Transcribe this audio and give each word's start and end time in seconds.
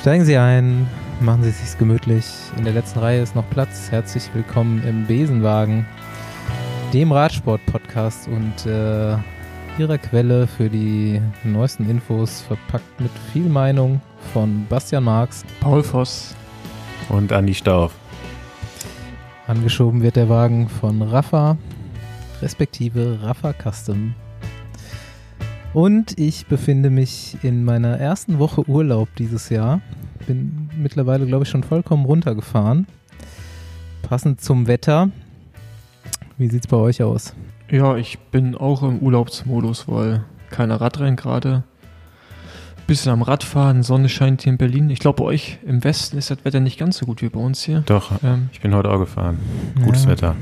Steigen 0.00 0.24
Sie 0.24 0.38
ein, 0.38 0.88
machen 1.20 1.42
Sie 1.42 1.50
es 1.50 1.60
sich 1.60 1.78
gemütlich. 1.78 2.24
In 2.56 2.64
der 2.64 2.72
letzten 2.72 3.00
Reihe 3.00 3.20
ist 3.20 3.36
noch 3.36 3.44
Platz. 3.50 3.90
Herzlich 3.90 4.30
willkommen 4.32 4.82
im 4.88 5.06
Besenwagen, 5.06 5.84
dem 6.94 7.12
Radsport-Podcast 7.12 8.26
und 8.26 8.64
äh, 8.64 9.18
Ihrer 9.78 9.98
Quelle 9.98 10.46
für 10.46 10.70
die 10.70 11.20
neuesten 11.44 11.90
Infos, 11.90 12.40
verpackt 12.40 12.98
mit 12.98 13.10
viel 13.30 13.46
Meinung 13.50 14.00
von 14.32 14.64
Bastian 14.70 15.04
Marx, 15.04 15.44
Paul 15.60 15.82
Voss 15.82 16.34
und 17.10 17.30
Andi 17.30 17.52
Stauf. 17.52 17.92
Angeschoben 19.48 20.00
wird 20.00 20.16
der 20.16 20.30
Wagen 20.30 20.70
von 20.70 21.02
Rafa, 21.02 21.58
respektive 22.40 23.18
Rafa 23.22 23.52
Custom. 23.52 24.14
Und 25.72 26.18
ich 26.18 26.46
befinde 26.46 26.90
mich 26.90 27.36
in 27.42 27.64
meiner 27.64 27.96
ersten 27.96 28.40
Woche 28.40 28.68
Urlaub 28.68 29.08
dieses 29.16 29.50
Jahr. 29.50 29.80
Bin 30.26 30.68
mittlerweile, 30.76 31.26
glaube 31.26 31.44
ich, 31.44 31.48
schon 31.48 31.62
vollkommen 31.62 32.04
runtergefahren. 32.04 32.88
Passend 34.02 34.40
zum 34.40 34.66
Wetter. 34.66 35.10
Wie 36.38 36.48
sieht 36.48 36.64
es 36.64 36.66
bei 36.66 36.76
euch 36.76 37.02
aus? 37.04 37.34
Ja, 37.70 37.96
ich 37.96 38.18
bin 38.18 38.56
auch 38.56 38.82
im 38.82 38.98
Urlaubsmodus, 38.98 39.86
weil 39.86 40.24
keiner 40.50 40.80
Radrennen 40.80 41.14
gerade. 41.14 41.62
Bisschen 42.88 43.12
am 43.12 43.22
Radfahren, 43.22 43.84
Sonne 43.84 44.08
scheint 44.08 44.42
hier 44.42 44.50
in 44.50 44.58
Berlin. 44.58 44.90
Ich 44.90 44.98
glaube, 44.98 45.22
bei 45.22 45.28
euch 45.28 45.60
im 45.64 45.84
Westen 45.84 46.18
ist 46.18 46.32
das 46.32 46.44
Wetter 46.44 46.58
nicht 46.58 46.80
ganz 46.80 46.98
so 46.98 47.06
gut 47.06 47.22
wie 47.22 47.28
bei 47.28 47.38
uns 47.38 47.62
hier. 47.62 47.84
Doch, 47.86 48.10
ähm, 48.24 48.48
ich 48.52 48.60
bin 48.60 48.74
heute 48.74 48.90
auch 48.90 48.98
gefahren. 48.98 49.38
Gutes 49.84 50.02
ja. 50.02 50.10
Wetter. 50.10 50.36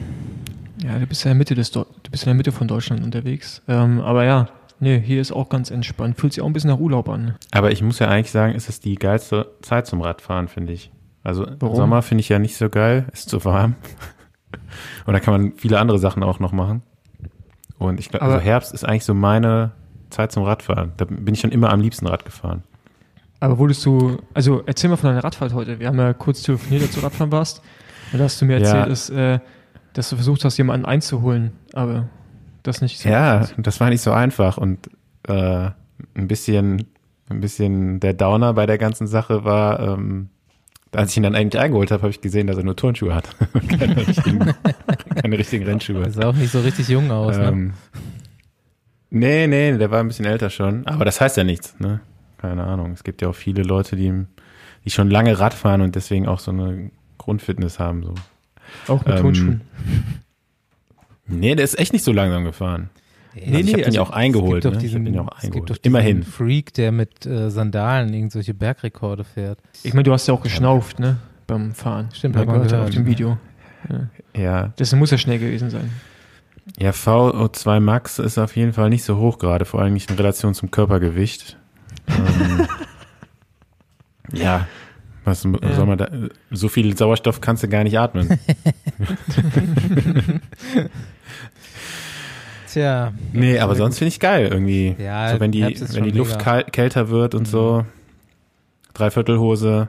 Ja, 0.82 0.98
du 0.98 1.06
bist 1.06 1.24
ja 1.24 1.30
in 1.30 1.34
der 1.34 1.38
Mitte 1.38 1.54
des, 1.54 1.70
du 1.70 1.84
bist 2.10 2.22
in 2.22 2.28
der 2.28 2.34
Mitte 2.34 2.52
von 2.52 2.66
Deutschland 2.66 3.04
unterwegs. 3.04 3.60
Ähm, 3.68 4.00
aber 4.00 4.24
ja, 4.24 4.48
nee, 4.80 5.00
hier 5.00 5.20
ist 5.20 5.32
auch 5.32 5.48
ganz 5.48 5.70
entspannt. 5.70 6.18
Fühlt 6.18 6.32
sich 6.32 6.42
auch 6.42 6.46
ein 6.46 6.52
bisschen 6.52 6.70
nach 6.70 6.78
Urlaub 6.78 7.08
an. 7.08 7.36
Aber 7.50 7.70
ich 7.72 7.82
muss 7.82 7.98
ja 7.98 8.08
eigentlich 8.08 8.30
sagen, 8.30 8.54
ist 8.54 8.68
es 8.68 8.80
die 8.80 8.94
geilste 8.94 9.50
Zeit 9.62 9.86
zum 9.86 10.00
Radfahren, 10.00 10.48
finde 10.48 10.72
ich. 10.72 10.90
Also 11.22 11.46
Warum? 11.58 11.76
Sommer 11.76 12.02
finde 12.02 12.20
ich 12.20 12.28
ja 12.28 12.38
nicht 12.38 12.56
so 12.56 12.68
geil, 12.68 13.06
ist 13.12 13.28
zu 13.28 13.44
warm. 13.44 13.74
Und 15.06 15.12
da 15.12 15.20
kann 15.20 15.32
man 15.32 15.52
viele 15.56 15.78
andere 15.78 15.98
Sachen 15.98 16.22
auch 16.22 16.40
noch 16.40 16.52
machen. 16.52 16.82
Und 17.78 18.00
ich 18.00 18.08
glaube, 18.08 18.24
also 18.24 18.38
Herbst 18.38 18.72
ist 18.72 18.84
eigentlich 18.84 19.04
so 19.04 19.14
meine 19.14 19.72
Zeit 20.10 20.32
zum 20.32 20.42
Radfahren. 20.42 20.92
Da 20.96 21.04
bin 21.04 21.34
ich 21.34 21.40
schon 21.40 21.52
immer 21.52 21.70
am 21.70 21.80
liebsten 21.80 22.06
Rad 22.06 22.24
gefahren. 22.24 22.62
Aber 23.40 23.58
wurdest 23.58 23.84
du, 23.86 24.18
also 24.34 24.62
erzähl 24.66 24.90
mal 24.90 24.96
von 24.96 25.10
deiner 25.10 25.22
Radfahrt 25.22 25.52
heute. 25.54 25.78
Wir 25.78 25.86
haben 25.86 25.98
ja 25.98 26.12
kurz 26.12 26.42
telefoniert, 26.42 26.82
als 26.82 26.94
du 26.94 27.00
Radfahren 27.00 27.30
warst. 27.30 27.62
Und 28.12 28.18
da 28.18 28.24
hast 28.24 28.40
du 28.40 28.46
mir 28.46 28.54
erzählt, 28.54 28.84
ja. 28.84 28.86
dass, 28.86 29.10
äh, 29.10 29.38
dass 29.92 30.10
du 30.10 30.16
versucht 30.16 30.44
hast, 30.44 30.56
jemanden 30.56 30.86
einzuholen, 30.86 31.52
aber 31.72 32.08
das 32.62 32.80
nicht 32.80 32.98
so. 32.98 33.08
Ja, 33.08 33.40
ist. 33.40 33.54
das 33.58 33.80
war 33.80 33.90
nicht 33.90 34.02
so 34.02 34.12
einfach. 34.12 34.58
Und 34.58 34.88
äh, 35.26 35.70
ein 36.14 36.28
bisschen, 36.28 36.86
ein 37.28 37.40
bisschen 37.40 38.00
der 38.00 38.14
Downer 38.14 38.54
bei 38.54 38.66
der 38.66 38.78
ganzen 38.78 39.06
Sache 39.06 39.44
war, 39.44 39.80
ähm, 39.80 40.28
als 40.92 41.10
ich 41.10 41.16
ihn 41.18 41.22
dann 41.22 41.34
eigentlich 41.34 41.60
eingeholt 41.60 41.90
habe, 41.90 42.02
habe 42.02 42.10
ich 42.10 42.20
gesehen, 42.20 42.46
dass 42.46 42.56
er 42.56 42.64
nur 42.64 42.76
Turnschuhe 42.76 43.14
hat. 43.14 43.28
keine, 43.68 43.96
richtigen, 43.96 44.54
keine 45.22 45.38
richtigen 45.38 45.64
Rennschuhe. 45.64 46.02
Das 46.02 46.14
sah 46.14 46.28
auch 46.28 46.34
nicht 46.34 46.50
so 46.50 46.60
richtig 46.60 46.88
jung 46.88 47.10
aus, 47.10 47.36
ne? 47.36 47.48
ähm, 47.48 47.66
ne? 47.66 47.72
Nee, 49.10 49.46
nee, 49.46 49.78
der 49.78 49.90
war 49.90 50.00
ein 50.00 50.08
bisschen 50.08 50.26
älter 50.26 50.50
schon. 50.50 50.86
Aber 50.86 51.04
das 51.04 51.20
heißt 51.20 51.36
ja 51.36 51.44
nichts, 51.44 51.78
ne? 51.80 52.00
Keine 52.38 52.64
Ahnung. 52.64 52.92
Es 52.92 53.04
gibt 53.04 53.22
ja 53.22 53.28
auch 53.28 53.34
viele 53.34 53.62
Leute, 53.62 53.96
die, 53.96 54.12
die 54.84 54.90
schon 54.90 55.10
lange 55.10 55.38
Rad 55.38 55.54
fahren 55.54 55.80
und 55.80 55.94
deswegen 55.94 56.28
auch 56.28 56.40
so 56.40 56.50
eine 56.50 56.90
Grundfitness 57.16 57.78
haben. 57.78 58.04
So. 58.04 58.14
Auch 58.86 59.04
mit 59.04 59.16
ähm, 59.16 59.22
Turnschuhen? 59.22 59.60
Nee, 61.28 61.54
der 61.54 61.64
ist 61.64 61.78
echt 61.78 61.92
nicht 61.92 62.04
so 62.04 62.12
langsam 62.12 62.44
gefahren. 62.44 62.90
Nee, 63.34 63.42
also 63.42 63.52
nee, 63.52 63.60
ich 63.60 63.72
habe 63.72 63.84
also 63.84 63.90
ihn 63.90 63.94
ja 63.94 64.02
auch 64.02 64.10
eingeholt. 64.10 64.64
Es 64.64 64.70
gibt, 64.70 64.74
ne? 64.74 64.80
diesen, 64.80 65.06
ihn 65.06 65.18
auch 65.18 65.28
eingeholt. 65.28 65.70
Es 65.70 65.76
gibt 65.76 65.86
Immerhin. 65.86 66.22
Freak, 66.22 66.74
der 66.74 66.92
mit 66.92 67.26
äh, 67.26 67.50
Sandalen 67.50 68.12
irgendwelche 68.12 68.54
Bergrekorde 68.54 69.24
fährt. 69.24 69.58
Ich 69.82 69.94
meine, 69.94 70.04
du 70.04 70.12
hast 70.12 70.26
ja 70.26 70.34
auch 70.34 70.42
geschnauft, 70.42 70.98
ne? 70.98 71.18
Beim 71.46 71.74
Fahren. 71.74 72.08
Stimmt, 72.12 72.36
man 72.36 72.46
gehört. 72.46 72.74
auf 72.74 72.90
dem 72.90 73.06
Video. 73.06 73.38
Ja. 73.88 74.40
ja. 74.40 74.72
Das 74.76 74.94
muss 74.94 75.10
ja 75.10 75.18
schnell 75.18 75.38
gewesen 75.38 75.70
sein. 75.70 75.90
Ja, 76.78 76.90
VO2 76.90 77.80
Max 77.80 78.18
ist 78.18 78.38
auf 78.38 78.56
jeden 78.56 78.72
Fall 78.72 78.90
nicht 78.90 79.04
so 79.04 79.16
hoch 79.16 79.38
gerade, 79.38 79.64
vor 79.64 79.80
allem 79.80 79.94
nicht 79.94 80.10
in 80.10 80.16
Relation 80.16 80.52
zum 80.52 80.70
Körpergewicht. 80.70 81.56
ähm, 82.08 82.66
ja, 84.32 84.68
was 85.24 85.44
ja. 85.44 85.74
soll 85.74 85.86
man 85.86 85.98
da? 85.98 86.10
So 86.50 86.68
viel 86.68 86.96
Sauerstoff 86.96 87.40
kannst 87.40 87.62
du 87.62 87.68
gar 87.68 87.84
nicht 87.84 87.98
atmen. 87.98 88.28
Tja. 92.72 93.12
Nee, 93.32 93.58
aber 93.58 93.74
sonst 93.74 93.98
finde 93.98 94.08
ich 94.08 94.20
geil 94.20 94.48
irgendwie. 94.50 94.94
Ja, 94.98 95.32
so 95.32 95.40
wenn 95.40 95.52
die, 95.52 95.62
wenn 95.62 96.04
die 96.04 96.10
Luft 96.10 96.38
kälter 96.72 97.08
wird 97.08 97.34
und 97.34 97.42
mhm. 97.42 97.46
so. 97.46 97.86
Dreiviertelhose, 98.94 99.88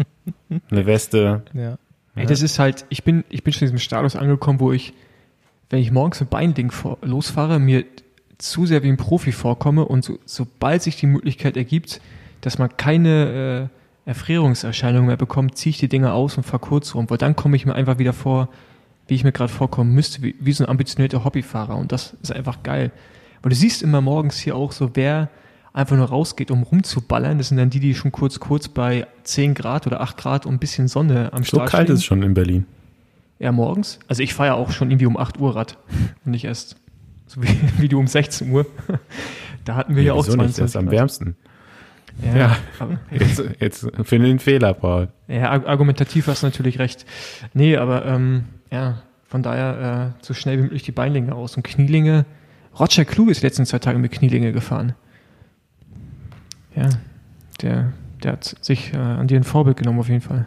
eine 0.70 0.86
Weste. 0.86 1.42
Ja. 1.54 1.78
Ey, 2.14 2.26
das 2.26 2.42
ist 2.42 2.58
halt, 2.58 2.84
ich 2.90 3.02
bin, 3.02 3.24
ich 3.30 3.42
bin 3.42 3.52
schon 3.52 3.62
in 3.62 3.66
diesem 3.68 3.78
Status 3.78 4.16
angekommen, 4.16 4.60
wo 4.60 4.72
ich, 4.72 4.92
wenn 5.70 5.80
ich 5.80 5.90
morgens 5.90 6.20
ein 6.20 6.26
Beinding 6.26 6.70
losfahre, 7.00 7.58
mir 7.58 7.84
zu 8.36 8.66
sehr 8.66 8.82
wie 8.82 8.88
ein 8.88 8.98
Profi 8.98 9.32
vorkomme 9.32 9.86
und 9.86 10.04
so, 10.04 10.18
sobald 10.26 10.82
sich 10.82 10.96
die 10.96 11.06
Möglichkeit 11.06 11.56
ergibt, 11.56 12.00
dass 12.42 12.58
man 12.58 12.76
keine 12.76 13.70
äh, 14.06 14.10
Erfrierungserscheinungen 14.10 15.06
mehr 15.06 15.16
bekommt, 15.16 15.56
ziehe 15.56 15.70
ich 15.70 15.78
die 15.78 15.88
Dinge 15.88 16.12
aus 16.12 16.36
und 16.36 16.42
fahre 16.42 16.58
kurz 16.58 16.94
rum, 16.94 17.08
weil 17.08 17.18
dann 17.18 17.36
komme 17.36 17.56
ich 17.56 17.64
mir 17.64 17.74
einfach 17.74 17.98
wieder 17.98 18.12
vor, 18.12 18.48
wie 19.12 19.16
ich 19.16 19.24
mir 19.24 19.32
gerade 19.32 19.52
vorkommen 19.52 19.92
müsste, 19.92 20.22
wie, 20.22 20.34
wie 20.40 20.54
so 20.54 20.64
ein 20.64 20.70
ambitionierter 20.70 21.22
Hobbyfahrer. 21.22 21.76
Und 21.76 21.92
das 21.92 22.16
ist 22.22 22.32
einfach 22.32 22.62
geil. 22.62 22.92
Weil 23.42 23.50
du 23.50 23.56
siehst 23.56 23.82
immer 23.82 24.00
morgens 24.00 24.38
hier 24.38 24.56
auch 24.56 24.72
so, 24.72 24.92
wer 24.94 25.28
einfach 25.74 25.96
nur 25.98 26.06
rausgeht, 26.06 26.50
um 26.50 26.62
rumzuballern. 26.62 27.36
Das 27.36 27.48
sind 27.48 27.58
dann 27.58 27.68
die, 27.68 27.78
die 27.78 27.94
schon 27.94 28.10
kurz, 28.10 28.40
kurz 28.40 28.68
bei 28.68 29.06
10 29.24 29.52
Grad 29.52 29.86
oder 29.86 30.00
8 30.00 30.16
Grad 30.16 30.46
und 30.46 30.54
ein 30.54 30.58
bisschen 30.58 30.88
Sonne 30.88 31.30
am 31.34 31.44
Start 31.44 31.68
So 31.68 31.70
kalt 31.70 31.88
stehen. 31.88 31.94
ist 31.94 32.00
es 32.00 32.06
schon 32.06 32.22
in 32.22 32.32
Berlin. 32.32 32.64
Ja, 33.38 33.52
morgens. 33.52 33.98
Also 34.08 34.22
ich 34.22 34.32
fahre 34.32 34.48
ja 34.48 34.54
auch 34.54 34.70
schon 34.70 34.90
irgendwie 34.90 35.04
um 35.04 35.18
8 35.18 35.38
Uhr 35.38 35.56
Rad 35.56 35.76
und 36.24 36.30
nicht 36.30 36.44
erst 36.44 36.76
so 37.26 37.42
wie, 37.42 37.48
wie 37.82 37.88
du 37.88 37.98
um 37.98 38.06
16 38.06 38.50
Uhr. 38.50 38.64
Da 39.64 39.76
hatten 39.76 39.94
wir 39.94 40.02
ja, 40.02 40.08
ja 40.08 40.12
auch 40.14 40.24
20 40.24 40.38
nicht, 40.40 40.58
das 40.58 40.70
ist 40.70 40.76
am 40.76 40.90
wärmsten. 40.90 41.36
Ja, 42.20 42.36
ja. 42.36 42.56
jetzt, 43.12 43.44
jetzt 43.60 43.86
finde 44.02 44.26
den 44.26 44.40
Fehler, 44.40 44.74
Paul. 44.74 45.06
Ja, 45.28 45.50
argumentativ 45.50 46.26
hast 46.26 46.42
du 46.42 46.48
natürlich 46.48 46.80
recht. 46.80 47.06
Nee, 47.54 47.76
aber 47.76 48.04
ähm, 48.04 48.46
ja, 48.72 49.02
von 49.26 49.42
daher 49.42 50.14
äh, 50.18 50.24
so 50.24 50.34
schnell 50.34 50.58
wie 50.58 50.62
möglich 50.62 50.82
die 50.82 50.92
Beinlinge 50.92 51.34
aus. 51.34 51.56
Und 51.56 51.62
Knielinge, 51.62 52.24
Roger 52.78 53.04
Klug 53.04 53.28
ist 53.28 53.42
die 53.42 53.46
letzten 53.46 53.66
zwei 53.66 53.78
Tage 53.78 53.98
mit 53.98 54.10
Knielinge 54.10 54.52
gefahren. 54.52 54.94
Ja, 56.74 56.88
der, 57.60 57.92
der 58.22 58.32
hat 58.32 58.56
sich 58.60 58.94
äh, 58.94 58.96
an 58.96 59.28
dir 59.28 59.38
ein 59.38 59.44
Vorbild 59.44 59.76
genommen 59.76 60.00
auf 60.00 60.08
jeden 60.08 60.22
Fall. 60.22 60.46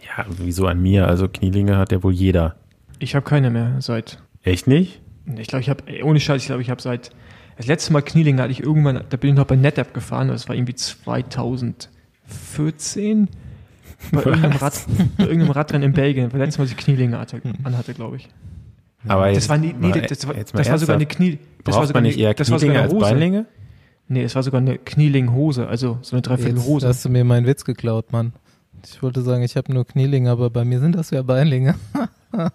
Ja, 0.00 0.24
wieso 0.28 0.66
an 0.66 0.80
mir? 0.80 1.06
Also 1.06 1.28
Knielinge 1.28 1.76
hat 1.76 1.92
ja 1.92 2.02
wohl 2.02 2.14
jeder. 2.14 2.56
Ich 2.98 3.14
habe 3.14 3.24
keine 3.24 3.50
mehr 3.50 3.76
seit. 3.80 4.22
Echt 4.42 4.66
nicht? 4.66 5.02
Ich 5.36 5.48
glaube, 5.48 5.60
ich 5.60 5.68
habe, 5.68 5.84
ohne 6.02 6.18
Scheiß, 6.18 6.40
ich 6.40 6.46
glaube, 6.46 6.62
ich 6.62 6.70
habe 6.70 6.80
seit, 6.80 7.10
das 7.58 7.66
letzte 7.66 7.92
Mal 7.92 8.00
Knielinge 8.00 8.42
hatte 8.42 8.52
ich 8.52 8.62
irgendwann, 8.62 9.04
da 9.10 9.18
bin 9.18 9.30
ich 9.30 9.36
noch 9.36 9.44
bei 9.44 9.56
NetApp 9.56 9.92
gefahren, 9.92 10.28
das 10.28 10.48
war 10.48 10.56
irgendwie 10.56 10.74
2014 10.74 13.28
bei 14.12 14.22
irgendeinem, 14.24 14.56
Rad, 14.56 14.74
bei 15.16 15.24
irgendeinem 15.24 15.50
Radrennen 15.52 15.88
in 15.88 15.92
Belgien, 15.92 16.32
weil 16.32 16.40
letztes 16.40 16.58
Mal 16.58 16.66
die 16.66 16.74
Knielinge 16.74 17.18
hatte, 17.18 17.40
anhatte, 17.64 17.94
glaube 17.94 18.16
ich. 18.16 18.28
Aber 19.06 19.28
jetzt, 19.28 19.44
das 19.44 19.48
war, 19.48 19.58
nie, 19.58 19.74
nee, 19.78 19.92
das, 19.92 20.26
war, 20.26 20.34
das 20.34 20.54
war 20.54 20.78
sogar 20.78 20.96
eine 20.96 21.06
Knie. 21.06 21.38
Das 21.64 21.76
war 21.76 21.86
sogar 21.86 22.02
man 22.02 22.08
nicht 22.08 22.18
eher 22.18 22.34
das 22.34 22.48
Knielinge 22.48 22.82
als 22.82 22.98
Beinlinge? 22.98 23.46
Nee, 24.08 24.24
es 24.24 24.34
war 24.34 24.42
sogar 24.42 24.60
eine 24.60 24.76
Knielinghose, 24.76 25.68
also 25.68 25.98
so 26.02 26.16
eine 26.16 26.22
Dreiviertelhose. 26.22 26.86
Jetzt 26.86 26.96
hast 26.96 27.04
du 27.04 27.10
mir 27.10 27.24
meinen 27.24 27.46
Witz 27.46 27.64
geklaut, 27.64 28.12
Mann. 28.12 28.32
Ich 28.84 29.02
wollte 29.02 29.22
sagen, 29.22 29.42
ich 29.42 29.56
habe 29.56 29.72
nur 29.72 29.86
Knielinge, 29.86 30.30
aber 30.30 30.50
bei 30.50 30.64
mir 30.64 30.80
sind 30.80 30.96
das 30.96 31.10
ja 31.10 31.22
Beinlinge. 31.22 31.76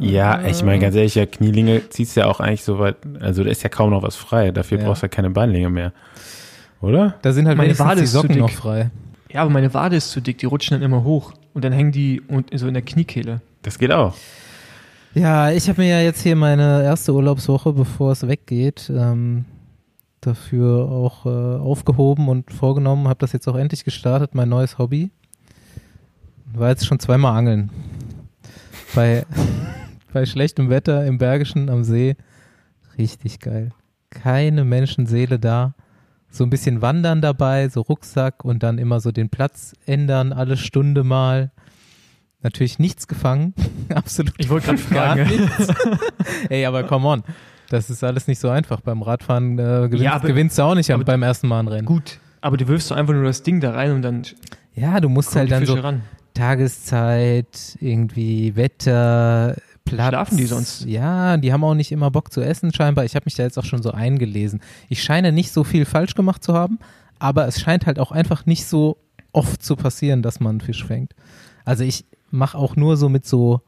ja, 0.00 0.42
ich 0.46 0.62
meine 0.62 0.80
ganz 0.80 0.96
ehrlich, 0.96 1.14
ja, 1.14 1.26
Knielinge 1.26 1.88
ziehst 1.90 2.16
ja 2.16 2.26
auch 2.26 2.40
eigentlich 2.40 2.64
so 2.64 2.78
weit, 2.78 2.96
also 3.20 3.44
da 3.44 3.50
ist 3.50 3.62
ja 3.62 3.68
kaum 3.68 3.90
noch 3.90 4.02
was 4.02 4.16
frei. 4.16 4.50
Dafür 4.50 4.78
ja. 4.78 4.86
brauchst 4.86 5.02
du 5.02 5.06
ja 5.06 5.08
keine 5.08 5.30
Beinlinge 5.30 5.70
mehr. 5.70 5.92
Oder? 6.80 7.14
Da 7.22 7.32
sind 7.32 7.46
halt 7.46 7.56
meine 7.56 7.78
Wade 7.78 8.00
die 8.00 8.06
Socken 8.06 8.38
noch 8.38 8.50
frei. 8.50 8.90
Ja, 9.30 9.42
aber 9.42 9.50
meine 9.50 9.72
Wade 9.74 9.96
ist 9.96 10.10
zu 10.10 10.20
dick, 10.20 10.38
die 10.38 10.46
rutschen 10.46 10.74
dann 10.74 10.82
immer 10.82 11.04
hoch 11.04 11.32
und 11.52 11.64
dann 11.64 11.72
hängen 11.72 11.92
die 11.92 12.22
so 12.54 12.66
in 12.66 12.74
der 12.74 12.82
Kniekehle. 12.82 13.40
Das 13.62 13.78
geht 13.78 13.92
auch. 13.92 14.14
Ja, 15.14 15.50
ich 15.50 15.68
habe 15.68 15.82
mir 15.82 15.88
ja 15.88 16.00
jetzt 16.00 16.22
hier 16.22 16.36
meine 16.36 16.82
erste 16.82 17.12
Urlaubswoche, 17.12 17.72
bevor 17.72 18.12
es 18.12 18.26
weggeht, 18.26 18.90
ähm, 18.94 19.44
dafür 20.20 20.90
auch 20.90 21.26
äh, 21.26 21.28
aufgehoben 21.28 22.28
und 22.28 22.52
vorgenommen, 22.52 23.08
habe 23.08 23.18
das 23.18 23.32
jetzt 23.32 23.48
auch 23.48 23.56
endlich 23.56 23.84
gestartet, 23.84 24.34
mein 24.34 24.48
neues 24.48 24.78
Hobby. 24.78 25.10
War 26.52 26.70
jetzt 26.70 26.86
schon 26.86 27.00
zweimal 27.00 27.36
angeln. 27.36 27.70
Bei, 28.94 29.26
bei 30.12 30.24
schlechtem 30.24 30.70
Wetter 30.70 31.04
im 31.04 31.18
Bergischen 31.18 31.68
am 31.68 31.84
See. 31.84 32.16
Richtig 32.96 33.40
geil. 33.40 33.72
Keine 34.10 34.64
Menschenseele 34.64 35.38
da 35.38 35.74
so 36.30 36.44
ein 36.44 36.50
bisschen 36.50 36.82
Wandern 36.82 37.20
dabei, 37.20 37.68
so 37.68 37.80
Rucksack 37.80 38.44
und 38.44 38.62
dann 38.62 38.78
immer 38.78 39.00
so 39.00 39.12
den 39.12 39.28
Platz 39.28 39.74
ändern, 39.86 40.32
alle 40.32 40.56
Stunde 40.56 41.04
mal. 41.04 41.50
Natürlich 42.42 42.78
nichts 42.78 43.08
gefangen. 43.08 43.54
Absolut. 43.94 44.34
Ich 44.38 44.48
wollte 44.48 44.66
gerade 44.66 44.78
fragen. 44.78 45.26
Nichts. 45.26 45.68
Ey, 46.48 46.66
aber 46.66 46.84
come 46.84 47.08
on. 47.08 47.22
Das 47.68 47.90
ist 47.90 48.02
alles 48.04 48.28
nicht 48.28 48.38
so 48.38 48.48
einfach. 48.48 48.80
Beim 48.80 49.02
Radfahren 49.02 49.58
äh, 49.58 49.88
gewinnst, 49.88 50.04
ja, 50.04 50.12
aber, 50.12 50.28
gewinnst 50.28 50.56
du 50.58 50.62
auch 50.62 50.74
nicht 50.74 50.90
aber, 50.90 51.04
beim 51.04 51.22
ersten 51.22 51.48
Mal 51.48 51.60
ein 51.60 51.68
Rennen. 51.68 51.86
Gut, 51.86 52.18
Aber 52.40 52.56
du 52.56 52.66
wirfst 52.68 52.92
einfach 52.92 53.12
nur 53.12 53.24
das 53.24 53.42
Ding 53.42 53.60
da 53.60 53.72
rein 53.72 53.92
und 53.92 54.02
dann. 54.02 54.22
Ja, 54.74 55.00
du 55.00 55.08
musst 55.08 55.34
halt 55.34 55.50
dann 55.50 55.66
so 55.66 55.74
ran. 55.74 56.02
Tageszeit, 56.34 57.76
irgendwie 57.80 58.54
Wetter, 58.54 59.56
Platz. 59.88 60.08
Schlafen 60.08 60.36
die 60.36 60.46
sonst? 60.46 60.84
Ja, 60.84 61.36
die 61.36 61.52
haben 61.52 61.64
auch 61.64 61.74
nicht 61.74 61.92
immer 61.92 62.10
Bock 62.10 62.32
zu 62.32 62.40
essen, 62.40 62.72
scheinbar. 62.72 63.04
Ich 63.04 63.14
habe 63.14 63.24
mich 63.24 63.34
da 63.34 63.42
jetzt 63.42 63.58
auch 63.58 63.64
schon 63.64 63.82
so 63.82 63.92
eingelesen. 63.92 64.60
Ich 64.88 65.02
scheine 65.02 65.32
nicht 65.32 65.52
so 65.52 65.64
viel 65.64 65.84
falsch 65.84 66.14
gemacht 66.14 66.42
zu 66.42 66.54
haben, 66.54 66.78
aber 67.18 67.46
es 67.46 67.60
scheint 67.60 67.86
halt 67.86 67.98
auch 67.98 68.12
einfach 68.12 68.46
nicht 68.46 68.66
so 68.66 68.98
oft 69.32 69.62
zu 69.62 69.76
passieren, 69.76 70.22
dass 70.22 70.40
man 70.40 70.60
Fisch 70.60 70.84
fängt. 70.84 71.14
Also 71.64 71.84
ich 71.84 72.04
mache 72.30 72.56
auch 72.56 72.76
nur 72.76 72.96
so 72.96 73.08
mit 73.08 73.26
so 73.26 73.60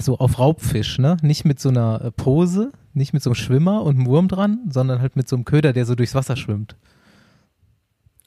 so 0.00 0.18
auf 0.18 0.38
Raubfisch, 0.38 0.98
ne? 0.98 1.16
Nicht 1.22 1.44
mit 1.44 1.60
so 1.60 1.68
einer 1.68 2.10
Pose, 2.16 2.72
nicht 2.92 3.12
mit 3.12 3.22
so 3.22 3.30
einem 3.30 3.36
Schwimmer 3.36 3.82
und 3.82 3.96
einem 3.96 4.06
Wurm 4.06 4.28
dran, 4.28 4.58
sondern 4.68 5.00
halt 5.00 5.16
mit 5.16 5.28
so 5.28 5.36
einem 5.36 5.44
Köder, 5.44 5.72
der 5.72 5.86
so 5.86 5.94
durchs 5.94 6.14
Wasser 6.14 6.36
schwimmt. 6.36 6.76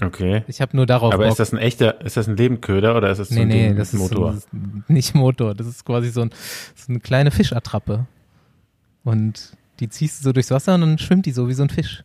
Okay. 0.01 0.43
Ich 0.47 0.61
habe 0.61 0.75
nur 0.75 0.85
darauf. 0.85 1.13
Aber 1.13 1.23
Bock. 1.23 1.31
ist 1.31 1.39
das 1.39 1.51
ein 1.51 1.57
echter, 1.57 2.01
ist 2.01 2.15
das 2.15 2.27
ein 2.27 2.37
Lebendköder 2.37 2.95
oder 2.95 3.09
ist 3.11 3.17
das 3.17 3.31
nee, 3.31 3.35
so 3.35 3.41
ein 3.41 3.47
nee, 3.47 3.73
das 3.73 3.93
Motor? 3.93 4.33
Ist 4.33 4.53
ein, 4.53 4.83
nicht 4.87 5.13
Motor, 5.13 5.55
das 5.55 5.67
ist 5.67 5.85
quasi 5.85 6.09
so, 6.09 6.21
ein, 6.21 6.29
so 6.75 6.91
eine 6.91 6.99
kleine 6.99 7.31
Fischattrappe. 7.31 8.05
Und 9.03 9.57
die 9.79 9.89
ziehst 9.89 10.19
du 10.19 10.23
so 10.25 10.31
durchs 10.31 10.51
Wasser 10.51 10.75
und 10.75 10.81
dann 10.81 10.97
schwimmt 10.97 11.25
die 11.25 11.31
so 11.31 11.47
wie 11.47 11.53
so 11.53 11.63
ein 11.63 11.69
Fisch. 11.69 12.03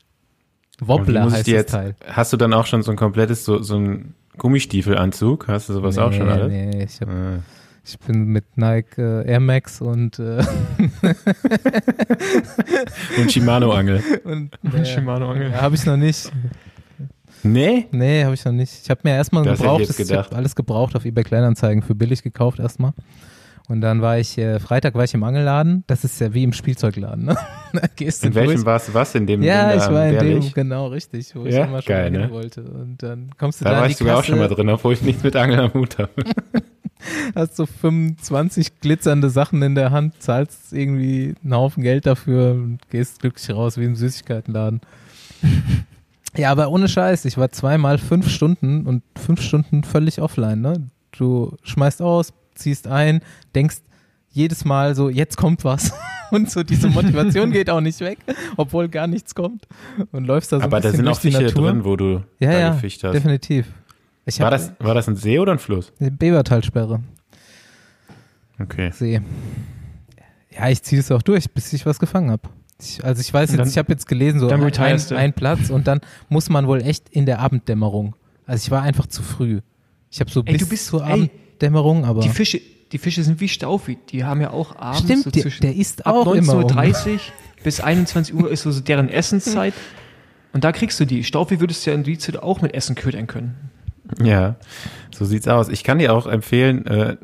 Wobbler 0.81 1.25
heißt 1.25 1.41
das 1.41 1.47
jetzt, 1.47 1.71
Teil. 1.71 1.95
Hast 2.07 2.33
du 2.33 2.37
dann 2.37 2.53
auch 2.53 2.67
schon 2.67 2.83
so 2.83 2.91
ein 2.91 2.97
komplettes, 2.97 3.45
so, 3.45 3.63
so 3.63 3.77
ein 3.77 4.15
Gummistiefelanzug? 4.39 5.47
Hast 5.49 5.69
du 5.69 5.75
sowas 5.75 5.97
nee, 5.97 6.03
auch 6.03 6.13
schon 6.13 6.29
alles? 6.29 6.49
Nee, 6.49 6.85
ich, 6.85 7.01
hab, 7.01 7.09
ah. 7.09 7.39
ich 7.85 7.99
bin 8.01 8.27
mit 8.27 8.45
Nike 8.57 8.99
äh, 8.99 9.31
Air 9.31 9.41
Max 9.41 9.81
und 9.81 10.19
äh 10.19 10.43
und 13.19 13.31
Shimano-Angel. 13.31 14.03
Und 14.25 14.59
äh, 14.75 14.85
Shimano-Angel. 14.85 15.53
Ja, 15.53 15.63
habe 15.63 15.77
ich 15.77 15.87
noch 15.87 15.97
nicht. 15.97 16.33
Nee? 17.45 17.87
Nee, 17.93 18.25
habe 18.25 18.35
ich 18.35 18.45
noch 18.45 18.53
nicht. 18.53 18.73
Ich 18.83 18.91
habe 18.91 19.01
mir 19.05 19.15
erstmal 19.15 19.45
gebraucht, 19.45 19.83
ich, 19.83 19.99
ich 19.99 20.13
habe 20.13 20.35
alles 20.35 20.57
gebraucht 20.57 20.97
auf 20.97 21.05
eBay 21.05 21.25
Kleinanzeigen 21.25 21.83
für 21.83 21.95
billig 21.95 22.23
gekauft 22.23 22.59
erstmal. 22.59 22.93
Und 23.67 23.81
dann 23.81 24.03
war 24.03 24.19
ich, 24.19 24.37
äh, 24.37 24.61
Freitag 24.61 24.95
war 24.95 25.05
ich 25.05 25.15
im 25.15 25.25
Angelladen. 25.25 25.85
Das 25.87 26.05
ist 26.05 26.21
ja 26.21 26.35
wie 26.35 26.43
im 26.43 26.53
Spielzeugladen, 26.53 27.25
ne? 27.25 27.37
Gehst 27.97 28.23
in 28.25 28.35
welchem 28.35 28.65
warst 28.67 28.89
du 28.89 28.95
was? 28.95 29.15
In 29.15 29.27
dem 29.27 29.43
Ja, 29.43 29.71
in 29.71 29.79
ich 29.79 29.89
war 29.89 30.07
in 30.07 30.19
dem, 30.19 30.53
genau, 30.53 30.89
richtig, 30.89 31.35
wo 31.35 31.47
ja? 31.47 31.63
ich 31.63 31.69
immer 31.69 31.81
schon 31.81 31.95
Geil, 31.95 32.11
ne? 32.11 32.31
wollte. 32.31 32.63
Und 32.63 33.03
dann 33.03 33.31
kommst 33.39 33.61
du 33.61 33.65
da 33.65 33.73
da 33.73 33.81
war 33.81 33.89
ich 33.89 33.97
sogar 33.97 34.19
auch 34.19 34.25
schon 34.25 34.39
mal 34.39 34.49
drin, 34.49 34.69
obwohl 34.69 34.93
ich 34.93 35.03
nichts 35.03 35.23
mit 35.23 35.35
Angeln 35.35 35.61
am 35.61 35.73
Hut 35.73 35.99
habe. 35.99 36.13
Hast 37.35 37.57
so 37.57 37.67
25 37.67 38.81
glitzernde 38.81 39.31
Sachen 39.31 39.63
in 39.63 39.75
der 39.75 39.91
Hand, 39.91 40.23
zahlst 40.23 40.73
irgendwie 40.73 41.35
einen 41.43 41.55
Haufen 41.55 41.83
Geld 41.83 42.07
dafür 42.07 42.53
und 42.53 42.79
gehst 42.91 43.21
glücklich 43.21 43.51
raus 43.55 43.79
wie 43.79 43.85
im 43.85 43.97
Süßigkeitenladen. 43.97 44.81
Ja, 46.37 46.51
aber 46.51 46.71
ohne 46.71 46.89
Scheiß, 46.89 47.25
ich 47.25 47.39
war 47.39 47.51
zweimal 47.51 47.99
fünf 47.99 48.29
Stunden 48.29 48.87
und 48.87 49.03
fünf 49.17 49.41
Stunden 49.41 49.85
völlig 49.85 50.21
offline, 50.21 50.61
ne? 50.61 50.89
Du 51.13 51.57
schmeißt 51.63 52.03
aus, 52.03 52.33
ziehst 52.55 52.89
ein, 52.89 53.21
denkst 53.55 53.79
jedes 54.31 54.65
Mal 54.65 54.95
so, 54.95 55.09
jetzt 55.09 55.37
kommt 55.37 55.65
was. 55.65 55.93
Und 56.31 56.51
so 56.51 56.65
diese 56.65 56.89
Motivation 56.89 57.53
geht 57.53 57.71
auch 57.71 57.81
nicht 57.81 58.01
weg, 58.01 58.19
obwohl 58.57 58.89
gar 58.89 59.07
nichts 59.07 59.37
kommt. 59.37 59.69
Und 60.11 60.25
läufst 60.25 60.51
da 60.51 60.59
so 60.59 60.65
Aber 60.65 60.79
ein 60.79 60.83
bisschen 60.83 61.05
da 61.05 61.15
sind 61.15 61.35
auch 61.37 61.41
Fische 61.41 61.55
drin, 61.55 61.85
wo 61.85 61.95
du 61.95 62.25
ja, 62.41 62.51
da 62.51 62.59
ja, 62.59 62.73
gefischt 62.73 63.05
hast. 63.05 63.13
definitiv. 63.13 63.69
Ich 64.27 64.41
war, 64.41 64.51
das, 64.51 64.73
war 64.81 64.95
das 64.95 65.07
ein 65.07 65.15
See 65.15 65.39
oder 65.39 65.53
ein 65.53 65.59
Fluss? 65.61 65.93
Bebertalsperre. 66.01 67.01
Okay. 68.59 68.91
See. 68.93 69.21
Ja, 70.51 70.69
ich 70.71 70.83
ziehe 70.83 71.01
es 71.01 71.13
auch 71.13 71.23
durch, 71.23 71.53
bis 71.53 71.73
ich 71.73 71.85
was 71.87 71.99
gefangen 72.01 72.31
habe. 72.31 72.49
Ich, 72.81 73.05
also 73.05 73.21
ich 73.21 73.33
weiß 73.33 73.51
jetzt, 73.51 73.59
dann, 73.59 73.69
ich 73.69 73.79
habe 73.79 73.93
jetzt 73.93 74.07
gelesen, 74.07 74.41
so 74.41 74.49
ein, 74.49 74.63
ein, 74.63 75.33
Platz 75.33 75.71
und 75.71 75.87
dann 75.87 76.01
muss 76.29 76.51
man 76.51 76.67
wohl 76.67 76.83
echt 76.83 77.09
in 77.11 77.25
der 77.25 77.39
Abenddämmerung. 77.39 78.17
Also 78.47 78.65
ich 78.65 78.71
war 78.71 78.83
einfach 78.83 79.07
zu 79.07 79.23
früh. 79.23 79.61
Ich 80.11 80.21
habe 80.21 80.31
so 80.31 80.43
ey, 80.45 80.57
bis 80.57 80.69
bist, 80.69 80.87
zur 80.87 81.05
ey, 81.05 81.13
Abenddämmerung, 81.13 82.05
aber. 82.05 82.21
Die 82.21 82.29
Fische, 82.29 82.61
die 82.93 82.99
Fische 82.99 83.23
sind 83.23 83.41
wie 83.41 83.49
Staufi, 83.49 83.99
die 84.11 84.25
haben 84.25 84.41
ja 84.41 84.51
auch 84.51 84.77
abends 84.77 85.03
Stimmt, 85.03 85.25
so 85.25 85.31
der, 85.31 85.43
zwischen 85.43 85.63
der 85.63 85.77
ist 85.77 86.07
auch 86.07 86.27
19.30 86.27 87.15
Uhr 87.15 87.21
bis 87.63 87.81
21 87.81 88.35
Uhr 88.35 88.51
ist 88.51 88.63
so 88.63 88.81
deren 88.81 89.09
Essenszeit. 89.09 89.75
Und 90.53 90.63
da 90.63 90.71
kriegst 90.71 91.01
du 91.01 91.05
die. 91.05 91.25
Staufi 91.25 91.59
würdest 91.59 91.85
du 91.85 91.91
ja 91.91 91.97
in 91.97 92.05
die 92.05 92.19
Zeit 92.19 92.37
auch 92.37 92.61
mit 92.61 92.75
Essen 92.75 92.95
ködern 92.95 93.27
können. 93.27 93.57
Ja, 94.23 94.57
so 95.13 95.25
sieht's 95.25 95.49
aus. 95.49 95.69
Ich 95.69 95.83
kann 95.83 95.99
dir 95.99 96.13
auch 96.13 96.27
empfehlen, 96.27 96.87
äh, 96.87 97.17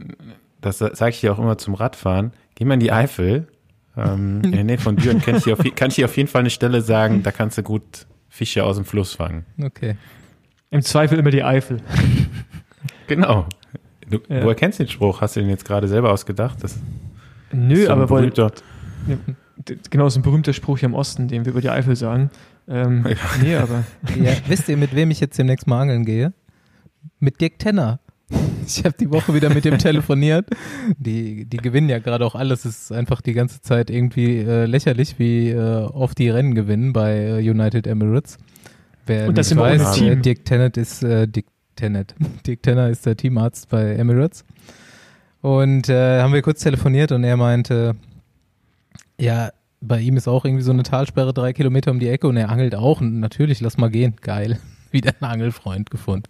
das 0.60 0.78
sage 0.78 1.10
ich 1.10 1.20
dir 1.20 1.32
auch 1.32 1.38
immer 1.38 1.58
zum 1.58 1.74
Radfahren, 1.74 2.32
geh 2.54 2.64
mal 2.64 2.74
in 2.74 2.80
die 2.80 2.90
Eifel 2.90 3.46
ähm, 3.96 4.42
in 4.44 4.52
der 4.52 4.64
Nähe 4.64 4.78
von 4.78 4.96
Düren 4.96 5.20
kann 5.20 5.36
ich, 5.36 5.44
dir 5.44 5.54
auf, 5.54 5.64
kann 5.74 5.88
ich 5.88 5.96
dir 5.96 6.04
auf 6.04 6.16
jeden 6.16 6.28
Fall 6.28 6.40
eine 6.40 6.50
Stelle 6.50 6.80
sagen, 6.82 7.22
da 7.22 7.32
kannst 7.32 7.58
du 7.58 7.62
gut 7.62 8.06
Fische 8.28 8.64
aus 8.64 8.76
dem 8.76 8.84
Fluss 8.84 9.14
fangen. 9.14 9.44
Okay. 9.62 9.96
Im 10.70 10.82
Zweifel 10.82 11.18
immer 11.18 11.30
die 11.30 11.42
Eifel. 11.42 11.78
Genau. 13.08 13.46
Du, 14.08 14.20
ja. 14.28 14.44
Woher 14.44 14.54
kennst 14.54 14.78
du 14.78 14.84
den 14.84 14.90
Spruch? 14.90 15.20
Hast 15.20 15.34
du 15.34 15.40
den 15.40 15.48
jetzt 15.48 15.64
gerade 15.64 15.88
selber 15.88 16.12
ausgedacht? 16.12 16.62
Das 16.62 16.78
Nö, 17.52 17.86
so 17.86 17.90
aber 17.90 18.08
weil, 18.10 18.30
genau, 19.90 20.08
so 20.08 20.20
ein 20.20 20.22
berühmter 20.22 20.52
Spruch 20.52 20.78
hier 20.78 20.88
im 20.88 20.94
Osten, 20.94 21.26
den 21.26 21.44
wir 21.44 21.50
über 21.50 21.60
die 21.60 21.70
Eifel 21.70 21.96
sagen. 21.96 22.30
Ähm, 22.68 23.04
ja. 23.08 23.16
Nee, 23.42 23.56
aber. 23.56 23.84
Ja, 24.22 24.32
wisst 24.46 24.68
ihr, 24.68 24.76
mit 24.76 24.94
wem 24.94 25.10
ich 25.10 25.18
jetzt 25.18 25.38
demnächst 25.38 25.66
mal 25.66 25.80
angeln 25.82 26.04
gehe? 26.04 26.32
Mit 27.18 27.40
Dirk 27.40 27.58
Tenner. 27.58 27.98
Ich 28.66 28.84
habe 28.84 28.94
die 28.98 29.10
Woche 29.10 29.34
wieder 29.34 29.52
mit 29.52 29.64
dem 29.64 29.78
telefoniert. 29.78 30.46
Die, 30.96 31.44
die 31.44 31.56
gewinnen 31.56 31.88
ja 31.88 31.98
gerade 31.98 32.24
auch 32.24 32.34
alles. 32.34 32.64
Es 32.64 32.82
ist 32.82 32.92
einfach 32.92 33.20
die 33.20 33.32
ganze 33.32 33.60
Zeit 33.60 33.90
irgendwie 33.90 34.38
äh, 34.38 34.66
lächerlich, 34.66 35.18
wie 35.18 35.50
äh, 35.50 35.56
oft 35.56 36.18
die 36.18 36.30
Rennen 36.30 36.54
gewinnen 36.54 36.92
bei 36.92 37.16
äh, 37.16 37.50
United 37.50 37.86
Emirates. 37.86 38.38
Wer 39.06 39.28
Und 39.28 39.36
das 39.36 39.50
nicht 39.50 39.58
weiß, 39.58 40.00
äh, 40.02 40.16
Dick 40.16 40.44
Tennant 40.44 40.76
ist 40.76 41.02
äh, 41.02 41.26
Dick 41.26 41.46
Tennant. 41.74 42.14
Dick 42.46 42.62
Tenner 42.62 42.88
ist 42.88 43.06
der 43.06 43.16
Teamarzt 43.16 43.68
bei 43.68 43.94
Emirates. 43.94 44.44
Und 45.40 45.88
äh, 45.88 46.20
haben 46.20 46.32
wir 46.32 46.42
kurz 46.42 46.62
telefoniert 46.62 47.12
und 47.12 47.24
er 47.24 47.36
meinte, 47.36 47.96
ja, 49.18 49.50
bei 49.80 50.00
ihm 50.00 50.16
ist 50.16 50.28
auch 50.28 50.44
irgendwie 50.44 50.62
so 50.62 50.72
eine 50.72 50.82
Talsperre 50.82 51.32
drei 51.32 51.52
Kilometer 51.52 51.90
um 51.90 51.98
die 51.98 52.08
Ecke 52.08 52.28
und 52.28 52.36
er 52.36 52.50
angelt 52.50 52.74
auch. 52.74 53.00
Und 53.00 53.20
natürlich, 53.20 53.60
lass 53.60 53.78
mal 53.78 53.90
gehen. 53.90 54.14
Geil. 54.20 54.58
Wieder 54.90 55.12
einen 55.20 55.30
Angelfreund 55.30 55.90
gefunden. 55.90 56.28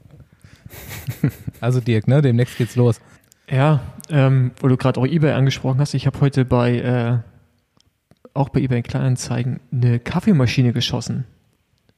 also 1.60 1.80
Dirk, 1.80 2.08
ne? 2.08 2.22
Demnächst 2.22 2.58
geht's 2.58 2.76
los. 2.76 3.00
Ja, 3.48 3.80
ähm, 4.08 4.52
wo 4.60 4.68
du 4.68 4.76
gerade 4.76 5.00
auch 5.00 5.06
eBay 5.06 5.32
angesprochen 5.32 5.80
hast, 5.80 5.94
ich 5.94 6.06
habe 6.06 6.20
heute 6.20 6.44
bei 6.44 6.78
äh, 6.78 7.18
auch 8.34 8.48
bei 8.48 8.60
eBay 8.60 8.82
Kleinanzeigen 8.82 9.60
eine 9.72 9.98
Kaffeemaschine 9.98 10.72
geschossen. 10.72 11.24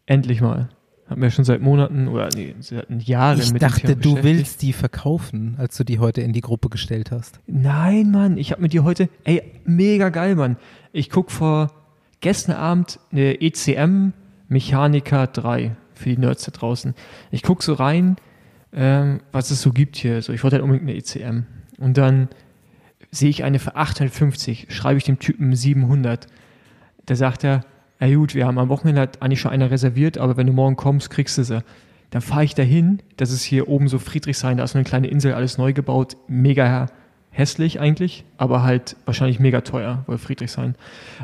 Endlich 0.06 0.40
mal. 0.40 0.68
Haben 1.08 1.20
wir 1.20 1.30
schon 1.30 1.44
seit 1.44 1.60
Monaten 1.60 2.08
oder 2.08 2.30
nee, 2.34 2.54
seit 2.60 2.88
Jahren 3.02 3.38
ich 3.38 3.52
mit 3.52 3.60
dachte, 3.60 3.96
du 3.96 4.22
willst 4.22 4.62
die 4.62 4.72
verkaufen, 4.72 5.56
als 5.58 5.76
du 5.76 5.84
die 5.84 5.98
heute 5.98 6.22
in 6.22 6.32
die 6.32 6.40
Gruppe 6.40 6.70
gestellt 6.70 7.10
hast. 7.10 7.38
Nein, 7.46 8.10
Mann, 8.10 8.38
ich 8.38 8.50
habe 8.50 8.62
mir 8.62 8.68
die 8.68 8.80
heute, 8.80 9.10
ey, 9.24 9.42
mega 9.66 10.08
geil, 10.08 10.36
Mann. 10.36 10.56
Ich 10.92 11.10
guck 11.10 11.30
vor 11.30 11.70
gestern 12.20 12.56
Abend 12.56 12.98
eine 13.10 13.42
ECM 13.42 14.12
Mechanica 14.48 15.26
3 15.26 15.76
für 15.92 16.08
die 16.08 16.18
Nerds 16.18 16.44
da 16.44 16.52
draußen. 16.52 16.94
Ich 17.30 17.42
guck 17.42 17.62
so 17.62 17.74
rein, 17.74 18.16
ähm, 18.72 19.20
was 19.32 19.50
es 19.50 19.62
so 19.62 19.72
gibt 19.72 19.96
hier. 19.96 20.22
So, 20.22 20.32
ich 20.32 20.42
wollte 20.42 20.56
halt 20.56 20.64
unbedingt 20.64 20.88
eine 20.88 20.98
ECM. 20.98 21.46
Und 21.78 21.98
dann 21.98 22.28
sehe 23.10 23.28
ich 23.28 23.44
eine 23.44 23.58
für 23.58 23.76
850, 23.76 24.68
schreibe 24.70 24.98
ich 24.98 25.04
dem 25.04 25.18
Typen 25.18 25.54
700. 25.54 26.26
Da 27.06 27.14
sagt 27.14 27.44
er, 27.44 27.64
ja 28.00 28.16
gut, 28.16 28.34
wir 28.34 28.46
haben 28.46 28.58
am 28.58 28.68
Wochenende 28.68 29.08
eigentlich 29.20 29.40
schon 29.40 29.50
eine 29.50 29.70
reserviert, 29.70 30.18
aber 30.18 30.36
wenn 30.36 30.46
du 30.46 30.52
morgen 30.52 30.76
kommst, 30.76 31.10
kriegst 31.10 31.38
du 31.38 31.44
sie. 31.44 31.62
Dann 32.10 32.22
fahre 32.22 32.44
ich 32.44 32.54
dahin, 32.54 33.00
das 33.16 33.30
ist 33.30 33.42
hier 33.42 33.68
oben 33.68 33.88
so 33.88 33.98
Friedrichshain, 33.98 34.58
da 34.58 34.64
ist 34.64 34.74
eine 34.74 34.84
kleine 34.84 35.08
Insel, 35.08 35.34
alles 35.34 35.56
neu 35.56 35.72
gebaut, 35.72 36.16
mega 36.26 36.86
hässlich 37.30 37.80
eigentlich, 37.80 38.24
aber 38.36 38.62
halt 38.62 38.96
wahrscheinlich 39.06 39.40
mega 39.40 39.62
teuer, 39.62 40.04
weil 40.06 40.18
Friedrichshain. 40.18 40.74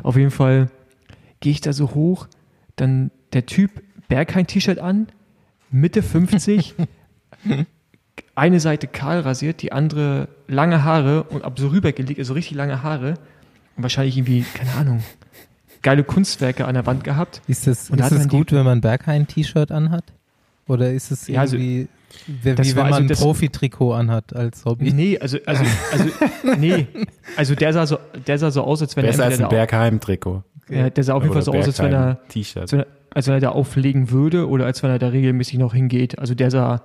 Auf 0.02 0.16
jeden 0.16 0.30
Fall 0.30 0.70
gehe 1.40 1.52
ich 1.52 1.60
da 1.60 1.72
so 1.72 1.94
hoch, 1.94 2.26
dann 2.76 3.10
der 3.32 3.44
Typ 3.44 3.82
Berghain-T-Shirt 4.08 4.78
an, 4.78 5.08
Mitte 5.70 6.02
50, 6.02 6.74
eine 8.34 8.60
Seite 8.60 8.86
kahl 8.86 9.20
rasiert, 9.20 9.62
die 9.62 9.72
andere 9.72 10.28
lange 10.46 10.84
Haare 10.84 11.24
und 11.24 11.44
ab 11.44 11.58
so 11.58 11.68
rübergelegt, 11.68 12.18
also 12.18 12.34
richtig 12.34 12.56
lange 12.56 12.82
Haare 12.82 13.14
und 13.76 13.82
wahrscheinlich 13.82 14.16
irgendwie, 14.16 14.44
keine 14.54 14.72
Ahnung, 14.74 15.02
geile 15.82 16.04
Kunstwerke 16.04 16.66
an 16.66 16.74
der 16.74 16.86
Wand 16.86 17.04
gehabt. 17.04 17.42
Ist 17.48 17.66
es, 17.66 17.90
ist 17.90 18.12
es 18.12 18.28
gut, 18.28 18.52
wenn 18.52 18.64
man 18.64 18.80
Berghain-T-Shirt 18.80 19.70
anhat? 19.72 20.04
Oder 20.66 20.92
ist 20.92 21.10
es 21.10 21.28
ja, 21.28 21.40
also, 21.40 21.56
irgendwie, 21.56 21.88
wie, 22.26 22.44
wie 22.44 22.76
wenn 22.76 22.76
man 22.76 22.92
also 22.92 23.00
ein 23.00 23.08
Profi-Trikot 23.08 23.92
anhat 23.94 24.36
als 24.36 24.64
Hobby? 24.64 24.92
Nee, 24.92 25.18
also, 25.18 25.38
also, 25.46 25.64
also, 25.92 26.10
nee, 26.58 26.86
also 27.36 27.54
der 27.54 27.72
sah 27.72 27.86
so, 27.86 27.98
der 28.26 28.38
sah 28.38 28.50
so 28.50 28.62
aus, 28.62 28.82
als 28.82 28.94
wenn 28.96 29.06
Besser 29.06 29.24
er 29.24 29.30
als 29.30 29.40
ein 29.40 29.48
Bergheim-Trikot. 29.48 30.42
Ja, 30.68 30.90
der 30.90 31.04
sah 31.04 31.14
auf 31.14 31.22
jeden 31.22 31.32
Fall 31.32 31.42
so 31.42 31.52
aus, 31.52 31.66
als 31.66 31.78
wenn 31.78 31.92
er, 31.92 32.20
als 32.28 32.72
wenn 32.72 32.80
er, 32.80 32.86
als 33.10 33.26
wenn 33.26 33.34
er 33.34 33.40
da 33.40 33.48
auflegen 33.50 34.10
würde 34.10 34.48
oder 34.48 34.66
als 34.66 34.82
wenn 34.82 34.90
er 34.90 34.98
da 34.98 35.08
regelmäßig 35.08 35.58
noch 35.58 35.72
hingeht. 35.72 36.18
Also 36.18 36.34
der 36.34 36.50
sah 36.50 36.82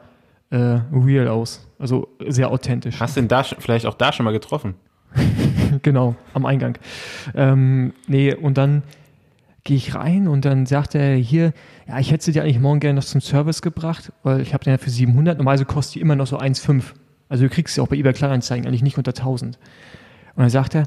äh, 0.53 0.81
real 0.93 1.27
aus. 1.27 1.67
Also 1.79 2.09
sehr 2.27 2.51
authentisch. 2.51 2.99
Hast 2.99 3.17
du 3.17 3.21
ihn 3.21 3.27
da 3.27 3.43
vielleicht 3.43 3.87
auch 3.87 3.95
da 3.95 4.13
schon 4.13 4.23
mal 4.23 4.31
getroffen? 4.31 4.75
genau, 5.81 6.15
am 6.33 6.45
Eingang. 6.45 6.77
Ähm, 7.33 7.93
nee, 8.07 8.33
und 8.35 8.57
dann 8.57 8.83
gehe 9.63 9.77
ich 9.77 9.95
rein 9.95 10.27
und 10.27 10.45
dann 10.45 10.65
sagt 10.65 10.93
er 10.93 11.15
hier, 11.15 11.53
ja, 11.87 11.97
ich 11.97 12.11
hätte 12.11 12.23
sie 12.25 12.33
dir 12.33 12.43
eigentlich 12.43 12.59
morgen 12.59 12.79
gerne 12.79 12.97
noch 12.97 13.05
zum 13.05 13.21
Service 13.21 13.61
gebracht, 13.61 14.11
weil 14.21 14.41
ich 14.41 14.53
habe 14.53 14.63
den 14.63 14.71
ja 14.71 14.77
für 14.77 14.89
700, 14.91 15.37
normalerweise 15.37 15.65
kostet 15.65 15.95
die 15.95 16.01
immer 16.01 16.15
noch 16.15 16.27
so 16.27 16.37
1,5. 16.37 16.83
Also 17.29 17.45
du 17.45 17.49
kriegst 17.49 17.73
sie 17.73 17.81
auch 17.81 17.87
bei 17.87 17.95
eBay 17.95 18.13
Kleinanzeigen 18.13 18.67
eigentlich 18.67 18.83
nicht 18.83 18.97
unter 18.97 19.11
1000. 19.11 19.57
Und 20.35 20.41
dann 20.41 20.49
sagt 20.49 20.75
er, 20.75 20.83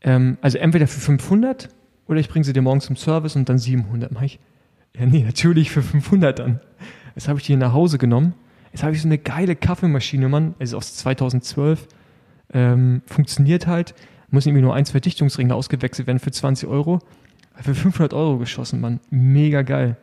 ähm, 0.00 0.38
also 0.40 0.56
entweder 0.56 0.86
für 0.86 1.00
500 1.00 1.68
oder 2.06 2.20
ich 2.20 2.30
bringe 2.30 2.44
sie 2.44 2.54
dir 2.54 2.62
morgen 2.62 2.80
zum 2.80 2.96
Service 2.96 3.36
und 3.36 3.50
dann 3.50 3.58
700. 3.58 4.12
Mach 4.12 4.22
ich, 4.22 4.38
ja 4.96 5.04
nee, 5.04 5.24
natürlich 5.24 5.70
für 5.70 5.82
500 5.82 6.38
dann. 6.38 6.60
Jetzt 7.14 7.28
habe 7.28 7.38
ich 7.38 7.44
die 7.44 7.56
nach 7.56 7.74
Hause 7.74 7.98
genommen. 7.98 8.32
Jetzt 8.78 8.84
habe 8.84 8.94
ich 8.94 9.02
so 9.02 9.08
eine 9.08 9.18
geile 9.18 9.56
Kaffeemaschine, 9.56 10.28
Mann, 10.28 10.54
also 10.60 10.76
aus 10.76 10.94
2012. 10.94 11.88
Ähm, 12.54 13.02
funktioniert 13.06 13.66
halt, 13.66 13.92
muss 14.30 14.46
irgendwie 14.46 14.62
nur 14.62 14.72
ein, 14.72 14.84
zwei 14.84 15.00
Dichtungsringe 15.00 15.52
ausgewechselt 15.52 16.06
werden 16.06 16.20
für 16.20 16.30
20 16.30 16.68
Euro. 16.68 17.00
Für 17.60 17.74
500 17.74 18.14
Euro 18.14 18.38
geschossen, 18.38 18.80
Mann. 18.80 19.00
Mega 19.10 19.62
geil. 19.62 19.96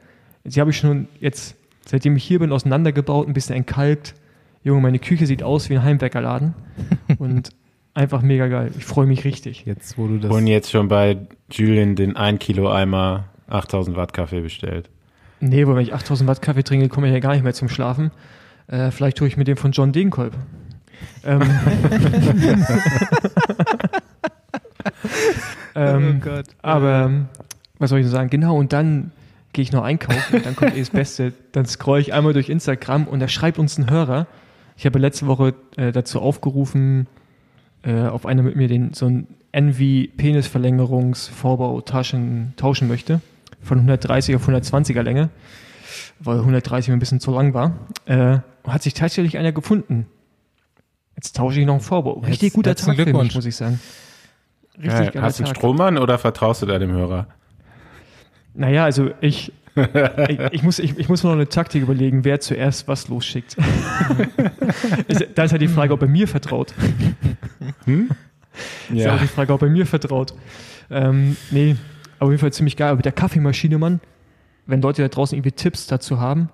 Sie 0.44 0.60
habe 0.60 0.72
ich 0.72 0.78
schon 0.78 1.08
jetzt, 1.22 1.56
seitdem 1.86 2.18
ich 2.18 2.26
hier 2.26 2.40
bin, 2.40 2.52
auseinandergebaut, 2.52 3.30
ein 3.30 3.34
bisschen 3.34 3.56
entkalkt. 3.56 4.14
Junge, 4.62 4.82
meine 4.82 5.00
Küche 5.00 5.26
sieht 5.26 5.42
aus 5.42 5.70
wie 5.70 5.78
ein 5.78 5.84
Heimwerkerladen. 5.84 6.54
Und 7.18 7.52
einfach 7.94 8.22
mega 8.22 8.50
geil. 8.50 8.74
Ich 8.78 8.84
freue 8.84 9.06
mich 9.06 9.24
richtig. 9.24 9.66
Jetzt, 9.66 9.98
wo 9.98 10.08
du 10.08 10.18
das. 10.18 10.30
Und 10.30 10.48
jetzt 10.48 10.70
schon 10.70 10.90
bei 10.90 11.16
Julian 11.50 11.96
den 11.96 12.18
1 12.18 12.40
Kilo 12.40 12.70
Eimer 12.70 13.30
8000 13.48 13.96
Watt 13.96 14.12
Kaffee 14.12 14.42
bestellt. 14.42 14.90
Nee, 15.40 15.66
weil 15.66 15.78
wenn 15.78 15.84
ich 15.84 15.94
8000 15.94 16.28
Watt 16.28 16.42
Kaffee 16.42 16.64
trinke, 16.64 16.90
komme 16.90 17.08
ich 17.08 17.14
ja 17.14 17.20
gar 17.20 17.32
nicht 17.36 17.44
mehr 17.46 17.54
zum 17.54 17.70
Schlafen. 17.70 18.12
Äh, 18.68 18.92
vielleicht 18.92 19.18
tue 19.18 19.28
ich 19.28 19.38
mit 19.38 19.48
dem 19.48 19.58
von 19.58 19.72
John 19.72 19.92
Degenkolb. 19.92 20.34
Ähm, 21.24 21.42
ähm, 25.76 26.16
oh 26.18 26.24
Gott. 26.24 26.46
Aber 26.62 27.12
was 27.78 27.90
soll 27.90 28.00
ich 28.00 28.08
sagen? 28.08 28.30
Genau, 28.30 28.58
und 28.58 28.74
dann 28.74 29.12
gehe 29.54 29.64
ich 29.64 29.72
noch 29.72 29.84
einkaufen 29.84 30.42
dann 30.44 30.56
kommt 30.56 30.76
eh 30.76 30.80
das 30.80 30.90
Beste. 30.90 31.34
Dann 31.52 31.66
scroll 31.66 32.00
ich 32.00 32.14
einmal 32.14 32.34
durch 32.34 32.50
Instagram 32.50 33.08
und 33.08 33.20
da 33.20 33.28
schreibt 33.28 33.58
uns 33.58 33.78
ein 33.78 33.90
Hörer. 33.90 34.28
Ich 34.78 34.86
habe 34.86 35.00
letzte 35.00 35.28
Woche 35.28 35.54
äh, 35.78 35.92
dazu 35.92 36.22
aufgerufen, 36.22 37.08
äh, 37.84 38.02
auf 38.02 38.26
einer 38.26 38.44
mit 38.44 38.56
mir 38.58 38.68
den 38.68 38.94
so 38.94 39.06
ein 39.06 39.28
Envy 39.54 40.12
Penisverlängerungs 40.18 41.30
Vorbau 41.30 41.80
tauschen, 41.82 42.54
tauschen 42.58 42.90
möchte 42.90 43.22
von 43.62 43.80
130 43.80 44.36
auf 44.36 44.48
120er 44.48 45.02
Länge, 45.02 45.30
weil 46.20 46.40
130 46.40 46.90
mir 46.90 46.96
ein 46.96 47.00
bisschen 47.00 47.20
zu 47.20 47.32
lang 47.32 47.54
war. 47.54 47.74
Äh, 48.06 48.40
hat 48.68 48.84
sich 48.84 48.94
tatsächlich 48.94 49.38
einer 49.38 49.52
gefunden. 49.52 50.08
Jetzt 51.16 51.36
tausche 51.36 51.60
ich 51.60 51.66
noch 51.66 51.76
einen 51.76 51.82
Vorbau. 51.82 52.20
Richtig 52.20 52.42
Jetzt, 52.44 52.54
guter 52.54 52.76
Tag 52.76 52.96
für 52.96 53.14
mich, 53.14 53.36
muss 53.36 53.46
ich 53.46 53.56
sagen. 53.56 53.80
Richtig 54.78 55.14
ja, 55.14 55.22
hast 55.22 55.40
du 55.40 55.46
einen 55.46 55.56
Strohmann 55.56 55.98
oder 55.98 56.18
vertraust 56.18 56.62
du 56.62 56.66
deinem 56.66 56.92
Hörer? 56.92 57.28
Naja, 58.54 58.84
also 58.84 59.12
ich, 59.22 59.54
ich, 60.28 60.40
ich, 60.52 60.64
muss, 60.64 60.80
ich, 60.80 60.98
ich 60.98 61.10
muss 61.10 61.24
mir 61.24 61.30
noch 61.30 61.36
eine 61.36 61.48
Taktik 61.48 61.84
überlegen, 61.84 62.26
wer 62.26 62.40
zuerst 62.40 62.88
was 62.88 63.08
losschickt. 63.08 63.56
da 65.36 65.44
ist 65.44 65.52
halt 65.52 65.62
die 65.62 65.68
Frage, 65.68 65.94
ob 65.94 66.02
er 66.02 66.08
mir 66.08 66.28
vertraut. 66.28 66.74
Hm? 67.86 68.10
Ja. 68.92 68.96
Ist 68.96 69.08
auch 69.08 69.22
die 69.22 69.28
Frage, 69.28 69.54
ob 69.54 69.62
er 69.62 69.70
mir 69.70 69.86
vertraut. 69.86 70.34
Ähm, 70.90 71.36
nee, 71.52 71.76
auf 72.20 72.30
jeden 72.30 72.40
Fall 72.40 72.54
ziemlich 72.54 72.78
geil. 72.78 72.90
Aber 72.90 72.98
mit 72.98 73.06
der 73.06 73.12
Kaffeemaschine, 73.12 73.78
Mann, 73.78 74.00
wenn 74.66 74.82
Leute 74.82 75.02
da 75.02 75.08
draußen 75.08 75.38
irgendwie 75.38 75.52
Tipps 75.52 75.88
dazu 75.88 76.20
haben, 76.20 76.50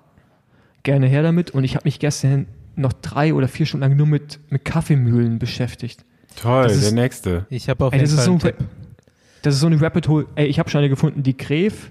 gerne 0.82 1.06
her 1.06 1.22
damit. 1.22 1.50
Und 1.50 1.64
ich 1.64 1.74
habe 1.74 1.84
mich 1.84 1.98
gestern 1.98 2.46
noch 2.76 2.92
drei 2.92 3.34
oder 3.34 3.48
vier 3.48 3.66
Stunden 3.66 3.82
lang 3.82 3.96
nur 3.96 4.06
mit, 4.06 4.40
mit 4.50 4.64
Kaffeemühlen 4.64 5.38
beschäftigt. 5.38 6.04
Toll, 6.36 6.64
das 6.64 6.80
der 6.80 6.88
ist, 6.88 6.94
nächste. 6.94 7.46
Ich 7.50 7.68
habe 7.68 7.84
auf 7.84 7.92
jeden 7.92 8.06
Fall 8.06 8.24
so 8.24 8.32
ein, 8.32 8.54
Das 9.42 9.54
ist 9.54 9.60
so 9.60 9.66
eine 9.66 9.80
Rapid 9.80 10.08
Hole. 10.08 10.26
Ey, 10.34 10.46
ich 10.46 10.58
habe 10.58 10.70
schon 10.70 10.78
eine 10.78 10.88
gefunden, 10.88 11.22
die 11.22 11.36
Gref 11.36 11.90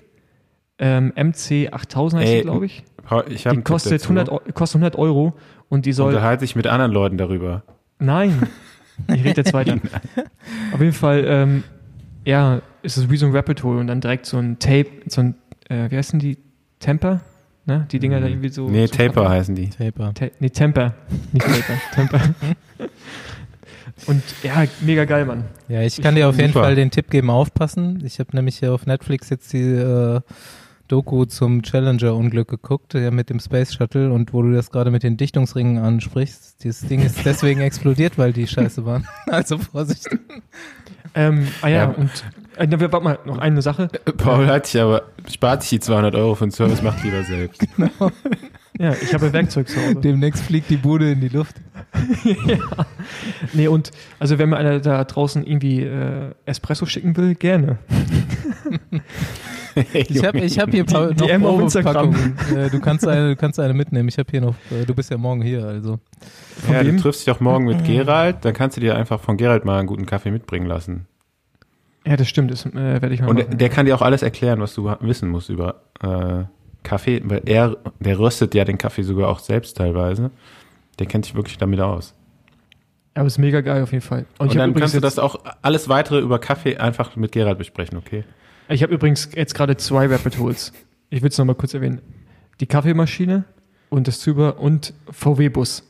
ähm, 0.80 1.14
MC 1.16 1.72
8000 1.72 2.24
heißt 2.24 2.42
glaube 2.44 2.66
ich. 2.66 2.84
ich 3.30 3.44
die 3.44 3.62
kostet 3.62 4.02
100, 4.02 4.56
kostet 4.56 4.82
100 4.82 4.96
Euro 4.98 5.34
und 5.70 5.86
die 5.86 5.94
soll. 5.94 6.10
Unterhalte 6.10 6.44
ich 6.44 6.56
mit 6.56 6.66
anderen 6.66 6.92
Leuten 6.92 7.18
darüber. 7.18 7.64
Nein, 8.00 8.48
ich 9.08 9.24
rede 9.24 9.42
jetzt 9.42 9.54
weiter. 9.54 9.78
Auf 10.74 10.80
jeden 10.80 10.94
Fall, 10.94 11.24
ähm, 11.28 11.64
ja, 12.26 12.62
ist 12.82 12.98
es 12.98 13.10
wie 13.12 13.18
so 13.18 13.28
ein 13.28 13.36
Rapid 13.36 13.64
Hole 13.64 13.80
und 13.80 13.88
dann 13.88 14.02
direkt 14.02 14.26
so 14.26 14.38
ein 14.38 14.58
Tape, 14.58 14.88
so 15.06 15.22
ein, 15.22 15.36
äh, 15.72 15.90
wie 15.90 15.98
heißen 15.98 16.20
die? 16.20 16.38
Temper? 16.80 17.22
Ne? 17.66 17.88
Die 17.92 18.00
Dinger 18.00 18.20
da 18.20 18.26
mhm. 18.26 18.34
irgendwie 18.34 18.50
so. 18.50 18.70
Nee, 18.70 18.88
so 18.88 18.94
Taper 18.94 19.30
heißen 19.30 19.56
die. 19.56 19.70
Taper. 19.70 20.14
Ta 20.14 20.28
nee, 20.40 20.50
Temper. 20.50 20.96
Nicht 21.32 21.46
Taper. 21.46 21.80
Temper. 21.96 22.22
Und 24.08 24.24
ja, 24.42 24.66
mega 24.82 25.06
geil, 25.06 25.26
Mann. 25.26 25.46
Ja, 25.68 25.82
ich 25.82 26.02
kann 26.02 26.16
ich 26.16 26.22
dir 26.22 26.28
auf 26.28 26.38
jeden 26.38 26.54
Fall 26.54 26.76
den 26.76 26.90
Tipp 26.90 27.12
geben, 27.12 27.30
aufpassen. 27.30 28.04
Ich 28.04 28.20
habe 28.20 28.36
nämlich 28.36 28.58
hier 28.58 28.74
auf 28.74 28.88
Netflix 28.88 29.30
jetzt 29.30 29.54
die 29.54 29.62
äh, 29.62 30.22
Doku 30.88 31.26
zum 31.26 31.62
Challenger-Unglück 31.62 32.48
geguckt, 32.48 32.96
ja, 32.96 33.12
mit 33.12 33.30
dem 33.30 33.40
Space 33.40 33.74
Shuttle 33.74 34.12
und 34.12 34.34
wo 34.34 34.42
du 34.42 34.52
das 34.52 34.72
gerade 34.72 34.90
mit 34.90 35.04
den 35.04 35.18
Dichtungsringen 35.18 35.78
ansprichst. 35.78 36.64
Dieses 36.64 36.88
Ding 36.88 37.02
ist 37.02 37.24
deswegen 37.26 37.62
explodiert, 37.62 38.18
weil 38.18 38.34
die 38.34 38.48
scheiße 38.48 38.86
waren. 38.86 39.08
Also 39.28 39.60
Vorsicht. 39.60 40.10
Ähm, 41.14 41.48
ah 41.62 41.68
ja, 41.68 41.78
ja. 41.78 41.90
und 41.90 42.10
äh, 42.62 42.92
warte 42.92 43.04
mal, 43.04 43.20
noch 43.26 43.38
eine 43.38 43.62
Sache. 43.62 43.90
Paul 44.18 44.48
hat 44.48 44.68
sich 44.68 44.82
aber, 44.82 45.04
spart 45.32 45.62
sich 45.64 45.70
die 45.72 45.80
200 45.80 46.16
Euro 46.16 46.36
für 46.36 46.46
den 46.46 46.52
Service, 46.52 46.82
macht 46.82 47.04
lieber 47.04 47.24
selbst. 47.24 47.66
Genau. 47.76 48.12
Ja, 48.80 48.94
ich 48.94 49.14
habe 49.14 49.32
Werkzeug 49.34 49.68
zu 49.68 49.80
Hause. 49.80 49.96
Demnächst 49.96 50.44
fliegt 50.44 50.70
die 50.70 50.78
Bude 50.78 51.12
in 51.12 51.20
die 51.20 51.28
Luft. 51.28 51.56
ja. 52.24 52.58
Nee, 53.54 53.68
und 53.68 53.92
also 54.18 54.40
wenn 54.40 54.50
mir 54.50 54.58
einer 54.58 54.80
da 54.80 55.04
draußen 55.04 55.46
irgendwie 55.46 55.82
äh, 55.82 56.32
Espresso 56.46 56.86
schicken 56.86 57.16
will, 57.18 57.36
gerne. 57.36 57.78
ich 59.94 60.24
habe 60.24 60.40
ich 60.40 60.58
hab 60.58 60.72
hier 60.72 60.86
die, 60.86 60.94
noch 60.94 61.12
die 61.12 61.38
Probepackungen. 61.38 62.38
Äh, 62.56 62.70
du, 62.70 62.80
kannst 62.80 63.08
eine, 63.08 63.30
du 63.30 63.36
kannst 63.36 63.60
eine 63.60 63.74
mitnehmen. 63.74 64.10
Ich 64.10 64.18
habe 64.18 64.32
hier 64.32 64.42
noch, 64.42 64.56
äh, 64.72 64.86
du 64.86 64.96
bist 64.96 65.12
ja 65.12 65.18
morgen 65.18 65.42
hier, 65.42 65.66
also. 65.66 66.00
Von 66.66 66.74
ja, 66.74 66.86
wem? 66.86 66.96
du 66.96 67.04
triffst 67.04 67.28
dich 67.28 67.34
auch 67.34 67.40
morgen 67.40 67.66
mit 67.66 67.84
Gerald, 67.84 68.38
dann 68.42 68.54
kannst 68.54 68.78
du 68.78 68.82
dir 68.82 68.96
einfach 68.96 69.20
von 69.20 69.38
Gerald 69.38 69.66
mal 69.66 69.78
einen 69.80 69.88
guten 69.88 70.06
Kaffee 70.06 70.32
mitbringen 70.32 70.66
lassen. 70.66 71.08
Ja, 72.06 72.18
das 72.18 72.28
stimmt, 72.28 72.52
das 72.52 72.66
äh, 72.66 72.74
werde 72.74 73.14
ich 73.14 73.22
mal 73.22 73.30
Und 73.30 73.38
machen. 73.38 73.58
der 73.58 73.70
kann 73.70 73.86
dir 73.86 73.96
auch 73.96 74.02
alles 74.02 74.22
erklären, 74.24 74.60
was 74.60 74.74
du 74.74 74.92
wissen 75.02 75.30
musst 75.30 75.50
über 75.50 75.84
äh, 76.02 76.46
Kaffee, 76.84 77.22
weil 77.24 77.42
er, 77.46 77.78
der 78.00 78.18
röstet 78.18 78.56
ja 78.56 78.66
den 78.66 78.78
Kaffee 78.78 79.04
sogar 79.04 79.30
auch 79.30 79.40
selbst 79.40 79.78
teilweise. 79.78 80.32
Der 81.00 81.06
kennt 81.06 81.26
sich 81.26 81.36
wirklich 81.36 81.58
damit 81.58 81.80
aus. 81.80 82.16
Aber 83.14 83.28
es 83.28 83.34
ist 83.34 83.40
mega 83.40 83.62
geil 83.62 83.84
auf 83.84 83.92
jeden 83.92 84.04
Fall. 84.04 84.26
Und, 84.40 84.50
Und 84.52 84.58
dann 84.58 84.74
kannst 84.74 84.96
du 84.96 85.00
das 85.00 85.20
auch 85.20 85.44
alles 85.62 85.90
weitere 85.90 86.20
über 86.20 86.40
Kaffee 86.40 86.78
einfach 86.78 87.16
mit 87.16 87.32
Gerald 87.34 87.58
besprechen, 87.58 87.98
okay? 87.98 88.24
Ich 88.70 88.84
habe 88.84 88.94
übrigens 88.94 89.30
jetzt 89.36 89.54
gerade 89.54 89.76
zwei 89.78 90.08
Rapid 90.08 90.40
Holes. 90.40 90.72
Ich 91.10 91.22
will 91.22 91.30
es 91.30 91.38
nochmal 91.38 91.56
kurz 91.56 91.74
erwähnen. 91.74 92.02
Die 92.62 92.68
Kaffeemaschine 92.68 93.44
und 93.90 94.08
das 94.08 94.20
Züber 94.20 94.60
und 94.60 94.94
VW-Bus. 95.12 95.84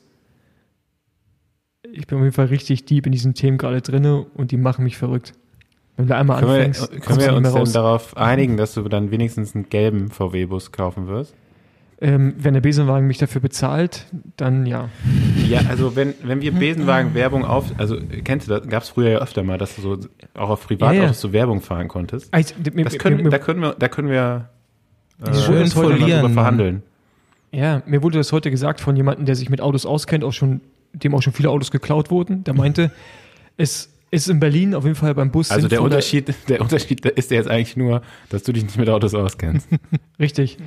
Ich 1.94 2.08
bin 2.08 2.18
auf 2.18 2.24
jeden 2.24 2.34
Fall 2.34 2.48
richtig 2.48 2.86
deep 2.86 3.06
in 3.06 3.12
diesen 3.12 3.34
Themen 3.36 3.58
gerade 3.58 3.82
drinne 3.82 4.26
und 4.34 4.52
die 4.52 4.58
machen 4.58 4.84
mich 4.84 4.98
verrückt. 4.98 5.34
Wenn 5.98 6.08
du 6.08 6.16
einmal 6.16 6.40
können 6.40 6.52
anfängst, 6.52 6.92
wir, 6.92 7.00
können 7.00 7.20
wir 7.20 7.34
uns 7.34 7.54
denn 7.54 7.74
darauf 7.74 8.18
einigen, 8.18 8.58
dass 8.58 8.74
du 8.74 8.82
dann 8.84 9.12
wenigstens 9.12 9.56
einen 9.56 9.70
gelben 9.70 10.10
VW-Bus 10.10 10.72
kaufen 10.72 11.08
wirst? 11.08 11.36
Ähm, 12.04 12.34
wenn 12.40 12.56
der 12.56 12.62
Besenwagen 12.62 13.06
mich 13.06 13.20
dafür 13.20 13.42
bezahlt, 13.42 14.08
dann 14.36 14.66
ja. 14.66 14.90
Ja, 15.48 15.62
also 15.70 15.96
wenn, 15.96 16.16
wenn 16.24 16.42
wir 16.42 16.52
Besenwagen-Werbung 16.52 17.46
auf, 17.46 17.66
also 17.78 17.98
kennst 18.24 18.48
du 18.48 18.58
das, 18.58 18.68
gab 18.68 18.82
es 18.82 18.90
früher 18.90 19.10
ja 19.10 19.20
öfter 19.20 19.44
mal, 19.44 19.60
dass 19.60 19.76
du 19.76 19.82
so 19.84 19.98
auch 20.34 20.50
auf 20.50 20.66
Privatautos 20.66 20.98
ja, 20.98 21.06
ja. 21.06 21.14
so 21.14 21.32
Werbung 21.32 21.62
fahren 21.62 21.88
konntest. 21.88 22.34
Also, 22.34 22.56
das 22.60 22.98
können, 22.98 23.30
da 23.30 23.38
können 23.38 23.62
wir, 23.62 23.76
da 23.78 23.88
können 23.88 24.10
wir 24.10 24.50
äh, 25.24 25.34
schön 25.36 25.70
darüber 25.70 26.30
verhandeln. 26.32 26.82
Ja, 27.52 27.84
mir 27.86 28.02
wurde 28.02 28.18
das 28.18 28.32
heute 28.32 28.50
gesagt 28.50 28.80
von 28.80 28.96
jemandem, 28.96 29.26
der 29.26 29.36
sich 29.36 29.50
mit 29.52 29.62
Autos 29.62 29.86
auskennt, 29.86 30.24
auch 30.24 30.34
schon, 30.34 30.62
dem 30.94 31.14
auch 31.14 31.22
schon 31.22 31.34
viele 31.34 31.52
Autos 31.52 31.70
geklaut 31.70 32.10
wurden. 32.10 32.44
Der 32.46 32.56
meinte, 32.56 32.92
es 33.58 33.91
ist 34.12 34.30
in 34.30 34.40
Berlin 34.40 34.76
auf 34.76 34.84
jeden 34.84 34.96
Fall 34.96 35.16
beim 35.16 35.32
Bus. 35.32 35.50
Also 35.52 35.68
der 35.68 35.82
Unterschied, 35.82 36.34
der 36.50 36.62
Unterschied 36.62 37.06
ist 37.06 37.32
ja 37.32 37.38
jetzt 37.38 37.50
eigentlich 37.50 37.78
nur, 37.78 38.02
dass 38.30 38.44
du 38.44 38.52
dich 38.52 38.64
nicht 38.64 38.78
mit 38.78 38.90
Autos 38.90 39.16
auskennst. 39.16 39.68
Richtig. 40.20 40.58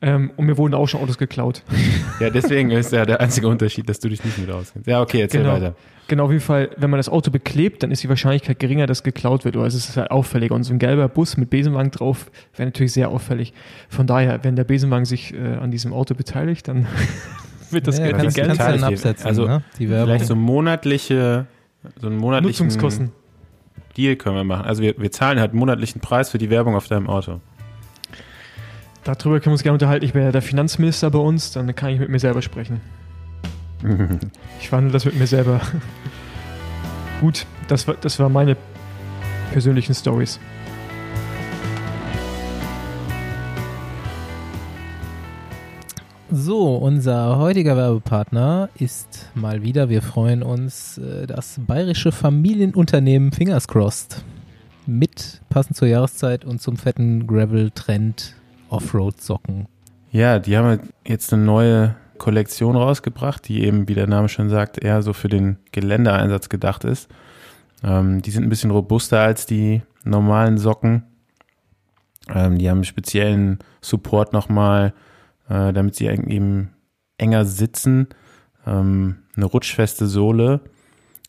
Ähm, 0.00 0.32
und 0.36 0.46
mir 0.46 0.58
wurden 0.58 0.74
auch 0.74 0.86
schon 0.86 1.00
Autos 1.00 1.18
geklaut. 1.18 1.62
Ja, 2.20 2.30
deswegen 2.30 2.70
ist 2.70 2.92
ja 2.92 3.04
der 3.04 3.20
einzige 3.20 3.48
Unterschied, 3.48 3.88
dass 3.88 3.98
du 3.98 4.08
dich 4.08 4.24
nicht 4.24 4.38
mit 4.38 4.48
auskennst. 4.48 4.86
Ja, 4.86 5.02
okay, 5.02 5.22
erzähl 5.22 5.42
genau. 5.42 5.54
weiter. 5.54 5.74
Genau, 6.06 6.26
auf 6.26 6.30
jeden 6.30 6.42
Fall, 6.42 6.70
wenn 6.76 6.88
man 6.88 6.98
das 6.98 7.08
Auto 7.08 7.32
beklebt, 7.32 7.82
dann 7.82 7.90
ist 7.90 8.04
die 8.04 8.08
Wahrscheinlichkeit 8.08 8.60
geringer, 8.60 8.86
dass 8.86 9.02
geklaut 9.02 9.44
wird. 9.44 9.56
Oder 9.56 9.66
es 9.66 9.74
ist 9.74 9.96
halt 9.96 10.12
auffälliger. 10.12 10.54
Und 10.54 10.62
so 10.62 10.72
ein 10.72 10.78
gelber 10.78 11.08
Bus 11.08 11.36
mit 11.36 11.50
Besenwagen 11.50 11.90
drauf 11.90 12.30
wäre 12.54 12.68
natürlich 12.68 12.92
sehr 12.92 13.08
auffällig. 13.08 13.52
Von 13.88 14.06
daher, 14.06 14.44
wenn 14.44 14.54
der 14.54 14.62
Besenwagen 14.62 15.06
sich 15.06 15.34
äh, 15.34 15.38
an 15.38 15.72
diesem 15.72 15.92
Auto 15.92 16.14
beteiligt, 16.14 16.68
dann 16.68 16.86
wird 17.70 17.88
das 17.88 17.98
ja, 17.98 18.06
Geld 18.06 18.22
nicht 18.22 18.34
Geld 18.36 18.60
absetzen. 18.60 19.26
Also 19.26 19.46
ne? 19.46 19.62
vielleicht 19.76 20.26
so 20.26 20.36
monatliche, 20.36 21.46
so 22.00 22.06
einen 22.06 22.16
monatlichen 22.16 22.66
Nutzungskosten. 22.66 23.12
Deal 23.96 24.16
können 24.16 24.36
wir 24.36 24.44
machen. 24.44 24.66
Also 24.66 24.82
wir, 24.82 24.98
wir 24.98 25.10
zahlen 25.12 25.38
halt 25.38 25.54
monatlichen 25.54 26.00
Preis 26.00 26.30
für 26.30 26.38
die 26.38 26.50
Werbung 26.50 26.74
auf 26.74 26.88
deinem 26.88 27.08
Auto. 27.08 27.40
Darüber 29.04 29.38
können 29.38 29.46
wir 29.46 29.52
uns 29.52 29.62
gerne 29.62 29.74
unterhalten. 29.74 30.04
Ich 30.04 30.14
bin 30.14 30.22
ja 30.22 30.32
der 30.32 30.42
Finanzminister 30.42 31.10
bei 31.10 31.18
uns, 31.18 31.52
dann 31.52 31.74
kann 31.74 31.90
ich 31.90 32.00
mit 32.00 32.08
mir 32.08 32.18
selber 32.18 32.42
sprechen. 32.42 32.80
ich 34.60 34.72
wandle 34.72 34.92
das 34.92 35.04
mit 35.04 35.18
mir 35.18 35.26
selber. 35.26 35.60
Gut, 37.20 37.46
das 37.68 37.86
war, 37.86 37.94
das 38.00 38.18
war 38.18 38.28
meine 38.28 38.56
persönlichen 39.52 39.94
Stories. 39.94 40.40
So, 46.36 46.74
unser 46.74 47.38
heutiger 47.38 47.76
Werbepartner 47.76 48.68
ist 48.74 49.30
mal 49.36 49.62
wieder, 49.62 49.88
wir 49.88 50.02
freuen 50.02 50.42
uns, 50.42 50.98
äh, 50.98 51.28
das 51.28 51.60
bayerische 51.64 52.10
Familienunternehmen 52.10 53.30
Fingers 53.30 53.68
Crossed. 53.68 54.24
Mit 54.84 55.42
passend 55.48 55.76
zur 55.76 55.86
Jahreszeit 55.86 56.44
und 56.44 56.60
zum 56.60 56.76
fetten 56.76 57.28
Gravel-Trend 57.28 58.34
Offroad-Socken. 58.68 59.68
Ja, 60.10 60.40
die 60.40 60.56
haben 60.56 60.80
jetzt 61.06 61.32
eine 61.32 61.44
neue 61.44 61.94
Kollektion 62.18 62.74
rausgebracht, 62.74 63.46
die 63.46 63.62
eben, 63.62 63.86
wie 63.86 63.94
der 63.94 64.08
Name 64.08 64.28
schon 64.28 64.50
sagt, 64.50 64.82
eher 64.82 65.02
so 65.02 65.12
für 65.12 65.28
den 65.28 65.58
Geländeeinsatz 65.70 66.48
gedacht 66.48 66.82
ist. 66.82 67.08
Ähm, 67.84 68.22
die 68.22 68.32
sind 68.32 68.42
ein 68.42 68.50
bisschen 68.50 68.72
robuster 68.72 69.20
als 69.20 69.46
die 69.46 69.82
normalen 70.02 70.58
Socken. 70.58 71.04
Ähm, 72.28 72.58
die 72.58 72.68
haben 72.68 72.78
einen 72.78 72.84
speziellen 72.84 73.60
Support 73.80 74.32
nochmal, 74.32 74.94
äh, 75.48 75.72
damit 75.72 75.94
sie 75.94 76.06
eben 76.06 76.70
enger 77.18 77.44
sitzen. 77.44 78.08
Ähm, 78.66 79.16
eine 79.36 79.46
rutschfeste 79.46 80.06
Sohle 80.06 80.60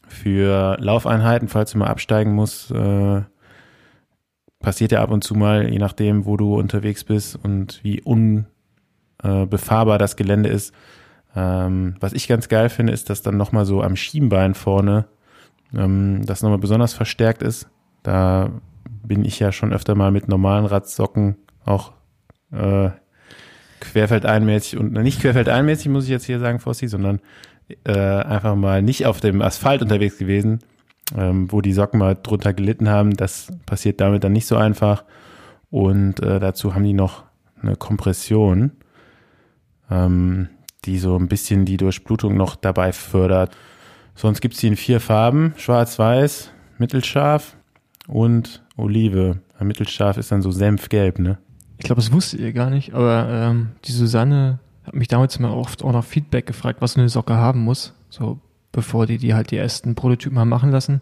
für 0.07 0.77
Laufeinheiten, 0.79 1.47
falls 1.47 1.71
du 1.71 1.79
mal 1.79 1.87
absteigen 1.87 2.33
musst. 2.33 2.71
Äh, 2.71 3.21
passiert 4.59 4.91
ja 4.91 5.01
ab 5.01 5.11
und 5.11 5.23
zu 5.23 5.35
mal, 5.35 5.69
je 5.69 5.79
nachdem, 5.79 6.25
wo 6.25 6.37
du 6.37 6.55
unterwegs 6.55 7.03
bist 7.03 7.37
und 7.41 7.79
wie 7.83 8.01
unbefahrbar 8.01 9.97
das 9.97 10.15
Gelände 10.15 10.49
ist. 10.49 10.73
Ähm, 11.35 11.95
was 11.99 12.13
ich 12.13 12.27
ganz 12.27 12.47
geil 12.47 12.69
finde, 12.69 12.93
ist, 12.93 13.09
dass 13.09 13.21
dann 13.21 13.37
nochmal 13.37 13.65
so 13.65 13.81
am 13.81 13.95
Schienbein 13.95 14.53
vorne 14.53 15.05
ähm, 15.73 16.25
das 16.25 16.41
nochmal 16.41 16.59
besonders 16.59 16.93
verstärkt 16.93 17.43
ist. 17.43 17.67
Da 18.03 18.51
bin 19.03 19.25
ich 19.25 19.39
ja 19.39 19.51
schon 19.51 19.73
öfter 19.73 19.95
mal 19.95 20.11
mit 20.11 20.27
normalen 20.27 20.65
Radsocken 20.65 21.35
auch 21.65 21.93
äh, 22.51 22.89
querfeldeinmäßig 23.79 24.77
und 24.79 24.93
nicht 24.93 25.21
querfeldeinmäßig, 25.21 25.89
muss 25.89 26.05
ich 26.05 26.09
jetzt 26.09 26.25
hier 26.25 26.39
sagen, 26.39 26.59
Fossi, 26.59 26.87
sondern 26.87 27.19
äh, 27.83 27.91
einfach 27.93 28.55
mal 28.55 28.81
nicht 28.81 29.05
auf 29.05 29.19
dem 29.19 29.41
Asphalt 29.41 29.81
unterwegs 29.81 30.17
gewesen, 30.17 30.59
ähm, 31.15 31.51
wo 31.51 31.61
die 31.61 31.73
Socken 31.73 31.99
mal 31.99 32.15
drunter 32.21 32.53
gelitten 32.53 32.89
haben. 32.89 33.15
Das 33.15 33.51
passiert 33.65 34.01
damit 34.01 34.23
dann 34.23 34.33
nicht 34.33 34.47
so 34.47 34.57
einfach. 34.57 35.03
Und 35.71 36.21
äh, 36.21 36.39
dazu 36.39 36.75
haben 36.75 36.83
die 36.83 36.93
noch 36.93 37.23
eine 37.61 37.75
Kompression, 37.75 38.71
ähm, 39.89 40.49
die 40.85 40.99
so 40.99 41.17
ein 41.17 41.27
bisschen 41.27 41.65
die 41.65 41.77
Durchblutung 41.77 42.37
noch 42.37 42.55
dabei 42.55 42.91
fördert. 42.93 43.55
Sonst 44.13 44.41
gibt's 44.41 44.59
die 44.59 44.67
in 44.67 44.77
vier 44.77 44.99
Farben, 44.99 45.53
schwarz-weiß, 45.57 46.51
mittelscharf 46.77 47.57
und 48.07 48.63
Olive. 48.77 49.39
Mittelscharf 49.59 50.17
ist 50.17 50.31
dann 50.31 50.41
so 50.41 50.51
senfgelb, 50.51 51.19
ne? 51.19 51.37
Ich 51.77 51.85
glaube, 51.85 52.01
das 52.01 52.11
wusstet 52.11 52.39
ihr 52.39 52.53
gar 52.53 52.69
nicht, 52.69 52.93
aber 52.93 53.27
ähm, 53.29 53.71
die 53.85 53.91
Susanne 53.91 54.59
hat 54.83 54.95
mich 54.95 55.07
damals 55.07 55.35
immer 55.37 55.55
oft 55.55 55.83
auch 55.83 55.91
nach 55.91 56.03
Feedback 56.03 56.45
gefragt, 56.45 56.81
was 56.81 56.95
eine 56.95 57.09
Socke 57.09 57.35
haben 57.35 57.61
muss, 57.61 57.93
so 58.09 58.39
bevor 58.71 59.05
die 59.05 59.17
die 59.17 59.33
halt 59.33 59.51
die 59.51 59.57
ersten 59.57 59.95
Prototypen 59.95 60.37
haben 60.37 60.49
machen 60.49 60.71
lassen. 60.71 61.01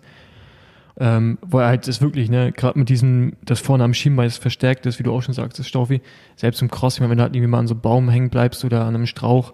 Ähm, 0.99 1.39
er 1.51 1.65
halt 1.65 1.87
das 1.87 2.01
wirklich, 2.01 2.29
ne, 2.29 2.51
gerade 2.51 2.77
mit 2.77 2.89
diesem, 2.89 3.33
das 3.43 3.59
vorne 3.59 3.83
am 3.83 3.95
Schienbein 3.95 4.29
verstärkt 4.29 4.85
ist, 4.85 4.99
wie 4.99 5.03
du 5.03 5.11
auch 5.11 5.21
schon 5.21 5.33
sagst, 5.33 5.57
das 5.57 5.67
Staufi, 5.67 6.01
selbst 6.35 6.61
im 6.61 6.69
Cross, 6.69 7.01
wenn 7.01 7.09
du 7.09 7.23
halt 7.23 7.35
irgendwie 7.35 7.47
mal 7.49 7.59
an 7.59 7.67
so 7.67 7.73
einem 7.73 7.81
Baum 7.81 8.09
hängen 8.09 8.29
bleibst 8.29 8.63
oder 8.63 8.81
an 8.81 8.93
einem 8.93 9.07
Strauch, 9.07 9.53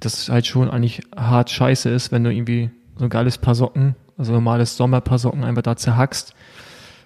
das 0.00 0.28
halt 0.28 0.46
schon 0.46 0.70
eigentlich 0.70 1.00
hart 1.16 1.50
scheiße 1.50 1.88
ist, 1.88 2.12
wenn 2.12 2.24
du 2.24 2.32
irgendwie 2.32 2.70
so 2.96 3.04
ein 3.04 3.10
geiles 3.10 3.38
Paar 3.38 3.54
Socken, 3.54 3.96
also 4.18 4.32
normales 4.32 4.76
Sommerpaar 4.76 5.18
Socken 5.18 5.44
einfach 5.44 5.62
da 5.62 5.76
zerhackst 5.76 6.34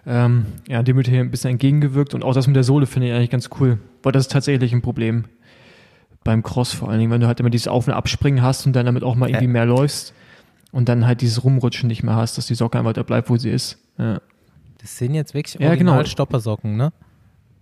ähm, 0.06 0.46
ja, 0.68 0.82
dem 0.82 0.96
wird 0.96 1.08
hier 1.08 1.20
ein 1.20 1.30
bisschen 1.30 1.52
entgegengewirkt 1.52 2.14
und 2.14 2.22
auch 2.22 2.34
das 2.34 2.46
mit 2.46 2.56
der 2.56 2.64
Sohle 2.64 2.86
finde 2.86 3.08
ich 3.08 3.14
eigentlich 3.14 3.30
ganz 3.30 3.50
cool, 3.58 3.78
weil 4.02 4.12
das 4.12 4.24
ist 4.24 4.32
tatsächlich 4.32 4.72
ein 4.72 4.82
Problem 4.82 5.24
beim 6.24 6.42
Cross 6.42 6.72
vor 6.72 6.88
allen 6.88 6.98
Dingen, 6.98 7.12
wenn 7.12 7.20
du 7.20 7.26
halt 7.26 7.40
immer 7.40 7.50
dieses 7.50 7.68
Auf- 7.68 7.86
und 7.86 7.94
Abspringen 7.94 8.42
hast 8.42 8.66
und 8.66 8.74
dann 8.74 8.86
damit 8.86 9.04
auch 9.04 9.14
mal 9.14 9.28
irgendwie 9.28 9.46
mehr 9.46 9.66
läufst 9.66 10.14
und 10.72 10.88
dann 10.88 11.06
halt 11.06 11.20
dieses 11.20 11.44
Rumrutschen 11.44 11.86
nicht 11.86 12.02
mehr 12.02 12.16
hast, 12.16 12.38
dass 12.38 12.46
die 12.46 12.54
Socke 12.54 12.78
einfach 12.78 12.94
da 12.94 13.02
bleibt, 13.02 13.30
wo 13.30 13.36
sie 13.36 13.50
ist. 13.50 13.78
Ja. 13.98 14.20
Das 14.80 14.98
sind 14.98 15.14
jetzt 15.14 15.34
wirklich 15.34 15.60
ja, 15.60 15.74
genau. 15.76 16.02
Stoppersocken, 16.04 16.76
ne? 16.76 16.92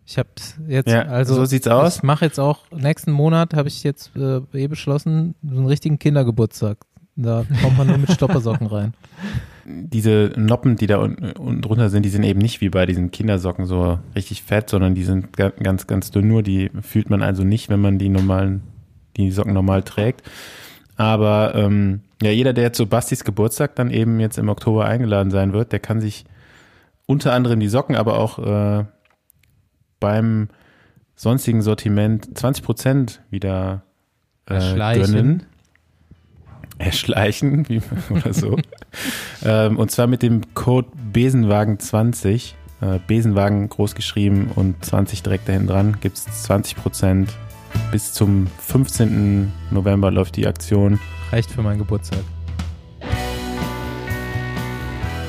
Ich 0.07 0.19
habe 0.19 0.29
jetzt, 0.67 0.89
ja, 0.89 1.03
also 1.03 1.35
so 1.35 1.45
sieht's 1.45 1.69
aus. 1.69 1.99
Ich 1.99 2.03
mache 2.03 2.25
jetzt 2.25 2.41
auch 2.41 2.71
nächsten 2.73 3.13
Monat 3.13 3.55
habe 3.55 3.69
ich 3.69 3.85
jetzt 3.85 4.11
äh, 4.17 4.41
eh 4.53 4.67
beschlossen, 4.67 5.35
so 5.43 5.57
einen 5.57 5.67
richtigen 5.67 5.99
Kindergeburtstag. 5.99 6.79
Da 7.15 7.45
kommt 7.63 7.79
man 7.79 7.87
nur 7.87 7.99
mit 7.99 8.11
Stoppersocken 8.13 8.67
rein. 8.67 8.95
Diese 9.65 10.33
Noppen, 10.37 10.77
die 10.77 10.87
da 10.87 10.99
unten, 10.99 11.33
unten 11.33 11.63
drunter 11.63 11.91
sind, 11.91 12.05
die 12.05 12.11
sind 12.11 12.25
eben 12.25 12.41
nicht 12.41 12.61
wie 12.61 12.69
bei 12.69 12.87
diesen 12.87 13.11
Kindersocken 13.11 13.67
so 13.67 13.99
richtig 14.15 14.43
fett, 14.43 14.69
sondern 14.69 14.95
die 14.95 15.05
sind 15.05 15.37
ganz, 15.37 15.87
ganz 15.87 16.11
dünn 16.11 16.29
nur. 16.29 16.43
Die 16.43 16.71
fühlt 16.81 17.11
man 17.11 17.23
also 17.23 17.45
nicht, 17.45 17.69
wenn 17.69 17.81
man 17.81 17.99
die 17.99 18.09
normalen, 18.09 18.63
die 19.17 19.31
Socken 19.31 19.53
normal 19.53 19.83
trägt. 19.83 20.23
Aber 20.97 21.55
ähm, 21.55 22.01
ja, 22.23 22.31
jeder, 22.31 22.53
der 22.53 22.73
zu 22.73 22.87
Bastis 22.87 23.25
Geburtstag 23.25 23.77
dann 23.77 23.91
eben 23.91 24.21
jetzt 24.21 24.39
im 24.39 24.49
Oktober 24.49 24.85
eingeladen 24.85 25.31
sein 25.31 25.53
wird, 25.53 25.73
der 25.73 25.81
kann 25.81 26.01
sich 26.01 26.25
unter 27.07 27.33
anderem 27.33 27.61
die 27.61 27.69
Socken, 27.69 27.97
aber 27.97 28.19
auch 28.19 28.39
äh, 28.39 28.85
beim 30.01 30.49
sonstigen 31.15 31.63
Sortiment 31.63 32.37
20 32.37 32.65
Prozent 32.65 33.23
wieder 33.31 33.83
äh, 34.47 34.75
gönnen 34.97 35.47
erschleichen, 36.79 37.69
wie, 37.69 37.81
oder 38.11 38.33
so. 38.33 38.57
ähm, 39.45 39.79
und 39.79 39.91
zwar 39.91 40.07
mit 40.07 40.23
dem 40.23 40.55
Code 40.55 40.89
Besenwagen20, 41.13 42.53
äh, 42.81 42.99
Besenwagen 43.07 43.69
groß 43.69 43.95
geschrieben 43.95 44.51
und 44.55 44.85
20 44.85 45.23
direkt 45.23 45.49
dahin 45.49 45.67
dran, 45.67 45.99
gibt 46.01 46.17
es 46.19 46.25
20 46.45 46.77
Prozent. 46.77 47.33
Bis 47.91 48.13
zum 48.13 48.49
15. 48.59 49.51
November 49.71 50.11
läuft 50.11 50.37
die 50.37 50.47
Aktion. 50.47 51.01
Reicht 51.31 51.51
für 51.51 51.63
meinen 51.63 51.79
Geburtstag. 51.79 52.21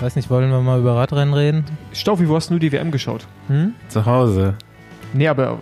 Weiß 0.02 0.18
nicht, 0.18 0.30
wollen 0.30 0.52
wir 0.52 0.60
mal 0.60 0.80
über 0.80 0.96
Radrennen 0.96 1.34
reden? 1.34 1.64
Staufi, 1.94 2.28
wo 2.28 2.36
hast 2.36 2.50
du 2.50 2.60
die 2.60 2.74
WM 2.74 2.92
geschaut? 2.92 3.26
Hm? 3.48 3.74
Zu 3.88 4.06
Hause. 4.06 4.56
Nee, 5.14 5.30
aber 5.30 5.62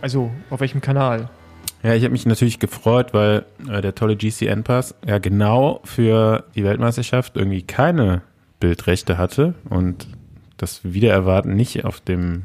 also 0.00 0.30
auf 0.50 0.60
welchem 0.60 0.80
Kanal? 0.80 1.28
Ja, 1.84 1.94
ich 1.94 2.02
habe 2.02 2.12
mich 2.12 2.24
natürlich 2.24 2.58
gefreut, 2.58 3.12
weil 3.12 3.44
äh, 3.68 3.82
der 3.82 3.94
tolle 3.94 4.16
GCN-Pass 4.16 4.94
ja 5.06 5.18
genau 5.18 5.80
für 5.84 6.44
die 6.54 6.64
Weltmeisterschaft 6.64 7.36
irgendwie 7.36 7.60
keine 7.60 8.22
Bildrechte 8.58 9.18
hatte 9.18 9.52
und 9.68 10.08
das 10.56 10.80
Wiedererwarten 10.82 11.54
nicht 11.54 11.84
auf 11.84 12.00
dem 12.00 12.44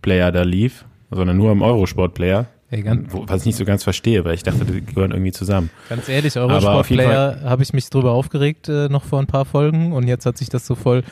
Player 0.00 0.32
da 0.32 0.42
lief, 0.42 0.86
sondern 1.10 1.36
nur 1.36 1.50
am 1.50 1.60
Eurosport-Player. 1.60 2.46
was 2.70 3.42
ich 3.42 3.46
nicht 3.46 3.56
so 3.56 3.66
ganz 3.66 3.84
verstehe, 3.84 4.24
weil 4.24 4.36
ich 4.36 4.42
dachte, 4.42 4.64
die 4.64 4.80
gehören 4.80 5.10
irgendwie 5.10 5.32
zusammen. 5.32 5.68
Ganz 5.90 6.08
ehrlich, 6.08 6.38
Eurosport-Player 6.38 7.40
habe 7.44 7.62
ich 7.62 7.74
mich 7.74 7.90
drüber 7.90 8.12
aufgeregt 8.12 8.70
äh, 8.70 8.88
noch 8.88 9.04
vor 9.04 9.18
ein 9.18 9.26
paar 9.26 9.44
Folgen 9.44 9.92
und 9.92 10.08
jetzt 10.08 10.24
hat 10.24 10.38
sich 10.38 10.48
das 10.48 10.66
so 10.66 10.76
voll 10.76 11.04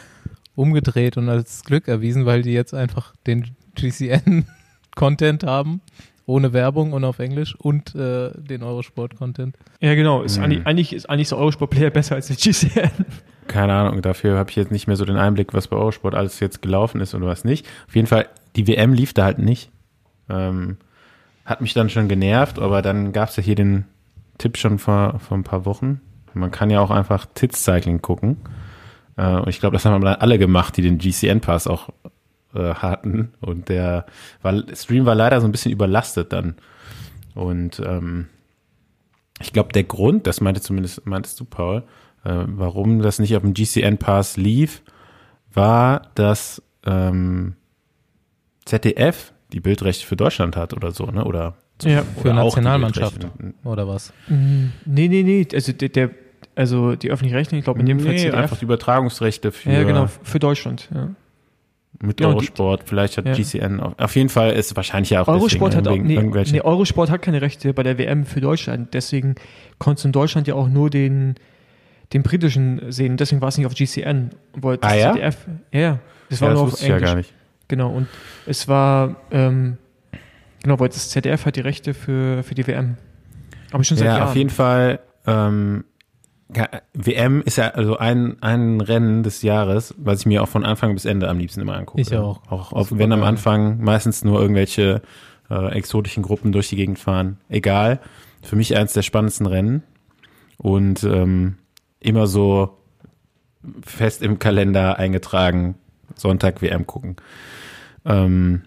umgedreht 0.55 1.18
und 1.18 1.29
als 1.29 1.62
Glück 1.64 1.88
erwiesen, 1.88 2.25
weil 2.25 2.40
die 2.40 2.53
jetzt 2.53 2.73
einfach 2.73 3.12
den 3.27 3.49
GCN-Content 3.75 5.42
haben 5.44 5.83
ohne 6.31 6.53
Werbung 6.53 6.93
und 6.93 7.05
auf 7.05 7.19
Englisch 7.19 7.55
und 7.57 7.95
äh, 7.95 8.31
den 8.37 8.62
Eurosport-Content. 8.62 9.57
Ja, 9.81 9.95
genau. 9.95 10.23
Ist 10.23 10.38
mhm. 10.38 10.45
eigentlich, 10.45 10.66
eigentlich, 10.66 10.93
ist 10.93 11.11
eigentlich 11.11 11.29
so 11.29 11.37
Eurosport-Player 11.37 11.90
besser 11.90 12.14
als 12.14 12.29
der 12.29 12.37
GCN. 12.37 12.90
Keine 13.49 13.73
Ahnung, 13.75 14.01
dafür 14.01 14.38
habe 14.38 14.49
ich 14.49 14.57
jetzt 14.57 14.71
nicht 14.71 14.87
mehr 14.87 14.97
so 14.97 15.05
den 15.05 15.16
Einblick, 15.16 15.53
was 15.53 15.66
bei 15.66 15.77
Eurosport 15.77 16.14
alles 16.14 16.38
jetzt 16.38 16.62
gelaufen 16.62 17.01
ist 17.01 17.14
und 17.14 17.25
was 17.25 17.45
nicht. 17.45 17.66
Auf 17.88 17.97
jeden 17.97 18.07
Fall, 18.07 18.29
die 18.55 18.69
WM 18.69 18.93
lief 18.93 19.12
da 19.12 19.25
halt 19.25 19.40
nicht. 19.40 19.71
Ähm, 20.29 20.77
hat 21.45 21.61
mich 21.61 21.75
dann 21.75 21.90
schon 21.90 22.07
genervt, 22.07 22.61
aber 22.61 22.81
dann 22.81 23.12
gab 23.12 23.31
es 23.31 23.37
ja 23.37 23.43
hier 23.43 23.57
den 23.57 23.87
Tipp 24.38 24.57
schon 24.57 24.79
vor, 24.79 25.19
vor 25.19 25.37
ein 25.37 25.43
paar 25.43 25.66
Wochen. 25.66 26.01
Man 26.33 26.53
kann 26.53 26.71
ja 26.71 26.81
auch 26.81 26.93
einfach 26.93 27.27
Tits-Cycling 27.35 28.03
gucken. 28.03 28.37
Äh, 29.16 29.35
und 29.35 29.49
ich 29.49 29.59
glaube, 29.59 29.75
das 29.75 29.85
haben 29.85 30.07
alle 30.07 30.38
gemacht, 30.38 30.77
die 30.77 30.83
den 30.83 30.99
GCN-Pass 30.99 31.66
auch 31.66 31.88
äh, 32.55 32.75
hatten. 32.75 33.33
Und 33.41 33.69
der 33.69 34.07
war, 34.43 34.63
Stream 34.75 35.07
war 35.07 35.15
leider 35.15 35.41
so 35.41 35.47
ein 35.47 35.53
bisschen 35.53 35.73
überlastet 35.73 36.33
dann. 36.33 36.55
Und 37.35 37.81
ähm, 37.85 38.29
ich 39.41 39.53
glaube, 39.53 39.73
der 39.73 39.85
Grund, 39.85 40.27
das 40.27 40.41
meinte 40.41 40.61
zumindest, 40.61 41.07
meintest 41.07 41.41
du, 41.41 41.45
Paul, 41.45 41.85
äh, 42.25 42.45
warum 42.47 43.01
das 43.01 43.19
nicht 43.19 43.37
auf 43.37 43.43
dem 43.43 43.55
GCN-Pass 43.55 44.37
lief, 44.37 44.83
war, 45.53 46.11
dass 46.15 46.63
ähm, 46.85 47.55
ZDF 48.65 49.33
die 49.53 49.61
Bildrechte 49.61 50.07
für 50.07 50.17
Deutschland 50.17 50.57
hat 50.57 50.75
oder 50.75 50.93
so, 50.93 51.07
ne? 51.07 51.25
Oder 51.25 51.55
ja, 51.83 52.05
für 52.21 52.33
Nationalmannschaft 52.35 53.27
oder 53.65 53.89
was? 53.89 54.13
Mhm. 54.29 54.73
Nee, 54.85 55.09
nee, 55.09 55.23
nee. 55.23 55.49
Also 55.53 55.73
der, 55.73 55.89
der 55.89 56.11
also 56.55 56.95
die 56.95 57.11
öffentlich-rechtlichen, 57.11 57.61
ich 57.61 57.65
glaube 57.65 57.81
in 57.81 57.87
dem 57.87 57.97
nee, 57.97 58.05
Fall 58.05 58.17
ZDF. 58.17 58.35
einfach 58.35 58.59
die 58.59 58.65
Übertragungsrechte 58.65 59.51
für 59.51 59.73
Ja, 59.73 59.83
genau, 59.85 60.07
für 60.23 60.39
Deutschland, 60.39 60.89
ja. 60.95 61.09
Mit 62.03 62.17
genau, 62.17 62.31
Eurosport, 62.31 62.85
vielleicht 62.87 63.19
hat 63.19 63.27
ja. 63.27 63.35
GCN 63.35 63.79
auf, 63.79 63.99
auf, 63.99 64.17
jeden 64.17 64.31
Fall 64.31 64.53
ist 64.53 64.75
wahrscheinlich 64.75 65.11
ja 65.11 65.21
auch 65.21 65.29
Eurosport 65.29 65.77
hat 65.77 65.87
auch, 65.87 65.97
nee, 65.97 66.15
irgendwelche. 66.15 66.53
Nee, 66.53 66.63
Eurosport 66.63 67.11
hat 67.11 67.21
keine 67.21 67.43
Rechte 67.43 67.75
bei 67.75 67.83
der 67.83 67.99
WM 67.99 68.25
für 68.25 68.41
Deutschland, 68.41 68.95
deswegen 68.95 69.35
konntest 69.79 70.05
du 70.05 70.09
in 70.09 70.13
Deutschland 70.13 70.47
ja 70.47 70.55
auch 70.55 70.69
nur 70.69 70.89
den 70.89 71.35
den 72.15 72.23
britischen 72.23 72.91
sehen, 72.91 73.19
deswegen 73.19 73.43
war 73.43 73.49
es 73.49 73.59
nicht 73.59 73.67
auf 73.67 73.75
GCN, 73.75 74.31
weil 74.55 74.79
das 74.79 74.91
ah, 74.91 74.97
ja? 74.97 75.13
ZDF, 75.13 75.47
ja, 75.73 75.99
das 76.31 76.41
war 76.41 76.49
ja, 76.49 76.55
nur 76.55 76.65
das 76.65 76.75
auf 76.75 76.83
Englisch. 76.83 77.01
Ja 77.01 77.07
gar 77.07 77.15
nicht. 77.17 77.35
Genau 77.69 77.91
und 77.91 78.09
es 78.47 78.67
war 78.67 79.17
ähm, 79.31 79.77
genau, 80.63 80.81
weil 80.81 80.89
das 80.89 81.11
ZDF 81.11 81.45
hat 81.45 81.57
die 81.57 81.61
Rechte 81.61 81.93
für 81.93 82.43
für 82.43 82.55
die 82.55 82.67
WM 82.67 82.97
Aber 83.73 83.85
schon 83.85 83.99
seit 83.99 84.07
ja, 84.07 84.17
Jahren. 84.17 84.29
auf 84.29 84.37
jeden 84.37 84.51
Fall. 84.51 85.01
Ähm, 85.27 85.85
WM 86.95 87.43
ist 87.43 87.57
ja 87.57 87.69
also 87.69 87.97
ein, 87.97 88.43
ein 88.43 88.81
Rennen 88.81 89.23
des 89.23 89.43
Jahres, 89.43 89.95
was 89.99 90.21
ich 90.21 90.27
mir 90.27 90.43
auch 90.43 90.49
von 90.49 90.65
Anfang 90.65 90.95
bis 90.95 91.05
Ende 91.05 91.29
am 91.29 91.39
liebsten 91.39 91.61
immer 91.61 91.77
angucke. 91.77 92.01
Ich 92.01 92.15
auch. 92.17 92.41
Auch, 92.51 92.73
auch 92.73 92.89
wenn 92.91 93.13
am 93.13 93.23
Anfang 93.23 93.81
meistens 93.83 94.25
nur 94.25 94.41
irgendwelche 94.41 95.03
äh, 95.51 95.73
exotischen 95.73 96.23
Gruppen 96.23 96.53
durch 96.53 96.69
die 96.69 96.77
Gegend 96.77 96.99
fahren. 96.99 97.39
Egal. 97.49 98.01
Für 98.43 98.57
mich 98.57 98.77
eins 98.77 98.93
der 98.93 99.03
spannendsten 99.03 99.47
Rennen. 99.47 99.83
Und 100.57 101.05
ähm, 101.05 101.57
immer 102.01 102.27
so 102.27 102.79
fest 103.83 104.23
im 104.23 104.39
Kalender 104.39 104.99
eingetragen, 104.99 105.77
Sonntag 106.15 106.63
WM 106.63 106.87
gucken. 106.87 107.17
Ähm, 108.05 108.63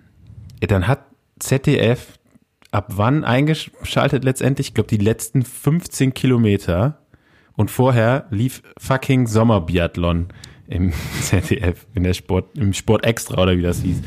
dann 0.59 0.87
hat 0.87 1.05
ZDF 1.39 2.19
ab 2.71 2.87
wann 2.95 3.23
eingeschaltet 3.23 4.23
letztendlich? 4.23 4.69
Ich 4.69 4.73
glaube, 4.73 4.89
die 4.89 4.97
letzten 4.97 5.43
15 5.43 6.13
Kilometer. 6.13 6.99
Und 7.55 7.69
vorher 7.69 8.25
lief 8.29 8.63
fucking 8.79 9.27
Sommerbiathlon 9.27 10.27
im 10.67 10.93
ZDF, 11.21 11.85
in 11.93 12.03
der 12.03 12.13
Sport, 12.13 12.57
im 12.57 12.73
Sport 12.73 13.05
Extra 13.05 13.41
oder 13.41 13.57
wie 13.57 13.61
das 13.61 13.81
hieß. 13.81 14.01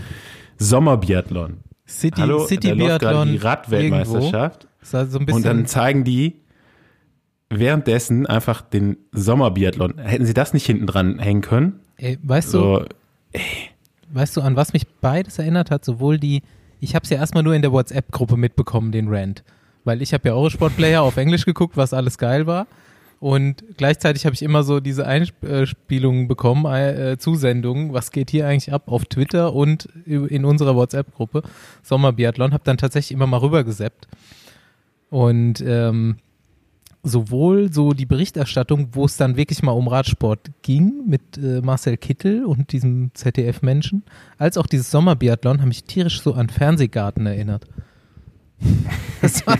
Sommerbiathlon. 0.58 1.58
City, 1.86 2.20
Hallo, 2.20 2.46
City 2.46 2.68
da 2.68 2.74
Biathlon 2.74 3.28
die 3.28 3.36
Radweltmeisterschaft. 3.36 4.66
Ist 4.82 4.94
also 4.94 5.20
so 5.20 5.34
Und 5.34 5.44
dann 5.44 5.66
zeigen 5.66 6.04
die 6.04 6.40
währenddessen 7.48 8.26
einfach 8.26 8.60
den 8.62 8.96
Sommerbiathlon. 9.12 9.98
Hätten 9.98 10.26
sie 10.26 10.34
das 10.34 10.52
nicht 10.52 10.66
hinten 10.66 10.86
dran 10.86 11.18
hängen 11.18 11.42
können? 11.42 11.80
Ey, 11.96 12.18
weißt 12.22 12.54
du, 12.54 12.58
So, 12.58 12.84
weißt 14.10 14.36
du, 14.36 14.40
an 14.40 14.56
was 14.56 14.72
mich 14.72 14.86
beides 15.00 15.38
erinnert 15.38 15.70
hat? 15.70 15.84
Sowohl 15.84 16.18
die, 16.18 16.42
ich 16.80 16.94
habe 16.94 17.04
es 17.04 17.10
ja 17.10 17.18
erstmal 17.18 17.42
nur 17.42 17.54
in 17.54 17.62
der 17.62 17.72
WhatsApp-Gruppe 17.72 18.36
mitbekommen, 18.36 18.90
den 18.90 19.08
Rant. 19.08 19.44
Weil 19.84 20.02
ich 20.02 20.12
habe 20.12 20.28
ja 20.28 20.34
Eurosport-Player 20.34 21.02
auf 21.02 21.16
Englisch 21.16 21.44
geguckt, 21.44 21.76
was 21.76 21.92
alles 21.92 22.18
geil 22.18 22.46
war. 22.48 22.66
Und 23.18 23.64
gleichzeitig 23.76 24.26
habe 24.26 24.34
ich 24.34 24.42
immer 24.42 24.62
so 24.62 24.80
diese 24.80 25.06
Einspielungen 25.06 26.28
bekommen, 26.28 26.66
äh, 26.66 27.16
Zusendungen, 27.18 27.92
was 27.92 28.10
geht 28.10 28.30
hier 28.30 28.46
eigentlich 28.46 28.72
ab 28.72 28.84
auf 28.86 29.06
Twitter 29.06 29.54
und 29.54 29.88
in 30.06 30.44
unserer 30.44 30.76
WhatsApp-Gruppe 30.76 31.42
Sommerbiathlon, 31.82 32.52
habe 32.52 32.64
dann 32.64 32.76
tatsächlich 32.76 33.12
immer 33.12 33.26
mal 33.26 33.38
rübergeseppt. 33.38 34.06
Und 35.08 35.62
ähm, 35.66 36.16
sowohl 37.06 37.72
so 37.72 37.92
die 37.92 38.06
Berichterstattung, 38.06 38.88
wo 38.92 39.04
es 39.04 39.16
dann 39.16 39.36
wirklich 39.36 39.62
mal 39.62 39.72
um 39.72 39.88
Radsport 39.88 40.50
ging 40.62 41.04
mit 41.06 41.38
äh, 41.38 41.60
Marcel 41.60 41.96
Kittel 41.96 42.44
und 42.44 42.72
diesem 42.72 43.10
ZDF-Menschen, 43.14 44.02
als 44.38 44.58
auch 44.58 44.66
dieses 44.66 44.90
Sommerbiathlon 44.90 45.60
haben 45.60 45.68
mich 45.68 45.84
tierisch 45.84 46.20
so 46.20 46.34
an 46.34 46.48
Fernsehgarten 46.48 47.26
erinnert. 47.26 47.66
Das 49.22 49.44
war, 49.46 49.58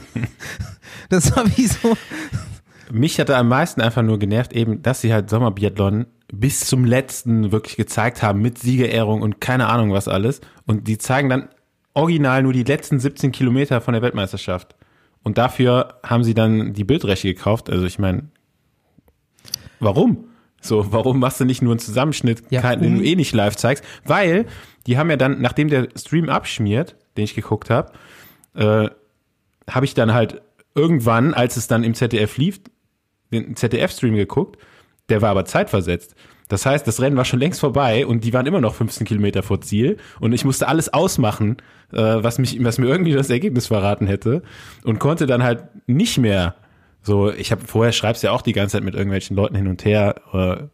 das 1.09 1.35
war 1.35 1.47
wie 1.57 1.67
so, 1.67 1.97
Mich 2.93 3.19
hatte 3.19 3.37
am 3.37 3.49
meisten 3.49 3.81
einfach 3.81 4.03
nur 4.03 4.19
genervt, 4.19 4.53
eben, 4.53 4.83
dass 4.83 5.01
sie 5.01 5.13
halt 5.13 5.29
Sommerbiathlon 5.31 6.07
bis 6.33 6.61
zum 6.61 6.85
letzten 6.85 7.53
wirklich 7.53 7.77
gezeigt 7.77 8.23
haben 8.23 8.41
mit 8.43 8.59
Siegerehrung 8.59 9.23
und 9.23 9.41
keine 9.41 9.69
Ahnung 9.69 9.93
was 9.93 10.09
alles. 10.09 10.41
Und 10.67 10.89
die 10.89 10.99
zeigen 10.99 11.29
dann 11.29 11.49
original 11.95 12.43
nur 12.43 12.53
die 12.53 12.65
letzten 12.65 12.99
17 13.01 13.33
Kilometer 13.33 13.81
von 13.81 13.93
der 13.95 14.03
Weltmeisterschaft. 14.03 14.75
Und 15.23 15.39
dafür 15.39 15.95
haben 16.05 16.25
sie 16.25 16.35
dann 16.35 16.73
die 16.75 16.85
Bildrechte 16.85 17.29
gekauft. 17.33 17.71
Also 17.71 17.85
ich 17.87 17.99
meine, 17.99 18.25
warum? 19.81 20.25
So, 20.61 20.93
warum 20.93 21.21
machst 21.21 21.41
du 21.41 21.45
nicht 21.45 21.63
nur 21.63 21.73
einen 21.73 21.79
Zusammenschnitt, 21.81 22.43
Ja, 22.51 22.61
kein- 22.61 22.81
den 22.81 22.97
du 22.99 23.05
eh 23.05 23.15
nicht 23.17 23.33
live 23.35 23.57
zeigst? 23.57 23.85
Weil 24.05 24.47
die 24.87 24.99
haben 24.99 25.11
ja 25.11 25.17
dann, 25.17 25.41
nachdem 25.41 25.69
der 25.69 25.89
Stream 25.97 26.29
abschmiert, 26.29 26.97
den 27.17 27.25
ich 27.25 27.35
geguckt 27.35 27.71
habe, 27.71 27.93
äh, 28.55 28.89
habe 29.71 29.85
ich 29.85 29.95
dann 29.95 30.13
halt 30.15 30.43
irgendwann, 30.75 31.35
als 31.35 31.57
es 31.57 31.69
dann 31.69 31.85
im 31.85 31.95
ZDF 31.95 32.37
lief, 32.37 32.61
den 33.33 33.57
ZDF-Stream 33.57 34.15
geguckt, 34.15 34.59
der 35.09 35.23
war 35.23 35.31
aber 35.31 35.45
zeitversetzt. 35.45 36.15
Das 36.49 36.65
heißt, 36.65 36.87
das 36.87 37.01
Rennen 37.01 37.17
war 37.17 37.25
schon 37.25 37.41
längst 37.41 37.61
vorbei 37.61 38.07
und 38.07 38.23
die 38.23 38.33
waren 38.33 38.47
immer 38.47 38.61
noch 38.61 38.75
15 38.75 39.07
Kilometer 39.07 39.43
vor 39.43 39.61
Ziel 39.61 39.97
und 40.21 40.33
ich 40.33 40.45
musste 40.45 40.69
alles 40.69 40.93
ausmachen, 40.93 41.57
äh, 41.93 41.97
was 41.99 42.39
mich, 42.39 42.63
was 42.63 42.79
mir 42.79 42.87
irgendwie 42.87 43.13
das 43.13 43.31
Ergebnis 43.31 43.67
verraten 43.67 44.07
hätte 44.07 44.43
und 44.85 45.01
konnte 45.01 45.27
dann 45.27 45.43
halt 45.43 45.65
nicht 45.87 46.19
mehr 46.19 46.55
so, 47.03 47.33
ich 47.33 47.53
habe 47.53 47.67
vorher 47.67 47.93
schreibst 47.93 48.23
ja 48.23 48.33
auch 48.33 48.43
die 48.43 48.53
ganze 48.53 48.75
Zeit 48.75 48.85
mit 48.85 48.95
irgendwelchen 48.95 49.37
Leuten 49.37 49.55
hin 49.55 49.69
und 49.69 49.85
her, 49.85 50.17
äh, 50.33 50.67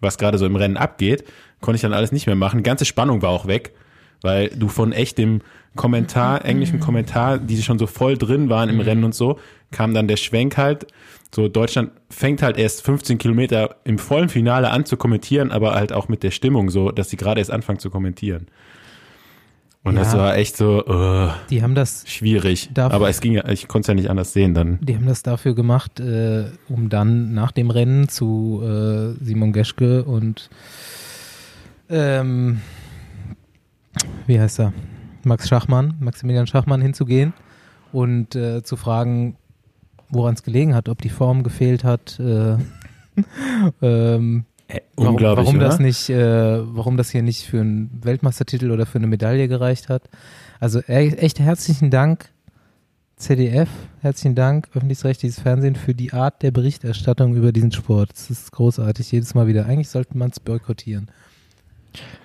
was 0.00 0.18
gerade 0.18 0.38
so 0.38 0.46
im 0.46 0.56
Rennen 0.56 0.76
abgeht, 0.76 1.24
konnte 1.60 1.76
ich 1.76 1.82
dann 1.82 1.92
alles 1.92 2.10
nicht 2.10 2.26
mehr 2.26 2.36
machen. 2.36 2.58
Die 2.58 2.64
ganze 2.64 2.84
Spannung 2.84 3.22
war 3.22 3.30
auch 3.30 3.46
weg, 3.46 3.74
weil 4.22 4.48
du 4.48 4.68
von 4.68 4.92
echtem 4.92 5.40
Kommentar, 5.76 6.44
englischen 6.44 6.80
Kommentar, 6.80 7.38
die 7.38 7.62
schon 7.62 7.78
so 7.78 7.86
voll 7.86 8.16
drin 8.18 8.48
waren 8.50 8.68
im 8.68 8.80
Rennen 8.80 9.04
und 9.04 9.14
so, 9.14 9.38
kam 9.70 9.94
dann 9.94 10.08
der 10.08 10.16
Schwenk 10.16 10.56
halt. 10.56 10.86
So, 11.32 11.46
Deutschland 11.48 11.92
fängt 12.08 12.42
halt 12.42 12.56
erst 12.58 12.82
15 12.82 13.18
Kilometer 13.18 13.76
im 13.84 13.98
vollen 13.98 14.28
Finale 14.28 14.70
an 14.70 14.84
zu 14.84 14.96
kommentieren, 14.96 15.52
aber 15.52 15.74
halt 15.76 15.92
auch 15.92 16.08
mit 16.08 16.24
der 16.24 16.32
Stimmung 16.32 16.70
so, 16.70 16.90
dass 16.90 17.08
sie 17.10 17.16
gerade 17.16 17.40
erst 17.40 17.52
anfangen 17.52 17.78
zu 17.78 17.88
kommentieren. 17.88 18.48
Und 19.84 19.94
das 19.94 20.12
Ja. 20.12 20.18
war 20.18 20.36
echt 20.36 20.56
so 20.58 20.84
äh, 20.84 21.30
die 21.48 21.62
haben 21.62 21.74
das 21.74 22.04
schwierig. 22.06 22.68
Darf- 22.74 22.92
aber 22.92 23.08
es 23.08 23.20
ging 23.20 23.32
ja, 23.32 23.48
ich 23.48 23.66
konnte 23.68 23.84
es 23.84 23.86
ja 23.88 23.94
nicht 23.94 24.10
anders 24.10 24.32
sehen 24.34 24.52
dann. 24.54 24.78
Die 24.82 24.94
haben 24.96 25.06
das 25.06 25.22
dafür 25.22 25.54
gemacht, 25.54 26.00
äh, 26.00 26.46
um 26.68 26.88
dann 26.90 27.32
nach 27.32 27.52
dem 27.52 27.70
Rennen 27.70 28.08
zu 28.08 28.60
äh, 28.62 29.24
Simon 29.24 29.52
Geschke 29.54 30.02
und 30.04 30.50
ähm, 31.88 32.60
wie 34.26 34.40
heißt 34.40 34.60
er? 34.60 34.72
Max 35.24 35.48
Schachmann, 35.48 35.94
Maximilian 36.00 36.46
Schachmann 36.46 36.80
hinzugehen 36.80 37.32
und 37.92 38.34
äh, 38.34 38.62
zu 38.62 38.76
fragen, 38.76 39.36
woran 40.08 40.34
es 40.34 40.42
gelegen 40.42 40.74
hat, 40.74 40.88
ob 40.88 41.02
die 41.02 41.08
Form 41.08 41.42
gefehlt 41.42 41.84
hat, 41.84 42.18
äh, 42.18 42.56
ähm, 43.82 44.44
warum, 44.96 45.14
Unglaublich, 45.14 45.46
warum 45.46 45.56
oder? 45.56 45.66
das 45.66 45.78
nicht, 45.78 46.08
äh, 46.10 46.74
warum 46.74 46.96
das 46.96 47.10
hier 47.10 47.22
nicht 47.22 47.44
für 47.44 47.60
einen 47.60 48.00
Weltmeistertitel 48.02 48.70
oder 48.70 48.86
für 48.86 48.98
eine 48.98 49.06
Medaille 49.06 49.48
gereicht 49.48 49.88
hat. 49.88 50.08
Also 50.58 50.80
echt 50.80 51.38
herzlichen 51.38 51.90
Dank 51.90 52.30
ZDF, 53.20 53.68
herzlichen 54.00 54.34
Dank, 54.34 54.68
öffentlich-rechtliches 54.74 55.40
Fernsehen, 55.40 55.76
für 55.76 55.94
die 55.94 56.12
Art 56.14 56.42
der 56.42 56.50
Berichterstattung 56.50 57.34
über 57.36 57.52
diesen 57.52 57.70
Sport. 57.70 58.12
Das 58.12 58.30
ist 58.30 58.50
großartig, 58.50 59.12
jedes 59.12 59.34
Mal 59.34 59.46
wieder. 59.46 59.66
Eigentlich 59.66 59.90
sollte 59.90 60.16
man 60.16 60.30
es 60.30 60.40
boykottieren. 60.40 61.10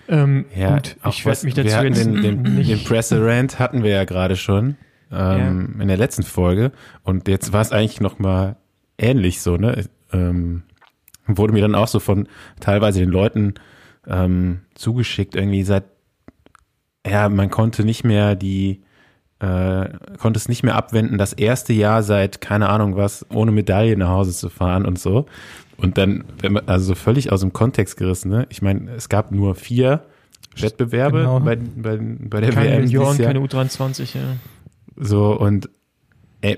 Ähm, 0.07 0.45
Ja, 0.55 0.75
gut, 0.75 0.97
auch 1.01 1.13
ich 1.13 1.25
werde 1.25 1.45
mich 1.45 1.53
dazu 1.53 1.83
jetzt 1.83 2.05
den, 2.05 2.21
den, 2.21 2.63
den 2.63 2.83
Presserant 2.83 3.59
hatten 3.59 3.83
wir 3.83 3.91
ja 3.91 4.03
gerade 4.05 4.35
schon 4.35 4.77
ähm, 5.11 5.77
in 5.79 5.87
der 5.87 5.97
letzten 5.97 6.23
Folge 6.23 6.71
und 7.03 7.27
jetzt 7.27 7.53
war 7.53 7.61
es 7.61 7.71
eigentlich 7.71 8.01
noch 8.01 8.19
mal 8.19 8.57
ähnlich 8.97 9.41
so, 9.41 9.57
ne? 9.57 9.85
Ähm, 10.11 10.63
wurde 11.27 11.53
mir 11.53 11.61
dann 11.61 11.75
auch 11.75 11.87
so 11.87 11.99
von 11.99 12.27
teilweise 12.59 12.99
den 12.99 13.09
Leuten 13.09 13.55
ähm, 14.07 14.61
zugeschickt, 14.75 15.35
irgendwie 15.35 15.63
seit 15.63 15.85
ja, 17.07 17.29
man 17.29 17.49
konnte 17.49 17.83
nicht 17.83 18.03
mehr 18.03 18.35
die 18.35 18.83
äh, 19.39 19.89
konnte 20.17 20.37
es 20.37 20.47
nicht 20.47 20.63
mehr 20.63 20.75
abwenden, 20.75 21.17
das 21.17 21.33
erste 21.33 21.73
Jahr 21.73 22.03
seit, 22.03 22.39
keine 22.39 22.69
Ahnung 22.69 22.95
was, 22.95 23.25
ohne 23.33 23.51
Medaille 23.51 23.97
nach 23.97 24.09
Hause 24.09 24.31
zu 24.31 24.49
fahren 24.49 24.85
und 24.85 24.97
so. 24.97 25.25
Und 25.77 25.97
dann, 25.97 26.23
wenn 26.39 26.53
man, 26.53 26.67
also 26.67 26.85
so 26.87 26.95
völlig 26.95 27.31
aus 27.31 27.41
dem 27.41 27.53
Kontext 27.53 27.97
gerissen, 27.97 28.29
ne? 28.29 28.47
Ich 28.49 28.61
meine, 28.61 28.91
es 28.91 29.09
gab 29.09 29.31
nur 29.31 29.55
vier 29.55 30.03
Wettbewerbe 30.57 31.19
Genau. 31.19 31.39
bei, 31.41 31.57
bei, 31.57 31.97
bei 31.99 32.41
der 32.41 32.51
keine 32.51 32.69
WM 32.69 32.83
Junioren, 32.83 33.17
dieses 33.17 33.17
Jahr. 33.17 33.33
keine 33.33 33.45
U23, 33.45 34.15
ja. 34.15 34.21
So, 34.95 35.37
und 35.37 35.69
ey, 36.41 36.57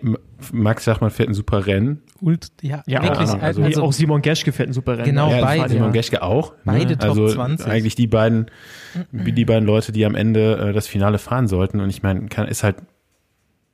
Max 0.52 0.84
Schachmann 0.84 1.10
fährt 1.10 1.30
ein 1.30 1.34
super 1.34 1.66
Rennen. 1.66 2.02
Ult 2.22 2.52
ja, 2.62 2.84
Ja, 2.86 3.02
wirklich. 3.02 3.30
Ahnung, 3.30 3.42
Also, 3.42 3.64
also- 3.64 3.84
auch 3.84 3.94
Simon 3.94 4.22
Geschke 4.22 4.52
fährt 4.52 4.70
ein 4.70 4.74
super 4.74 4.94
Rennen. 5.00 5.06
Genau, 5.06 5.32
ja, 5.32 5.42
beide, 5.42 5.70
Simon 5.70 5.88
ja. 5.88 5.94
Geschke 5.94 6.22
auch. 6.22 6.54
Beide 6.66 6.92
ne? 6.92 6.98
Top 7.00 7.10
also 7.10 7.28
20. 7.30 7.66
Eigentlich 7.68 7.96
die 7.96 8.08
beiden, 8.08 8.48
die 9.12 9.46
beiden 9.46 9.66
Leute, 9.66 9.92
die 9.92 10.06
am 10.06 10.14
Ende 10.16 10.58
äh, 10.70 10.74
das 10.74 10.88
Finale 10.88 11.18
fahren 11.18 11.48
sollten. 11.48 11.80
Und 11.80 11.90
ich 11.90 12.04
meine, 12.04 12.28
ist 12.48 12.64
halt, 12.64 12.76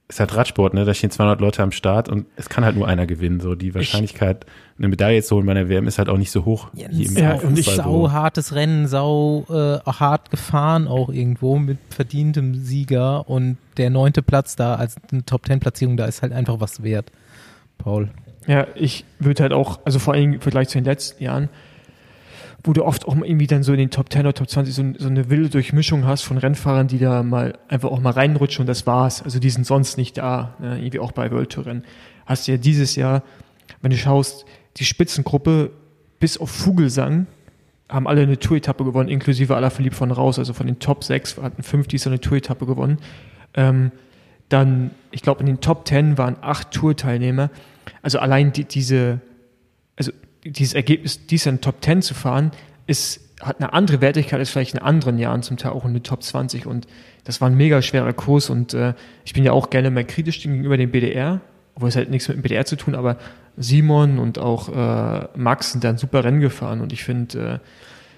ist 0.08 0.20
halt 0.20 0.36
Radsport, 0.36 0.74
ne? 0.74 0.86
Da 0.86 0.94
stehen 0.94 1.12
200 1.12 1.42
Leute 1.42 1.64
am 1.64 1.72
Start 1.72 2.08
und 2.10 2.28
es 2.36 2.48
kann 2.50 2.64
halt 2.64 2.76
nur 2.78 2.88
einer 2.88 3.08
gewinnen. 3.08 3.40
So 3.40 3.56
die 3.56 3.74
Wahrscheinlichkeit, 3.74 4.46
eine 4.78 4.88
Medaille 4.88 5.22
zu 5.22 5.36
holen 5.36 5.46
bei 5.46 5.54
der 5.54 5.70
WM 5.70 5.88
ist 5.88 6.00
halt 6.00 6.10
auch 6.10 6.18
nicht 6.18 6.32
so 6.32 6.46
hoch. 6.46 6.70
Ja, 6.74 6.88
Ja, 6.92 7.34
und 7.36 7.46
ein 7.46 7.58
ich- 7.58 7.66
sau 7.68 8.12
hartes 8.12 8.56
Rennen, 8.56 8.88
sau 8.88 9.46
äh, 9.50 9.80
hart 9.90 10.32
gefahren 10.32 10.88
auch 10.88 11.10
irgendwo 11.10 11.58
mit 11.60 11.78
verdientem 11.90 12.56
Sieger 12.56 13.30
und 13.30 13.58
der 13.78 13.90
neunte 13.92 14.22
Platz 14.24 14.56
da 14.56 14.76
als 14.76 14.96
eine 15.12 15.24
Top 15.26 15.44
Ten 15.46 15.60
Platzierung, 15.60 15.96
da 15.98 16.06
ist 16.06 16.22
halt 16.24 16.34
einfach 16.34 16.60
was 16.60 16.82
wert. 16.84 17.12
Paul. 17.78 18.10
Ja, 18.48 18.68
ich 18.76 19.06
würde 19.20 19.44
halt 19.44 19.54
auch, 19.54 19.80
also 19.86 20.00
vor 20.00 20.16
allem 20.16 20.34
im 20.34 20.42
Vergleich 20.42 20.68
zu 20.70 20.78
den 20.78 20.86
letzten 20.86 21.24
Jahren, 21.24 21.50
wo 22.64 22.74
du 22.74 22.84
oft 22.86 23.08
auch 23.08 23.16
mal 23.16 23.26
irgendwie 23.28 23.48
dann 23.48 23.62
so 23.64 23.74
in 23.74 23.80
den 23.80 23.90
Top 23.92 24.12
10 24.12 24.22
oder 24.22 24.34
Top 24.34 24.50
20 24.50 24.74
so, 24.74 24.84
so 24.98 25.08
eine 25.08 25.30
wilde 25.30 25.50
Durchmischung 25.50 26.06
hast 26.06 26.24
von 26.24 26.38
Rennfahrern, 26.38 26.88
die 26.88 26.98
da 26.98 27.22
mal 27.24 27.58
einfach 27.68 27.90
auch 27.92 28.00
mal 28.00 28.12
reinrutschen 28.12 28.62
und 28.64 28.68
das 28.68 28.88
war's. 28.88 29.22
Also 29.22 29.40
die 29.40 29.50
sind 29.50 29.66
sonst 29.66 29.98
nicht 29.98 30.18
da, 30.18 30.56
ne? 30.60 30.78
irgendwie 30.80 31.00
auch 31.00 31.12
bei 31.12 31.30
World 31.32 31.52
Tour 31.52 31.66
Rennen. 31.66 31.84
Hast 32.26 32.48
du 32.48 32.54
ja 32.54 32.58
dieses 32.58 32.96
Jahr, 32.96 33.22
wenn 33.82 33.92
du 33.92 33.98
schaust, 33.98 34.46
die 34.78 34.86
Spitzengruppe 34.86 35.72
bis 36.20 36.38
auf 36.38 36.50
Vogelsang 36.50 37.28
haben 37.90 38.08
alle 38.08 38.22
eine 38.22 38.40
Tour-Etappe 38.40 38.84
gewonnen, 38.84 39.10
inklusive 39.10 39.56
aller 39.56 39.70
verliebt 39.70 39.96
von 39.96 40.12
raus. 40.12 40.40
Also 40.40 40.54
von 40.54 40.66
den 40.66 40.80
Top 40.80 41.04
6 41.04 41.38
hatten 41.38 41.64
fünf 41.64 41.88
die 41.88 41.98
so 41.98 42.10
eine 42.10 42.20
Tour-Etappe 42.20 42.66
gewonnen. 42.66 42.98
Ähm, 43.54 43.92
dann, 44.50 44.92
ich 45.12 45.22
glaube, 45.22 45.42
in 45.42 45.46
den 45.46 45.62
Top 45.62 45.88
10 45.88 46.18
waren 46.18 46.38
acht 46.42 46.72
Tour-Teilnehmer. 46.72 47.50
Also 48.02 48.20
allein 48.20 48.52
die, 48.52 48.64
diese, 48.66 49.20
also 49.96 50.12
dieses 50.44 50.74
Ergebnis, 50.74 51.26
dies 51.28 51.46
in 51.46 51.62
Top 51.62 51.84
10 51.84 52.02
zu 52.02 52.14
fahren, 52.14 52.52
ist, 52.88 53.20
hat 53.42 53.60
eine 53.60 53.74
andere 53.74 54.02
Wertigkeit 54.02 54.40
als 54.40 54.50
vielleicht 54.50 54.74
in 54.74 54.80
anderen 54.80 55.20
Jahren, 55.20 55.44
zum 55.44 55.58
Teil 55.58 55.72
auch 55.72 55.86
in 55.86 55.94
den 55.94 56.04
Top 56.04 56.24
20. 56.24 56.66
Und 56.66 56.88
das 57.26 57.42
war 57.42 57.50
ein 57.50 57.56
mega 57.56 57.82
schwerer 57.82 58.14
Kurs. 58.14 58.50
Und 58.50 58.74
äh, 58.74 58.94
ich 59.26 59.34
bin 59.34 59.44
ja 59.44 59.52
auch 59.52 59.70
gerne 59.70 59.92
mal 59.92 60.06
kritisch 60.06 60.42
gegenüber 60.42 60.78
dem 60.78 60.92
BDR, 60.92 61.42
obwohl 61.76 61.90
es 61.90 61.96
halt 61.96 62.10
nichts 62.10 62.28
mit 62.28 62.38
dem 62.38 62.44
BDR 62.44 62.66
zu 62.66 62.76
tun, 62.76 62.96
aber 62.96 63.18
Simon 63.58 64.20
und 64.20 64.40
auch 64.40 64.70
äh, 64.70 65.28
Max 65.36 65.72
sind 65.72 65.84
da 65.84 65.90
ein 65.90 65.98
super 65.98 66.24
Rennen 66.24 66.40
gefahren. 66.40 66.82
Und 66.82 66.94
ich 66.94 67.04
finde, 67.04 67.54
äh, 67.56 67.60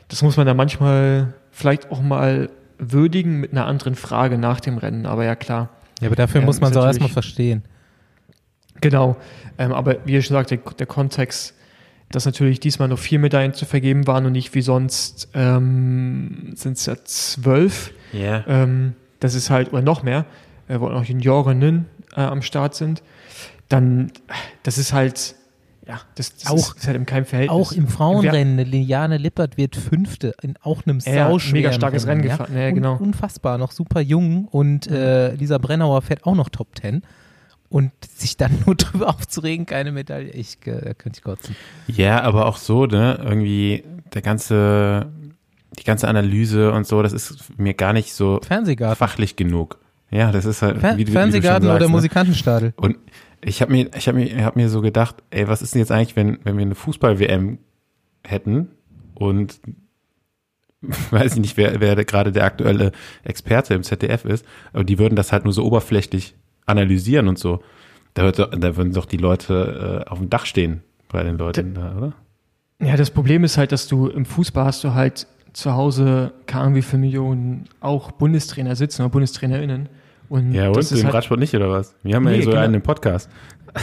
das 0.07 0.21
muss 0.21 0.37
man 0.37 0.45
da 0.45 0.53
manchmal 0.53 1.33
vielleicht 1.51 1.91
auch 1.91 2.01
mal 2.01 2.49
würdigen 2.77 3.39
mit 3.39 3.51
einer 3.51 3.65
anderen 3.65 3.95
Frage 3.95 4.37
nach 4.37 4.59
dem 4.59 4.77
Rennen. 4.77 5.05
Aber 5.05 5.25
ja, 5.25 5.35
klar. 5.35 5.69
Ja, 6.01 6.07
aber 6.07 6.15
dafür 6.15 6.41
Ja, 6.41 6.45
muss 6.45 6.61
man 6.61 6.71
es 6.71 6.77
auch 6.77 6.85
erstmal 6.85 7.09
verstehen. 7.09 7.63
Genau. 8.81 9.15
Ähm, 9.57 9.71
aber 9.71 9.97
wie 10.05 10.13
ihr 10.13 10.21
schon 10.21 10.35
sagt, 10.35 10.51
der, 10.51 10.57
der 10.57 10.85
Kontext, 10.85 11.53
dass 12.11 12.25
natürlich 12.25 12.59
diesmal 12.59 12.87
nur 12.87 12.97
vier 12.97 13.19
Medaillen 13.19 13.53
zu 13.53 13.65
vergeben 13.65 14.05
waren 14.07 14.25
und 14.25 14.33
nicht 14.33 14.53
wie 14.53 14.61
sonst 14.61 15.29
ähm, 15.33 16.51
sind 16.55 16.77
es 16.77 16.85
ja 16.85 16.95
zwölf. 17.03 17.91
Ja. 18.13 18.43
Ähm, 18.47 18.93
das 19.19 19.33
ist 19.33 19.49
halt, 19.49 19.71
oder 19.73 19.81
noch 19.81 20.03
mehr, 20.03 20.25
äh, 20.67 20.79
wo 20.79 20.87
auch 20.87 20.91
noch 20.91 21.05
Juniorinnen 21.05 21.85
äh, 22.15 22.21
am 22.21 22.41
Start 22.41 22.75
sind. 22.75 23.01
Dann, 23.69 24.11
das 24.63 24.77
ist 24.77 24.93
halt, 24.93 25.35
ja, 25.87 25.99
das, 26.15 26.35
das 26.37 26.51
Auch- 26.51 26.75
ist, 26.75 26.85
halt 26.87 26.95
in 26.97 27.05
keinem 27.05 27.25
Verhältnis. 27.25 27.55
Auch 27.55 27.71
im 27.71 27.87
Frauenrennen, 27.87 28.57
Liliane 28.59 29.17
Lippert 29.17 29.57
wird 29.57 29.75
Fünfte 29.75 30.33
in 30.41 30.55
auch 30.61 30.83
einem 30.85 30.99
Ja, 30.99 31.13
ja, 31.13 31.27
sauschweren 31.29 31.53
mega 31.61 31.71
starkes 31.73 32.05
Rennen 32.07 32.23
ja. 32.23 32.31
gefahren. 32.37 32.55
Ja, 32.57 32.67
Un- 32.69 32.75
genau. 32.75 32.95
Unfassbar, 32.97 33.57
noch 33.57 33.71
super 33.71 34.01
jung 34.01 34.45
und 34.45 34.87
äh, 34.87 35.33
Lisa 35.35 35.57
Brennauer 35.57 36.01
fährt 36.01 36.25
auch 36.25 36.35
noch 36.35 36.49
Top 36.49 36.75
Ten. 36.75 37.01
Und 37.67 37.91
sich 38.15 38.37
dann 38.37 38.51
nur 38.65 38.75
drüber 38.75 39.09
aufzuregen, 39.09 39.65
keine 39.65 39.91
Medaille, 39.91 40.29
ich 40.29 40.57
äh, 40.67 40.93
könnte 40.97 41.17
ich 41.17 41.23
kotzen. 41.23 41.55
Ja, 41.87 42.21
aber 42.21 42.45
auch 42.45 42.57
so, 42.57 42.85
ne? 42.85 43.19
Irgendwie 43.23 43.83
der 44.13 44.21
ganze, 44.21 45.07
die 45.79 45.83
ganze 45.83 46.07
Analyse 46.07 46.71
und 46.71 46.85
so, 46.85 47.01
das 47.01 47.11
ist 47.11 47.57
mir 47.57 47.73
gar 47.73 47.91
nicht 47.91 48.13
so 48.13 48.39
Fernsehgarten. 48.47 48.95
fachlich 48.95 49.35
genug. 49.35 49.79
Ja, 50.11 50.31
das 50.31 50.45
ist 50.45 50.61
halt, 50.61 50.77
Fer 50.79 50.91
wie, 50.91 50.91
du- 50.91 50.97
wie 50.99 51.05
du 51.05 51.11
Fernsehgarten 51.11 51.63
schon 51.63 51.69
sagst, 51.71 51.81
oder 51.81 51.87
ne? 51.87 51.91
Musikantenstadel. 51.91 52.73
Und 52.77 52.97
ich 53.45 53.61
habe 53.61 53.71
mir, 53.71 53.89
ich 53.95 54.07
habe 54.07 54.17
mir, 54.17 54.43
hab 54.43 54.55
mir 54.55 54.69
so 54.69 54.81
gedacht, 54.81 55.17
ey, 55.29 55.47
was 55.47 55.61
ist 55.61 55.75
denn 55.75 55.79
jetzt 55.79 55.91
eigentlich, 55.91 56.15
wenn, 56.15 56.39
wenn 56.43 56.57
wir 56.57 56.63
eine 56.63 56.75
Fußball-WM 56.75 57.59
hätten 58.23 58.69
und 59.13 59.59
weiß 61.11 61.33
ich 61.33 61.39
nicht, 61.39 61.55
wer, 61.55 61.79
wer 61.79 61.95
gerade 62.05 62.31
der 62.31 62.43
aktuelle 62.43 62.91
Experte 63.23 63.75
im 63.75 63.83
ZDF 63.83 64.25
ist, 64.25 64.45
aber 64.73 64.83
die 64.83 64.97
würden 64.97 65.15
das 65.15 65.31
halt 65.31 65.43
nur 65.43 65.53
so 65.53 65.63
oberflächlich 65.63 66.35
analysieren 66.65 67.27
und 67.27 67.37
so. 67.37 67.61
Da, 68.15 68.23
wird, 68.23 68.39
da 68.39 68.77
würden 68.77 68.93
doch 68.93 69.05
die 69.05 69.17
Leute 69.17 70.03
äh, 70.05 70.09
auf 70.09 70.17
dem 70.17 70.29
Dach 70.29 70.47
stehen 70.47 70.81
bei 71.09 71.21
den 71.21 71.37
Leuten 71.37 71.75
da, 71.75 71.95
oder? 71.95 72.13
Ja, 72.81 72.97
das 72.97 73.11
Problem 73.11 73.43
ist 73.43 73.57
halt, 73.57 73.71
dass 73.71 73.87
du 73.87 74.07
im 74.07 74.25
Fußball 74.25 74.65
hast 74.65 74.83
du 74.83 74.93
halt 74.95 75.27
zu 75.53 75.73
Hause, 75.73 76.33
keine 76.47 76.63
Ahnung 76.63 76.75
wie 76.75 76.81
viele 76.81 77.01
Millionen, 77.01 77.65
auch 77.79 78.11
Bundestrainer 78.11 78.75
sitzen 78.75 79.03
oder 79.03 79.09
BundestrainerInnen. 79.09 79.87
Und 80.29 80.53
Ja, 80.53 80.69
und 80.69 80.91
im 80.91 81.03
halt, 81.03 81.13
Radsport 81.13 81.39
nicht, 81.39 81.53
oder 81.55 81.69
was? 81.69 81.95
Wir 82.03 82.15
haben 82.15 82.25
Nee, 82.25 82.37
ja 82.37 82.41
so 82.43 82.49
genau. 82.51 82.61
einen 82.61 82.73
im 82.75 82.81
Podcast. 82.81 83.29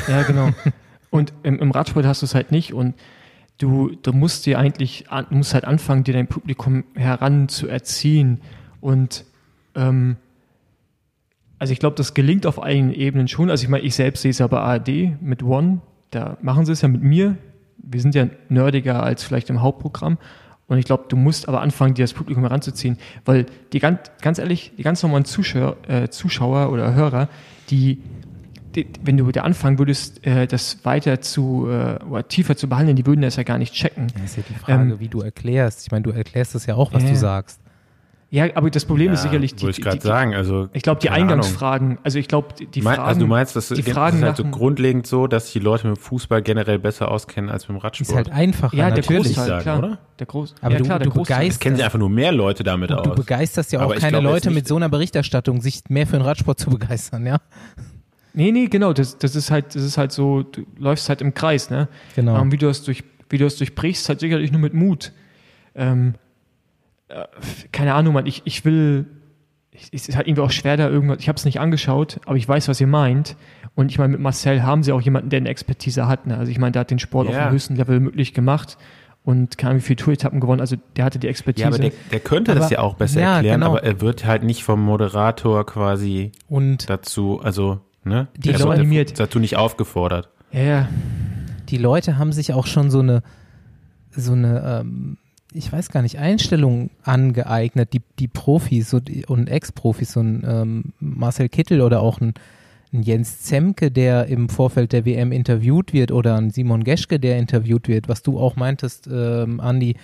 Ja, 0.09 0.23
genau. 0.23 0.51
Und 1.11 1.35
im, 1.43 1.59
im 1.59 1.71
Radsport 1.71 2.07
hast 2.07 2.23
du 2.23 2.27
es 2.27 2.35
halt 2.35 2.53
nicht 2.53 2.73
und 2.73 2.95
du, 3.59 3.91
du 4.03 4.15
musst 4.15 4.47
dir 4.47 4.59
eigentlich, 4.59 5.05
musst 5.29 5.53
halt 5.53 5.67
anfangen, 5.67 6.05
dir 6.05 6.15
dein 6.15 6.27
Publikum 6.27 6.85
heran 6.95 7.51
zu 7.51 7.69
erziehen 7.69 8.41
und 8.81 9.27
ähm, 9.75 10.17
also 11.59 11.73
ich 11.73 11.79
glaube, 11.79 11.97
das 11.97 12.15
gelingt 12.15 12.47
auf 12.47 12.61
einigen 12.63 12.93
Ebenen 12.93 13.29
schon. 13.29 13.51
Also 13.51 13.63
ich 13.63 13.69
meine, 13.69 13.85
ich 13.85 13.95
selbst 13.95 14.23
sehe 14.23 14.31
es 14.31 14.39
ja 14.39 14.47
bei 14.47 14.59
ARD 14.59 15.21
mit 15.21 15.43
One, 15.43 15.83
da 16.11 16.39
machen 16.41 16.65
sie 16.65 16.73
es 16.73 16.81
ja 16.81 16.89
mit 16.89 17.03
mir. 17.03 17.37
Wir 17.77 18.01
sind 18.01 18.15
ja 18.15 18.27
nerdiger 18.49 19.03
als 19.03 19.23
vielleicht 19.23 19.51
im 19.51 19.61
Hauptprogramm. 19.61 20.17
Und 20.69 20.79
ich 20.79 20.85
glaube, 20.85 21.05
du 21.09 21.17
musst 21.17 21.49
aber 21.49 21.61
anfangen, 21.61 21.95
dir 21.95 22.05
das 22.05 22.13
Publikum 22.15 22.45
heranzuziehen, 22.45 22.99
weil 23.25 23.47
die 23.73 23.79
ganz, 23.79 23.99
ganz 24.23 24.39
ehrlich, 24.39 24.73
die 24.79 24.83
ganz 24.83 25.03
normalen 25.03 25.25
Zuschauer, 25.25 25.77
äh, 25.89 26.09
Zuschauer 26.09 26.71
oder 26.71 26.95
Hörer, 26.95 27.29
die, 27.69 28.01
die, 28.75 28.87
wenn 29.03 29.17
du 29.19 29.31
da 29.33 29.43
anfangen 29.43 29.79
würdest, 29.79 30.27
äh, 30.27 30.47
das 30.47 30.85
weiter 30.85 31.21
zu 31.21 31.69
äh, 31.69 32.03
oder 32.05 32.27
tiefer 32.27 32.57
zu 32.57 32.69
behandeln, 32.69 32.97
die 32.97 33.05
würden 33.05 33.21
das 33.21 33.37
ja 33.37 33.43
gar 33.43 33.59
nicht 33.59 33.75
checken. 33.75 34.07
Das 34.15 34.23
ist 34.25 34.37
ja 34.37 34.43
die 34.49 34.55
Frage, 34.55 34.93
Ähm, 34.93 35.01
wie 35.01 35.09
du 35.09 35.21
erklärst. 35.21 35.83
Ich 35.83 35.91
meine, 35.91 36.05
du 36.05 36.11
erklärst 36.11 36.55
das 36.55 36.65
ja 36.67 36.75
auch, 36.77 36.93
was 36.93 37.05
du 37.05 37.17
sagst. 37.17 37.61
Ja, 38.35 38.47
aber 38.55 38.71
das 38.71 38.87
Problem 38.87 39.13
ist 39.13 39.21
sicherlich 39.21 39.55
die, 39.57 39.65
Wollte 39.65 39.79
ich 39.79 39.85
gerade 39.85 40.01
sagen, 40.01 40.35
also. 40.35 40.71
ich 40.73 40.83
glaube, 40.83 41.01
die 41.03 41.09
keine 41.09 41.19
Ahnung. 41.19 41.29
Eingangsfragen, 41.33 41.99
also 42.03 42.19
ich 42.19 42.29
glaube, 42.29 42.55
die, 42.59 42.65
die 42.67 42.81
Mein, 42.81 42.95
Fragen, 42.97 43.09
also 43.09 43.21
du 43.21 43.27
meinst, 43.27 43.55
das, 43.57 43.69
die 43.69 43.83
Fragen 43.83 44.17
ist 44.17 44.23
halt 44.25 44.37
so 44.39 44.45
grundlegend 44.45 45.07
so, 45.07 45.27
dass 45.27 45.45
sich 45.45 45.53
die 45.53 45.59
Leute 45.59 45.87
mit 45.87 45.99
dem 45.99 46.01
Fußball 46.01 46.41
generell 46.41 46.79
besser 46.79 47.11
auskennen 47.11 47.51
als 47.51 47.69
mit 47.69 47.77
dem 47.77 47.81
Radsport. 47.83 48.09
Ist 48.09 48.17
halt 48.17 48.31
einfacher, 48.33 48.75
ja, 48.75 48.89
der 48.89 48.97
natürlich. 49.03 49.25
Großteil, 49.37 49.47
sagen, 49.47 49.63
klar. 49.63 49.79
oder? 49.81 49.99
Der 50.19 50.27
Groß, 50.27 50.55
Aber 50.63 50.73
ja, 50.73 50.79
du- 50.79 50.85
klar, 50.85 50.99
der 50.99 51.05
du 51.09 51.13
Großteil. 51.13 51.37
begeist- 51.41 51.51
Es 51.51 51.59
kennen 51.61 51.77
sich 51.77 51.85
einfach 51.85 51.99
nur 51.99 52.09
mehr 52.09 52.33
Leute 52.33 52.65
damit 52.65 52.89
du 52.89 52.95
aus. 52.95 53.15
begeisterst 53.17 53.71
ja 53.73 53.81
auch 53.81 53.85
Aber 53.85 53.97
keine 53.97 54.17
jetzt 54.17 54.25
Leute 54.25 54.51
mit 54.51 54.67
so 54.67 54.77
einer 54.77 54.89
Berichterstattung, 54.89 55.61
sich 55.61 55.83
mehr 55.91 56.07
für 56.07 56.17
den 56.17 56.23
Radsport 56.23 56.59
zu 56.59 56.71
begeistern, 56.71 57.27
ja? 57.27 57.37
Nee, 58.33 58.51
nee, 58.51 58.67
genau, 58.69 58.95
das, 58.95 59.19
das 59.19 59.37
ist 59.37 59.51
halt, 59.51 59.75
das 59.75 59.83
ist 59.83 59.99
halt 59.99 60.11
so, 60.11 60.43
du 60.43 60.63
läufst 60.79 61.11
halt 61.11 61.21
im 61.21 61.35
Kreis, 61.35 61.69
ne? 61.69 61.89
Genau. 62.17 62.41
Ähm, 62.41 62.51
wie 62.51 62.57
du 62.57 62.67
das 62.67 62.83
durch, 62.83 63.05
wie 63.29 63.37
du 63.37 63.45
das 63.45 63.57
durchbrichst, 63.57 64.09
halt 64.09 64.21
sicherlich 64.21 64.51
nur 64.53 64.61
mit 64.63 64.73
Mut. 64.73 65.13
Ähm, 65.75 66.15
äh, 66.15 66.19
keine 67.73 67.95
Ahnung, 67.95 68.15
Mann, 68.15 68.27
ich, 68.27 68.43
ich 68.45 68.65
will, 68.65 69.07
es 69.93 70.07
ist 70.07 70.17
halt 70.17 70.29
irgendwie 70.29 70.43
auch 70.43 70.51
schwer 70.51 70.77
da 70.77 70.89
irgendwas, 70.89 71.19
ich 71.21 71.29
habe 71.29 71.37
es 71.37 71.45
nicht 71.45 71.61
angeschaut, 71.61 72.21
aber 72.27 72.37
ich 72.37 72.49
weiß, 72.49 72.69
was 72.69 72.81
ihr 72.81 72.87
meint. 72.87 73.37
Und 73.75 73.91
ich 73.91 73.99
meine, 73.99 74.13
mit 74.13 74.21
Marcel 74.21 74.63
haben 74.63 74.83
sie 74.83 74.93
auch 74.93 75.01
jemanden, 75.01 75.31
der 75.31 75.39
eine 75.39 75.49
Expertise 75.49 76.07
hat. 76.07 76.27
Ne? 76.27 76.37
Also 76.37 76.53
ich 76.53 76.59
meine, 76.59 76.73
der 76.73 76.81
hat 76.81 76.91
den 76.91 76.99
Sport 76.99 77.29
auf 77.29 77.35
Ja. 77.35 77.47
dem 77.49 77.53
höchsten 77.53 77.77
Level 77.77 78.01
möglich 78.01 78.35
gemacht 78.35 78.77
und 79.25 79.57
keine 79.57 79.71
Ahnung, 79.71 79.81
wie 79.83 79.87
viele 79.87 79.97
Tour-Etappen 79.97 80.41
gewonnen. 80.41 80.61
Also 80.61 80.77
der 80.97 81.05
hatte 81.07 81.19
die 81.19 81.29
Expertise. 81.29 81.63
ja, 81.63 81.69
aber 81.69 81.79
der, 81.79 81.93
der 82.11 82.21
könnte 82.21 82.55
das 82.55 82.65
Aber- 82.67 82.73
ja 82.73 82.79
auch 82.81 82.95
besser 82.95 83.21
ja, 83.23 83.37
erklären, 83.37 83.61
genau. 83.61 83.71
aber 83.73 83.83
er 83.83 84.01
wird 84.03 84.27
halt 84.27 84.43
nicht 84.43 84.63
vom 84.63 84.83
Moderator 84.83 85.65
quasi 85.65 86.33
Und 86.49 86.91
dazu, 86.91 87.41
also, 87.43 87.81
ne? 88.05 88.29
Die 88.37 88.51
Leute- 88.51 88.65
wird 88.65 88.79
animiert. 88.79 89.19
dazu 89.21 89.39
nicht 89.39 89.57
aufgefordert. 89.57 90.29
ja, 90.53 90.61
ja, 90.61 90.89
die 91.71 91.79
Leute 91.79 92.19
haben 92.19 92.33
sich 92.33 92.53
auch 92.53 92.67
schon 92.67 92.91
so 92.91 92.99
eine, 93.01 93.23
so 94.11 94.33
eine, 94.33 94.81
ähm, 94.83 95.17
ich 95.55 95.73
weiß 95.73 95.91
gar 95.91 96.03
nicht, 96.03 96.19
Einstellung 96.19 96.91
angeeignet, 97.05 97.93
die, 97.93 98.03
die 98.19 98.29
Profis 98.29 98.95
und 98.95 99.49
Ex-Profis, 99.49 100.13
so 100.13 100.21
ein 100.21 100.45
ähm, 100.47 100.85
Marcel 101.01 101.49
Kittel 101.49 101.81
oder 101.81 102.01
auch 102.01 102.21
ein, 102.21 102.35
ein 102.93 103.03
Jens 103.03 103.41
Zemke, 103.41 103.91
der 103.91 104.27
im 104.27 104.49
Vorfeld 104.49 104.93
der 104.93 105.05
WM 105.05 105.33
interviewt 105.33 105.93
wird 105.93 106.13
oder 106.13 106.37
ein 106.37 106.51
Simon 106.51 106.85
Geschke, 106.85 107.19
der 107.19 107.39
interviewt 107.39 107.89
wird, 107.89 108.09
was 108.09 108.23
du 108.23 108.39
auch 108.39 108.57
meintest, 108.57 109.09
ähm, 109.13 109.61
Andi, 109.61 109.97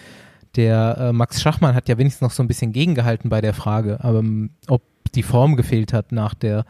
der 0.56 0.96
äh, 0.98 1.12
Max 1.12 1.40
Schachmann 1.40 1.74
hat 1.74 1.88
ja 1.88 1.98
wenigstens 1.98 2.22
noch 2.22 2.30
so 2.30 2.42
ein 2.42 2.48
bisschen 2.48 2.72
gegengehalten 2.72 3.30
bei 3.30 3.40
der 3.40 3.54
Frage, 3.54 3.98
ähm, 4.02 4.50
ob 4.66 4.82
die 5.14 5.22
Form 5.22 5.56
gefehlt 5.56 5.92
hat 5.92 6.12
nach 6.12 6.34
der 6.34 6.64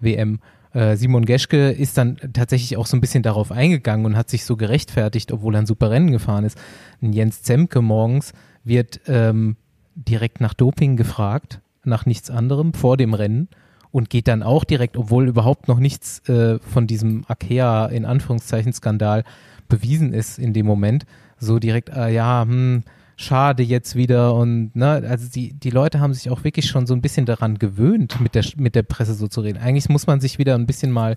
WM. 0.00 0.40
Äh, 0.78 0.96
Simon 0.96 1.24
Geschke 1.24 1.70
ist 1.70 1.98
dann 1.98 2.18
tatsächlich 2.32 2.76
auch 2.76 2.86
so 2.86 2.96
ein 2.96 3.00
bisschen 3.00 3.24
darauf 3.24 3.50
eingegangen 3.50 4.06
und 4.06 4.16
hat 4.16 4.30
sich 4.30 4.44
so 4.44 4.56
gerechtfertigt, 4.56 5.32
obwohl 5.32 5.56
er 5.56 5.62
ein 5.62 5.66
super 5.66 5.90
Rennen 5.90 6.12
gefahren 6.12 6.44
ist. 6.44 6.56
Ein 7.02 7.12
Jens 7.12 7.42
Zemke 7.42 7.82
morgens 7.82 8.32
wird 8.62 9.00
ähm, 9.08 9.56
direkt 9.96 10.40
nach 10.40 10.54
Doping 10.54 10.96
gefragt, 10.96 11.60
nach 11.82 12.06
nichts 12.06 12.30
anderem 12.30 12.74
vor 12.74 12.96
dem 12.96 13.12
Rennen 13.12 13.48
und 13.90 14.08
geht 14.08 14.28
dann 14.28 14.44
auch 14.44 14.62
direkt, 14.62 14.96
obwohl 14.96 15.26
überhaupt 15.26 15.66
noch 15.66 15.80
nichts 15.80 16.20
äh, 16.28 16.60
von 16.60 16.86
diesem 16.86 17.24
Akea 17.26 17.86
in 17.86 18.04
Anführungszeichen 18.04 18.72
Skandal 18.72 19.24
bewiesen 19.68 20.12
ist 20.12 20.38
in 20.38 20.52
dem 20.52 20.66
Moment, 20.66 21.06
so 21.38 21.58
direkt, 21.58 21.88
äh, 21.88 22.12
ja, 22.14 22.42
hm, 22.46 22.84
schade 23.20 23.64
jetzt 23.64 23.96
wieder 23.96 24.32
und 24.34 24.74
ne, 24.76 25.02
also 25.08 25.28
die, 25.28 25.52
die 25.52 25.70
Leute 25.70 25.98
haben 25.98 26.14
sich 26.14 26.30
auch 26.30 26.44
wirklich 26.44 26.66
schon 26.66 26.86
so 26.86 26.94
ein 26.94 27.02
bisschen 27.02 27.26
daran 27.26 27.58
gewöhnt, 27.58 28.20
mit 28.20 28.36
der, 28.36 28.44
mit 28.56 28.76
der 28.76 28.84
Presse 28.84 29.12
so 29.14 29.26
zu 29.26 29.40
reden. 29.40 29.58
Eigentlich 29.58 29.88
muss 29.88 30.06
man 30.06 30.20
sich 30.20 30.38
wieder 30.38 30.54
ein 30.54 30.66
bisschen 30.66 30.92
mal 30.92 31.16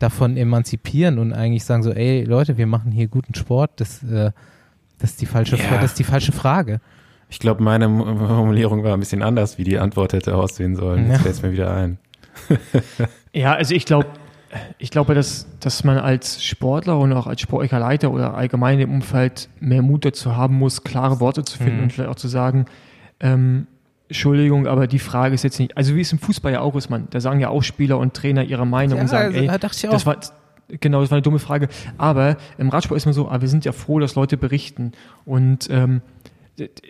davon 0.00 0.36
emanzipieren 0.36 1.18
und 1.18 1.32
eigentlich 1.32 1.64
sagen 1.64 1.84
so, 1.84 1.92
ey 1.92 2.24
Leute, 2.24 2.58
wir 2.58 2.66
machen 2.66 2.90
hier 2.90 3.06
guten 3.06 3.36
Sport, 3.36 3.70
das, 3.76 4.02
äh, 4.02 4.32
das 4.98 5.10
ist 5.10 5.20
die 5.20 5.26
falsche, 5.26 5.56
Ja. 5.56 5.76
Das 5.76 5.92
ist 5.92 5.98
die 6.00 6.04
falsche 6.04 6.32
Frage. 6.32 6.80
Ich 7.30 7.38
glaube, 7.38 7.62
meine 7.62 7.88
Formulierung 7.88 8.82
war 8.82 8.94
ein 8.94 9.00
bisschen 9.00 9.22
anders, 9.22 9.58
wie 9.58 9.64
die 9.64 9.78
Antwort 9.78 10.14
hätte 10.14 10.34
aussehen 10.34 10.74
sollen. 10.74 11.06
Ja. 11.06 11.12
Jetzt 11.12 11.22
fällt 11.22 11.34
es 11.36 11.42
mir 11.42 11.52
wieder 11.52 11.72
ein. 11.72 11.98
Ja, 13.32 13.54
also 13.54 13.74
ich 13.74 13.84
glaube, 13.84 14.08
ich 14.78 14.90
glaube, 14.90 15.14
dass, 15.14 15.46
dass 15.60 15.84
man 15.84 15.98
als 15.98 16.42
Sportler 16.42 16.98
und 16.98 17.12
auch 17.12 17.26
als 17.26 17.40
sportlicher 17.40 17.78
Leiter 17.78 18.10
oder 18.10 18.34
allgemein 18.34 18.80
im 18.80 18.90
Umfeld 18.92 19.48
mehr 19.60 19.82
Mut 19.82 20.04
dazu 20.04 20.36
haben 20.36 20.56
muss, 20.58 20.84
klare 20.84 21.20
Worte 21.20 21.44
zu 21.44 21.58
finden 21.58 21.76
Mhm. 21.78 21.82
und 21.84 21.92
vielleicht 21.92 22.10
auch 22.10 22.16
zu 22.16 22.28
sagen, 22.28 22.66
ähm, 23.20 23.66
Entschuldigung, 24.08 24.66
aber 24.66 24.86
die 24.86 24.98
Frage 24.98 25.34
ist 25.34 25.44
jetzt 25.44 25.58
nicht, 25.58 25.76
also 25.76 25.94
wie 25.94 26.00
es 26.00 26.10
im 26.12 26.18
Fußball 26.18 26.52
ja 26.52 26.60
auch 26.60 26.74
ist, 26.76 26.88
man, 26.88 27.08
da 27.10 27.20
sagen 27.20 27.40
ja 27.40 27.50
auch 27.50 27.62
Spieler 27.62 27.98
und 27.98 28.14
Trainer 28.14 28.42
ihre 28.42 28.66
Meinung 28.66 29.00
und 29.00 29.08
sagen, 29.08 29.34
also, 29.34 29.38
ey, 29.38 29.46
da 29.46 29.58
das 29.58 30.06
war, 30.06 30.16
genau, 30.80 31.02
das 31.02 31.10
war 31.10 31.16
eine 31.16 31.22
dumme 31.22 31.38
Frage. 31.40 31.68
Aber 31.98 32.38
im 32.56 32.70
Radsport 32.70 32.96
ist 32.96 33.04
man 33.04 33.12
so, 33.12 33.28
aber 33.28 33.42
wir 33.42 33.48
sind 33.48 33.66
ja 33.66 33.72
froh, 33.72 33.98
dass 33.98 34.14
Leute 34.14 34.38
berichten. 34.38 34.92
Und 35.26 35.68
ähm, 35.70 36.00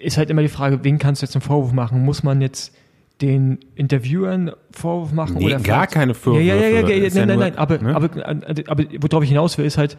ist 0.01 0.17
halt 0.17 0.31
immer 0.31 0.43
die 0.43 0.49
Frage, 0.49 0.85
wen 0.85 0.99
kannst 0.99 1.23
du 1.23 1.27
jetzt 1.27 1.35
einen 1.35 1.43
Vorwurf 1.43 1.73
machen? 1.73 2.05
Muss 2.05 2.23
man 2.23 2.41
jetzt 2.41 2.73
den 3.21 3.59
Interviewern 3.75 4.53
Vorwurf 4.71 5.13
machen 5.13 5.37
nee, 5.39 5.47
oder 5.47 5.61
gar 5.61 5.87
keine 5.87 6.15
Vorwürfe. 6.15 6.47
Ja, 6.47 6.55
ja, 6.55 6.69
ja, 6.69 6.89
ja, 6.89 6.97
ja, 6.97 7.11
nein, 7.15 7.29
nein, 7.29 7.39
nein, 7.39 7.59
aber, 7.59 7.79
ne? 7.79 7.95
aber, 7.95 8.27
aber, 8.27 8.63
aber 8.67 8.85
worauf 9.01 9.25
ich 9.25 9.31
hinaus 9.31 9.59
will, 9.59 9.65
ist 9.65 9.79
halt, 9.79 9.97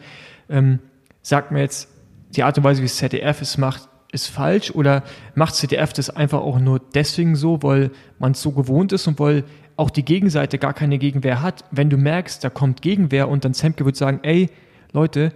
ähm, 0.48 0.78
sagt 1.22 1.52
mir 1.52 1.60
jetzt, 1.60 1.88
die 2.34 2.42
Art 2.42 2.56
und 2.56 2.64
Weise, 2.64 2.80
wie 2.80 2.86
das 2.86 2.96
ZDF 2.96 3.42
es 3.42 3.58
macht, 3.58 3.88
ist 4.12 4.28
falsch 4.28 4.70
oder 4.70 5.02
macht 5.34 5.54
ZDF 5.54 5.92
das 5.92 6.10
einfach 6.10 6.40
auch 6.40 6.58
nur 6.58 6.80
deswegen 6.94 7.36
so, 7.36 7.62
weil 7.62 7.90
man 8.18 8.32
es 8.32 8.42
so 8.42 8.52
gewohnt 8.52 8.92
ist 8.92 9.06
und 9.06 9.20
weil 9.20 9.44
auch 9.76 9.90
die 9.90 10.04
Gegenseite 10.04 10.58
gar 10.58 10.74
keine 10.74 10.98
Gegenwehr 10.98 11.42
hat. 11.42 11.64
Wenn 11.70 11.90
du 11.90 11.96
merkst, 11.96 12.42
da 12.42 12.50
kommt 12.50 12.82
Gegenwehr 12.82 13.28
und 13.28 13.44
dann 13.44 13.54
Semke 13.54 13.84
wird 13.84 13.96
sagen, 13.96 14.20
ey, 14.22 14.50
Leute, 14.92 15.32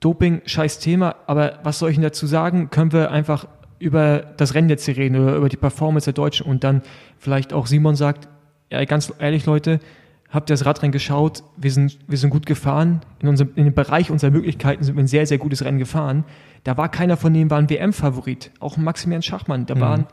Doping, 0.00 0.42
scheiß 0.44 0.80
Thema, 0.80 1.16
aber 1.26 1.60
was 1.62 1.78
soll 1.78 1.90
ich 1.90 1.96
denn 1.96 2.02
dazu 2.02 2.26
sagen? 2.26 2.70
Können 2.70 2.92
wir 2.92 3.10
einfach 3.10 3.46
über 3.78 4.18
das 4.36 4.54
Rennen 4.54 4.68
jetzt 4.68 4.84
hier 4.84 4.96
reden 4.96 5.16
oder 5.16 5.36
über 5.36 5.48
die 5.48 5.56
Performance 5.56 6.06
der 6.06 6.14
Deutschen 6.14 6.46
und 6.46 6.64
dann 6.64 6.82
vielleicht 7.18 7.52
auch 7.52 7.66
Simon 7.66 7.96
sagt, 7.96 8.28
ja, 8.70 8.84
ganz 8.84 9.12
ehrlich, 9.18 9.46
Leute, 9.46 9.80
habt 10.30 10.50
ihr 10.50 10.54
das 10.54 10.66
Radrennen 10.66 10.92
geschaut? 10.92 11.42
Wir 11.56 11.70
sind, 11.70 11.98
wir 12.06 12.18
sind 12.18 12.30
gut 12.30 12.46
gefahren. 12.46 13.00
In, 13.20 13.28
unserem, 13.28 13.50
in 13.54 13.64
dem 13.64 13.74
Bereich 13.74 14.10
unserer 14.10 14.30
Möglichkeiten 14.30 14.84
sind 14.84 14.96
wir 14.96 15.02
ein 15.02 15.08
sehr, 15.08 15.26
sehr 15.26 15.38
gutes 15.38 15.64
Rennen 15.64 15.78
gefahren. 15.78 16.24
Da 16.64 16.76
war 16.76 16.90
keiner 16.90 17.16
von 17.16 17.32
denen 17.32 17.50
war 17.50 17.58
ein 17.58 17.70
WM-Favorit. 17.70 18.50
Auch 18.60 18.76
Maximilian 18.76 19.22
Schachmann, 19.22 19.66
da 19.66 19.74
mhm. 19.74 19.80
war 19.80 19.94
ein, 19.94 20.06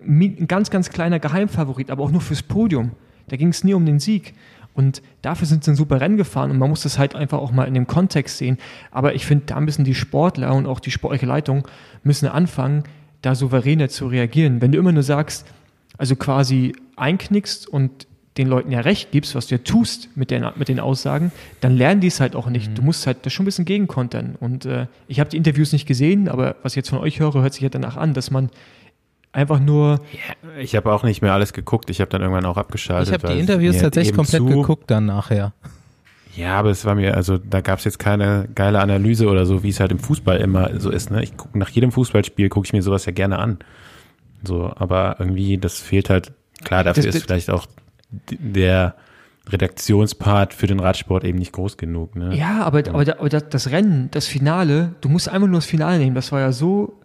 ein 0.00 0.48
ganz, 0.48 0.70
ganz 0.70 0.90
kleiner 0.90 1.18
Geheimfavorit, 1.18 1.90
aber 1.90 2.02
auch 2.04 2.10
nur 2.10 2.20
fürs 2.20 2.42
Podium. 2.42 2.92
Da 3.28 3.36
ging 3.36 3.48
es 3.48 3.64
nie 3.64 3.74
um 3.74 3.84
den 3.84 3.98
Sieg. 3.98 4.34
Und 4.74 5.02
dafür 5.20 5.46
sind 5.46 5.64
sie 5.64 5.72
ein 5.72 5.76
super 5.76 6.00
Rennen 6.00 6.16
gefahren 6.16 6.50
und 6.50 6.58
man 6.58 6.70
muss 6.70 6.82
das 6.82 6.98
halt 6.98 7.14
einfach 7.14 7.38
auch 7.38 7.52
mal 7.52 7.64
in 7.64 7.74
dem 7.74 7.86
Kontext 7.86 8.38
sehen. 8.38 8.58
Aber 8.90 9.14
ich 9.14 9.26
finde, 9.26 9.46
da 9.46 9.60
müssen 9.60 9.84
die 9.84 9.94
Sportler 9.94 10.54
und 10.54 10.66
auch 10.66 10.80
die 10.80 10.90
sportliche 10.90 11.26
Leitung 11.26 11.68
müssen 12.02 12.26
anfangen, 12.28 12.84
da 13.20 13.34
souveräner 13.34 13.88
zu 13.88 14.06
reagieren. 14.06 14.60
Wenn 14.60 14.72
du 14.72 14.78
immer 14.78 14.92
nur 14.92 15.02
sagst, 15.02 15.46
also 15.98 16.16
quasi 16.16 16.74
einknickst 16.96 17.68
und 17.68 18.06
den 18.38 18.48
Leuten 18.48 18.70
ja 18.70 18.80
recht 18.80 19.10
gibst, 19.12 19.34
was 19.34 19.48
du 19.48 19.56
ja 19.56 19.60
tust 19.62 20.08
mit 20.16 20.30
den, 20.30 20.46
mit 20.56 20.68
den 20.68 20.80
Aussagen, 20.80 21.32
dann 21.60 21.76
lernen 21.76 22.00
die 22.00 22.06
es 22.06 22.18
halt 22.18 22.34
auch 22.34 22.48
nicht. 22.48 22.70
Mhm. 22.70 22.74
Du 22.76 22.82
musst 22.82 23.06
halt 23.06 23.26
das 23.26 23.32
schon 23.32 23.44
ein 23.44 23.46
bisschen 23.46 23.66
gegenkontern. 23.66 24.36
Und 24.40 24.64
äh, 24.64 24.86
ich 25.06 25.20
habe 25.20 25.28
die 25.28 25.36
Interviews 25.36 25.72
nicht 25.72 25.86
gesehen, 25.86 26.28
aber 26.28 26.56
was 26.62 26.72
ich 26.72 26.76
jetzt 26.76 26.88
von 26.90 26.98
euch 26.98 27.20
höre, 27.20 27.34
hört 27.34 27.52
sich 27.52 27.62
ja 27.62 27.68
danach 27.68 27.96
an, 27.96 28.14
dass 28.14 28.30
man 28.30 28.48
einfach 29.32 29.60
nur. 29.60 30.00
Ja, 30.12 30.60
ich 30.60 30.76
habe 30.76 30.92
auch 30.92 31.02
nicht 31.02 31.22
mehr 31.22 31.32
alles 31.32 31.52
geguckt. 31.52 31.90
Ich 31.90 32.00
habe 32.00 32.10
dann 32.10 32.20
irgendwann 32.20 32.44
auch 32.44 32.56
abgeschaltet. 32.56 33.08
Ich 33.08 33.22
habe 33.22 33.34
die 33.34 33.40
Interviews 33.40 33.78
tatsächlich 33.78 34.14
komplett 34.14 34.42
zu, 34.42 34.46
geguckt 34.46 34.90
dann 34.90 35.06
nachher. 35.06 35.52
Ja, 36.34 36.58
aber 36.58 36.70
es 36.70 36.84
war 36.84 36.94
mir, 36.94 37.14
also 37.14 37.36
da 37.36 37.60
gab 37.60 37.78
es 37.78 37.84
jetzt 37.84 37.98
keine 37.98 38.48
geile 38.54 38.80
Analyse 38.80 39.28
oder 39.28 39.44
so, 39.44 39.62
wie 39.62 39.68
es 39.68 39.80
halt 39.80 39.92
im 39.92 39.98
Fußball 39.98 40.38
immer 40.38 40.80
so 40.80 40.90
ist. 40.90 41.10
Ne? 41.10 41.22
Ich 41.22 41.36
guck, 41.36 41.54
nach 41.54 41.68
jedem 41.68 41.92
Fußballspiel 41.92 42.48
gucke 42.48 42.66
ich 42.66 42.72
mir 42.72 42.82
sowas 42.82 43.04
ja 43.04 43.12
gerne 43.12 43.38
an. 43.38 43.58
So, 44.42 44.72
aber 44.74 45.16
irgendwie, 45.18 45.58
das 45.58 45.78
fehlt 45.78 46.08
halt, 46.08 46.32
klar, 46.64 46.84
dafür 46.84 47.04
das, 47.04 47.14
ist 47.14 47.24
vielleicht 47.24 47.50
auch 47.50 47.66
der 48.30 48.94
Redaktionspart 49.48 50.54
für 50.54 50.66
den 50.66 50.80
Radsport 50.80 51.24
eben 51.24 51.38
nicht 51.38 51.52
groß 51.52 51.76
genug. 51.76 52.16
Ne? 52.16 52.34
Ja, 52.34 52.62
aber, 52.62 52.78
aber, 52.78 53.18
aber 53.18 53.28
das 53.28 53.70
Rennen, 53.70 54.08
das 54.10 54.26
Finale, 54.26 54.94
du 55.00 55.08
musst 55.08 55.28
einfach 55.28 55.48
nur 55.48 55.58
das 55.58 55.66
Finale 55.66 55.98
nehmen. 55.98 56.14
Das 56.14 56.32
war 56.32 56.40
ja 56.40 56.52
so 56.52 56.98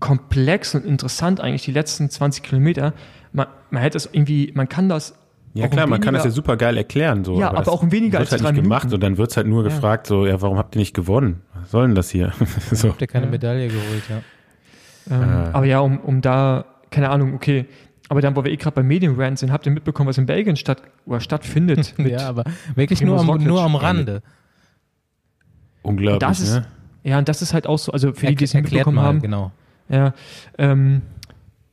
komplex 0.00 0.74
und 0.74 0.84
interessant 0.84 1.40
eigentlich, 1.40 1.62
die 1.62 1.72
letzten 1.72 2.10
20 2.10 2.42
Kilometer. 2.42 2.94
Man, 3.32 3.46
man 3.70 3.82
hätte 3.82 3.96
es 3.96 4.08
irgendwie, 4.12 4.50
man 4.54 4.68
kann 4.68 4.88
das 4.88 5.14
ja 5.52 5.66
klar, 5.66 5.86
man 5.88 6.00
kann 6.00 6.14
das 6.14 6.24
ja 6.24 6.30
super 6.30 6.56
geil 6.56 6.76
erklären. 6.76 7.24
So, 7.24 7.38
ja, 7.40 7.48
aber, 7.48 7.58
aber 7.58 7.72
auch 7.72 7.82
in 7.82 7.90
weniger 7.90 8.18
als 8.18 8.30
halt 8.30 8.40
drei 8.42 8.52
nicht 8.52 8.62
Minuten. 8.62 8.68
gemacht 8.68 8.92
und 8.92 9.02
dann 9.02 9.18
wird's 9.18 9.36
halt 9.36 9.46
nur 9.46 9.64
ja. 9.64 9.68
gefragt, 9.68 10.06
so, 10.06 10.26
ja, 10.26 10.40
warum 10.40 10.58
habt 10.58 10.76
ihr 10.76 10.78
nicht 10.78 10.94
gewonnen? 10.94 11.42
Was 11.54 11.72
soll 11.72 11.86
denn 11.86 11.94
das 11.94 12.10
hier? 12.10 12.32
so. 12.70 12.90
Habt 12.90 13.00
ihr 13.00 13.08
keine 13.08 13.26
Medaille 13.26 13.68
geholt, 13.68 14.02
ja. 14.08 14.20
Ähm, 15.10 15.22
äh. 15.22 15.50
Aber 15.52 15.66
ja, 15.66 15.80
um, 15.80 15.98
um 15.98 16.20
da, 16.20 16.66
keine 16.90 17.10
Ahnung, 17.10 17.34
okay, 17.34 17.66
aber 18.08 18.20
dann, 18.20 18.34
wo 18.36 18.44
wir 18.44 18.50
eh 18.50 18.56
gerade 18.56 18.74
bei 18.74 18.82
Medienrand 18.82 19.38
sind, 19.38 19.52
habt 19.52 19.66
ihr 19.66 19.72
mitbekommen, 19.72 20.08
was 20.08 20.18
in 20.18 20.26
Belgien 20.26 20.56
statt, 20.56 20.82
oder 21.06 21.20
stattfindet? 21.20 21.94
ja, 21.98 22.28
aber 22.28 22.44
wirklich 22.74 23.02
nur 23.02 23.18
am, 23.18 23.42
nur 23.42 23.62
am 23.62 23.76
Rande. 23.76 24.22
Unglaublich, 25.82 26.18
das 26.18 26.40
ist, 26.40 26.54
ne? 26.54 26.66
Ja, 27.02 27.18
und 27.18 27.28
das 27.28 27.40
ist 27.40 27.54
halt 27.54 27.66
auch 27.66 27.78
so, 27.78 27.92
also 27.92 28.12
für 28.12 28.26
die, 28.26 28.34
die 28.34 28.44
es 28.44 28.54
mitbekommen 28.54 28.96
mal, 28.96 29.04
haben. 29.04 29.22
Genau. 29.22 29.52
Ja, 29.90 30.14
ähm, 30.56 31.02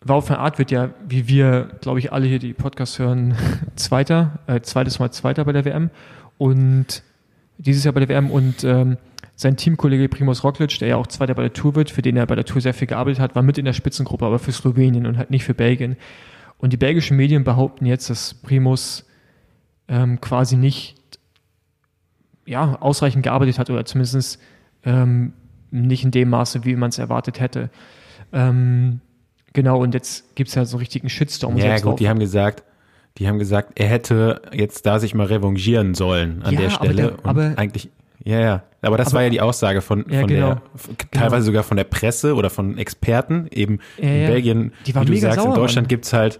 Wow 0.03 0.25
von 0.25 0.37
Art 0.37 0.57
wird 0.57 0.71
ja, 0.71 0.91
wie 1.07 1.27
wir, 1.27 1.69
glaube 1.81 1.99
ich, 1.99 2.13
alle 2.13 2.27
hier 2.27 2.39
die 2.39 2.53
Podcasts 2.53 2.97
hören, 2.97 3.35
Zweiter, 3.75 4.39
äh, 4.47 4.61
zweites 4.61 4.99
Mal 4.99 5.11
Zweiter 5.11 5.43
bei 5.43 5.51
der 5.51 5.65
WM 5.65 5.89
und 6.37 7.03
dieses 7.57 7.83
Jahr 7.83 7.93
bei 7.93 7.99
der 7.99 8.09
WM 8.09 8.31
und 8.31 8.63
ähm, 8.63 8.97
sein 9.35 9.57
Teamkollege 9.57 10.07
Primoz 10.07 10.43
Roglic, 10.43 10.79
der 10.79 10.87
ja 10.87 10.95
auch 10.95 11.07
Zweiter 11.07 11.33
bei 11.33 11.41
der 11.41 11.53
Tour 11.53 11.75
wird, 11.75 11.89
für 11.89 12.01
den 12.01 12.15
er 12.15 12.25
bei 12.25 12.35
der 12.35 12.45
Tour 12.45 12.61
sehr 12.61 12.73
viel 12.73 12.87
gearbeitet 12.87 13.19
hat, 13.19 13.35
war 13.35 13.43
mit 13.43 13.57
in 13.57 13.65
der 13.65 13.73
Spitzengruppe, 13.73 14.25
aber 14.25 14.39
für 14.39 14.51
Slowenien 14.51 15.05
und 15.05 15.17
halt 15.17 15.29
nicht 15.29 15.43
für 15.43 15.53
Belgien. 15.53 15.97
Und 16.57 16.73
die 16.73 16.77
belgischen 16.77 17.17
Medien 17.17 17.43
behaupten 17.43 17.85
jetzt, 17.85 18.09
dass 18.09 18.33
Primus 18.33 19.05
ähm, 19.87 20.21
quasi 20.21 20.55
nicht 20.55 21.19
ja, 22.45 22.77
ausreichend 22.79 23.23
gearbeitet 23.23 23.59
hat 23.59 23.69
oder 23.69 23.85
zumindest 23.85 24.39
ähm, 24.83 25.33
nicht 25.69 26.03
in 26.03 26.11
dem 26.11 26.29
Maße, 26.29 26.63
wie 26.65 26.75
man 26.75 26.89
es 26.89 26.97
erwartet 26.97 27.39
hätte. 27.39 27.69
Ähm, 28.33 29.01
genau, 29.53 29.81
und 29.81 29.93
jetzt 29.93 30.35
gibt 30.35 30.49
es 30.49 30.55
ja 30.55 30.65
so 30.65 30.77
einen 30.77 30.79
richtigen 30.79 31.09
Shitstorm. 31.09 31.57
Ja, 31.57 31.75
gut, 31.75 31.85
drauf. 31.85 31.95
die 31.95 32.09
haben 32.09 32.19
gesagt, 32.19 32.63
die 33.17 33.27
haben 33.27 33.39
gesagt, 33.39 33.79
er 33.79 33.87
hätte 33.87 34.41
jetzt 34.51 34.85
da 34.85 34.99
sich 34.99 35.15
mal 35.15 35.25
revanchieren 35.25 35.95
sollen 35.95 36.43
an 36.43 36.53
ja, 36.53 36.61
der 36.61 36.69
Stelle. 36.69 37.17
Aber, 37.23 37.41
der, 37.41 37.49
aber 37.49 37.57
eigentlich 37.57 37.89
ja, 38.27 38.39
ja. 38.41 38.63
Aber 38.81 38.97
das 38.97 39.07
aber, 39.07 39.15
war 39.15 39.23
ja 39.23 39.29
die 39.29 39.41
Aussage 39.41 39.81
von, 39.81 40.05
ja, 40.09 40.19
von 40.19 40.27
genau. 40.27 40.55
der, 40.55 40.61
teilweise 41.11 41.29
genau. 41.29 41.45
sogar 41.45 41.63
von 41.63 41.77
der 41.77 41.85
Presse 41.85 42.35
oder 42.35 42.49
von 42.49 42.77
Experten. 42.77 43.47
Eben 43.51 43.79
ja, 43.97 44.09
in 44.09 44.27
Belgien, 44.27 44.73
die 44.85 44.95
wie 44.95 45.05
du 45.05 45.17
sagst, 45.17 45.39
sauer, 45.39 45.49
in 45.49 45.55
Deutschland 45.55 45.89
gibt 45.89 46.05
es 46.05 46.13
halt, 46.13 46.39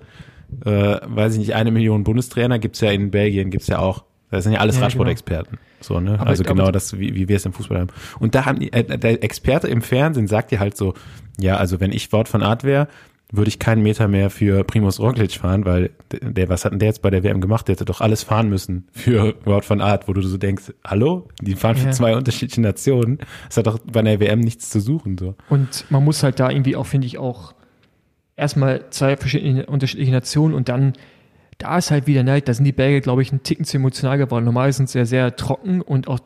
äh, 0.65 0.97
weiß 1.04 1.34
ich 1.34 1.39
nicht, 1.39 1.56
eine 1.56 1.71
Million 1.71 2.04
Bundestrainer, 2.04 2.60
gibt 2.60 2.76
es 2.76 2.82
ja 2.82 2.91
in 2.91 3.10
Belgien, 3.10 3.50
gibt 3.50 3.62
es 3.62 3.67
ja 3.67 3.80
auch. 3.80 4.04
Das 4.30 4.43
sind 4.43 4.52
ja 4.52 4.60
alles 4.60 4.82
Radsportexperten. 4.82 5.52
Genau. 5.52 5.62
So, 5.80 6.00
ne? 6.02 6.19
Aber, 6.19 6.28
also 6.28 6.43
genau 6.43 6.63
aber, 6.63 6.73
das, 6.73 7.00
wie, 7.00 7.15
wie 7.15 7.30
wir 7.30 7.38
es 7.38 7.45
im 7.45 7.54
Fußball 7.54 7.80
haben. 7.80 7.89
Und 8.19 8.36
da 8.36 8.45
haben 8.45 8.60
die, 8.60 8.73
äh, 8.73 8.97
der 8.97 9.23
Experte 9.23 9.69
im 9.69 9.82
Fernsehen 9.82 10.28
sagt 10.28 10.52
dir 10.52 10.60
halt 10.60 10.76
so, 10.76 10.93
ja, 11.39 11.58
also 11.58 11.80
wenn 11.80 11.91
ich 11.91 12.12
Wort 12.12 12.28
von 12.28 12.43
Art 12.43 12.63
wäre, 12.63 12.88
würde 13.32 13.50
ich 13.50 13.60
keinen 13.60 13.84
Meter 13.84 14.08
mehr 14.08 14.30
für 14.30 14.63
Primus 14.63 15.00
Roglic 15.00 15.34
fahren, 15.34 15.65
weil 15.65 15.89
der, 16.21 16.47
was 16.47 16.63
hat 16.63 16.71
denn 16.71 16.80
der 16.80 16.88
jetzt 16.88 17.02
bei 17.02 17.10
der 17.10 17.23
WM 17.23 17.41
gemacht? 17.41 17.67
Der 17.67 17.73
hätte 17.73 17.84
doch 17.84 18.00
alles 18.00 18.23
fahren 18.23 18.47
müssen 18.47 18.88
für 18.91 19.36
Wort 19.43 19.65
von 19.65 19.82
Art, 19.82 20.08
wo 20.08 20.13
du 20.13 20.21
so 20.21 20.38
denkst, 20.38 20.73
hallo? 20.86 21.28
Die 21.41 21.56
fahren 21.56 21.76
für 21.76 21.88
ja. 21.88 21.91
zwei 21.91 22.15
unterschiedliche 22.15 22.62
Nationen. 22.62 23.19
Das 23.47 23.58
hat 23.58 23.67
doch 23.67 23.80
bei 23.80 24.02
der 24.02 24.19
WM 24.21 24.39
nichts 24.39 24.69
zu 24.69 24.80
suchen, 24.80 25.17
so. 25.17 25.36
Und 25.50 25.86
man 25.89 26.06
muss 26.06 26.23
halt 26.23 26.39
da 26.39 26.50
irgendwie 26.50 26.78
auch, 26.78 26.86
finde 26.86 27.08
ich, 27.08 27.17
auch 27.17 27.54
erstmal 28.38 28.89
zwei 28.91 29.17
verschiedene 29.17 29.65
unterschiedliche 29.65 30.12
Nationen 30.12 30.54
und 30.54 30.69
dann, 30.69 30.93
da 31.58 31.78
ist 31.78 31.91
halt 31.91 32.08
wieder, 32.08 32.23
ne, 32.23 32.41
da 32.41 32.54
sind 32.54 32.63
die 32.63 32.71
Belgier, 32.71 33.02
glaube 33.02 33.23
ich, 33.23 33.34
ein 33.34 33.43
Ticken 33.43 33.65
zu 33.65 33.78
emotional 33.78 34.17
geworden. 34.17 34.45
Normal 34.45 34.71
sind 34.71 34.88
sie 34.88 34.93
sehr, 34.93 35.06
sehr 35.06 35.36
trocken 35.36 35.82
und 35.82 36.08
auch 36.08 36.19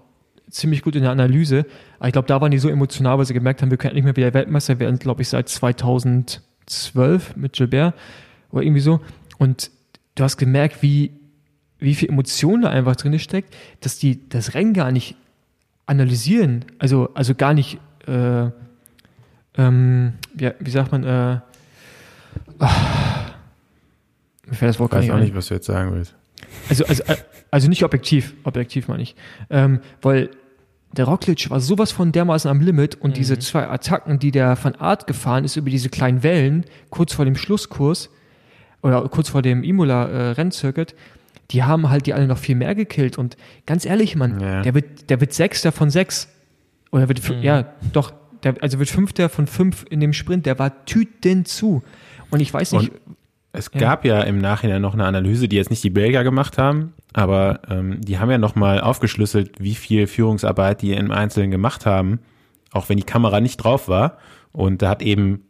ziemlich 0.52 0.82
gut 0.82 0.96
in 0.96 1.02
der 1.02 1.12
Analyse. 1.12 1.66
Aber 2.00 2.08
ich 2.08 2.14
glaube, 2.14 2.28
da 2.28 2.42
waren 2.42 2.52
die 2.52 2.60
so 2.60 2.70
emotional, 2.70 3.18
weil 3.18 3.26
sie 3.26 3.34
gemerkt 3.34 3.62
haben, 3.62 3.72
wir 3.72 3.78
können 3.78 3.96
nicht 3.96 4.04
mehr 4.04 4.16
wieder 4.16 4.34
Weltmeister 4.34 4.80
werden, 4.80 5.00
glaube 5.00 5.22
ich, 5.22 5.30
seit 5.30 5.50
2000 5.50 6.42
12 6.72 7.36
mit 7.36 7.54
Gilbert 7.54 7.96
oder 8.52 8.64
irgendwie 8.64 8.82
so. 8.82 9.02
Und 9.38 9.72
du 10.16 10.24
hast 10.24 10.38
gemerkt, 10.38 10.82
wie, 10.82 11.12
wie 11.80 11.96
viel 11.96 12.10
Emotion 12.10 12.62
da 12.62 12.70
einfach 12.70 12.96
drin 12.96 13.18
steckt, 13.20 13.56
dass 13.82 13.98
die 13.98 14.28
das 14.30 14.54
Rennen 14.54 14.74
gar 14.74 14.92
nicht 14.92 15.16
analysieren, 15.86 16.66
also, 16.80 17.10
also 17.14 17.36
gar 17.36 17.54
nicht, 17.54 17.80
äh, 18.08 18.50
ähm, 19.58 20.14
wie, 20.34 20.52
wie 20.60 20.70
sagt 20.70 20.92
man, 20.92 21.04
äh, 21.04 21.40
ach, 22.60 23.34
mir 24.46 24.56
fällt 24.56 24.70
das 24.70 24.80
Wort 24.80 24.94
ich 24.94 25.00
weiß 25.00 25.08
gar 25.08 25.16
nicht 25.16 25.22
auch 25.22 25.26
nicht, 25.26 25.36
was 25.36 25.48
du 25.48 25.56
jetzt 25.56 25.66
sagen 25.66 25.94
willst. 25.94 26.16
Also, 26.70 26.86
also, 26.86 27.04
also 27.52 27.68
nicht 27.68 27.84
objektiv, 27.84 28.34
objektiv 28.44 28.88
meine 28.88 29.04
ich. 29.04 29.16
Ähm, 29.50 29.82
weil 30.02 30.30
der 30.94 31.06
Roglic 31.06 31.50
war 31.50 31.60
sowas 31.60 31.92
von 31.92 32.12
dermaßen 32.12 32.50
am 32.50 32.60
Limit 32.60 32.96
und 32.96 33.12
mhm. 33.12 33.14
diese 33.16 33.40
zwei 33.40 33.68
Attacken, 33.68 34.20
die 34.20 34.32
der 34.32 34.56
von 34.56 34.76
Art 34.76 35.08
gefahren 35.08 35.46
ist 35.46 35.56
über 35.56 35.70
diese 35.70 35.90
kleinen 35.90 36.24
Wellen, 36.24 36.66
kurz 36.90 37.14
vor 37.14 37.26
dem 37.26 37.36
Schlusskurs 37.36 38.10
oder 38.82 39.02
kurz 39.10 39.30
vor 39.30 39.42
dem 39.42 39.64
Imola 39.64 40.32
äh, 40.32 40.86
die 41.52 41.64
haben 41.64 41.90
halt 41.90 42.06
die 42.06 42.14
alle 42.14 42.28
noch 42.28 42.38
viel 42.38 42.56
mehr 42.56 42.76
gekillt 42.76 43.18
und 43.18 43.38
ganz 43.66 43.86
ehrlich, 43.86 44.16
Mann, 44.16 44.40
ja. 44.40 44.62
der 44.62 44.74
wird, 44.74 45.10
der 45.10 45.20
wird 45.20 45.34
Sechster 45.34 45.72
von 45.72 45.90
sechs 45.90 46.30
oder 46.92 47.08
wird, 47.08 47.28
mhm. 47.30 47.42
ja, 47.42 47.74
doch, 47.94 48.14
der, 48.44 48.56
also 48.62 48.80
wird 48.80 48.90
Fünfter 48.90 49.30
von 49.30 49.48
fünf 49.48 49.86
in 49.90 50.00
dem 50.00 50.14
Sprint, 50.14 50.46
der 50.46 50.60
war 50.60 50.86
Tüten 50.86 51.46
zu 51.46 51.84
und 52.32 52.40
ich 52.40 52.54
weiß 52.54 52.74
nicht. 52.74 52.92
Und 52.92 53.18
es 53.54 53.70
ja. 53.74 53.80
gab 53.80 54.06
ja 54.06 54.22
im 54.22 54.40
Nachhinein 54.40 54.82
noch 54.82 54.94
eine 54.94 55.06
Analyse, 55.06 55.48
die 55.48 55.58
jetzt 55.58 55.70
nicht 55.70 55.84
die 55.84 55.90
Belgier 55.90 56.24
gemacht 56.24 56.58
haben, 56.58 56.94
aber 57.14 57.60
ähm, 57.70 58.00
die 58.02 58.20
haben 58.20 58.32
ja 58.32 58.38
nochmal 58.38 58.80
aufgeschlüsselt, 58.80 59.60
wie 59.60 59.76
viel 59.76 60.08
Führungsarbeit 60.08 60.82
die 60.82 60.94
im 60.94 61.12
Einzelnen 61.12 61.52
gemacht 61.52 61.86
haben, 61.86 62.20
auch 62.72 62.88
wenn 62.88 62.98
die 62.98 63.04
Kamera 63.04 63.42
nicht 63.42 63.58
drauf 63.58 63.88
war. 63.88 64.18
Und 64.54 64.82
da 64.82 64.90
hat 64.90 65.02
eben 65.02 65.46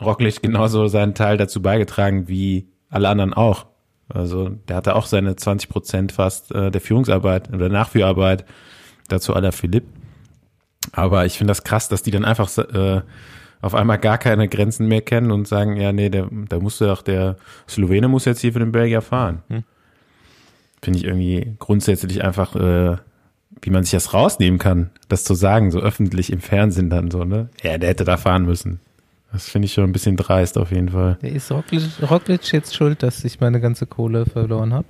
Rocklicht 0.00 0.42
genauso 0.42 0.88
seinen 0.88 1.14
Teil 1.14 1.36
dazu 1.36 1.62
beigetragen 1.62 2.28
wie 2.28 2.68
alle 2.90 3.08
anderen 3.08 3.34
auch. 3.34 3.66
Also 4.08 4.50
der 4.50 4.76
hatte 4.76 4.94
auch 4.94 5.06
seine 5.06 5.36
20 5.36 5.68
Prozent 5.68 6.12
fast 6.12 6.52
äh, 6.52 6.70
der 6.70 6.80
Führungsarbeit 6.80 7.52
oder 7.52 7.68
Nachführarbeit. 7.68 8.44
Dazu 9.08 9.34
aller 9.34 9.52
Philipp. 9.52 9.84
Aber 10.92 11.26
ich 11.26 11.38
finde 11.38 11.52
das 11.52 11.64
krass, 11.64 11.88
dass 11.88 12.02
die 12.02 12.10
dann 12.10 12.24
einfach 12.24 12.50
äh, 12.58 13.02
auf 13.60 13.74
einmal 13.74 13.98
gar 13.98 14.18
keine 14.18 14.48
Grenzen 14.48 14.86
mehr 14.86 15.02
kennen 15.02 15.30
und 15.30 15.48
sagen, 15.48 15.76
ja, 15.76 15.92
nee, 15.92 16.10
der, 16.10 16.28
da 16.30 16.58
musste 16.58 16.86
doch 16.86 17.02
der 17.02 17.36
Slowene 17.68 18.08
muss 18.08 18.24
jetzt 18.24 18.40
hier 18.40 18.52
für 18.52 18.58
den 18.58 18.72
Belgier 18.72 19.02
fahren. 19.02 19.42
Hm. 19.48 19.64
Finde 20.82 20.98
ich 20.98 21.04
irgendwie 21.04 21.56
grundsätzlich 21.58 22.22
einfach, 22.22 22.54
äh, 22.54 22.96
wie 23.62 23.70
man 23.70 23.82
sich 23.82 23.92
das 23.92 24.12
rausnehmen 24.12 24.58
kann, 24.58 24.90
das 25.08 25.24
zu 25.24 25.34
sagen, 25.34 25.70
so 25.70 25.80
öffentlich 25.80 26.32
im 26.32 26.40
Fernsehen 26.40 26.90
dann 26.90 27.10
so, 27.10 27.24
ne? 27.24 27.48
Ja, 27.62 27.78
der 27.78 27.88
hätte 27.90 28.04
da 28.04 28.16
fahren 28.16 28.44
müssen. 28.44 28.80
Das 29.32 29.48
finde 29.48 29.66
ich 29.66 29.72
schon 29.72 29.84
ein 29.84 29.92
bisschen 29.92 30.16
dreist 30.16 30.56
auf 30.56 30.70
jeden 30.70 30.90
Fall. 30.90 31.18
Der 31.20 31.32
ist 31.32 31.50
Roglic, 31.50 31.82
Roglic 32.10 32.52
jetzt 32.52 32.74
schuld, 32.74 33.02
dass 33.02 33.24
ich 33.24 33.40
meine 33.40 33.60
ganze 33.60 33.86
Kohle 33.86 34.26
verloren 34.26 34.72
habe? 34.72 34.86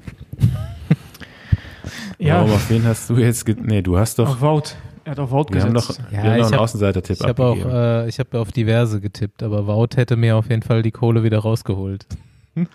ja. 2.18 2.36
Warum, 2.36 2.52
auf 2.52 2.70
wen 2.70 2.84
hast 2.84 3.08
du 3.10 3.16
jetzt, 3.16 3.48
nee, 3.48 3.82
du 3.82 3.98
hast 3.98 4.18
doch. 4.18 4.28
Auf 4.28 4.40
Wout. 4.40 4.76
Er 5.06 5.12
hat 5.12 5.20
auf 5.20 5.30
Wout 5.30 5.44
wir 5.50 5.62
gesetzt. 5.62 5.66
Haben 5.66 5.74
doch, 5.74 6.10
ja, 6.10 6.10
wir 6.10 6.18
haben 6.18 6.38
noch 6.38 6.46
einen 6.46 6.54
hab, 6.54 6.60
Außenseiter-Tipp 6.62 7.18
Ich 7.20 7.26
habe 7.26 7.44
auch, 7.44 7.64
äh, 7.64 8.08
ich 8.08 8.18
habe 8.18 8.40
auf 8.40 8.50
diverse 8.50 9.00
getippt, 9.00 9.44
aber 9.44 9.68
Wout 9.68 9.94
hätte 9.94 10.16
mir 10.16 10.36
auf 10.36 10.50
jeden 10.50 10.62
Fall 10.62 10.82
die 10.82 10.90
Kohle 10.90 11.22
wieder 11.22 11.38
rausgeholt. 11.38 12.06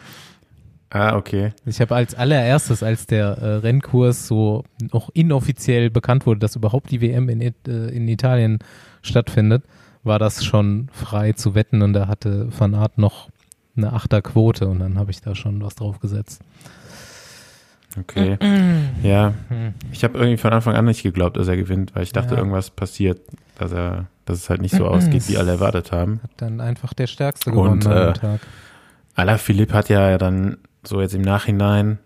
Ah, 0.94 1.16
okay. 1.16 1.54
Ich 1.66 1.80
habe 1.80 1.96
als 1.96 2.16
allererstes, 2.16 2.84
als 2.84 3.08
der 3.08 3.38
äh, 3.38 3.56
Rennkurs 3.60 4.28
so 4.28 4.66
noch 4.92 5.08
inoffiziell 5.14 5.90
bekannt 5.90 6.26
wurde, 6.26 6.42
dass 6.42 6.58
überhaupt 6.58 6.92
die 6.92 7.00
WM 7.00 7.30
in, 7.30 7.40
äh, 7.40 7.52
in 7.66 8.10
Italien 8.10 8.60
stattfindet, 9.02 9.64
war 10.04 10.20
das 10.20 10.44
schon 10.44 10.90
frei 10.92 11.32
zu 11.32 11.56
wetten 11.56 11.82
und 11.82 11.94
da 11.94 12.10
hatte 12.10 12.50
Van 12.60 12.76
Aert 12.76 12.98
noch 12.98 13.30
eine 13.78 13.94
Achterquote 13.94 14.68
und 14.68 14.80
dann 14.80 15.00
habe 15.00 15.12
ich 15.12 15.22
da 15.22 15.34
schon 15.34 15.64
was 15.64 15.76
drauf 15.76 16.02
gesetzt. 16.02 16.42
Okay. 18.00 18.38
ja. 19.04 19.34
Ich 19.92 20.04
habe 20.04 20.18
irgendwie 20.18 20.38
von 20.38 20.54
Anfang 20.54 20.76
an 20.76 20.86
nicht 20.86 21.04
geglaubt, 21.04 21.38
dass 21.38 21.48
er 21.48 21.58
gewinnt, 21.58 21.96
weil 21.96 22.04
ich 22.04 22.14
dachte, 22.14 22.36
ja. 22.36 22.38
irgendwas 22.38 22.70
passiert, 22.70 23.22
dass 23.58 23.72
er, 23.72 24.08
dass 24.26 24.38
es 24.38 24.50
halt 24.50 24.62
nicht 24.62 24.76
so 24.76 24.88
ausgeht, 24.88 25.28
wie 25.28 25.38
alle 25.38 25.52
erwartet 25.52 25.92
haben. 25.92 26.22
Hat 26.24 26.32
dann 26.38 26.62
einfach 26.62 26.94
der 26.94 27.08
Stärkste 27.08 27.52
gewonnen 27.52 27.86
und, 27.86 27.86
äh, 27.86 28.14
Tag. 28.14 28.40
Ala 29.16 29.38
Philipp 29.38 29.74
hat 29.74 29.90
ja 29.90 30.18
dann 30.18 30.58
so 30.84 31.02
jetzt 31.02 31.14
im 31.14 31.22
Nachhinein 31.22 32.00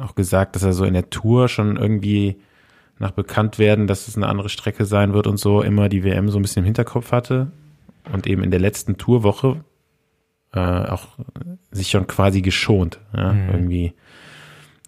auch 0.00 0.14
gesagt, 0.14 0.56
dass 0.56 0.62
er 0.62 0.72
so 0.72 0.84
in 0.84 0.94
der 0.94 1.10
Tour 1.10 1.48
schon 1.48 1.76
irgendwie 1.76 2.36
nach 2.98 3.10
bekannt 3.10 3.58
werden, 3.58 3.86
dass 3.86 4.08
es 4.08 4.16
eine 4.16 4.26
andere 4.26 4.48
Strecke 4.48 4.84
sein 4.86 5.12
wird 5.12 5.26
und 5.26 5.38
so, 5.38 5.62
immer 5.62 5.88
die 5.88 6.02
WM 6.02 6.28
so 6.28 6.38
ein 6.38 6.42
bisschen 6.42 6.60
im 6.60 6.64
Hinterkopf 6.64 7.12
hatte 7.12 7.52
und 8.12 8.26
eben 8.26 8.42
in 8.42 8.50
der 8.50 8.60
letzten 8.60 8.96
Tourwoche 8.96 9.64
äh, 10.52 10.60
auch 10.60 11.08
sich 11.70 11.90
schon 11.90 12.06
quasi 12.06 12.40
geschont, 12.40 12.98
ja, 13.14 13.32
mhm. 13.32 13.50
irgendwie, 13.50 13.92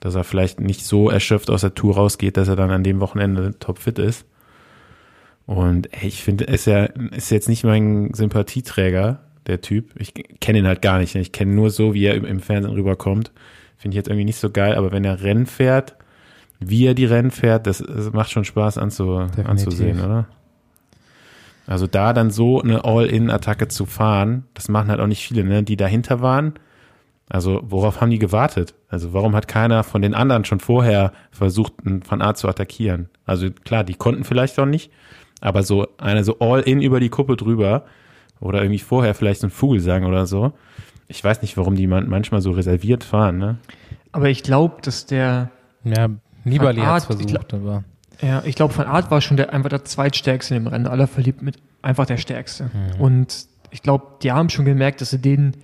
dass 0.00 0.14
er 0.14 0.24
vielleicht 0.24 0.60
nicht 0.60 0.84
so 0.84 1.10
erschöpft 1.10 1.50
aus 1.50 1.62
der 1.62 1.74
Tour 1.74 1.96
rausgeht, 1.96 2.36
dass 2.36 2.48
er 2.48 2.56
dann 2.56 2.70
an 2.70 2.84
dem 2.84 3.00
Wochenende 3.00 3.58
topfit 3.58 3.98
ist. 3.98 4.26
Und 5.46 5.92
ey, 5.92 6.08
ich 6.08 6.22
finde, 6.22 6.44
ist 6.44 6.66
ja 6.66 6.84
ist 6.84 7.30
jetzt 7.30 7.48
nicht 7.48 7.64
mein 7.64 8.12
Sympathieträger, 8.12 9.20
der 9.46 9.60
Typ. 9.60 9.98
Ich 9.98 10.12
kenne 10.40 10.58
ihn 10.58 10.66
halt 10.66 10.82
gar 10.82 10.98
nicht. 10.98 11.14
Ich 11.14 11.32
kenne 11.32 11.52
nur 11.54 11.70
so, 11.70 11.94
wie 11.94 12.04
er 12.04 12.14
im 12.14 12.40
Fernsehen 12.40 12.74
rüberkommt. 12.74 13.32
Finde 13.76 13.94
ich 13.94 13.96
jetzt 13.96 14.08
irgendwie 14.08 14.26
nicht 14.26 14.38
so 14.38 14.50
geil, 14.50 14.74
aber 14.74 14.92
wenn 14.92 15.04
er 15.04 15.22
Rennen 15.22 15.46
fährt, 15.46 15.96
wie 16.60 16.86
er 16.86 16.94
die 16.94 17.06
Rennen 17.06 17.30
fährt, 17.30 17.66
das, 17.66 17.78
das 17.78 18.12
macht 18.12 18.30
schon 18.30 18.44
Spaß 18.44 18.78
anzu, 18.78 19.26
anzusehen, 19.44 20.00
oder? 20.00 20.26
Also 21.66 21.86
da 21.86 22.12
dann 22.12 22.30
so 22.30 22.60
eine 22.62 22.84
All-In-Attacke 22.84 23.68
zu 23.68 23.86
fahren, 23.86 24.44
das 24.54 24.68
machen 24.68 24.88
halt 24.88 25.00
auch 25.00 25.06
nicht 25.06 25.26
viele, 25.26 25.44
ne, 25.44 25.62
die 25.62 25.76
dahinter 25.76 26.20
waren. 26.20 26.54
Also 27.28 27.60
worauf 27.64 28.00
haben 28.00 28.10
die 28.10 28.18
gewartet? 28.18 28.74
Also 28.88 29.12
warum 29.12 29.36
hat 29.36 29.48
keiner 29.48 29.84
von 29.84 30.00
den 30.00 30.14
anderen 30.14 30.44
schon 30.44 30.60
vorher 30.60 31.12
versucht, 31.30 31.74
einen 31.84 32.02
Van 32.08 32.22
Art 32.22 32.38
zu 32.38 32.48
attackieren? 32.48 33.08
Also 33.26 33.50
klar, 33.50 33.84
die 33.84 33.94
konnten 33.94 34.24
vielleicht 34.24 34.58
auch 34.58 34.66
nicht, 34.66 34.90
aber 35.40 35.62
so 35.62 35.88
eine 35.98 36.24
so 36.24 36.38
All-In 36.38 36.80
über 36.80 37.00
die 37.00 37.10
Kuppe 37.10 37.36
drüber, 37.36 37.84
oder 38.40 38.62
irgendwie 38.62 38.78
vorher 38.78 39.14
vielleicht 39.14 39.40
so 39.40 39.46
ein 39.46 39.50
Vogelsang 39.50 40.04
oder 40.04 40.26
so. 40.26 40.52
Ich 41.08 41.22
weiß 41.22 41.42
nicht, 41.42 41.56
warum 41.56 41.74
die 41.74 41.86
manchmal 41.86 42.40
so 42.40 42.52
reserviert 42.52 43.02
fahren, 43.04 43.38
ne? 43.38 43.58
Aber 44.12 44.28
ich 44.28 44.42
glaube, 44.42 44.76
dass 44.82 45.06
der. 45.06 45.50
Ja, 45.84 46.08
Nibali 46.44 46.80
hat 46.80 47.04
versucht, 47.04 47.28
glaub, 47.28 47.52
aber. 47.52 47.84
Ja, 48.20 48.42
ich 48.44 48.56
glaube, 48.56 48.74
von 48.74 48.86
Art 48.86 49.10
war 49.10 49.20
schon 49.20 49.36
der, 49.36 49.52
einfach 49.52 49.70
der 49.70 49.84
zweitstärkste 49.84 50.54
im 50.56 50.66
Rennen. 50.66 50.86
Aller 50.86 51.06
verliebt 51.06 51.40
mit 51.40 51.56
einfach 51.82 52.04
der 52.04 52.16
stärkste. 52.16 52.64
Mhm. 52.64 53.00
Und 53.00 53.46
ich 53.70 53.82
glaube, 53.82 54.06
die 54.22 54.32
haben 54.32 54.48
schon 54.50 54.64
gemerkt, 54.64 55.00
dass 55.00 55.10
sie 55.10 55.20
den. 55.20 55.56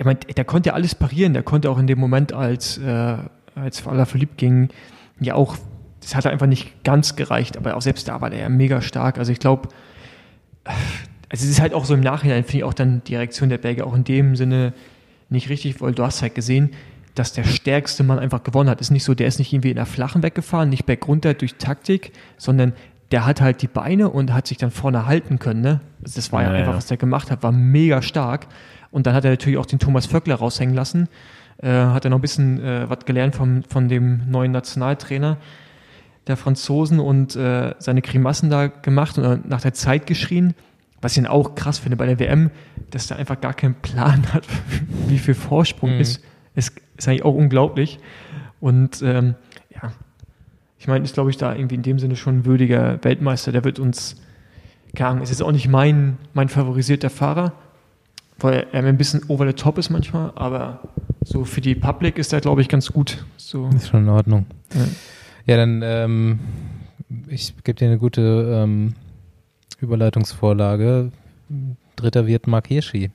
Ich 0.00 0.06
meine, 0.06 0.18
der 0.18 0.46
konnte 0.46 0.70
ja 0.70 0.72
alles 0.72 0.94
parieren. 0.94 1.34
Der 1.34 1.42
konnte 1.42 1.68
auch 1.68 1.76
in 1.76 1.86
dem 1.86 1.98
Moment, 1.98 2.32
als, 2.32 2.78
äh, 2.78 3.16
als 3.54 3.86
aller 3.86 4.06
verliebt 4.06 4.38
ging, 4.38 4.70
ja 5.20 5.34
auch. 5.34 5.58
Das 6.00 6.14
hat 6.14 6.26
einfach 6.26 6.46
nicht 6.46 6.82
ganz 6.84 7.16
gereicht, 7.16 7.58
aber 7.58 7.76
auch 7.76 7.82
selbst 7.82 8.08
da 8.08 8.22
war 8.22 8.30
der 8.30 8.38
ja 8.38 8.48
mega 8.48 8.80
stark. 8.80 9.18
Also 9.18 9.30
ich 9.30 9.38
glaube, 9.40 9.68
also 10.64 11.44
es 11.44 11.50
ist 11.50 11.60
halt 11.60 11.74
auch 11.74 11.84
so 11.84 11.92
im 11.92 12.00
Nachhinein, 12.00 12.44
finde 12.44 12.56
ich 12.56 12.64
auch 12.64 12.72
dann 12.72 13.02
die 13.04 13.14
Reaktion 13.14 13.50
der 13.50 13.58
Belgier 13.58 13.86
auch 13.86 13.94
in 13.94 14.04
dem 14.04 14.36
Sinne 14.36 14.72
nicht 15.28 15.50
richtig, 15.50 15.82
weil 15.82 15.92
du 15.92 16.02
hast 16.02 16.22
halt 16.22 16.34
gesehen, 16.34 16.70
dass 17.14 17.34
der 17.34 17.44
stärkste 17.44 18.02
Mann 18.02 18.18
einfach 18.18 18.42
gewonnen 18.42 18.70
hat. 18.70 18.80
Ist 18.80 18.90
nicht 18.90 19.04
so, 19.04 19.12
der 19.14 19.26
ist 19.26 19.38
nicht 19.38 19.52
irgendwie 19.52 19.68
in 19.68 19.76
der 19.76 19.84
Flachen 19.84 20.22
weggefahren, 20.22 20.70
nicht 20.70 20.86
bergunter 20.86 21.34
durch 21.34 21.56
Taktik, 21.56 22.12
sondern 22.38 22.72
der 23.10 23.26
hat 23.26 23.42
halt 23.42 23.60
die 23.60 23.68
Beine 23.68 24.08
und 24.08 24.32
hat 24.32 24.46
sich 24.46 24.56
dann 24.56 24.70
vorne 24.70 25.04
halten 25.04 25.38
können. 25.38 25.60
Ne? 25.60 25.80
Also 26.02 26.16
das 26.16 26.32
war 26.32 26.42
ja, 26.42 26.52
ja 26.54 26.60
einfach, 26.60 26.76
was 26.76 26.86
der 26.86 26.96
gemacht 26.96 27.30
hat, 27.30 27.42
war 27.42 27.52
mega 27.52 28.00
stark. 28.00 28.46
Und 28.90 29.06
dann 29.06 29.14
hat 29.14 29.24
er 29.24 29.30
natürlich 29.30 29.58
auch 29.58 29.66
den 29.66 29.78
Thomas 29.78 30.06
Vöckler 30.06 30.36
raushängen 30.36 30.74
lassen. 30.74 31.08
Äh, 31.58 31.70
hat 31.70 32.04
er 32.04 32.10
noch 32.10 32.18
ein 32.18 32.22
bisschen 32.22 32.62
äh, 32.62 32.88
was 32.88 33.04
gelernt 33.04 33.36
vom, 33.36 33.62
von 33.64 33.88
dem 33.88 34.30
neuen 34.30 34.52
Nationaltrainer 34.52 35.36
der 36.26 36.36
Franzosen 36.36 37.00
und 37.00 37.36
äh, 37.36 37.74
seine 37.78 38.02
Grimassen 38.02 38.50
da 38.50 38.68
gemacht 38.68 39.18
und 39.18 39.48
nach 39.48 39.60
der 39.60 39.74
Zeit 39.74 40.06
geschrien. 40.06 40.54
Was 41.02 41.16
ich 41.16 41.22
dann 41.22 41.30
auch 41.30 41.54
krass 41.54 41.78
finde 41.78 41.96
bei 41.96 42.06
der 42.06 42.18
WM, 42.18 42.50
dass 42.90 43.06
der 43.06 43.16
einfach 43.16 43.40
gar 43.40 43.54
keinen 43.54 43.74
Plan 43.74 44.26
hat, 44.32 44.46
wie 45.08 45.18
viel 45.18 45.34
Vorsprung 45.34 45.94
mhm. 45.94 46.00
ist, 46.00 46.22
ist, 46.54 46.80
ist 46.96 47.08
eigentlich 47.08 47.24
auch 47.24 47.34
unglaublich. 47.34 47.98
Und 48.60 49.02
ähm, 49.02 49.34
ja, 49.70 49.92
ich 50.78 50.88
meine, 50.88 51.04
ist 51.04 51.14
glaube 51.14 51.30
ich 51.30 51.36
da 51.36 51.54
irgendwie 51.54 51.76
in 51.76 51.82
dem 51.82 51.98
Sinne 51.98 52.16
schon 52.16 52.38
ein 52.38 52.44
würdiger 52.44 53.02
Weltmeister. 53.02 53.52
Der 53.52 53.64
wird 53.64 53.78
uns, 53.78 54.16
keine 54.94 55.10
Ahnung, 55.10 55.22
ist 55.22 55.30
jetzt 55.30 55.42
auch 55.42 55.52
nicht 55.52 55.68
mein, 55.68 56.18
mein 56.34 56.48
favorisierter 56.48 57.10
Fahrer, 57.10 57.52
weil 58.40 58.66
er 58.72 58.82
mir 58.82 58.88
ein 58.88 58.96
bisschen 58.96 59.22
over 59.28 59.46
the 59.46 59.52
top 59.52 59.78
ist 59.78 59.90
manchmal, 59.90 60.32
aber 60.34 60.80
so 61.22 61.44
für 61.44 61.60
die 61.60 61.74
Public 61.74 62.18
ist 62.18 62.32
er, 62.32 62.40
glaube 62.40 62.62
ich, 62.62 62.68
ganz 62.68 62.92
gut. 62.92 63.24
So. 63.36 63.68
Ist 63.74 63.88
schon 63.88 64.04
in 64.04 64.08
Ordnung. 64.08 64.46
Ja, 64.74 64.84
ja 65.46 65.56
dann, 65.56 65.82
ähm, 65.84 66.40
ich 67.28 67.54
gebe 67.64 67.78
dir 67.78 67.88
eine 67.88 67.98
gute 67.98 68.62
ähm, 68.62 68.94
Überleitungsvorlage. 69.80 71.12
Dritter 71.96 72.26
wird 72.26 72.46
Mark 72.46 72.68
Hirschi. 72.68 73.10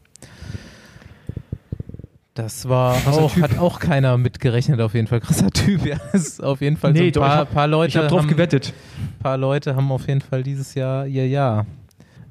Das 2.36 2.68
war 2.68 2.96
auch, 3.08 3.38
hat 3.38 3.58
auch 3.60 3.80
keiner 3.80 4.18
mitgerechnet, 4.18 4.82
auf 4.82 4.94
jeden 4.94 5.08
Fall. 5.08 5.22
Krasser 5.22 5.52
Typ, 5.52 5.86
ja. 5.86 5.96
Ist 6.12 6.44
auf 6.44 6.60
jeden 6.60 6.76
Fall 6.76 6.92
nee, 6.92 7.12
so 7.14 7.22
ein 7.22 7.28
paar, 7.28 7.46
doch, 7.46 7.54
paar 7.54 7.68
Leute. 7.68 7.90
Ich 7.90 7.98
habe 7.98 8.08
drauf 8.08 8.22
haben, 8.22 8.28
gewettet. 8.28 8.74
Ein 8.98 9.24
paar 9.24 9.38
Leute 9.38 9.76
haben 9.78 9.90
auf 9.90 10.08
jeden 10.08 10.20
Fall 10.20 10.44
dieses 10.44 10.76
Jahr 10.76 11.08
ihr 11.08 11.30
Jahr. 11.30 11.66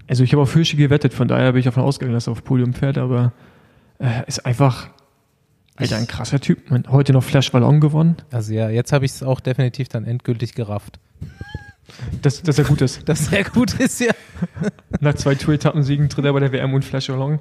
Also 0.07 0.23
ich 0.23 0.33
habe 0.33 0.43
auf 0.43 0.53
Hirschi 0.53 0.77
gewettet, 0.77 1.15
von 1.15 1.29
daher 1.29 1.53
bin 1.53 1.61
ich 1.61 1.65
davon 1.65 1.83
ausgegangen, 1.83 2.15
dass 2.15 2.29
er 2.29 2.33
auf 2.33 2.45
Podium 2.45 2.75
fährt, 2.75 2.99
aber 2.99 3.33
äh, 3.99 4.23
ist 4.27 4.45
einfach 4.45 4.91
Alter, 5.77 5.97
ein 5.97 6.07
krasser 6.07 6.41
Typ. 6.41 6.59
Heute 6.89 7.13
noch 7.13 7.25
Flash 7.25 7.51
Ballon 7.51 7.81
gewonnen. 7.81 8.17
Also 8.31 8.53
ja, 8.53 8.69
jetzt 8.69 8.93
habe 8.93 9.05
ich 9.05 9.13
es 9.13 9.23
auch 9.23 9.41
definitiv 9.41 9.89
dann 9.89 10.05
endgültig 10.05 10.55
gerafft. 10.55 11.01
Dass, 12.23 12.43
dass 12.43 12.59
er 12.59 12.65
gut 12.65 12.81
ist. 12.81 13.09
Dass 13.09 13.33
er 13.33 13.45
gut 13.45 13.75
ist, 13.75 14.01
ja. 14.01 14.13
Nach 15.01 15.15
zwei 15.15 15.35
Tour-Etappensiegen 15.35 16.09
tritt 16.09 16.25
er 16.25 16.33
bei 16.33 16.41
der 16.41 16.53
WM 16.53 16.75
und 16.75 16.85
Flash 16.85 17.09
Ballon. 17.09 17.41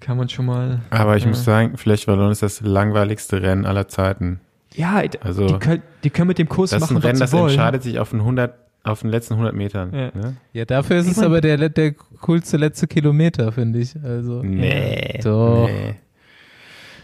Kann 0.00 0.16
man 0.16 0.28
schon 0.28 0.46
mal. 0.46 0.80
Aber 0.90 1.16
ich 1.16 1.24
äh, 1.24 1.28
muss 1.28 1.44
sagen, 1.44 1.76
Flash 1.76 2.06
Ballon 2.06 2.30
ist 2.32 2.42
das 2.42 2.60
langweiligste 2.60 3.42
Rennen 3.42 3.66
aller 3.66 3.88
Zeiten. 3.88 4.40
Ja, 4.74 5.02
also, 5.20 5.46
die, 5.46 5.58
können, 5.58 5.82
die 6.02 6.10
können 6.10 6.28
mit 6.28 6.38
dem 6.38 6.48
Kurs 6.48 6.70
das 6.70 6.80
machen, 6.80 6.96
ist 6.96 7.02
ein 7.02 7.06
Rennen, 7.06 7.20
das 7.20 7.32
wollen. 7.32 7.50
entscheidet 7.50 7.82
sich 7.82 7.98
auf 7.98 8.10
den 8.10 8.20
100 8.20 8.54
auf 8.84 9.00
den 9.02 9.10
letzten 9.10 9.34
100 9.34 9.54
Metern. 9.54 9.92
Ja, 9.94 10.10
ne? 10.14 10.36
ja 10.52 10.64
dafür 10.64 10.96
ist 10.96 11.06
ich 11.06 11.12
es 11.12 11.16
mein, 11.18 11.26
aber 11.26 11.40
der, 11.40 11.68
der 11.68 11.92
coolste 11.92 12.56
letzte 12.56 12.86
Kilometer, 12.86 13.52
finde 13.52 13.78
ich. 13.78 13.94
Also, 14.02 14.42
nee. 14.42 15.20
Doch. 15.22 15.68
Nee. 15.68 15.94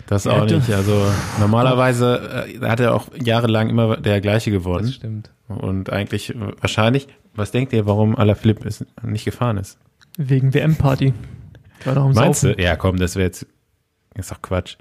Das 0.06 0.26
auch 0.26 0.48
ja, 0.48 0.56
nicht. 0.56 0.70
Also 0.70 1.06
normalerweise 1.38 2.46
äh, 2.62 2.66
hat 2.66 2.80
er 2.80 2.94
auch 2.94 3.08
jahrelang 3.22 3.68
immer 3.68 3.98
der 3.98 4.22
gleiche 4.22 4.50
gewonnen. 4.50 4.86
Das 4.86 4.94
stimmt. 4.94 5.30
Und 5.48 5.92
eigentlich 5.92 6.34
wahrscheinlich, 6.60 7.08
was 7.34 7.50
denkt 7.50 7.74
ihr, 7.74 7.86
warum 7.86 8.16
Alaphilippe 8.16 8.66
ist, 8.66 8.86
nicht 9.02 9.26
gefahren 9.26 9.58
ist? 9.58 9.78
Wegen 10.16 10.54
WM-Party. 10.54 11.12
Meinst 11.84 12.40
Saufen. 12.40 12.56
du? 12.56 12.62
Ja, 12.62 12.76
komm, 12.76 12.96
das 12.96 13.16
wäre 13.16 13.26
jetzt, 13.26 13.46
ist 14.14 14.30
doch 14.30 14.40
Quatsch. 14.40 14.76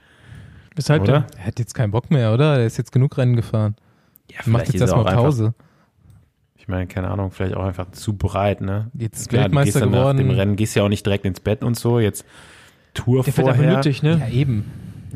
Weshalb 0.75 1.03
oder? 1.03 1.27
Er 1.37 1.47
hat 1.47 1.59
jetzt 1.59 1.73
keinen 1.73 1.91
Bock 1.91 2.09
mehr, 2.09 2.33
oder? 2.33 2.59
Er 2.59 2.65
ist 2.65 2.77
jetzt 2.77 2.91
genug 2.91 3.17
Rennen 3.17 3.35
gefahren. 3.35 3.75
Ja, 4.31 4.39
er 4.45 4.49
macht 4.49 4.67
jetzt 4.67 4.79
erstmal 4.79 5.05
Pause. 5.05 5.47
Einfach, 5.47 5.66
ich 6.68 6.70
meine, 6.70 6.86
keine 6.88 7.07
Ahnung, 7.09 7.32
vielleicht 7.32 7.55
auch 7.55 7.63
einfach 7.63 7.91
zu 7.91 8.18
breit, 8.18 8.59
ne? 8.59 8.91
Jetzt 8.93 9.30
Klar, 9.30 9.43
Weltmeister 9.43 9.80
geworden. 9.80 10.18
Nach 10.18 10.24
dem 10.26 10.30
Rennen 10.32 10.55
gehst 10.57 10.76
ja 10.76 10.84
auch 10.84 10.89
nicht 10.89 11.05
direkt 11.05 11.24
ins 11.24 11.39
Bett 11.39 11.63
und 11.63 11.78
so. 11.78 11.97
Jetzt 11.99 12.26
Tour 12.93 13.24
Der 13.24 13.32
vorher. 13.32 13.57
Wird 13.57 13.76
nötig, 13.78 14.03
ne? 14.03 14.18
Ja, 14.20 14.28
eben. 14.28 14.65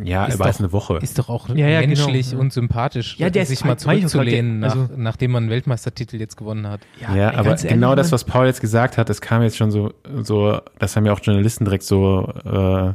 Ja, 0.02 0.26
ist 0.28 0.36
er 0.36 0.40
weiß 0.40 0.56
doch- 0.58 0.64
eine 0.64 0.72
Woche. 0.72 1.00
Ist 1.02 1.20
doch 1.20 1.28
auch 1.28 1.50
Ja, 1.50 1.68
ja, 1.68 1.82
menschlich 1.82 2.28
genau, 2.30 2.38
ja. 2.38 2.42
und 2.46 2.54
sympathisch, 2.54 3.18
Ja, 3.20 3.30
der 3.30 3.42
ist- 3.44 3.50
sich 3.50 3.66
mal 3.66 3.76
zurückzulehnen, 3.76 4.64
also- 4.64 4.84
nach, 4.84 4.90
nachdem 4.96 5.32
man 5.32 5.44
einen 5.44 5.50
Weltmeistertitel 5.52 6.16
jetzt 6.16 6.38
gewonnen 6.38 6.68
hat. 6.70 6.80
Ja, 7.02 7.34
aber 7.34 7.50
ganz 7.50 7.66
ehrlich, 7.66 7.74
genau 7.76 7.96
das, 7.96 8.14
was 8.14 8.24
Paul 8.24 8.46
jetzt 8.46 8.62
gesagt 8.62 8.98
hat, 8.98 9.10
das 9.10 9.20
kam 9.20 9.42
jetzt 9.44 9.58
schon 9.58 9.72
so, 9.72 9.92
so, 10.24 10.58
das 10.80 10.96
haben 10.96 11.06
ja 11.06 11.12
auch 11.12 11.20
Journalisten 11.22 11.66
direkt 11.66 11.84
so 11.84 12.32
äh, 12.46 12.94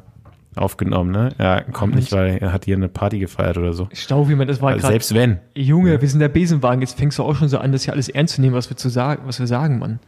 aufgenommen, 0.56 1.10
ne? 1.10 1.28
Er 1.38 1.62
kommt 1.62 1.94
nicht, 1.94 2.12
weil 2.12 2.38
er 2.38 2.52
hat 2.52 2.64
hier 2.64 2.76
eine 2.76 2.88
Party 2.88 3.18
gefeiert 3.18 3.58
oder 3.58 3.72
so. 3.72 3.88
Stau, 3.92 4.28
wie 4.28 4.34
man 4.34 4.48
das 4.48 4.60
war 4.60 4.70
Also 4.70 4.80
gerade. 4.82 4.92
selbst 4.92 5.14
wenn. 5.14 5.38
Junge, 5.54 6.00
wir 6.00 6.08
sind 6.08 6.20
der 6.20 6.28
Besenwagen, 6.28 6.80
jetzt 6.80 6.98
fängst 6.98 7.18
du 7.18 7.22
auch 7.22 7.34
schon 7.36 7.48
so 7.48 7.58
an, 7.58 7.72
das 7.72 7.84
hier 7.84 7.92
alles 7.94 8.08
ernst 8.08 8.34
zu 8.36 8.40
nehmen, 8.40 8.54
was 8.54 8.70
wir 8.70 8.76
zu 8.76 8.88
sagen, 8.88 9.22
was 9.26 9.38
wir 9.38 9.46
sagen, 9.46 9.78
Mann. 9.78 9.98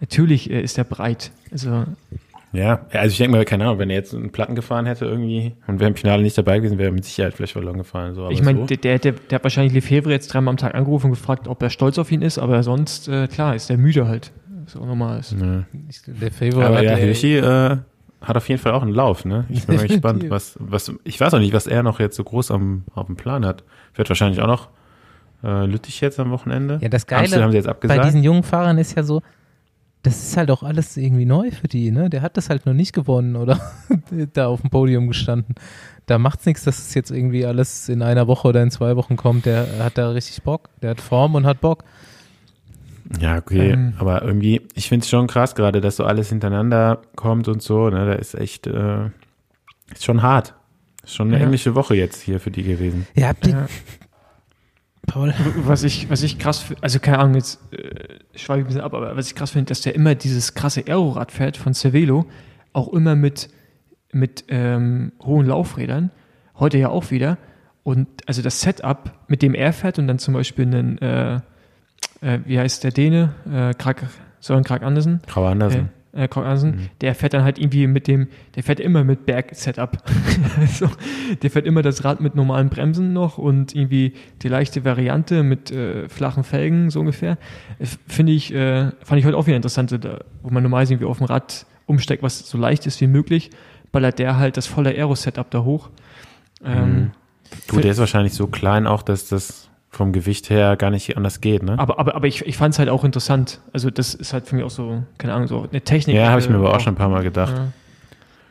Natürlich 0.00 0.50
äh, 0.50 0.60
ist 0.62 0.78
er 0.78 0.84
breit. 0.84 1.30
Also, 1.52 1.84
Ja, 2.52 2.86
also 2.92 3.12
ich 3.12 3.18
denke 3.18 3.36
mal, 3.36 3.44
keine 3.44 3.64
Ahnung, 3.66 3.78
wenn 3.78 3.90
er 3.90 3.96
jetzt 3.96 4.14
einen 4.14 4.30
Platten 4.30 4.54
gefahren 4.54 4.86
hätte 4.86 5.04
irgendwie 5.04 5.52
und 5.66 5.78
wäre 5.78 5.90
im 5.90 5.96
Finale 5.96 6.22
nicht 6.22 6.36
dabei 6.36 6.58
gewesen, 6.58 6.78
wäre 6.78 6.88
er 6.88 6.92
mit 6.94 7.04
Sicherheit 7.04 7.34
vielleicht 7.34 7.52
verloren 7.52 7.78
gefahren. 7.78 8.14
So, 8.14 8.22
aber 8.24 8.32
ich 8.32 8.42
meine, 8.42 8.60
so. 8.60 8.66
der, 8.66 8.76
der, 8.78 8.98
der, 8.98 9.12
der 9.12 9.36
hat 9.36 9.44
wahrscheinlich 9.44 9.72
Lefebvre 9.74 10.10
jetzt 10.10 10.28
dreimal 10.32 10.52
am 10.52 10.56
Tag 10.56 10.74
angerufen 10.74 11.06
und 11.06 11.12
gefragt, 11.12 11.46
ob 11.48 11.62
er 11.62 11.70
stolz 11.70 11.98
auf 11.98 12.10
ihn 12.10 12.22
ist, 12.22 12.38
aber 12.38 12.62
sonst, 12.62 13.08
äh, 13.08 13.28
klar, 13.28 13.54
ist 13.54 13.68
der 13.70 13.76
müde 13.78 14.08
halt. 14.08 14.32
So 14.66 14.84
normal 14.84 15.18
ist. 15.20 15.34
Der 15.40 16.30
Favor 16.30 16.64
Aber 16.64 16.76
hat 16.76 16.84
ja, 16.84 16.94
der- 16.94 17.04
Hirschi 17.04 17.36
äh, 17.36 17.76
hat 18.20 18.36
auf 18.36 18.48
jeden 18.48 18.60
Fall 18.60 18.72
auch 18.72 18.82
einen 18.82 18.92
Lauf, 18.92 19.24
ne? 19.24 19.46
Ich 19.48 19.66
bin 19.66 19.76
mal 19.76 19.86
gespannt, 19.88 20.28
was, 20.28 20.56
was, 20.60 20.92
ich 21.04 21.20
weiß 21.20 21.34
auch 21.34 21.38
nicht, 21.38 21.52
was 21.52 21.66
er 21.66 21.82
noch 21.82 22.00
jetzt 22.00 22.16
so 22.16 22.24
groß 22.24 22.50
am, 22.50 22.84
auf 22.94 23.06
dem 23.06 23.16
Plan 23.16 23.46
hat. 23.46 23.64
Wird 23.94 24.08
wahrscheinlich 24.08 24.40
auch 24.40 24.46
noch 24.46 24.68
äh, 25.42 25.66
Lüttich 25.66 26.00
jetzt 26.00 26.20
am 26.20 26.30
Wochenende. 26.30 26.78
Ja, 26.82 26.88
das 26.88 27.06
Geile 27.06 27.22
Amstel 27.22 27.42
haben 27.42 27.50
sie 27.52 27.58
jetzt 27.58 27.80
bei 27.80 27.98
diesen 27.98 28.22
jungen 28.22 28.42
Fahrern 28.42 28.78
ist 28.78 28.96
ja 28.96 29.02
so, 29.02 29.22
das 30.02 30.22
ist 30.22 30.36
halt 30.36 30.50
auch 30.50 30.62
alles 30.62 30.96
irgendwie 30.96 31.26
neu 31.26 31.50
für 31.50 31.68
die, 31.68 31.90
ne? 31.90 32.08
Der 32.08 32.22
hat 32.22 32.36
das 32.36 32.48
halt 32.48 32.66
noch 32.66 32.72
nicht 32.72 32.92
gewonnen 32.92 33.36
oder 33.36 33.60
da 34.32 34.46
auf 34.46 34.60
dem 34.62 34.70
Podium 34.70 35.08
gestanden. 35.08 35.54
Da 36.06 36.18
macht's 36.18 36.46
nichts, 36.46 36.64
dass 36.64 36.78
es 36.78 36.94
jetzt 36.94 37.10
irgendwie 37.10 37.44
alles 37.44 37.88
in 37.88 38.02
einer 38.02 38.26
Woche 38.26 38.48
oder 38.48 38.62
in 38.62 38.70
zwei 38.70 38.96
Wochen 38.96 39.16
kommt. 39.16 39.46
Der 39.46 39.66
hat 39.80 39.98
da 39.98 40.10
richtig 40.10 40.42
Bock. 40.42 40.70
Der 40.82 40.90
hat 40.90 41.00
Form 41.00 41.34
und 41.34 41.46
hat 41.46 41.60
Bock. 41.60 41.84
Ja, 43.18 43.38
okay. 43.38 43.70
Ähm. 43.72 43.94
Aber 43.98 44.22
irgendwie, 44.22 44.62
ich 44.74 44.88
finde 44.88 45.04
es 45.04 45.10
schon 45.10 45.26
krass 45.26 45.54
gerade, 45.54 45.80
dass 45.80 45.96
so 45.96 46.04
alles 46.04 46.28
hintereinander 46.28 47.00
kommt 47.16 47.48
und 47.48 47.62
so, 47.62 47.90
ne? 47.90 48.06
Da 48.06 48.12
ist 48.12 48.34
echt, 48.34 48.66
äh, 48.66 49.06
ist 49.92 50.04
schon 50.04 50.22
hart. 50.22 50.54
Ist 51.02 51.14
schon 51.16 51.28
eine 51.28 51.38
Ja. 51.38 51.44
englische 51.44 51.74
Woche 51.74 51.96
jetzt 51.96 52.20
hier 52.22 52.38
für 52.40 52.50
die 52.50 52.62
gewesen. 52.62 53.06
Ja, 53.14 53.28
habt 53.28 53.46
ihr, 53.46 53.52
Ja. 53.54 53.66
Paul? 55.06 55.34
Was 55.64 55.82
ich, 55.82 56.08
was 56.08 56.22
ich 56.22 56.38
krass 56.38 56.60
finde, 56.60 56.82
also 56.84 57.00
keine 57.00 57.18
Ahnung, 57.18 57.34
jetzt 57.34 57.58
äh, 57.72 58.18
schweife 58.38 58.60
ich 58.60 58.64
ein 58.64 58.68
bisschen 58.68 58.80
ab, 58.82 58.94
aber 58.94 59.16
was 59.16 59.26
ich 59.26 59.34
krass 59.34 59.50
finde, 59.50 59.66
dass 59.66 59.80
der 59.80 59.94
immer 59.96 60.14
dieses 60.14 60.54
krasse 60.54 60.84
Aerorad 60.86 61.32
fährt 61.32 61.56
von 61.56 61.74
Cervelo, 61.74 62.26
auch 62.72 62.92
immer 62.92 63.16
mit, 63.16 63.48
mit 64.12 64.44
ähm, 64.48 65.12
hohen 65.22 65.46
Laufrädern, 65.46 66.10
heute 66.60 66.78
ja 66.78 66.90
auch 66.90 67.10
wieder. 67.10 67.38
Und 67.82 68.06
also 68.26 68.40
das 68.42 68.60
Setup, 68.60 69.10
mit 69.26 69.42
dem 69.42 69.54
er 69.54 69.72
fährt 69.72 69.98
und 69.98 70.06
dann 70.06 70.18
zum 70.20 70.34
Beispiel 70.34 70.66
einen, 70.66 70.98
äh, 70.98 71.40
äh, 72.20 72.38
wie 72.44 72.58
heißt 72.58 72.84
der 72.84 72.90
Däne, 72.92 73.34
äh, 73.50 73.74
Krag, 73.74 74.04
Søren 74.40 74.64
Krag 74.64 74.82
Andersen, 74.82 75.20
Grau 75.26 75.46
Andersen. 75.46 75.90
äh, 76.12 76.26
Krag 76.28 76.44
Andersen, 76.44 76.70
Mhm. 76.72 76.88
der 77.00 77.14
fährt 77.14 77.34
dann 77.34 77.44
halt 77.44 77.58
irgendwie 77.58 77.86
mit 77.86 78.08
dem, 78.08 78.28
der 78.56 78.62
fährt 78.62 78.80
immer 78.80 79.04
mit 79.04 79.26
Berg-Setup. 79.26 79.98
also, 80.60 80.88
der 81.42 81.50
fährt 81.50 81.66
immer 81.66 81.82
das 81.82 82.04
Rad 82.04 82.20
mit 82.20 82.34
normalen 82.34 82.68
Bremsen 82.68 83.12
noch 83.12 83.38
und 83.38 83.74
irgendwie 83.74 84.14
die 84.42 84.48
leichte 84.48 84.84
Variante 84.84 85.42
mit 85.42 85.70
äh, 85.70 86.08
flachen 86.08 86.42
Felgen, 86.44 86.90
so 86.90 87.00
ungefähr. 87.00 87.38
Äh, 87.78 87.86
Finde 88.06 88.32
ich, 88.32 88.52
äh, 88.52 88.90
fand 89.04 89.18
ich 89.18 89.24
heute 89.26 89.36
auch 89.36 89.46
wieder 89.46 89.56
interessant, 89.56 89.92
da, 90.04 90.20
wo 90.42 90.50
man 90.50 90.62
normalerweise 90.62 90.94
irgendwie 90.94 91.08
auf 91.10 91.18
dem 91.18 91.26
Rad 91.26 91.66
umsteigt, 91.86 92.22
was 92.22 92.40
so 92.48 92.56
leicht 92.58 92.86
ist 92.86 93.00
wie 93.00 93.06
möglich, 93.06 93.50
ballert 93.92 94.18
der 94.18 94.36
halt 94.36 94.56
das 94.56 94.66
volle 94.66 94.90
Aero-Setup 94.90 95.50
da 95.50 95.64
hoch. 95.64 95.90
Ähm, 96.64 96.94
Mhm. 96.94 97.10
Du, 97.66 97.80
der 97.80 97.90
ist 97.90 97.98
wahrscheinlich 97.98 98.32
so 98.34 98.46
klein 98.46 98.86
auch, 98.86 99.02
dass 99.02 99.28
das 99.28 99.69
vom 99.90 100.12
Gewicht 100.12 100.50
her 100.50 100.76
gar 100.76 100.90
nicht 100.90 101.16
anders 101.16 101.40
geht, 101.40 101.62
ne? 101.64 101.78
Aber, 101.78 101.98
aber, 101.98 102.14
aber 102.14 102.26
ich, 102.28 102.46
ich 102.46 102.56
fand 102.56 102.74
es 102.74 102.78
halt 102.78 102.88
auch 102.88 103.02
interessant. 103.04 103.60
Also, 103.72 103.90
das 103.90 104.14
ist 104.14 104.32
halt 104.32 104.46
für 104.46 104.54
mich 104.54 104.64
auch 104.64 104.70
so, 104.70 105.02
keine 105.18 105.34
Ahnung, 105.34 105.48
so 105.48 105.66
eine 105.68 105.80
Technik. 105.80 106.14
ja, 106.16 106.28
habe 106.30 106.40
ich 106.40 106.48
mir 106.48 106.54
äh, 106.54 106.58
aber 106.58 106.74
auch 106.76 106.80
schon 106.80 106.92
ein 106.94 106.96
paar 106.96 107.08
Mal 107.08 107.22
gedacht. 107.24 107.54
Ja. 107.56 107.68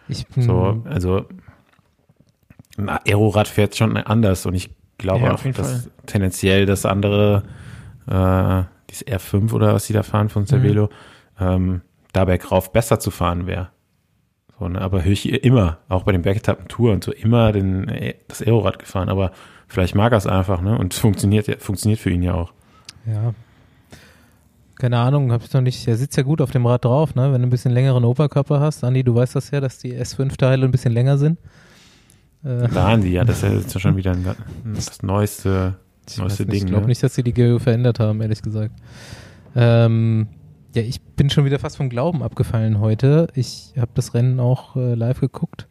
Ich 0.09 0.27
bin, 0.27 0.43
So, 0.43 0.81
also 0.85 1.25
ein 2.77 2.89
Aerorad 2.89 3.47
fährt 3.47 3.75
schon 3.75 3.95
anders 3.97 4.45
und 4.45 4.53
ich 4.53 4.69
glaube 4.97 5.25
Ja, 5.25 5.29
auch, 5.31 5.33
auf 5.35 5.45
jeden 5.45 5.55
dass 5.57 5.83
Fall. 5.83 5.91
tendenziell 6.07 6.65
das 6.65 6.85
andere, 6.85 7.43
äh, 8.07 8.63
dieses 8.89 9.05
R5 9.07 9.53
oder 9.53 9.73
was 9.73 9.87
die 9.87 9.93
da 9.93 10.03
fahren 10.03 10.29
von 10.29 10.45
Cervelo, 10.45 10.89
Mhm. 11.39 11.45
ähm, 11.45 11.81
da 12.11 12.25
bergauf 12.25 12.71
besser 12.73 12.99
zu 12.99 13.11
fahren 13.11 13.47
wäre. 13.47 13.69
So, 14.59 14.67
ne? 14.67 14.81
Aber 14.81 15.03
höre 15.03 15.11
ich 15.13 15.31
immer, 15.45 15.77
auch 15.89 16.03
bei 16.03 16.11
den 16.11 16.21
Bergetappen 16.23 16.67
Tour 16.67 16.91
und 16.91 17.03
so, 17.03 17.11
immer 17.13 17.51
den, 17.51 17.87
äh, 17.87 18.15
das 18.27 18.41
Aerorad 18.41 18.79
gefahren. 18.79 19.07
Aber 19.09 19.31
vielleicht 19.69 19.95
mag 19.95 20.11
er 20.11 20.17
es 20.17 20.27
einfach, 20.27 20.61
ne? 20.61 20.77
Und 20.77 20.93
es 20.93 20.99
funktioniert, 20.99 21.47
ja- 21.47 21.57
funktioniert 21.59 21.99
für 21.99 22.09
ihn 22.09 22.23
ja 22.23 22.33
auch. 22.33 22.51
Ja. 23.05 23.33
Keine 24.75 24.97
Ahnung, 24.97 25.31
hab 25.31 25.43
ich 25.43 25.53
noch 25.53 25.61
nicht. 25.61 25.87
Er 25.87 25.97
sitzt 25.97 26.15
ja 26.17 26.23
gut 26.23 26.41
auf 26.41 26.51
dem 26.51 26.65
Rad 26.65 26.85
drauf, 26.85 27.15
ne? 27.15 27.31
Wenn 27.31 27.41
du 27.41 27.47
ein 27.47 27.51
bisschen 27.51 27.71
längeren 27.71 28.03
Oberkörper 28.03 28.59
hast. 28.59 28.83
Andi, 28.83 29.03
du 29.03 29.15
weißt 29.15 29.35
das 29.35 29.51
ja, 29.51 29.61
dass 29.61 29.77
die 29.77 29.93
S5-Teile 29.93 30.65
ein 30.65 30.71
bisschen 30.71 30.93
länger 30.93 31.17
sind. 31.17 31.37
Äh, 32.43 32.73
Waren 32.73 33.01
die 33.01 33.11
ja, 33.11 33.25
das 33.25 33.43
ist 33.43 33.53
jetzt 33.73 33.81
schon 33.81 33.97
wieder 33.97 34.11
ein, 34.11 34.25
das 34.73 35.01
neueste, 35.03 35.75
ich 36.07 36.17
neueste 36.17 36.39
weiß 36.43 36.47
nicht, 36.47 36.51
Ding. 36.53 36.63
Ich 36.63 36.65
glaube 36.65 36.83
ne? 36.83 36.87
nicht, 36.87 37.03
dass 37.03 37.15
sie 37.15 37.23
die 37.23 37.33
Geo 37.33 37.59
verändert 37.59 37.99
haben, 37.99 38.21
ehrlich 38.21 38.41
gesagt. 38.41 38.71
Ähm, 39.55 40.27
ja, 40.73 40.81
ich 40.83 41.01
bin 41.01 41.29
schon 41.29 41.45
wieder 41.45 41.59
fast 41.59 41.77
vom 41.77 41.89
Glauben 41.89 42.23
abgefallen 42.23 42.79
heute. 42.79 43.27
Ich 43.33 43.73
habe 43.77 43.91
das 43.95 44.13
Rennen 44.13 44.39
auch 44.39 44.75
äh, 44.75 44.93
live 44.93 45.19
geguckt 45.19 45.67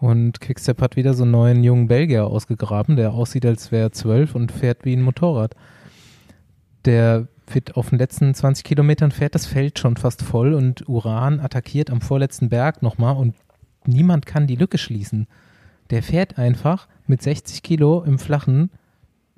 und 0.00 0.40
Quickstep 0.40 0.80
hat 0.80 0.96
wieder 0.96 1.14
so 1.14 1.24
einen 1.24 1.32
neuen 1.32 1.62
jungen 1.62 1.86
Belgier 1.86 2.26
ausgegraben, 2.26 2.96
der 2.96 3.12
aussieht, 3.12 3.44
als 3.44 3.70
wäre 3.70 3.88
er 3.88 3.92
zwölf 3.92 4.34
und 4.34 4.50
fährt 4.50 4.84
wie 4.84 4.96
ein 4.96 5.02
Motorrad. 5.02 5.54
Der 6.86 7.28
wird 7.46 7.76
auf 7.76 7.90
den 7.90 7.98
letzten 7.98 8.32
20 8.32 8.64
Kilometern 8.64 9.10
fährt 9.10 9.34
das 9.34 9.46
Feld 9.46 9.78
schon 9.78 9.96
fast 9.96 10.22
voll 10.22 10.54
und 10.54 10.88
Uran 10.88 11.40
attackiert 11.40 11.90
am 11.90 12.00
vorletzten 12.00 12.48
Berg 12.48 12.80
nochmal 12.80 13.16
und 13.16 13.34
niemand 13.84 14.24
kann 14.24 14.46
die 14.46 14.56
Lücke 14.56 14.78
schließen. 14.78 15.26
Der 15.90 16.02
fährt 16.02 16.38
einfach 16.38 16.88
mit 17.06 17.20
60 17.20 17.62
Kilo 17.62 18.02
im 18.02 18.18
Flachen 18.18 18.70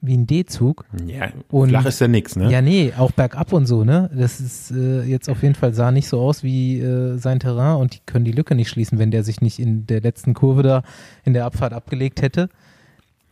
wie 0.04 0.16
ein 0.16 0.26
D-Zug. 0.26 0.84
Ja, 1.06 1.28
Und- 1.50 1.68
flach 1.70 1.86
ist 1.86 2.00
ja 2.00 2.08
nix, 2.08 2.34
ne? 2.36 2.50
Ja, 2.50 2.60
nee, 2.60 2.92
auch 2.98 3.12
bergab 3.12 3.52
und 3.52 3.66
so, 3.66 3.84
ne? 3.84 4.10
Das 4.12 4.40
ist 4.40 4.70
äh, 4.72 5.02
jetzt 5.04 5.30
auf 5.30 5.42
jeden 5.42 5.54
Fall 5.54 5.72
sah 5.74 5.92
nicht 5.92 6.08
so 6.08 6.20
aus 6.20 6.42
wie 6.42 6.80
äh, 6.80 7.16
sein 7.18 7.38
Terrain 7.40 7.76
und 7.76 7.94
die 7.94 7.98
können 8.04 8.24
die 8.24 8.32
Lücke 8.32 8.54
nicht 8.54 8.68
schließen, 8.68 8.98
wenn 8.98 9.10
der 9.12 9.22
sich 9.22 9.40
nicht 9.40 9.58
in 9.60 9.86
der 9.86 10.00
letzten 10.00 10.34
Kurve 10.34 10.62
da 10.62 10.82
in 11.24 11.32
der 11.34 11.44
Abfahrt 11.44 11.72
abgelegt 11.72 12.20
hätte. 12.20 12.48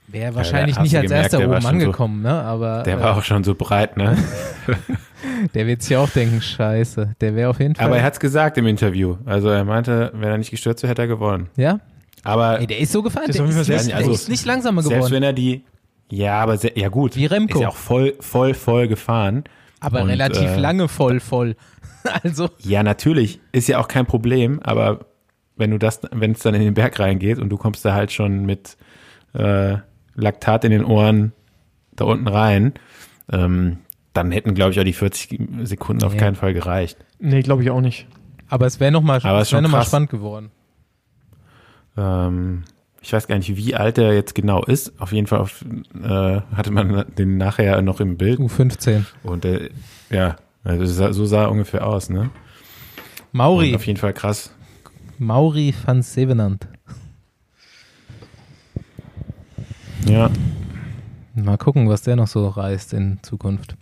Wäre 0.07 0.35
wahrscheinlich 0.35 0.77
hast 0.77 0.83
nicht 0.83 0.97
als 0.97 1.05
gemerkt, 1.07 1.25
erster 1.25 1.39
der 1.39 1.49
oben 1.49 1.55
schon 1.61 1.63
so- 1.63 1.69
angekommen, 1.69 2.23
ne? 2.23 2.31
Aber 2.43 2.83
Der 2.85 2.99
äh, 2.99 3.01
war 3.03 3.17
auch 3.17 3.23
schon 3.23 3.45
so 3.45 3.55
breit, 3.55 3.97
ne? 3.97 4.17
der 5.55 5.67
wird 5.67 5.83
sich 5.83 5.97
auch 5.97 6.09
denken, 6.11 6.41
scheiße. 6.41 7.15
Der 7.21 7.35
wäre 7.37 7.51
auf 7.51 7.61
jeden 7.61 7.75
Fall. 7.75 7.87
Aber 7.87 7.97
er 7.99 8.03
hat's 8.05 8.21
gesagt 8.21 8.59
im 8.59 8.67
Interview. 8.67 9.17
Also 9.25 9.49
er 9.49 9.65
meinte, 9.65 10.11
wenn 10.15 10.29
er 10.31 10.39
nicht 10.39 10.51
gestürzt 10.51 10.83
wäre, 10.83 10.91
hätte 10.91 11.03
er 11.03 11.09
gewonnen. 11.09 11.49
ja? 11.57 11.81
Aber 12.23 12.61
Ey, 12.61 12.67
der 12.67 12.79
ist 12.81 12.93
so 12.93 13.03
gefahren. 13.03 13.25
Das 13.29 13.37
Der 13.37 13.47
ist 13.47 13.55
auf 13.55 13.61
ist, 13.61 13.67
sehr- 13.67 13.83
der 13.83 13.97
also- 13.97 14.11
ist 14.13 14.29
nicht 14.29 14.45
langsamer 14.45 14.83
selbst 14.83 14.97
geworden. 14.97 15.13
wenn 15.15 15.23
er 15.23 15.33
die, 15.33 15.63
ja, 16.11 16.41
aber 16.41 16.57
sehr, 16.59 16.77
ja 16.79 16.89
gut. 16.89 17.17
Wie 17.17 17.27
Remco. 17.27 17.59
Ist 17.59 17.63
ja 17.63 17.69
auch 17.69 17.77
voll, 17.77 18.15
voll, 18.21 18.55
voll 18.55 18.89
gefahren. 18.89 19.45
Aber 19.81 20.03
Und, 20.03 20.09
relativ 20.11 20.49
äh, 20.51 20.59
lange 20.59 20.89
voll, 20.89 21.21
voll. 21.21 21.57
also, 22.23 22.51
Ja, 22.59 22.83
natürlich. 22.83 23.41
Ist 23.53 23.69
ja 23.69 23.79
auch 23.79 23.89
kein 23.89 24.07
Problem, 24.07 24.61
aber 24.63 25.07
wenn 25.57 25.71
du 25.71 25.79
das, 25.79 26.01
wenn 26.13 26.33
es 26.33 26.41
dann 26.41 26.55
in 26.55 26.63
den 26.63 26.75
Berg 26.75 26.99
reingeht 26.99 27.39
und 27.39 27.49
du 27.51 27.57
kommst 27.57 27.85
da 27.85 27.95
halt 27.95 28.13
schon 28.13 28.45
mit 28.47 28.77
äh, 29.35 29.77
Laktat 30.15 30.65
in 30.65 30.71
den 30.71 30.85
Ohren 30.85 31.33
da 31.97 32.05
unten 32.05 32.29
rein, 32.29 32.75
ähm, 33.33 33.79
dann 34.13 34.33
hätten, 34.33 34.55
glaube 34.55 34.73
ich, 34.73 34.81
auch 34.81 34.85
die 34.85 34.93
40 34.93 35.39
Sekunden 35.63 36.03
auf 36.05 36.15
Ja. 36.15 36.21
keinen 36.21 36.35
Fall 36.35 36.53
gereicht. 36.53 36.99
Nee, 37.19 37.43
glaube 37.43 37.63
ich 37.63 37.71
auch 37.71 37.81
nicht. 37.81 38.07
aber 38.49 38.67
es 38.67 38.81
wäre 38.81 38.91
nochmal 38.91 39.19
es 39.19 39.53
wär 39.53 39.61
noch 39.61 39.71
mal 39.71 39.85
spannend 39.85 40.11
geworden. 40.11 40.51
Ähm, 41.97 42.65
ich 43.01 43.13
weiß 43.13 43.27
gar 43.27 43.37
nicht, 43.37 43.57
wie 43.57 43.75
alt 43.75 43.99
er 43.99 44.15
jetzt 44.15 44.35
genau 44.35 44.63
ist. 44.65 45.01
Auf 45.01 45.13
jeden 45.13 45.27
Fall 45.27 45.41
auf, 45.41 45.65
äh, 46.03 46.41
hatte 46.55 46.71
man 46.71 47.07
den 47.17 47.37
nachher 47.37 47.81
noch 47.83 48.01
im 48.01 48.17
Bild. 48.17 48.39
U15. 48.39 49.05
Und 49.23 49.45
äh, 49.45 49.71
ja, 50.11 50.37
also 50.65 51.13
so 51.13 51.25
sah, 51.25 51.43
er 51.45 51.51
ungefähr 51.51 51.87
aus, 51.87 52.11
ne? 52.11 52.31
Mauri. 53.33 53.71
Und 53.71 53.77
auf 53.77 53.87
jeden 53.87 53.99
Fall 53.99 54.13
krass. 54.13 54.55
Mauri 55.19 55.75
van 55.87 56.03
Sevenant. 56.03 56.67
Ja, 60.07 60.31
Mal 61.35 61.59
gucken, 61.59 61.89
was 61.89 62.03
der 62.03 62.17
noch 62.17 62.27
so 62.27 62.49
reißt 62.49 62.93
in 62.93 63.19
Zukunft. 63.23 63.77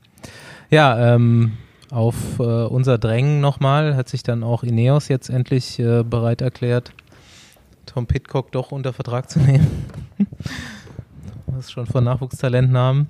Ja, 0.70 1.14
ähm, 1.14 1.52
auf 1.90 2.38
äh, 2.38 2.42
unser 2.42 2.98
Drängen 2.98 3.40
nochmal 3.40 3.96
hat 3.96 4.08
sich 4.08 4.22
dann 4.22 4.42
auch 4.42 4.62
Ineos 4.62 5.08
jetzt 5.08 5.30
endlich 5.30 5.78
äh, 5.78 6.02
bereit 6.02 6.42
erklärt, 6.42 6.92
Tom 7.89 8.07
Pitcock 8.07 8.53
doch 8.53 8.72
unter 8.72 8.93
Vertrag 8.93 9.28
zu 9.30 9.39
nehmen. 9.41 9.66
was 11.47 11.70
schon 11.70 11.86
von 11.86 12.05
Nachwuchstalenten 12.05 12.76
haben. 12.76 13.09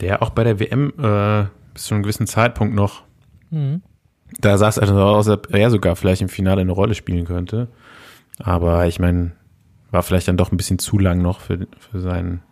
der 0.00 0.22
auch 0.22 0.30
bei 0.30 0.44
der 0.44 0.60
WM 0.60 0.92
äh, 0.98 1.46
bis 1.74 1.84
zu 1.84 1.94
einem 1.94 2.02
gewissen 2.02 2.26
Zeitpunkt 2.26 2.74
noch, 2.74 3.02
Mhm. 3.50 3.82
da 4.40 4.58
sah 4.58 4.68
es 4.68 4.78
also 4.78 4.94
aus, 5.00 5.26
als 5.28 5.38
ob 5.38 5.54
er 5.54 5.70
sogar 5.70 5.96
vielleicht 5.96 6.20
im 6.22 6.28
Finale 6.28 6.60
eine 6.60 6.72
Rolle 6.72 6.94
spielen 6.94 7.24
könnte. 7.24 7.68
Aber 8.38 8.86
ich 8.86 9.00
meine, 9.00 9.32
war 9.90 10.02
vielleicht 10.02 10.28
dann 10.28 10.36
doch 10.36 10.52
ein 10.52 10.58
bisschen 10.58 10.78
zu 10.78 10.98
lang 10.98 11.22
noch 11.22 11.40
für, 11.40 11.66
für 11.90 12.00
seinen 12.00 12.42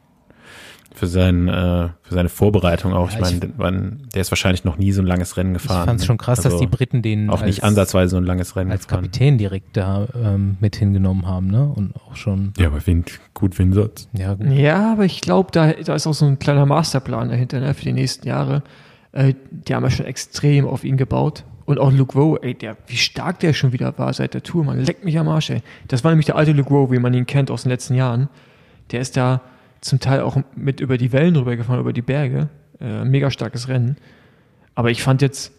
für, 0.96 1.06
sein, 1.06 1.48
äh, 1.48 1.88
für 2.02 2.14
seine 2.14 2.28
Vorbereitung 2.30 2.94
auch. 2.94 3.10
Ja, 3.10 3.28
ich 3.28 3.40
meine, 3.58 3.98
der 4.14 4.22
ist 4.22 4.30
wahrscheinlich 4.30 4.64
noch 4.64 4.78
nie 4.78 4.92
so 4.92 5.02
ein 5.02 5.06
langes 5.06 5.36
Rennen 5.36 5.52
gefahren. 5.52 5.82
Ich 5.82 5.86
fand 5.86 6.00
es 6.00 6.06
schon 6.06 6.16
krass, 6.16 6.38
also 6.38 6.50
dass 6.50 6.58
die 6.58 6.66
Briten 6.66 7.02
den 7.02 7.28
auch 7.28 7.44
nicht 7.44 7.64
ansatzweise 7.64 8.12
so 8.12 8.16
ein 8.16 8.24
langes 8.24 8.56
Rennen 8.56 8.70
als 8.70 8.88
Kapitän 8.88 9.36
direkt 9.36 9.76
da 9.76 10.08
ähm, 10.14 10.56
mit 10.60 10.76
hingenommen 10.76 11.26
haben, 11.26 11.48
ne? 11.48 11.66
Und 11.68 11.94
auch 11.96 12.16
schon. 12.16 12.54
Ja, 12.56 12.68
aber 12.68 12.86
Wind, 12.86 13.20
gut 13.34 13.58
Windsatz. 13.58 14.08
Ja, 14.14 14.34
gut. 14.34 14.50
ja, 14.50 14.92
aber 14.92 15.04
ich 15.04 15.20
glaube, 15.20 15.50
da, 15.52 15.72
da 15.72 15.94
ist 15.94 16.06
auch 16.06 16.14
so 16.14 16.24
ein 16.24 16.38
kleiner 16.38 16.64
Masterplan 16.64 17.28
dahinter, 17.28 17.60
ne, 17.60 17.74
für 17.74 17.84
die 17.84 17.92
nächsten 17.92 18.26
Jahre. 18.26 18.62
Äh, 19.12 19.34
die 19.50 19.74
haben 19.74 19.84
ja 19.84 19.90
schon 19.90 20.06
extrem 20.06 20.66
auf 20.66 20.82
ihn 20.82 20.96
gebaut. 20.96 21.44
Und 21.66 21.78
auch 21.78 21.92
Luke 21.92 22.16
Rowe, 22.16 22.38
ey, 22.42 22.54
der, 22.54 22.76
wie 22.86 22.96
stark 22.96 23.40
der 23.40 23.52
schon 23.52 23.72
wieder 23.72 23.98
war 23.98 24.12
seit 24.12 24.34
der 24.34 24.42
Tour, 24.42 24.64
man 24.64 24.80
leckt 24.80 25.04
mich 25.04 25.18
am 25.18 25.28
Arsch, 25.28 25.50
ey. 25.50 25.62
Das 25.88 26.04
war 26.04 26.12
nämlich 26.12 26.26
der 26.26 26.36
alte 26.36 26.52
Luke 26.52 26.70
Rowe, 26.70 26.92
wie 26.92 27.00
man 27.00 27.12
ihn 27.12 27.26
kennt 27.26 27.50
aus 27.50 27.64
den 27.64 27.70
letzten 27.70 27.94
Jahren. 27.94 28.28
Der 28.92 29.00
ist 29.00 29.16
da 29.16 29.40
zum 29.80 30.00
Teil 30.00 30.20
auch 30.20 30.36
mit 30.54 30.80
über 30.80 30.98
die 30.98 31.12
Wellen 31.12 31.36
rübergefahren, 31.36 31.80
über 31.80 31.92
die 31.92 32.02
Berge. 32.02 32.48
Äh, 32.80 33.04
mega 33.04 33.30
starkes 33.30 33.68
Rennen. 33.68 33.96
Aber 34.74 34.90
ich 34.90 35.02
fand 35.02 35.22
jetzt, 35.22 35.52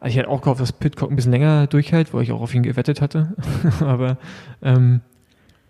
also 0.00 0.10
ich 0.10 0.16
hätte 0.18 0.28
auch 0.28 0.42
gehofft, 0.42 0.60
dass 0.60 0.72
Pitcock 0.72 1.10
ein 1.10 1.16
bisschen 1.16 1.32
länger 1.32 1.66
durchhält, 1.66 2.12
wo 2.12 2.20
ich 2.20 2.32
auch 2.32 2.40
auf 2.40 2.54
ihn 2.54 2.62
gewettet 2.62 3.00
hatte. 3.00 3.34
Aber 3.80 4.18
ähm, 4.62 5.00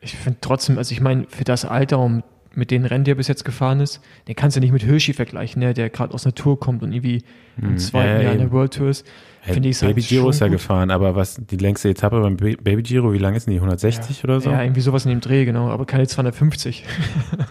ich 0.00 0.16
finde 0.16 0.38
trotzdem, 0.40 0.78
also 0.78 0.92
ich 0.92 1.00
meine, 1.00 1.26
für 1.28 1.44
das 1.44 1.64
Alter 1.64 1.98
und 1.98 2.24
mit 2.54 2.70
den 2.70 2.84
Rennen, 2.84 3.04
die 3.04 3.12
er 3.12 3.14
bis 3.14 3.28
jetzt 3.28 3.44
gefahren 3.44 3.80
ist, 3.80 4.00
den 4.26 4.34
kannst 4.34 4.56
du 4.56 4.60
nicht 4.60 4.72
mit 4.72 4.82
Hirschi 4.82 5.12
vergleichen, 5.12 5.60
ne, 5.60 5.74
der 5.74 5.90
gerade 5.90 6.14
aus 6.14 6.22
der 6.22 6.34
Tour 6.34 6.58
kommt 6.58 6.82
und 6.82 6.92
irgendwie 6.92 7.22
im 7.58 7.70
hm, 7.70 7.78
zweiten 7.78 8.20
äh, 8.20 8.24
Jahr 8.24 8.32
in 8.32 8.38
der 8.38 8.52
World 8.52 8.74
Tour 8.74 8.88
ist. 8.88 9.06
Finde 9.42 9.68
ich 9.68 9.80
Baby 9.80 10.00
halt 10.00 10.08
Giro 10.08 10.30
ist 10.30 10.40
ja 10.40 10.48
gefahren, 10.48 10.90
aber 10.90 11.14
was 11.14 11.36
die 11.36 11.56
längste 11.56 11.88
Etappe 11.88 12.20
beim 12.20 12.36
Baby 12.36 12.82
Giro, 12.82 13.12
wie 13.12 13.18
lang 13.18 13.34
ist 13.34 13.46
denn 13.46 13.52
die? 13.52 13.58
160 13.58 14.18
ja, 14.18 14.24
oder 14.24 14.40
so? 14.40 14.50
Ja, 14.50 14.62
irgendwie 14.62 14.80
sowas 14.80 15.04
in 15.06 15.10
dem 15.10 15.20
Dreh, 15.20 15.44
genau, 15.44 15.68
aber 15.68 15.86
keine 15.86 16.06
250. 16.06 16.84
ja. 17.38 17.46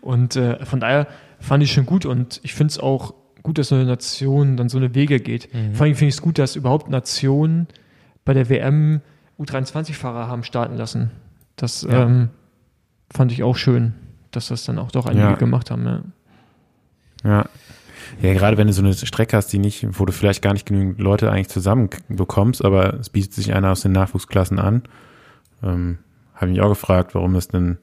Und 0.00 0.36
äh, 0.36 0.64
von 0.64 0.80
daher 0.80 1.06
fand 1.38 1.62
ich 1.62 1.72
schon 1.72 1.84
gut 1.84 2.06
und 2.06 2.40
ich 2.44 2.54
finde 2.54 2.70
es 2.70 2.78
auch 2.78 3.14
gut, 3.42 3.58
dass 3.58 3.68
so 3.68 3.74
eine 3.74 3.84
Nation 3.84 4.56
dann 4.56 4.68
so 4.68 4.78
eine 4.78 4.94
Wege 4.94 5.20
geht. 5.20 5.52
Mhm. 5.52 5.74
Vor 5.74 5.84
allem 5.84 5.94
finde 5.94 6.08
ich 6.08 6.14
es 6.14 6.22
gut, 6.22 6.38
dass 6.38 6.56
überhaupt 6.56 6.88
Nationen 6.88 7.66
bei 8.24 8.32
der 8.32 8.48
WM 8.48 9.00
U23-Fahrer 9.38 10.28
haben 10.28 10.44
starten 10.44 10.76
lassen. 10.76 11.10
Das 11.56 11.82
ja. 11.82 12.04
ähm, 12.04 12.30
fand 13.10 13.32
ich 13.32 13.42
auch 13.42 13.56
schön 13.56 13.94
dass 14.38 14.48
das 14.48 14.64
dann 14.64 14.78
auch 14.78 14.90
doch 14.90 15.06
einige 15.06 15.24
ja. 15.24 15.34
gemacht 15.34 15.70
haben. 15.70 15.84
Ja. 15.84 16.02
ja. 17.24 17.48
Ja, 18.22 18.32
gerade 18.32 18.56
wenn 18.56 18.66
du 18.66 18.72
so 18.72 18.82
eine 18.82 18.94
Strecke 18.94 19.36
hast, 19.36 19.52
die 19.52 19.58
nicht, 19.58 19.86
wo 19.98 20.06
du 20.06 20.12
vielleicht 20.12 20.40
gar 20.40 20.52
nicht 20.52 20.66
genügend 20.66 20.98
Leute 20.98 21.30
eigentlich 21.30 21.48
zusammen 21.48 21.90
bekommst, 22.08 22.64
aber 22.64 22.94
es 22.94 23.10
bietet 23.10 23.34
sich 23.34 23.52
einer 23.54 23.70
aus 23.70 23.82
den 23.82 23.92
Nachwuchsklassen 23.92 24.58
an. 24.58 24.82
Ähm, 25.62 25.98
Habe 26.34 26.50
mich 26.50 26.60
auch 26.60 26.70
gefragt, 26.70 27.14
warum 27.14 27.34
das 27.34 27.48
denn 27.48 27.78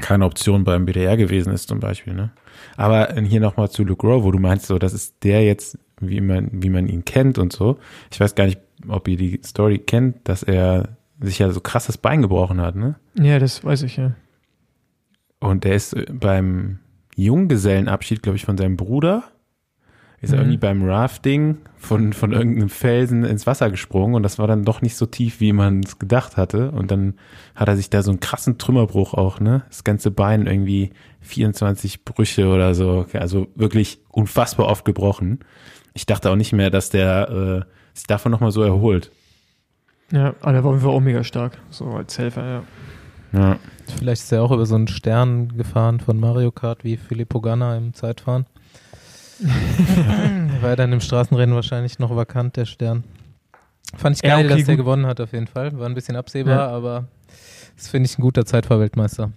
keine 0.00 0.24
Option 0.24 0.64
beim 0.64 0.86
BDR 0.86 1.16
gewesen 1.16 1.52
ist, 1.52 1.68
zum 1.68 1.78
Beispiel. 1.78 2.14
Ne? 2.14 2.30
Aber 2.76 3.14
hier 3.14 3.40
nochmal 3.40 3.70
zu 3.70 3.84
Luke 3.84 4.06
Rowe, 4.06 4.24
wo 4.24 4.30
du 4.32 4.38
meinst, 4.38 4.66
so, 4.66 4.78
das 4.78 4.92
ist 4.92 5.22
der 5.22 5.44
jetzt, 5.44 5.78
wie 6.00 6.20
man, 6.20 6.48
wie 6.52 6.70
man 6.70 6.88
ihn 6.88 7.04
kennt 7.04 7.38
und 7.38 7.52
so. 7.52 7.78
Ich 8.10 8.18
weiß 8.18 8.34
gar 8.34 8.46
nicht, 8.46 8.60
ob 8.88 9.08
ihr 9.08 9.16
die 9.16 9.40
Story 9.44 9.78
kennt, 9.78 10.28
dass 10.28 10.42
er 10.42 10.96
sich 11.20 11.38
ja 11.38 11.50
so 11.50 11.60
krasses 11.60 11.98
Bein 11.98 12.22
gebrochen 12.22 12.60
hat, 12.60 12.76
ne? 12.76 12.96
Ja, 13.14 13.38
das 13.38 13.62
weiß 13.62 13.82
ich 13.82 13.96
ja. 13.96 14.12
Und 15.40 15.64
der 15.64 15.74
ist 15.74 15.94
äh, 15.94 16.06
beim 16.12 16.78
Junggesellenabschied, 17.16 18.22
glaube 18.22 18.36
ich, 18.36 18.44
von 18.44 18.56
seinem 18.56 18.76
Bruder, 18.76 19.24
ist 20.20 20.30
mhm. 20.30 20.34
er 20.34 20.40
irgendwie 20.42 20.58
beim 20.58 20.84
Rafting 20.84 21.58
von, 21.76 22.12
von 22.12 22.32
irgendeinem 22.32 22.68
Felsen 22.68 23.24
ins 23.24 23.46
Wasser 23.46 23.70
gesprungen 23.70 24.14
und 24.14 24.22
das 24.22 24.38
war 24.38 24.46
dann 24.46 24.64
doch 24.64 24.82
nicht 24.82 24.96
so 24.96 25.06
tief, 25.06 25.40
wie 25.40 25.52
man 25.52 25.80
es 25.80 25.98
gedacht 25.98 26.36
hatte. 26.36 26.70
Und 26.70 26.90
dann 26.90 27.14
hat 27.54 27.68
er 27.68 27.76
sich 27.76 27.88
da 27.90 28.02
so 28.02 28.10
einen 28.10 28.20
krassen 28.20 28.58
Trümmerbruch 28.58 29.14
auch, 29.14 29.40
ne? 29.40 29.62
Das 29.68 29.82
ganze 29.82 30.10
Bein 30.10 30.46
irgendwie 30.46 30.90
24 31.20 32.04
Brüche 32.04 32.48
oder 32.48 32.74
so. 32.74 33.06
Also 33.14 33.48
wirklich 33.54 34.00
unfassbar 34.10 34.66
oft 34.66 34.84
gebrochen. 34.84 35.40
Ich 35.94 36.06
dachte 36.06 36.30
auch 36.30 36.36
nicht 36.36 36.52
mehr, 36.52 36.70
dass 36.70 36.90
der 36.90 37.66
äh, 37.66 37.96
sich 37.96 38.06
davon 38.06 38.30
nochmal 38.30 38.52
so 38.52 38.62
erholt. 38.62 39.10
Ja, 40.12 40.34
aber 40.40 40.52
der 40.52 40.64
war 40.64 40.70
auf 40.70 40.76
jeden 40.76 40.86
Fall 40.86 40.94
auch 40.94 41.00
mega 41.00 41.24
stark, 41.24 41.58
so 41.70 41.86
als 41.86 42.18
Helfer, 42.18 42.44
ja. 42.44 42.62
Ja. 43.32 43.58
Vielleicht 43.98 44.22
ist 44.22 44.32
er 44.32 44.42
auch 44.42 44.50
über 44.50 44.66
so 44.66 44.74
einen 44.74 44.88
Stern 44.88 45.56
gefahren 45.56 46.00
von 46.00 46.18
Mario 46.18 46.50
Kart 46.50 46.84
wie 46.84 46.96
Filippo 46.96 47.40
Ganna 47.40 47.76
im 47.76 47.94
Zeitfahren. 47.94 48.46
War 50.60 50.76
dann 50.76 50.92
im 50.92 51.00
Straßenrennen 51.00 51.54
wahrscheinlich 51.54 51.98
noch 51.98 52.14
vakant, 52.14 52.56
der 52.56 52.66
Stern. 52.66 53.04
Fand 53.96 54.16
ich 54.16 54.22
geil, 54.22 54.30
ja, 54.30 54.46
okay, 54.46 54.56
dass 54.56 54.66
der 54.66 54.76
gewonnen 54.76 55.06
hat 55.06 55.20
auf 55.20 55.32
jeden 55.32 55.46
Fall. 55.46 55.76
War 55.78 55.86
ein 55.86 55.94
bisschen 55.94 56.16
absehbar, 56.16 56.56
ja. 56.56 56.68
aber 56.68 57.08
das 57.76 57.88
finde 57.88 58.08
ich 58.08 58.18
ein 58.18 58.22
guter 58.22 58.44
Zeitfahrweltmeister. 58.44 59.32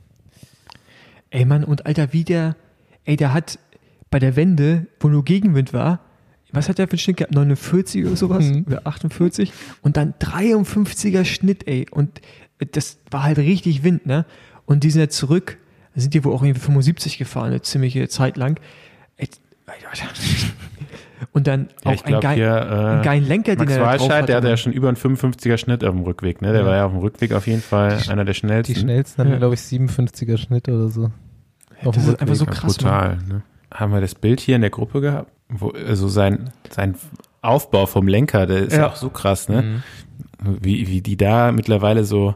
Ey 1.30 1.46
Mann, 1.46 1.64
und 1.64 1.86
Alter, 1.86 2.14
wie 2.14 2.24
der, 2.24 2.56
ey, 3.06 3.16
der 3.16 3.34
hat 3.34 3.58
bei 4.12 4.20
der 4.20 4.36
Wende, 4.36 4.88
wo 5.00 5.08
nur 5.08 5.24
Gegenwind 5.24 5.74
war, 5.74 6.02
was 6.52 6.70
hat 6.70 6.78
der 6.78 6.88
für 6.88 6.94
einen 6.94 7.00
Schnitt 7.00 7.18
gehabt? 7.18 7.34
49 7.34 8.06
oder 8.06 8.16
sowas? 8.16 8.46
Mhm. 8.46 8.66
Oder 8.68 8.86
48? 8.86 9.52
Und 9.82 9.98
dann 9.98 10.14
53er 10.20 11.26
Schnitt, 11.26 11.68
ey. 11.68 11.88
Und 11.90 12.22
das 12.66 13.00
war 13.12 13.24
halt 13.24 13.38
richtig 13.38 13.84
Wind, 13.84 14.06
ne? 14.06 14.26
Und 14.66 14.84
die 14.84 14.92
sind 14.92 15.02
jetzt 15.02 15.18
zurück, 15.18 15.58
sind 15.96 16.14
die 16.14 16.24
wohl 16.24 16.34
auch 16.34 16.44
irgendwie 16.44 16.62
75 16.62 17.18
gefahren, 17.18 17.48
eine 17.48 17.62
ziemliche 17.62 18.08
Zeit 18.08 18.38
lang. 18.38 18.60
Und 21.32 21.48
dann 21.48 21.70
ja, 21.84 21.92
auch 21.92 22.04
glaub, 22.04 22.24
ein, 22.24 22.32
geil, 22.36 22.36
hier, 22.36 22.48
äh, 22.48 22.92
einen 22.92 23.02
geilen 23.02 23.28
Lenker, 23.28 23.56
Max 23.56 23.72
den 23.72 23.80
er 23.80 23.86
Walscheid, 23.86 24.10
drauf 24.10 24.26
der 24.26 24.38
hat 24.38 24.44
ja 24.44 24.58
schon 24.58 24.74
über 24.74 24.90
einen 24.90 24.98
55er 24.98 25.58
Schnitt 25.58 25.84
auf 25.84 25.92
dem 25.92 26.04
Rückweg, 26.04 26.42
ne? 26.42 26.52
Der 26.52 26.62
ja. 26.62 26.68
war 26.68 26.76
ja 26.76 26.86
auf 26.86 26.92
dem 26.92 27.00
Rückweg 27.00 27.34
auf 27.34 27.48
jeden 27.48 27.62
Fall 27.62 28.00
die, 28.04 28.10
einer 28.10 28.26
der 28.26 28.34
schnellsten. 28.34 28.74
Die 28.74 28.80
schnellsten 28.80 29.22
hatten, 29.22 29.32
ja. 29.32 29.38
glaube 29.38 29.56
ich, 29.56 29.62
57er 29.62 30.38
Schnitt 30.38 30.68
oder 30.68 30.90
so. 30.90 31.12
Auf 31.84 31.96
das 31.96 32.08
ist 32.08 32.20
einfach 32.20 32.36
so 32.36 32.46
krass. 32.46 32.78
Brutal, 32.78 33.18
ne? 33.28 33.44
Haben 33.74 33.94
wir 33.94 34.02
das 34.02 34.16
Bild 34.16 34.42
hier 34.42 34.56
in 34.56 34.62
der 34.62 34.70
Gruppe 34.70 35.02
gehabt? 35.02 35.32
Wo, 35.50 35.70
also 35.70 36.08
sein, 36.08 36.52
sein 36.70 36.96
Aufbau 37.42 37.86
vom 37.86 38.08
Lenker, 38.08 38.46
der 38.46 38.60
ist 38.60 38.76
ja. 38.76 38.88
auch 38.88 38.96
so 38.96 39.10
krass, 39.10 39.50
ne? 39.50 39.62
Mhm. 39.62 39.84
Wie, 40.62 40.88
wie 40.88 41.02
die 41.02 41.18
da 41.18 41.52
mittlerweile 41.52 42.04
so 42.04 42.36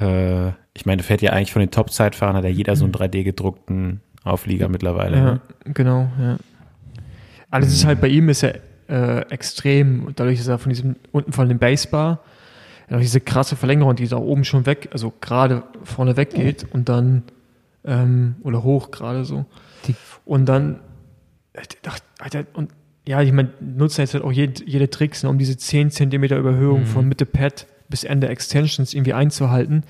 äh, 0.00 0.52
ich 0.74 0.86
meine, 0.86 1.02
fährt 1.02 1.22
ja 1.22 1.32
eigentlich 1.32 1.52
von 1.52 1.60
den 1.60 1.70
Top-Zeitfahrern, 1.70 2.36
hat 2.36 2.44
ja 2.44 2.50
jeder 2.50 2.76
so 2.76 2.84
einen 2.84 2.94
3D 2.94 3.24
gedruckten 3.24 4.00
Auflieger 4.24 4.68
mittlerweile. 4.68 5.16
Ja, 5.16 5.24
ne? 5.24 5.40
genau, 5.64 6.10
ja. 6.18 6.36
Alles 7.50 7.68
mhm. 7.68 7.74
ist 7.74 7.84
halt 7.86 8.00
bei 8.00 8.08
ihm 8.08 8.28
ist 8.28 8.42
er 8.42 8.60
äh, 8.88 9.20
extrem, 9.30 10.12
dadurch, 10.16 10.38
dass 10.38 10.48
er 10.48 10.58
von 10.58 10.70
diesem 10.70 10.96
unten 11.12 11.32
von 11.32 11.48
dem 11.48 11.58
Basebar, 11.58 12.20
diese 12.90 13.20
krasse 13.20 13.54
Verlängerung, 13.54 13.94
die 13.94 14.08
da 14.08 14.16
oben 14.16 14.42
schon 14.42 14.66
weg, 14.66 14.88
also 14.92 15.12
gerade 15.20 15.62
vorne 15.84 16.16
weg 16.16 16.30
geht 16.30 16.66
und 16.72 16.88
dann 16.88 17.22
ähm, 17.84 18.34
oder 18.42 18.64
hoch 18.64 18.90
gerade 18.90 19.24
so. 19.24 19.46
Die 19.86 19.94
und 20.24 20.46
dann 20.46 20.80
Alter, 22.18 22.44
und 22.52 22.70
ja, 23.06 23.22
ich 23.22 23.32
meine, 23.32 23.50
nutzen 23.60 24.02
jetzt 24.02 24.14
halt 24.14 24.24
auch 24.24 24.32
jede, 24.32 24.64
jede 24.64 24.90
Tricks, 24.90 25.22
ne, 25.22 25.30
um 25.30 25.38
diese 25.38 25.56
10 25.56 25.90
Zentimeter 25.90 26.36
Überhöhung 26.36 26.80
mhm. 26.80 26.86
von 26.86 27.08
Mitte 27.08 27.26
Pad 27.26 27.66
bis 27.90 28.04
Ende 28.04 28.28
Extensions 28.28 28.94
irgendwie 28.94 29.12
einzuhalten. 29.12 29.84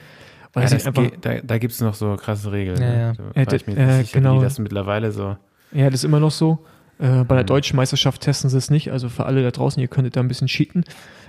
Weil 0.52 0.66
ja, 0.66 0.72
einfach, 0.72 1.02
geht, 1.02 1.24
da 1.24 1.40
da 1.40 1.58
gibt 1.58 1.72
es 1.72 1.80
noch 1.80 1.94
so 1.94 2.16
krasse 2.16 2.50
Regeln. 2.50 2.80
Ja, 2.80 2.88
ne? 2.88 3.16
ja. 3.36 3.44
Da 3.44 3.56
äh, 3.56 4.02
sicher, 4.02 4.18
genau. 4.18 4.40
wie 4.40 4.44
das 4.44 4.58
mittlerweile 4.58 5.12
so. 5.12 5.36
Ja, 5.72 5.86
das 5.86 6.00
ist 6.00 6.04
immer 6.04 6.18
noch 6.18 6.32
so. 6.32 6.58
Äh, 6.98 7.24
bei 7.24 7.36
der 7.36 7.44
mhm. 7.44 7.46
deutschen 7.46 7.76
Meisterschaft 7.76 8.20
testen 8.22 8.50
sie 8.50 8.58
es 8.58 8.68
nicht. 8.68 8.90
Also 8.90 9.08
für 9.08 9.26
alle 9.26 9.42
da 9.42 9.50
draußen, 9.50 9.80
ihr 9.80 9.88
könntet 9.88 10.16
da 10.16 10.20
ein 10.20 10.28
bisschen 10.28 10.48
cheaten. 10.48 10.84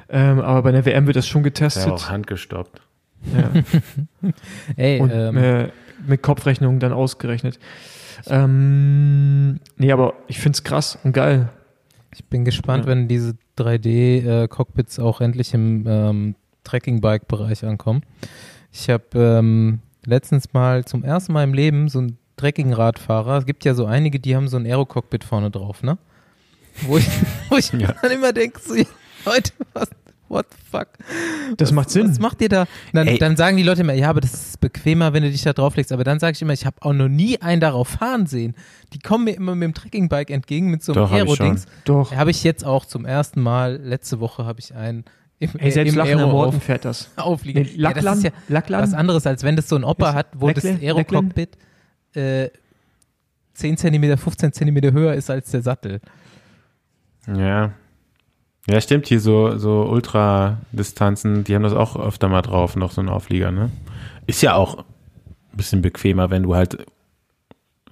Ähm, 0.10 0.40
aber 0.40 0.64
bei 0.64 0.72
der 0.72 0.86
WM 0.86 1.06
wird 1.06 1.16
das 1.16 1.28
schon 1.28 1.44
getestet. 1.44 1.86
Ja, 1.86 1.94
auch 1.94 2.10
handgestoppt. 2.10 2.82
Ja. 3.34 3.52
Ey, 4.76 5.00
Und 5.00 5.12
ähm, 5.14 5.38
äh, 5.38 5.70
mit 6.06 6.24
Kopfrechnung 6.24 6.80
dann 6.80 6.92
ausgerechnet. 6.92 7.60
Ähm, 8.28 9.60
nee, 9.78 9.92
aber 9.92 10.16
ich 10.28 10.40
finde 10.40 10.56
es 10.56 10.64
krass 10.64 10.98
und 11.04 11.14
geil. 11.14 11.50
Ich 12.14 12.26
bin 12.26 12.44
gespannt, 12.44 12.86
ja. 12.86 12.92
wenn 12.92 13.08
diese 13.08 13.36
3D-Cockpits 13.58 14.98
äh, 14.98 15.02
auch 15.02 15.22
endlich 15.22 15.54
im 15.54 15.86
ähm, 15.88 16.36
Trekking-Bike-Bereich 16.64 17.66
ankommen. 17.66 18.04
Ich 18.72 18.90
habe 18.90 19.06
ähm, 19.16 19.80
letztens 20.06 20.54
mal 20.54 20.86
zum 20.86 21.04
ersten 21.04 21.34
Mal 21.34 21.44
im 21.44 21.54
Leben 21.54 21.90
so 21.90 22.02
ein 22.02 22.18
Trekking-Radfahrer. 22.38 23.38
Es 23.38 23.46
gibt 23.46 23.66
ja 23.66 23.74
so 23.74 23.86
einige, 23.86 24.20
die 24.20 24.36
haben 24.36 24.48
so 24.48 24.58
ein 24.58 24.66
Aero-Cockpit 24.66 25.24
vorne 25.24 25.52
drauf, 25.52 25.84
ne? 25.84 25.98
Wo 26.84 26.98
ich, 26.98 27.08
wo 27.50 27.58
ich 27.58 27.72
ja. 27.74 27.94
dann 28.02 28.12
immer 28.12 28.34
denke, 28.34 28.60
so, 28.60 28.76
Leute, 29.26 29.52
was, 29.74 29.90
what 30.32 30.48
the 30.50 30.58
fuck? 30.72 30.88
Das 31.58 31.70
was, 31.70 31.74
macht 31.74 31.90
Sinn. 31.90 32.10
Was 32.10 32.20
macht 32.20 32.42
ihr 32.42 32.50
da? 32.50 32.66
Dann, 32.94 33.18
dann, 33.18 33.36
sagen 33.36 33.58
die 33.58 33.64
Leute 33.64 33.82
immer, 33.82 33.94
ja, 33.94 34.10
aber 34.10 34.22
das 34.22 34.34
ist 34.34 34.62
bequemer, 34.62 35.14
wenn 35.14 35.24
du 35.24 35.30
dich 35.30 35.44
da 35.44 35.54
drauflegst. 35.54 35.92
Aber 35.92 36.04
dann 36.04 36.20
sage 36.20 36.36
ich 36.36 36.42
immer, 36.42 36.54
ich 36.54 36.66
habe 36.66 36.78
auch 36.80 36.94
noch 36.94 37.10
nie 37.10 37.42
einen 37.42 37.62
darauf 37.62 37.90
fahren 37.90 38.26
sehen. 38.26 38.56
Die 38.94 39.00
kommen 39.00 39.26
mir 39.26 39.36
immer 39.36 39.54
mit 39.54 39.66
dem 39.66 39.74
Trekkingbike 39.74 40.34
entgegen, 40.34 40.72
mit 40.72 40.84
so 40.84 40.94
einem 40.94 41.12
Aero-Dings. 41.12 41.66
Doch. 41.86 42.16
Habe 42.16 42.32
ich 42.32 42.44
jetzt 42.44 42.66
auch 42.66 42.86
zum 42.86 43.06
ersten 43.06 43.42
Mal, 43.42 43.80
letzte 43.84 44.20
Woche 44.20 44.46
habe 44.46 44.60
ich 44.60 44.74
einen 44.74 45.06
im, 45.42 45.50
Ey, 45.58 45.72
selbst 45.72 45.96
Lachner 45.96 46.28
Morten 46.28 46.58
auf, 46.58 46.64
fährt 46.64 46.86
das. 46.86 47.10
Aufliegen. 47.16 47.64
Nee, 47.64 47.72
Lackland, 47.76 48.06
ja, 48.06 48.12
das 48.12 48.18
ist 48.20 48.24
ja 48.26 48.32
Lackland, 48.48 48.84
was 48.84 48.94
anderes, 48.94 49.26
als 49.26 49.44
wenn 49.44 49.56
das 49.56 49.68
so 49.68 49.76
ein 49.76 49.84
Opa 49.84 50.14
hat, 50.14 50.28
wo 50.36 50.48
Lackland, 50.48 50.78
das 50.78 50.84
Aero-Cockpit 50.84 51.58
äh, 52.14 52.50
10 53.56 53.78
cm, 53.78 54.18
15 54.18 54.54
cm 54.54 54.94
höher 54.94 55.16
ist 55.16 55.32
als 55.32 55.50
der 55.50 55.64
Sattel. 55.64 56.00
Ja. 57.28 57.72
Ja, 58.70 58.82
stimmt, 58.82 59.08
hier 59.08 59.20
so, 59.20 59.58
so 59.58 59.88
Ultradistanzen, 59.90 61.44
die 61.44 61.56
haben 61.56 61.64
das 61.64 61.74
auch 61.74 61.96
öfter 61.96 62.30
mal 62.30 62.44
drauf, 62.44 62.76
noch 62.76 62.92
so 62.92 63.02
ein 63.02 63.10
Auflieger, 63.10 63.52
ne? 63.52 63.72
Ist 64.28 64.44
ja 64.44 64.54
auch 64.54 64.78
ein 64.78 64.86
bisschen 65.58 65.82
bequemer, 65.82 66.30
wenn 66.30 66.44
du 66.44 66.54
halt 66.54 66.86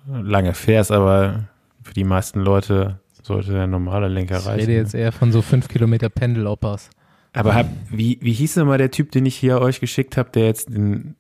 lange 0.06 0.54
fährst, 0.54 0.91
aber 0.91 1.45
für 1.82 1.93
die 1.93 2.04
meisten 2.04 2.41
Leute 2.41 3.00
sollte 3.24 3.54
der 3.54 3.66
normale 3.66 4.08
Lenker 4.08 4.38
reichen. 4.38 4.60
Ich 4.60 4.68
rede 4.68 4.74
jetzt 4.74 4.93
eher 4.93 5.12
von 5.12 5.32
so 5.32 5.41
5 5.41 5.68
Kilometer 5.68 6.10
Pendeloppers. 6.10 6.91
Aber 7.34 7.54
hab, 7.54 7.68
wie, 7.90 8.18
wie 8.22 8.34
hieß 8.34 8.56
denn 8.56 8.68
mal 8.68 8.78
der 8.78 8.92
Typ, 8.92 9.12
den 9.12 9.26
ich 9.26 9.36
hier 9.36 9.62
euch 9.62 9.80
geschickt 9.80 10.18
habe, 10.18 10.30
der 10.32 10.46
jetzt 10.46 10.70
den, 10.70 11.16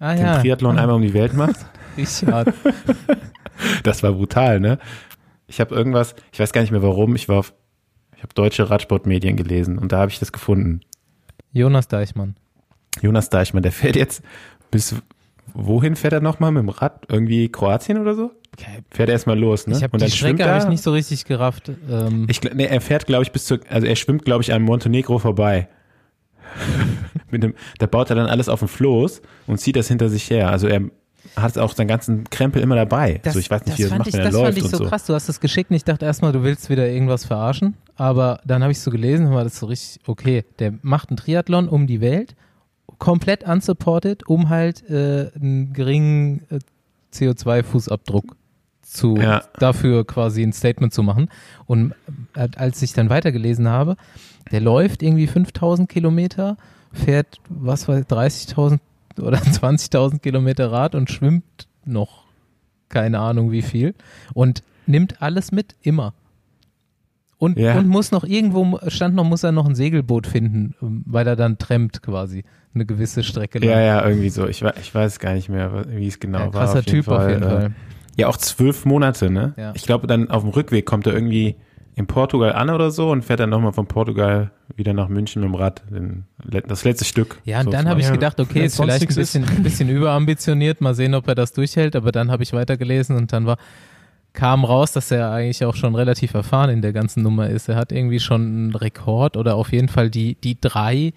ah, 0.00 0.14
den 0.14 0.24
ja. 0.24 0.40
Triathlon 0.40 0.78
einmal 0.78 0.96
um 0.96 1.02
die 1.02 1.14
Welt 1.14 1.34
macht? 1.34 1.56
Richard. 1.96 2.52
das 3.84 4.02
war 4.02 4.12
brutal, 4.12 4.60
ne? 4.60 4.78
Ich 5.46 5.60
habe 5.60 5.74
irgendwas, 5.74 6.16
ich 6.32 6.40
weiß 6.40 6.52
gar 6.52 6.62
nicht 6.62 6.72
mehr 6.72 6.82
warum, 6.82 7.14
ich 7.14 7.28
war 7.28 7.38
auf, 7.38 7.54
ich 8.16 8.22
habe 8.22 8.34
deutsche 8.34 8.68
Radsportmedien 8.68 9.36
gelesen 9.36 9.78
und 9.78 9.92
da 9.92 9.98
habe 9.98 10.10
ich 10.10 10.18
das 10.18 10.32
gefunden. 10.32 10.80
Jonas 11.52 11.86
Deichmann. 11.86 12.34
Jonas 13.00 13.28
Deichmann, 13.28 13.62
der 13.62 13.72
fährt 13.72 13.96
jetzt 13.96 14.22
bis 14.70 14.96
wohin 15.54 15.94
fährt 15.96 16.12
er 16.12 16.20
nochmal 16.20 16.50
mit 16.50 16.62
dem 16.62 16.68
Rad? 16.68 17.06
Irgendwie 17.08 17.48
Kroatien 17.48 17.98
oder 17.98 18.14
so? 18.14 18.32
Fährt 18.90 19.08
er 19.08 19.12
erstmal 19.14 19.38
los, 19.38 19.66
ne? 19.66 19.76
Ich 19.76 19.82
habe 19.82 19.98
die 19.98 20.10
Strecke 20.10 20.44
habe 20.46 20.58
ich 20.58 20.68
nicht 20.68 20.82
so 20.82 20.92
richtig 20.92 21.24
gerafft. 21.24 21.70
Ähm. 21.90 22.26
Ich, 22.28 22.40
nee, 22.42 22.66
er 22.66 22.80
fährt, 22.80 23.06
glaube 23.06 23.24
ich, 23.24 23.32
bis 23.32 23.46
zu, 23.46 23.58
also 23.68 23.86
er 23.86 23.96
schwimmt, 23.96 24.24
glaube 24.24 24.42
ich, 24.42 24.52
an 24.52 24.62
Montenegro 24.62 25.18
vorbei. 25.18 25.68
mit 27.30 27.42
dem, 27.42 27.54
da 27.78 27.86
baut 27.86 28.10
er 28.10 28.16
dann 28.16 28.26
alles 28.26 28.48
auf 28.48 28.60
dem 28.60 28.68
Floß 28.68 29.22
und 29.46 29.58
zieht 29.58 29.76
das 29.76 29.88
hinter 29.88 30.08
sich 30.08 30.30
her. 30.30 30.50
Also 30.50 30.68
er 30.68 30.82
hat 31.36 31.58
auch 31.58 31.74
seinen 31.74 31.88
ganzen 31.88 32.24
Krempel 32.30 32.62
immer 32.62 32.76
dabei. 32.76 33.20
Das, 33.22 33.34
so, 33.34 33.40
ich 33.40 33.50
weiß 33.50 33.64
nicht, 33.66 33.78
wie 33.78 33.84
er 33.84 33.88
das 33.88 33.98
macht, 33.98 34.08
ich, 34.08 34.14
wenn 34.14 34.20
er 34.20 34.26
das 34.26 34.34
läuft 34.34 34.54
fand 34.54 34.58
ich 34.58 34.70
so, 34.70 34.76
so 34.78 34.84
krass. 34.84 35.04
Du 35.04 35.14
hast 35.14 35.28
das 35.28 35.40
geschickt 35.40 35.70
und 35.70 35.76
ich 35.76 35.84
dachte 35.84 36.04
erstmal, 36.04 36.32
du 36.32 36.42
willst 36.42 36.70
wieder 36.70 36.88
irgendwas 36.88 37.24
verarschen. 37.24 37.76
Aber 37.96 38.40
dann 38.44 38.62
habe 38.62 38.72
ich 38.72 38.80
so 38.80 38.90
gelesen 38.90 39.26
und 39.26 39.34
war 39.34 39.44
das 39.44 39.58
so 39.58 39.66
richtig, 39.66 40.00
okay, 40.06 40.44
der 40.58 40.74
macht 40.82 41.10
einen 41.10 41.16
Triathlon 41.16 41.68
um 41.68 41.86
die 41.86 42.00
Welt, 42.00 42.34
komplett 42.98 43.44
unsupported, 43.44 44.28
um 44.28 44.48
halt 44.48 44.88
äh, 44.88 45.30
einen 45.34 45.72
geringen 45.72 46.42
äh, 46.50 46.58
CO2-Fußabdruck 47.12 48.34
zu, 48.94 49.16
ja. 49.16 49.42
dafür 49.58 50.06
quasi 50.06 50.42
ein 50.42 50.52
Statement 50.52 50.92
zu 50.92 51.02
machen. 51.02 51.28
Und 51.66 51.94
äh, 52.34 52.48
als 52.56 52.80
ich 52.82 52.92
dann 52.92 53.10
weitergelesen 53.10 53.68
habe, 53.68 53.96
der 54.50 54.60
läuft 54.60 55.02
irgendwie 55.02 55.26
5000 55.26 55.88
Kilometer, 55.88 56.56
fährt, 56.92 57.40
was 57.48 57.88
weiß 57.88 58.06
30.000 58.06 58.78
oder 59.20 59.38
20.000 59.38 60.20
Kilometer 60.20 60.70
Rad 60.70 60.94
und 60.94 61.10
schwimmt 61.10 61.68
noch 61.84 62.24
keine 62.88 63.18
Ahnung 63.18 63.50
wie 63.50 63.62
viel 63.62 63.94
und 64.34 64.62
nimmt 64.86 65.20
alles 65.20 65.50
mit, 65.50 65.74
immer. 65.82 66.14
Und, 67.36 67.58
ja. 67.58 67.76
und 67.76 67.88
muss 67.88 68.12
noch 68.12 68.24
irgendwo, 68.24 68.78
stand 68.88 69.14
noch, 69.16 69.24
muss 69.24 69.42
er 69.42 69.52
noch 69.52 69.66
ein 69.66 69.74
Segelboot 69.74 70.26
finden, 70.26 70.74
weil 70.80 71.26
er 71.26 71.36
dann 71.36 71.58
trampt 71.58 72.00
quasi 72.02 72.44
eine 72.74 72.86
gewisse 72.86 73.22
Strecke 73.22 73.58
lang. 73.58 73.68
Ja, 73.68 73.80
ja, 73.80 74.06
irgendwie 74.06 74.30
so. 74.30 74.46
Ich, 74.46 74.62
ich 74.62 74.94
weiß 74.94 75.18
gar 75.18 75.34
nicht 75.34 75.48
mehr, 75.48 75.84
wie 75.88 76.06
es 76.06 76.20
genau 76.20 76.38
ja, 76.38 76.44
krasser 76.46 76.54
war. 76.56 76.66
Krasser 76.66 76.84
Typ 76.84 77.04
Fall. 77.04 77.24
auf 77.24 77.30
jeden 77.30 77.42
Fall. 77.42 77.72
Ja, 78.16 78.28
auch 78.28 78.36
zwölf 78.36 78.84
Monate, 78.84 79.30
ne? 79.30 79.54
Ja. 79.56 79.72
Ich 79.74 79.82
glaube, 79.82 80.06
dann 80.06 80.30
auf 80.30 80.42
dem 80.42 80.50
Rückweg 80.50 80.86
kommt 80.86 81.06
er 81.06 81.14
irgendwie 81.14 81.56
in 81.96 82.06
Portugal 82.06 82.52
an 82.52 82.70
oder 82.70 82.90
so 82.90 83.10
und 83.10 83.24
fährt 83.24 83.40
dann 83.40 83.50
nochmal 83.50 83.72
von 83.72 83.86
Portugal 83.86 84.50
wieder 84.74 84.92
nach 84.92 85.08
München 85.08 85.42
mit 85.42 85.50
dem 85.50 85.54
Rad. 85.54 85.82
Den, 85.90 86.24
das 86.66 86.84
letzte 86.84 87.04
Stück. 87.04 87.40
Ja, 87.44 87.60
und 87.60 87.66
so 87.66 87.70
dann 87.70 87.88
habe 87.88 88.00
ich 88.00 88.10
gedacht, 88.10 88.40
okay, 88.40 88.64
ist 88.64 88.76
vielleicht 88.76 89.08
ein 89.08 89.14
bisschen, 89.14 89.44
ein 89.44 89.62
bisschen 89.62 89.88
überambitioniert, 89.90 90.80
mal 90.80 90.94
sehen, 90.94 91.14
ob 91.14 91.28
er 91.28 91.36
das 91.36 91.52
durchhält, 91.52 91.94
aber 91.94 92.10
dann 92.10 92.30
habe 92.30 92.42
ich 92.42 92.52
weitergelesen 92.52 93.16
und 93.16 93.32
dann 93.32 93.46
war, 93.46 93.58
kam 94.32 94.64
raus, 94.64 94.90
dass 94.90 95.12
er 95.12 95.30
eigentlich 95.30 95.64
auch 95.64 95.76
schon 95.76 95.94
relativ 95.94 96.34
erfahren 96.34 96.70
in 96.70 96.82
der 96.82 96.92
ganzen 96.92 97.22
Nummer 97.22 97.48
ist. 97.48 97.68
Er 97.68 97.76
hat 97.76 97.92
irgendwie 97.92 98.18
schon 98.18 98.42
einen 98.42 98.74
Rekord 98.74 99.36
oder 99.36 99.54
auf 99.54 99.72
jeden 99.72 99.88
Fall 99.88 100.10
die, 100.10 100.34
die 100.34 100.60
drei 100.60 101.12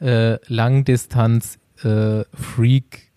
äh, 0.00 0.38
Langdistanz 0.46 1.58
äh, 1.82 2.22
Freak 2.32 3.11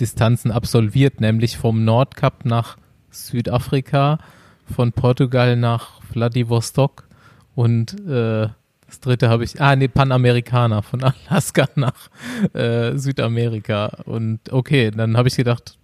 Distanzen 0.00 0.50
absolviert, 0.50 1.20
nämlich 1.20 1.56
vom 1.56 1.84
Nordkap 1.84 2.44
nach 2.44 2.76
Südafrika, 3.10 4.18
von 4.64 4.92
Portugal 4.92 5.56
nach 5.56 6.02
Vladivostok 6.02 7.08
und 7.54 8.00
äh, 8.08 8.48
das 8.90 8.98
dritte 8.98 9.28
habe 9.28 9.44
ich, 9.44 9.60
ah 9.60 9.76
nee, 9.76 9.86
Panamerikaner, 9.86 10.82
von 10.82 11.04
Alaska 11.28 11.68
nach 11.76 12.10
äh, 12.54 12.96
Südamerika. 12.96 13.86
Und 14.04 14.40
okay, 14.52 14.90
dann 14.90 15.16
habe 15.16 15.28
ich 15.28 15.36
gedacht, 15.36 15.78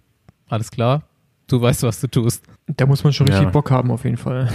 alles 0.49 0.71
klar, 0.71 1.03
du 1.47 1.61
weißt, 1.61 1.83
was 1.83 2.01
du 2.01 2.07
tust. 2.07 2.43
Da 2.67 2.85
muss 2.85 3.05
man 3.05 3.13
schon 3.13 3.27
ja. 3.27 3.35
richtig 3.35 3.53
Bock 3.53 3.71
haben, 3.71 3.91
auf 3.91 4.03
jeden 4.03 4.17
Fall. 4.17 4.49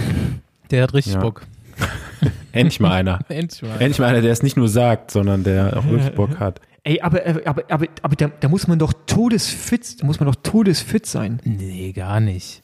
Der 0.69 0.83
hat 0.83 0.93
richtig 0.93 1.15
ja. 1.15 1.21
Bock. 1.21 1.41
Endlich 2.51 2.79
mal 2.79 2.91
einer. 2.91 3.19
Endlich 3.27 3.63
mal. 3.63 3.71
Endlich 3.79 3.99
mal 3.99 4.09
einer, 4.09 4.21
der 4.21 4.31
es 4.31 4.43
nicht 4.43 4.55
nur 4.55 4.69
sagt, 4.69 5.09
sondern 5.09 5.43
der 5.43 5.75
auch 5.75 5.85
wirklich 5.85 6.13
Bock 6.13 6.39
hat. 6.39 6.61
Ey, 6.85 6.99
aber, 6.99 7.21
aber, 7.45 7.63
aber, 7.69 7.87
aber 8.01 8.15
da, 8.15 8.29
da 8.39 8.49
muss 8.49 8.67
man 8.67 8.77
doch 8.77 8.93
todesfit, 9.05 10.01
da 10.01 10.05
muss 10.05 10.19
man 10.19 10.27
doch 10.27 10.35
todesfit 10.35 11.05
sein. 11.05 11.39
Nee, 11.45 11.93
gar 11.93 12.19
nicht. 12.19 12.61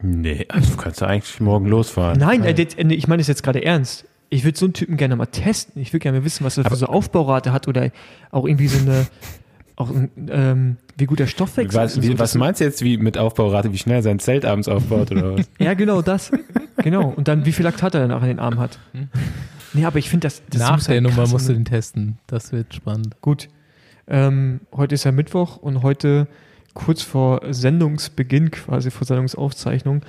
Nee, 0.00 0.46
also 0.48 0.70
du 0.72 0.76
kannst 0.76 1.00
ja 1.00 1.08
eigentlich 1.08 1.40
morgen 1.40 1.66
losfahren. 1.66 2.18
Nein, 2.18 2.44
äh, 2.44 2.52
ich 2.52 3.08
meine 3.08 3.20
das 3.20 3.26
jetzt 3.26 3.42
gerade 3.42 3.64
ernst. 3.64 4.04
Ich 4.28 4.44
würde 4.44 4.58
so 4.58 4.66
einen 4.66 4.72
Typen 4.72 4.96
gerne 4.96 5.16
mal 5.16 5.26
testen. 5.26 5.80
Ich 5.82 5.92
würde 5.92 6.02
gerne 6.02 6.18
mal 6.18 6.24
wissen, 6.24 6.44
was 6.44 6.58
er 6.58 6.64
für 6.64 6.76
so 6.76 6.86
Aufbaurate 6.86 7.52
hat 7.52 7.66
oder 7.66 7.90
auch 8.30 8.46
irgendwie 8.46 8.68
so 8.68 8.78
eine, 8.78 9.06
auch 9.76 9.90
ähm, 10.28 10.76
wie 10.96 11.06
gut 11.06 11.18
der 11.18 11.26
Stoffwechsel 11.26 11.80
was, 11.80 11.96
ist. 11.96 12.02
Wie, 12.02 12.08
so, 12.08 12.18
was 12.18 12.34
meinst 12.36 12.60
du 12.60 12.64
jetzt 12.64 12.82
wie 12.82 12.98
mit 12.98 13.18
Aufbaurate, 13.18 13.72
wie 13.72 13.78
schnell 13.78 13.96
er 13.96 14.02
sein 14.02 14.18
Zelt 14.20 14.44
abends 14.44 14.68
aufbaut 14.68 15.10
oder 15.10 15.38
was? 15.38 15.48
ja, 15.58 15.74
genau 15.74 16.02
das. 16.02 16.30
Genau. 16.78 17.08
Und 17.08 17.26
dann, 17.26 17.46
wie 17.46 17.52
viel 17.52 17.64
Laktat 17.64 17.94
er 17.94 18.00
danach 18.00 18.22
in 18.22 18.28
den 18.28 18.38
Arm 18.38 18.58
hat. 18.58 18.78
Nee, 19.76 19.84
aber 19.84 19.98
ich 19.98 20.08
finde 20.08 20.26
das, 20.26 20.42
das. 20.48 20.60
Nach 20.60 20.82
der 20.82 20.94
halt 20.94 21.02
Nummer 21.02 21.28
musst 21.28 21.48
du 21.48 21.52
den 21.52 21.64
testen. 21.64 22.18
Das 22.26 22.52
wird 22.52 22.74
spannend. 22.74 23.20
Gut. 23.20 23.48
Ähm, 24.08 24.60
heute 24.74 24.94
ist 24.94 25.04
ja 25.04 25.12
Mittwoch 25.12 25.56
und 25.58 25.82
heute 25.82 26.28
kurz 26.74 27.02
vor 27.02 27.42
Sendungsbeginn, 27.50 28.50
quasi 28.50 28.90
vor 28.90 29.06
Sendungsaufzeichnung, 29.06 30.02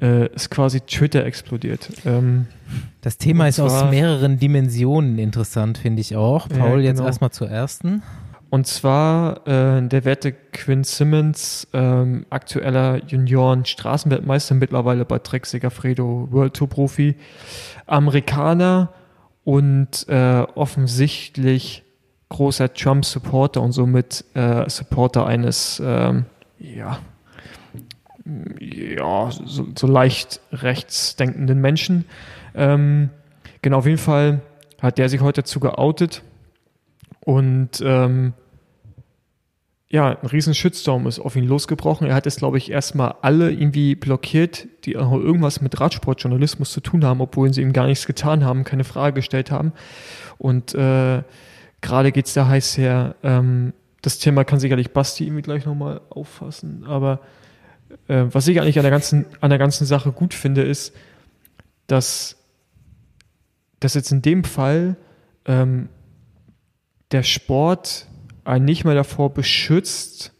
äh, 0.00 0.32
ist 0.34 0.50
quasi 0.50 0.80
Twitter 0.80 1.24
explodiert. 1.24 1.90
Ähm, 2.04 2.46
das 3.02 3.18
Thema 3.18 3.48
ist 3.48 3.60
aus 3.60 3.90
mehreren 3.90 4.38
Dimensionen 4.38 5.18
interessant, 5.18 5.78
finde 5.78 6.00
ich 6.00 6.16
auch. 6.16 6.48
Paul, 6.48 6.58
ja, 6.58 6.66
genau. 6.68 6.78
jetzt 6.78 7.00
erstmal 7.00 7.30
zur 7.30 7.50
ersten. 7.50 8.02
Und 8.50 8.66
zwar 8.66 9.46
äh, 9.46 9.88
der 9.88 10.04
werte 10.04 10.32
Quinn 10.32 10.84
Simmons, 10.84 11.66
ähm, 11.72 12.26
aktueller 12.28 13.02
Junioren-Straßenweltmeister, 13.06 14.54
mittlerweile 14.54 15.06
bei 15.06 15.18
Trek 15.20 15.46
Segafredo 15.46 16.28
World 16.30 16.54
Tour 16.54 16.68
Profi, 16.68 17.16
Amerikaner 17.86 18.90
und 19.44 20.08
äh, 20.08 20.46
offensichtlich 20.54 21.84
großer 22.28 22.72
Trump-Supporter 22.72 23.60
und 23.60 23.72
somit 23.72 24.24
äh, 24.34 24.68
Supporter 24.68 25.26
eines, 25.26 25.82
ähm, 25.84 26.24
ja, 26.58 26.98
ja, 28.60 29.30
so, 29.30 29.66
so, 29.76 29.86
leicht 29.86 30.40
rechtsdenkenden 30.52 31.60
Menschen. 31.60 32.04
Ähm, 32.54 33.10
genau, 33.62 33.78
auf 33.78 33.86
jeden 33.86 33.98
Fall 33.98 34.40
hat 34.80 34.98
der 34.98 35.08
sich 35.08 35.20
heute 35.20 35.42
dazu 35.42 35.60
geoutet 35.60 36.22
und 37.20 37.82
ähm, 37.84 38.32
ja, 39.92 40.18
ein 40.18 40.26
riesen 40.26 40.54
Shitstorm 40.54 41.06
ist 41.06 41.20
auf 41.20 41.36
ihn 41.36 41.46
losgebrochen. 41.46 42.08
Er 42.08 42.14
hat 42.16 42.26
es, 42.26 42.36
glaube 42.36 42.58
ich, 42.58 42.72
erstmal 42.72 43.14
alle 43.22 43.52
irgendwie 43.52 43.94
blockiert, 43.94 44.66
die 44.84 44.92
irgendwas 44.92 45.60
mit 45.60 45.78
Radsportjournalismus 45.78 46.72
zu 46.72 46.80
tun 46.80 47.04
haben, 47.04 47.20
obwohl 47.20 47.52
sie 47.54 47.62
ihm 47.62 47.72
gar 47.72 47.86
nichts 47.86 48.06
getan 48.06 48.44
haben, 48.44 48.64
keine 48.64 48.84
Frage 48.84 49.14
gestellt 49.16 49.50
haben. 49.50 49.72
Und 50.38 50.74
äh, 50.74 51.22
Gerade 51.82 52.12
geht 52.12 52.26
es 52.26 52.32
da 52.32 52.48
heiß 52.48 52.78
her. 52.78 53.16
Ähm, 53.22 53.74
das 54.00 54.18
Thema 54.18 54.44
kann 54.44 54.60
sicherlich 54.60 54.92
Basti 54.92 55.24
irgendwie 55.24 55.42
gleich 55.42 55.66
nochmal 55.66 56.00
auffassen. 56.08 56.84
Aber 56.86 57.20
äh, 58.08 58.24
was 58.30 58.48
ich 58.48 58.60
eigentlich 58.60 58.78
an 58.78 58.84
der 58.84 58.90
ganzen, 58.90 59.26
an 59.40 59.50
der 59.50 59.58
ganzen 59.58 59.84
Sache 59.84 60.12
gut 60.12 60.32
finde, 60.32 60.62
ist, 60.62 60.94
dass, 61.88 62.36
dass 63.80 63.94
jetzt 63.94 64.12
in 64.12 64.22
dem 64.22 64.44
Fall 64.44 64.96
ähm, 65.44 65.88
der 67.10 67.24
Sport 67.24 68.06
einen 68.44 68.64
nicht 68.64 68.84
mehr 68.84 68.94
davor 68.94 69.32
beschützt, 69.32 70.32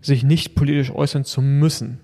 sich 0.00 0.22
nicht 0.24 0.54
politisch 0.54 0.90
äußern 0.90 1.24
zu 1.24 1.42
müssen. 1.42 2.00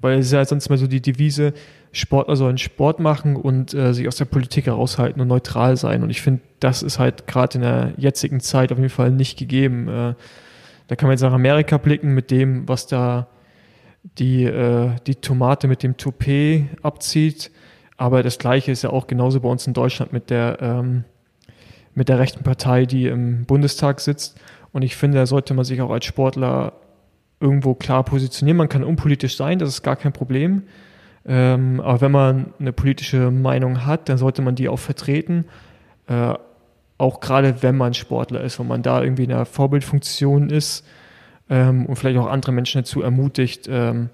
Weil 0.00 0.18
es 0.18 0.26
ist 0.26 0.32
ja 0.32 0.44
sonst 0.44 0.68
mal 0.68 0.78
so 0.78 0.86
die 0.86 1.02
Devise, 1.02 1.54
Sportler 1.92 2.36
sollen 2.36 2.58
Sport 2.58 3.00
machen 3.00 3.36
und 3.36 3.74
äh, 3.74 3.92
sich 3.94 4.06
aus 4.06 4.16
der 4.16 4.26
Politik 4.26 4.66
heraushalten 4.66 5.20
und 5.20 5.28
neutral 5.28 5.76
sein. 5.76 6.02
Und 6.02 6.10
ich 6.10 6.20
finde, 6.20 6.42
das 6.60 6.82
ist 6.82 6.98
halt 6.98 7.26
gerade 7.26 7.58
in 7.58 7.62
der 7.62 7.92
jetzigen 7.96 8.40
Zeit 8.40 8.70
auf 8.72 8.78
jeden 8.78 8.90
Fall 8.90 9.10
nicht 9.10 9.38
gegeben. 9.38 9.88
Äh, 9.88 10.14
da 10.86 10.96
kann 10.96 11.08
man 11.08 11.12
jetzt 11.12 11.22
nach 11.22 11.32
Amerika 11.32 11.78
blicken 11.78 12.14
mit 12.14 12.30
dem, 12.30 12.68
was 12.68 12.86
da 12.86 13.28
die, 14.18 14.44
äh, 14.44 14.90
die 15.06 15.16
Tomate 15.16 15.66
mit 15.66 15.82
dem 15.82 15.96
Toupet 15.96 16.66
abzieht. 16.82 17.50
Aber 17.96 18.22
das 18.22 18.38
Gleiche 18.38 18.70
ist 18.70 18.82
ja 18.82 18.90
auch 18.90 19.06
genauso 19.06 19.40
bei 19.40 19.48
uns 19.48 19.66
in 19.66 19.72
Deutschland 19.72 20.12
mit 20.12 20.30
der, 20.30 20.58
ähm, 20.60 21.04
mit 21.98 22.08
der 22.08 22.20
rechten 22.20 22.44
Partei, 22.44 22.86
die 22.86 23.06
im 23.06 23.44
Bundestag 23.44 24.00
sitzt. 24.00 24.40
Und 24.72 24.82
ich 24.82 24.96
finde, 24.96 25.18
da 25.18 25.26
sollte 25.26 25.52
man 25.52 25.64
sich 25.64 25.82
auch 25.82 25.90
als 25.90 26.04
Sportler 26.04 26.74
irgendwo 27.40 27.74
klar 27.74 28.04
positionieren. 28.04 28.56
Man 28.56 28.68
kann 28.68 28.84
unpolitisch 28.84 29.36
sein, 29.36 29.58
das 29.58 29.68
ist 29.68 29.82
gar 29.82 29.96
kein 29.96 30.12
Problem. 30.12 30.62
Ähm, 31.26 31.80
aber 31.80 32.00
wenn 32.00 32.12
man 32.12 32.54
eine 32.60 32.72
politische 32.72 33.32
Meinung 33.32 33.84
hat, 33.84 34.08
dann 34.08 34.16
sollte 34.16 34.42
man 34.42 34.54
die 34.54 34.68
auch 34.68 34.78
vertreten. 34.78 35.46
Äh, 36.06 36.34
auch 36.98 37.18
gerade 37.18 37.62
wenn 37.64 37.76
man 37.76 37.94
Sportler 37.94 38.42
ist, 38.42 38.60
wenn 38.60 38.68
man 38.68 38.82
da 38.82 39.02
irgendwie 39.02 39.24
in 39.24 39.32
einer 39.32 39.44
Vorbildfunktion 39.44 40.50
ist 40.50 40.86
ähm, 41.50 41.84
und 41.86 41.96
vielleicht 41.96 42.18
auch 42.18 42.28
andere 42.28 42.52
Menschen 42.52 42.80
dazu 42.80 43.02
ermutigt, 43.02 43.68
ähm, 43.68 44.10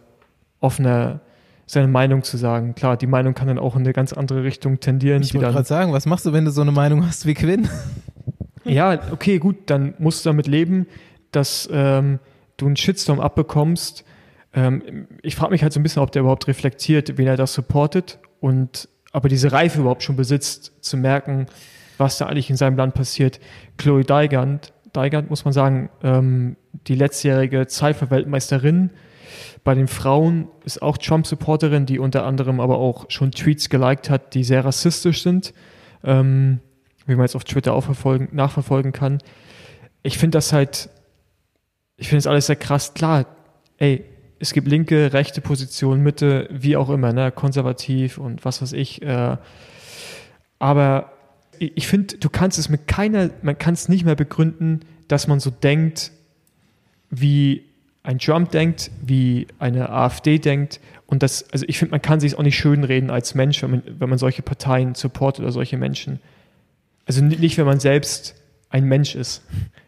offener 0.61 1.20
seine 1.67 1.89
Meinung 1.89 2.23
zu 2.23 2.37
sagen. 2.37 2.75
Klar, 2.75 2.97
die 2.97 3.07
Meinung 3.07 3.35
kann 3.35 3.49
dann 3.49 3.59
auch 3.59 3.75
in 3.75 3.83
eine 3.83 3.93
ganz 3.93 4.12
andere 4.12 4.45
Richtung 4.45 4.81
tendieren. 4.81 5.23
Ich 5.23 5.35
wollte 5.35 5.51
gerade 5.51 5.67
sagen, 5.67 5.93
was 5.93 6.07
machst 6.07 6.27
du, 6.27 6.33
wenn 6.33 6.45
du 6.45 6.51
so 6.51 6.61
eine 6.61 6.73
Meinung 6.73 7.07
hast 7.07 7.27
wie 7.27 7.35
Quinn? 7.35 7.69
ja, 8.65 9.01
okay, 9.12 9.39
gut, 9.39 9.57
dann 9.67 9.95
musst 9.99 10.25
du 10.25 10.31
damit 10.31 10.47
leben, 10.47 10.87
dass 11.33 11.69
ähm, 11.73 12.19
du 12.57 12.67
einen 12.67 12.77
Shitstorm 12.77 13.21
abbekommst. 13.21 14.05
Ähm, 14.53 15.07
ich 15.23 15.37
frage 15.37 15.53
mich 15.53 15.62
halt 15.62 15.73
so 15.73 15.81
ein 15.81 15.83
bisschen, 15.83 16.03
ob 16.03 16.12
der 16.12 16.21
überhaupt 16.21 16.47
reflektiert, 16.49 17.17
wen 17.17 17.27
er 17.27 17.37
das 17.37 17.55
supportet 17.55 18.19
und 18.41 18.89
ob 19.12 19.25
er 19.25 19.29
diese 19.29 19.53
Reife 19.53 19.81
überhaupt 19.81 20.03
schon 20.03 20.17
besitzt, 20.17 20.73
zu 20.81 20.97
merken, 20.97 21.47
was 21.99 22.19
da 22.19 22.27
eigentlich 22.27 22.51
in 22.51 22.57
seinem 22.57 22.77
Land 22.77 22.95
passiert. 22.95 23.41
Chloe 23.79 24.05
Deigand, 24.05 24.73
Deigand 24.93 25.31
muss 25.31 25.45
man 25.45 25.53
sagen, 25.53 25.91
ähm, 26.03 26.57
die 26.87 26.95
letztjährige 26.95 27.67
Cypher-Weltmeisterin 27.69 28.91
bei 29.64 29.74
den 29.74 29.89
Frauen 29.89 30.49
ist 30.64 30.82
auch 30.82 30.99
Trump-Supporterin, 30.99 31.87
die 31.87 31.99
unter 31.99 32.24
anderem 32.24 32.61
aber 32.61 32.78
auch 32.78 33.07
schon 33.11 33.30
Tweets 33.30 33.68
geliked 33.68 34.11
hat, 34.11 34.35
die 34.35 34.45
sehr 34.45 34.64
rassistisch 34.64 35.22
sind, 35.22 35.55
ähm, 36.03 36.61
wie 37.07 37.14
man 37.14 37.24
jetzt 37.24 37.37
auf 37.37 37.45
Twitter 37.45 37.74
auch 37.74 37.87
nachverfolgen 38.32 38.93
kann. 38.93 39.18
Ich 40.03 40.18
finde 40.18 40.37
das 40.37 40.53
halt, 40.53 40.89
ich 41.97 42.09
finde 42.09 42.18
es 42.18 42.26
alles 42.26 42.47
sehr 42.47 42.57
krass. 42.57 42.95
Klar, 42.95 43.26
ey, 43.78 44.05
es 44.39 44.53
gibt 44.53 44.68
linke, 44.68 45.12
rechte 45.12 45.41
Positionen, 45.41 46.03
Mitte, 46.03 46.49
wie 46.51 46.76
auch 46.76 46.91
immer, 46.91 47.12
ne, 47.12 47.32
konservativ 47.32 48.18
und 48.18 48.45
was 48.45 48.61
weiß 48.61 48.72
ich. 48.72 49.03
Äh, 49.03 49.37
aber 50.59 51.12
ich 51.59 51.87
finde, 51.87 52.18
du 52.18 52.28
kannst 52.28 52.59
es 52.59 52.68
mit 52.68 52.87
keiner, 52.87 53.30
man 53.43 53.59
kann 53.59 53.74
es 53.74 53.89
nicht 53.89 54.05
mehr 54.05 54.16
begründen, 54.16 54.80
dass 55.09 55.26
man 55.26 55.41
so 55.41 55.51
denkt, 55.51 56.11
wie 57.11 57.64
ein 58.05 58.19
Trump 58.19 58.51
denkt, 58.51 58.91
wie 59.03 59.49
eine 59.59 59.89
AfD 59.89 60.39
denkt. 60.39 60.79
Und 61.07 61.23
das, 61.23 61.51
also 61.51 61.65
ich 61.67 61.79
finde, 61.79 61.93
man 61.93 62.03
kann 62.03 62.21
sich 62.21 62.39
auch 62.39 62.43
nicht 62.43 62.57
schönreden 62.57 63.11
als 63.11 63.35
Mensch, 63.35 63.63
wenn 63.63 63.71
man, 63.71 63.83
wenn 63.99 64.09
man 64.11 64.19
solche 64.19 64.43
Parteien 64.43 64.95
supportet 64.95 65.43
oder 65.43 65.53
solche 65.53 65.79
Menschen. 65.79 66.21
Also 67.07 67.25
nicht, 67.25 67.57
wenn 67.57 67.67
man 67.67 67.81
selbst 67.81 68.37
ein 68.69 68.85
Mensch 68.85 69.15
ist. 69.15 69.43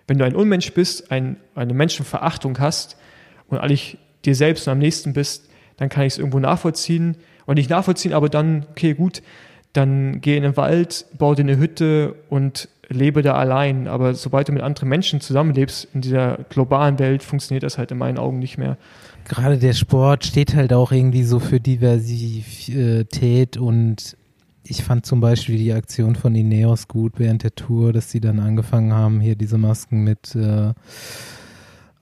Wenn 0.07 0.19
du 0.19 0.25
ein 0.25 0.35
Unmensch 0.35 0.73
bist, 0.73 1.11
ein, 1.13 1.37
eine 1.55 1.75
Menschenverachtung 1.75 2.59
hast 2.59 2.97
und 3.49 3.59
eigentlich 3.59 3.99
dir 4.25 4.35
selbst 4.35 4.67
und 4.67 4.73
am 4.73 4.79
nächsten 4.79 5.13
bist, 5.13 5.51
dann 5.77 5.91
kann 5.91 6.05
ich 6.05 6.15
es 6.15 6.19
irgendwo 6.19 6.39
nachvollziehen. 6.39 7.19
Und 7.45 7.57
nicht 7.57 7.71
nachvollziehen, 7.71 8.15
aber 8.15 8.31
dann, 8.31 8.67
okay, 8.71 8.95
gut, 8.95 9.23
dann 9.75 10.23
geh 10.23 10.37
in 10.37 10.43
den 10.43 10.57
Wald, 10.57 11.05
bau 11.19 11.35
dir 11.35 11.43
eine 11.43 11.59
Hütte 11.59 12.15
und 12.31 12.69
lebe 12.89 13.23
da 13.23 13.35
allein. 13.35 13.89
Aber 13.89 14.15
sobald 14.15 14.49
du 14.49 14.53
mit 14.53 14.63
anderen 14.63 14.89
Menschen 14.89 15.21
zusammenlebst 15.21 15.89
in 15.95 16.01
dieser 16.01 16.39
globalen 16.49 16.99
Welt, 16.99 17.23
funktioniert 17.23 17.63
das 17.63 17.79
halt 17.79 17.91
in 17.91 17.99
meinen 17.99 18.19
Augen 18.19 18.39
nicht 18.39 18.59
mehr. 18.59 18.77
Gerade 19.25 19.59
der 19.59 19.73
Sport 19.73 20.25
steht 20.25 20.55
halt 20.55 20.73
auch 20.73 20.93
irgendwie 20.93 21.25
so 21.25 21.41
für 21.41 21.59
Diversität 21.61 23.57
und 23.57 24.17
ich 24.63 24.85
fand 24.85 25.07
zum 25.07 25.21
Beispiel 25.21 25.59
die 25.59 25.73
Aktion 25.73 26.17
von 26.17 26.35
Ineos 26.35 26.89
gut 26.89 27.15
während 27.19 27.43
der 27.43 27.55
Tour, 27.55 27.93
dass 27.93 28.11
sie 28.11 28.21
dann 28.21 28.41
angefangen 28.41 28.93
haben, 28.93 29.21
hier 29.21 29.37
diese 29.37 29.59
Masken 29.59 30.05
mit 30.05 30.35
äh, 30.35 30.73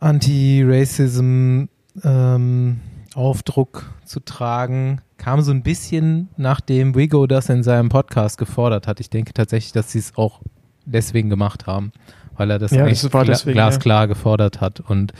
Anti-Racism 0.01 1.65
ähm, 2.03 2.81
Aufdruck 3.15 3.95
zu 4.05 4.21
tragen, 4.21 5.01
kam 5.19 5.41
so 5.41 5.53
ein 5.53 5.63
bisschen, 5.63 6.29
nachdem 6.37 6.95
Wigo 6.95 7.27
das 7.27 7.49
in 7.49 7.63
seinem 7.63 7.89
Podcast 7.89 8.39
gefordert 8.39 8.87
hat. 8.87 9.01
Ich 9.01 9.11
denke 9.11 9.33
tatsächlich, 9.33 9.73
dass 9.73 9.93
sie 9.93 10.01
es 10.01 10.17
auch 10.17 10.41
deswegen 10.85 11.31
gemacht 11.31 11.67
haben, 11.67 11.93
weil 12.37 12.51
er 12.51 12.59
das, 12.59 12.71
ja, 12.71 12.87
das 12.87 13.09
gla 13.11 13.25
deswegen, 13.25 13.55
glasklar 13.55 14.03
ja. 14.03 14.07
gefordert 14.07 14.61
hat 14.61 14.81
und 14.81 15.13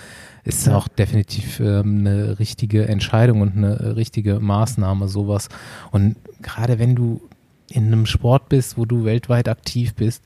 ist 0.45 0.67
ja. 0.67 0.77
auch 0.77 0.89
definitiv 0.89 1.59
ähm, 1.61 2.01
eine 2.01 2.39
richtige 2.39 2.87
Entscheidung 2.87 3.41
und 3.41 3.57
eine 3.57 3.97
richtige 3.97 4.41
Maßnahme, 4.41 5.09
sowas. 5.09 5.49
Und 5.91 6.17
gerade 6.43 6.79
wenn 6.79 6.95
du 6.95 7.23
in 7.71 7.87
einem 7.87 8.07
Sport 8.07 8.51
bist, 8.51 8.77
wo 8.77 8.85
du 8.85 9.05
weltweit 9.05 9.49
aktiv 9.49 9.95
bist, 9.95 10.23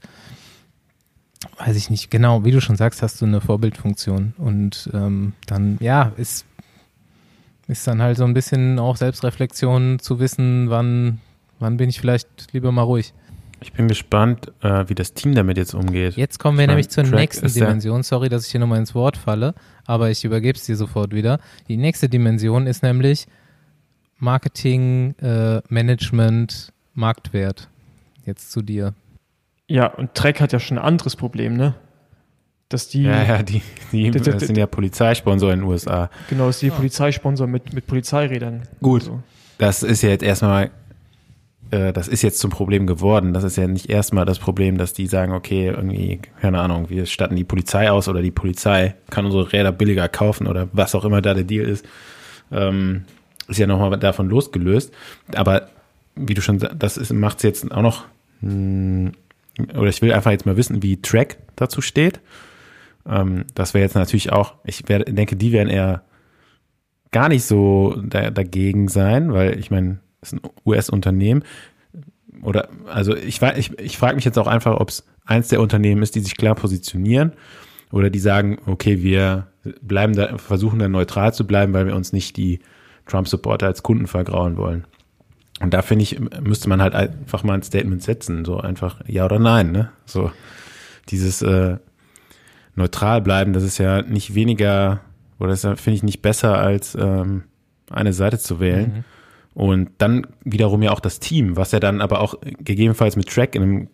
weiß 1.58 1.76
ich 1.76 1.88
nicht, 1.88 2.10
genau, 2.10 2.44
wie 2.44 2.50
du 2.50 2.60
schon 2.60 2.76
sagst, 2.76 3.00
hast 3.00 3.20
du 3.20 3.26
eine 3.26 3.40
Vorbildfunktion 3.40 4.34
und 4.38 4.90
ähm, 4.92 5.34
dann, 5.46 5.78
ja, 5.80 6.12
ist, 6.16 6.44
ist 7.68 7.86
dann 7.86 8.02
halt 8.02 8.16
so 8.16 8.24
ein 8.24 8.34
bisschen 8.34 8.78
auch 8.78 8.96
Selbstreflexion 8.96 10.00
zu 10.00 10.18
wissen, 10.18 10.68
wann, 10.68 11.20
wann 11.60 11.76
bin 11.76 11.88
ich 11.88 12.00
vielleicht 12.00 12.52
lieber 12.52 12.72
mal 12.72 12.82
ruhig. 12.82 13.12
Ich 13.60 13.72
bin 13.72 13.88
gespannt, 13.88 14.52
äh, 14.62 14.84
wie 14.88 14.94
das 14.94 15.14
Team 15.14 15.34
damit 15.34 15.56
jetzt 15.56 15.74
umgeht. 15.74 16.16
Jetzt 16.16 16.38
kommen 16.38 16.58
wir 16.58 16.64
ich 16.64 16.68
nämlich 16.68 16.88
zur 16.88 17.04
Track 17.04 17.18
nächsten 17.18 17.52
Dimension. 17.52 18.02
Sorry, 18.02 18.28
dass 18.28 18.46
ich 18.46 18.52
hier 18.52 18.60
nochmal 18.60 18.78
ins 18.78 18.94
Wort 18.94 19.16
falle, 19.16 19.54
aber 19.84 20.10
ich 20.10 20.24
übergebe 20.24 20.56
es 20.56 20.64
dir 20.64 20.76
sofort 20.76 21.12
wieder. 21.12 21.40
Die 21.66 21.76
nächste 21.76 22.08
Dimension 22.08 22.66
ist 22.66 22.82
nämlich 22.82 23.26
Marketing, 24.18 25.14
äh, 25.20 25.60
Management, 25.68 26.72
Marktwert. 26.94 27.68
Jetzt 28.24 28.52
zu 28.52 28.62
dir. 28.62 28.94
Ja, 29.66 29.86
und 29.86 30.14
Trek 30.14 30.40
hat 30.40 30.52
ja 30.52 30.60
schon 30.60 30.78
ein 30.78 30.84
anderes 30.84 31.16
Problem, 31.16 31.56
ne? 31.56 31.74
Dass 32.68 32.88
die. 32.88 33.02
Ja, 33.02 33.22
ja, 33.22 33.42
die, 33.42 33.62
die 33.92 34.10
das 34.12 34.42
sind 34.42 34.58
ja 34.58 34.66
Polizeisponsor 34.66 35.52
in 35.52 35.60
den 35.60 35.68
USA. 35.68 36.10
Genau, 36.28 36.46
das 36.46 36.56
ist 36.56 36.62
die 36.62 36.70
Polizeisponsor 36.70 37.46
mit, 37.46 37.72
mit 37.72 37.86
Polizeirädern. 37.86 38.62
Gut. 38.80 39.04
So. 39.04 39.22
Das 39.58 39.82
ist 39.82 40.02
ja 40.02 40.10
jetzt 40.10 40.22
erstmal 40.22 40.70
äh, 41.70 41.92
das 41.92 42.08
ist 42.08 42.22
jetzt 42.22 42.38
zum 42.38 42.50
Problem 42.50 42.86
geworden. 42.86 43.32
Das 43.32 43.44
ist 43.44 43.56
ja 43.56 43.66
nicht 43.66 43.90
erstmal 43.90 44.24
das 44.24 44.38
Problem, 44.38 44.78
dass 44.78 44.92
die 44.92 45.06
sagen, 45.06 45.32
okay, 45.32 45.68
irgendwie, 45.68 46.20
keine 46.40 46.60
Ahnung, 46.60 46.90
wir 46.90 47.06
statten 47.06 47.36
die 47.36 47.44
Polizei 47.44 47.90
aus 47.90 48.08
oder 48.08 48.22
die 48.22 48.30
Polizei 48.30 48.94
kann 49.10 49.26
unsere 49.26 49.52
Räder 49.52 49.72
billiger 49.72 50.08
kaufen 50.08 50.46
oder 50.46 50.68
was 50.72 50.94
auch 50.94 51.04
immer 51.04 51.22
da 51.22 51.34
der 51.34 51.44
Deal 51.44 51.66
ist. 51.66 51.84
Ähm, 52.50 53.04
ist 53.48 53.58
ja 53.58 53.66
nochmal 53.66 53.98
davon 53.98 54.28
losgelöst. 54.28 54.92
Aber 55.34 55.68
wie 56.14 56.34
du 56.34 56.42
schon 56.42 56.58
das 56.58 57.12
macht 57.12 57.38
es 57.38 57.42
jetzt 57.42 57.72
auch 57.72 57.82
noch, 57.82 58.04
mh, 58.40 58.50
hm, 58.50 59.12
oder 59.74 59.88
ich 59.88 60.02
will 60.02 60.12
einfach 60.12 60.30
jetzt 60.30 60.46
mal 60.46 60.56
wissen, 60.56 60.82
wie 60.82 61.02
Track 61.02 61.38
dazu 61.56 61.80
steht. 61.80 62.20
Ähm, 63.06 63.44
das 63.54 63.74
wäre 63.74 63.82
jetzt 63.82 63.94
natürlich 63.94 64.32
auch, 64.32 64.54
ich 64.64 64.88
wär, 64.88 65.00
denke, 65.00 65.36
die 65.36 65.52
werden 65.52 65.68
eher 65.68 66.02
gar 67.10 67.28
nicht 67.28 67.44
so 67.44 67.96
da, 68.04 68.30
dagegen 68.30 68.88
sein, 68.88 69.32
weil 69.32 69.58
ich 69.58 69.70
meine, 69.70 69.98
ist 70.22 70.34
ein 70.34 70.40
US-Unternehmen. 70.64 71.44
Oder, 72.42 72.68
also 72.86 73.16
ich, 73.16 73.42
ich, 73.42 73.78
ich 73.78 73.98
frage 73.98 74.16
mich 74.16 74.24
jetzt 74.24 74.38
auch 74.38 74.46
einfach, 74.46 74.78
ob 74.78 74.90
es 74.90 75.04
eins 75.24 75.48
der 75.48 75.60
Unternehmen 75.60 76.02
ist, 76.02 76.14
die 76.14 76.20
sich 76.20 76.36
klar 76.36 76.54
positionieren 76.54 77.32
oder 77.90 78.10
die 78.10 78.18
sagen, 78.18 78.58
okay, 78.66 79.02
wir 79.02 79.48
bleiben 79.82 80.14
da, 80.14 80.38
versuchen 80.38 80.78
da 80.78 80.88
neutral 80.88 81.34
zu 81.34 81.46
bleiben, 81.46 81.72
weil 81.72 81.86
wir 81.86 81.96
uns 81.96 82.12
nicht 82.12 82.36
die 82.36 82.60
Trump-Supporter 83.06 83.66
als 83.66 83.82
Kunden 83.82 84.06
vergrauen 84.06 84.56
wollen. 84.56 84.86
Und 85.60 85.74
da 85.74 85.82
finde 85.82 86.04
ich, 86.04 86.18
müsste 86.40 86.68
man 86.68 86.80
halt 86.80 86.94
einfach 86.94 87.42
mal 87.42 87.54
ein 87.54 87.62
Statement 87.62 88.02
setzen, 88.02 88.44
so 88.44 88.60
einfach 88.60 89.00
ja 89.06 89.24
oder 89.24 89.38
nein, 89.38 89.72
ne? 89.72 89.90
So 90.06 90.30
dieses 91.08 91.42
äh, 91.42 91.78
neutral 92.76 93.20
bleiben, 93.22 93.52
das 93.52 93.64
ist 93.64 93.78
ja 93.78 94.02
nicht 94.02 94.34
weniger 94.34 95.00
oder 95.40 95.50
das 95.50 95.62
finde 95.62 95.92
ich 95.92 96.02
nicht 96.02 96.22
besser 96.22 96.58
als 96.58 96.94
ähm, 96.94 97.44
eine 97.90 98.12
Seite 98.12 98.38
zu 98.38 98.60
wählen. 98.60 98.92
Mhm. 98.98 99.04
Und 99.58 99.90
dann 99.98 100.24
wiederum 100.44 100.82
ja 100.82 100.92
auch 100.92 101.00
das 101.00 101.18
Team, 101.18 101.56
was 101.56 101.72
ja 101.72 101.80
dann 101.80 102.00
aber 102.00 102.20
auch 102.20 102.36
gegebenenfalls 102.60 103.16
mit 103.16 103.28
Track 103.28 103.56
in 103.56 103.62
einem 103.62 103.88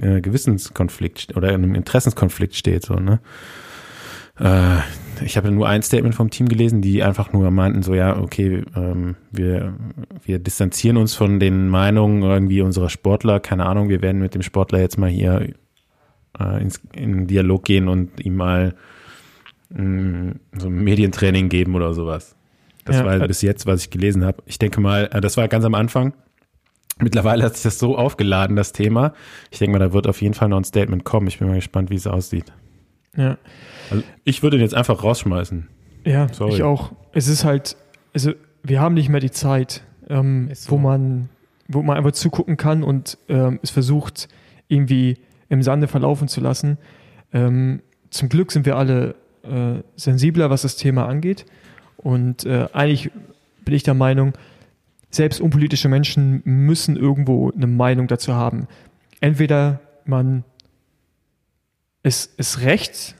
äh, 0.00 0.22
Gewissenskonflikt 0.22 1.36
oder 1.36 1.50
in 1.50 1.56
einem 1.56 1.74
Interessenskonflikt 1.74 2.54
steht. 2.54 2.86
So, 2.86 2.94
ne? 2.94 3.20
Äh, 4.38 4.78
ich 5.22 5.36
habe 5.36 5.50
nur 5.50 5.68
ein 5.68 5.82
Statement 5.82 6.14
vom 6.14 6.30
Team 6.30 6.48
gelesen, 6.48 6.80
die 6.80 7.02
einfach 7.02 7.34
nur 7.34 7.50
meinten, 7.50 7.82
so 7.82 7.92
ja, 7.92 8.18
okay, 8.18 8.64
ähm, 8.74 9.16
wir, 9.30 9.74
wir 10.24 10.38
distanzieren 10.38 10.96
uns 10.96 11.14
von 11.14 11.38
den 11.38 11.68
Meinungen 11.68 12.22
irgendwie 12.22 12.62
unserer 12.62 12.88
Sportler, 12.88 13.40
keine 13.40 13.66
Ahnung, 13.66 13.90
wir 13.90 14.00
werden 14.00 14.22
mit 14.22 14.34
dem 14.34 14.40
Sportler 14.40 14.80
jetzt 14.80 14.96
mal 14.96 15.10
hier 15.10 15.52
äh, 16.38 16.62
ins, 16.62 16.80
in 16.94 17.26
Dialog 17.26 17.64
gehen 17.66 17.88
und 17.88 18.24
ihm 18.24 18.36
mal 18.36 18.74
mm, 19.68 20.30
so 20.56 20.68
ein 20.68 20.82
Medientraining 20.82 21.50
geben 21.50 21.74
oder 21.74 21.92
sowas. 21.92 22.36
Das 22.90 22.98
ja. 22.98 23.04
war 23.06 23.28
bis 23.28 23.40
jetzt, 23.42 23.66
was 23.66 23.82
ich 23.82 23.90
gelesen 23.90 24.24
habe. 24.24 24.42
Ich 24.46 24.58
denke 24.58 24.80
mal, 24.80 25.08
äh, 25.12 25.20
das 25.20 25.36
war 25.36 25.46
ganz 25.46 25.64
am 25.64 25.74
Anfang. 25.74 26.12
Mittlerweile 26.98 27.44
hat 27.44 27.54
sich 27.54 27.62
das 27.62 27.78
so 27.78 27.96
aufgeladen, 27.96 28.56
das 28.56 28.72
Thema. 28.72 29.14
Ich 29.52 29.60
denke 29.60 29.78
mal, 29.78 29.78
da 29.78 29.92
wird 29.92 30.08
auf 30.08 30.20
jeden 30.20 30.34
Fall 30.34 30.48
noch 30.48 30.56
ein 30.56 30.64
Statement 30.64 31.04
kommen. 31.04 31.28
Ich 31.28 31.38
bin 31.38 31.46
mal 31.46 31.54
gespannt, 31.54 31.88
wie 31.88 31.94
es 31.94 32.08
aussieht. 32.08 32.52
Ja. 33.16 33.38
Also 33.90 34.02
ich 34.24 34.42
würde 34.42 34.56
ihn 34.56 34.62
jetzt 34.62 34.74
einfach 34.74 35.04
rausschmeißen. 35.04 35.68
Ja, 36.04 36.26
Sorry. 36.32 36.54
ich 36.54 36.62
auch. 36.64 36.90
Es 37.12 37.28
ist 37.28 37.44
halt, 37.44 37.76
also 38.12 38.32
wir 38.64 38.80
haben 38.80 38.94
nicht 38.94 39.08
mehr 39.08 39.20
die 39.20 39.30
Zeit, 39.30 39.82
ähm, 40.08 40.50
so. 40.52 40.72
wo 40.72 40.78
man, 40.78 41.28
wo 41.68 41.82
man 41.82 41.96
einfach 41.96 42.12
zugucken 42.12 42.56
kann 42.56 42.82
und 42.82 43.18
ähm, 43.28 43.60
es 43.62 43.70
versucht, 43.70 44.28
irgendwie 44.66 45.16
im 45.48 45.62
Sande 45.62 45.86
verlaufen 45.86 46.26
zu 46.26 46.40
lassen. 46.40 46.76
Ähm, 47.32 47.82
zum 48.10 48.28
Glück 48.28 48.50
sind 48.50 48.66
wir 48.66 48.76
alle 48.76 49.14
äh, 49.42 49.82
sensibler, 49.96 50.50
was 50.50 50.62
das 50.62 50.76
Thema 50.76 51.06
angeht. 51.06 51.46
Und 52.02 52.44
äh, 52.46 52.68
eigentlich 52.72 53.10
bin 53.64 53.74
ich 53.74 53.82
der 53.82 53.94
Meinung, 53.94 54.32
selbst 55.10 55.40
unpolitische 55.40 55.88
Menschen 55.88 56.40
müssen 56.44 56.96
irgendwo 56.96 57.50
eine 57.50 57.66
Meinung 57.66 58.06
dazu 58.06 58.34
haben. 58.34 58.68
Entweder 59.20 59.80
man 60.04 60.44
ist, 62.02 62.38
ist 62.38 62.60
rechts, 62.60 63.14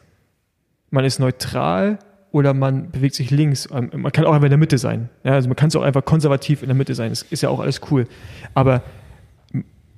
man 0.91 1.05
ist 1.05 1.19
neutral 1.19 1.99
oder 2.33 2.55
man 2.55 2.91
bewegt 2.91 3.15
sich 3.15 3.31
links. 3.31 3.69
Ähm, 3.73 3.91
man 3.97 4.13
kann 4.13 4.25
auch 4.25 4.33
einfach 4.33 4.47
in 4.47 4.51
der 4.51 4.59
Mitte 4.59 4.79
sein. 4.79 5.09
Ja, 5.25 5.33
also 5.33 5.49
man 5.49 5.57
kann 5.57 5.69
es 5.69 5.77
auch 5.77 5.83
einfach 5.83 6.05
konservativ 6.05 6.63
in 6.63 6.69
der 6.69 6.77
Mitte 6.77 6.95
sein. 6.95 7.11
Das 7.11 7.23
ist 7.23 7.43
ja 7.43 7.49
auch 7.49 7.61
alles 7.61 7.81
cool. 7.91 8.07
Aber 8.55 8.83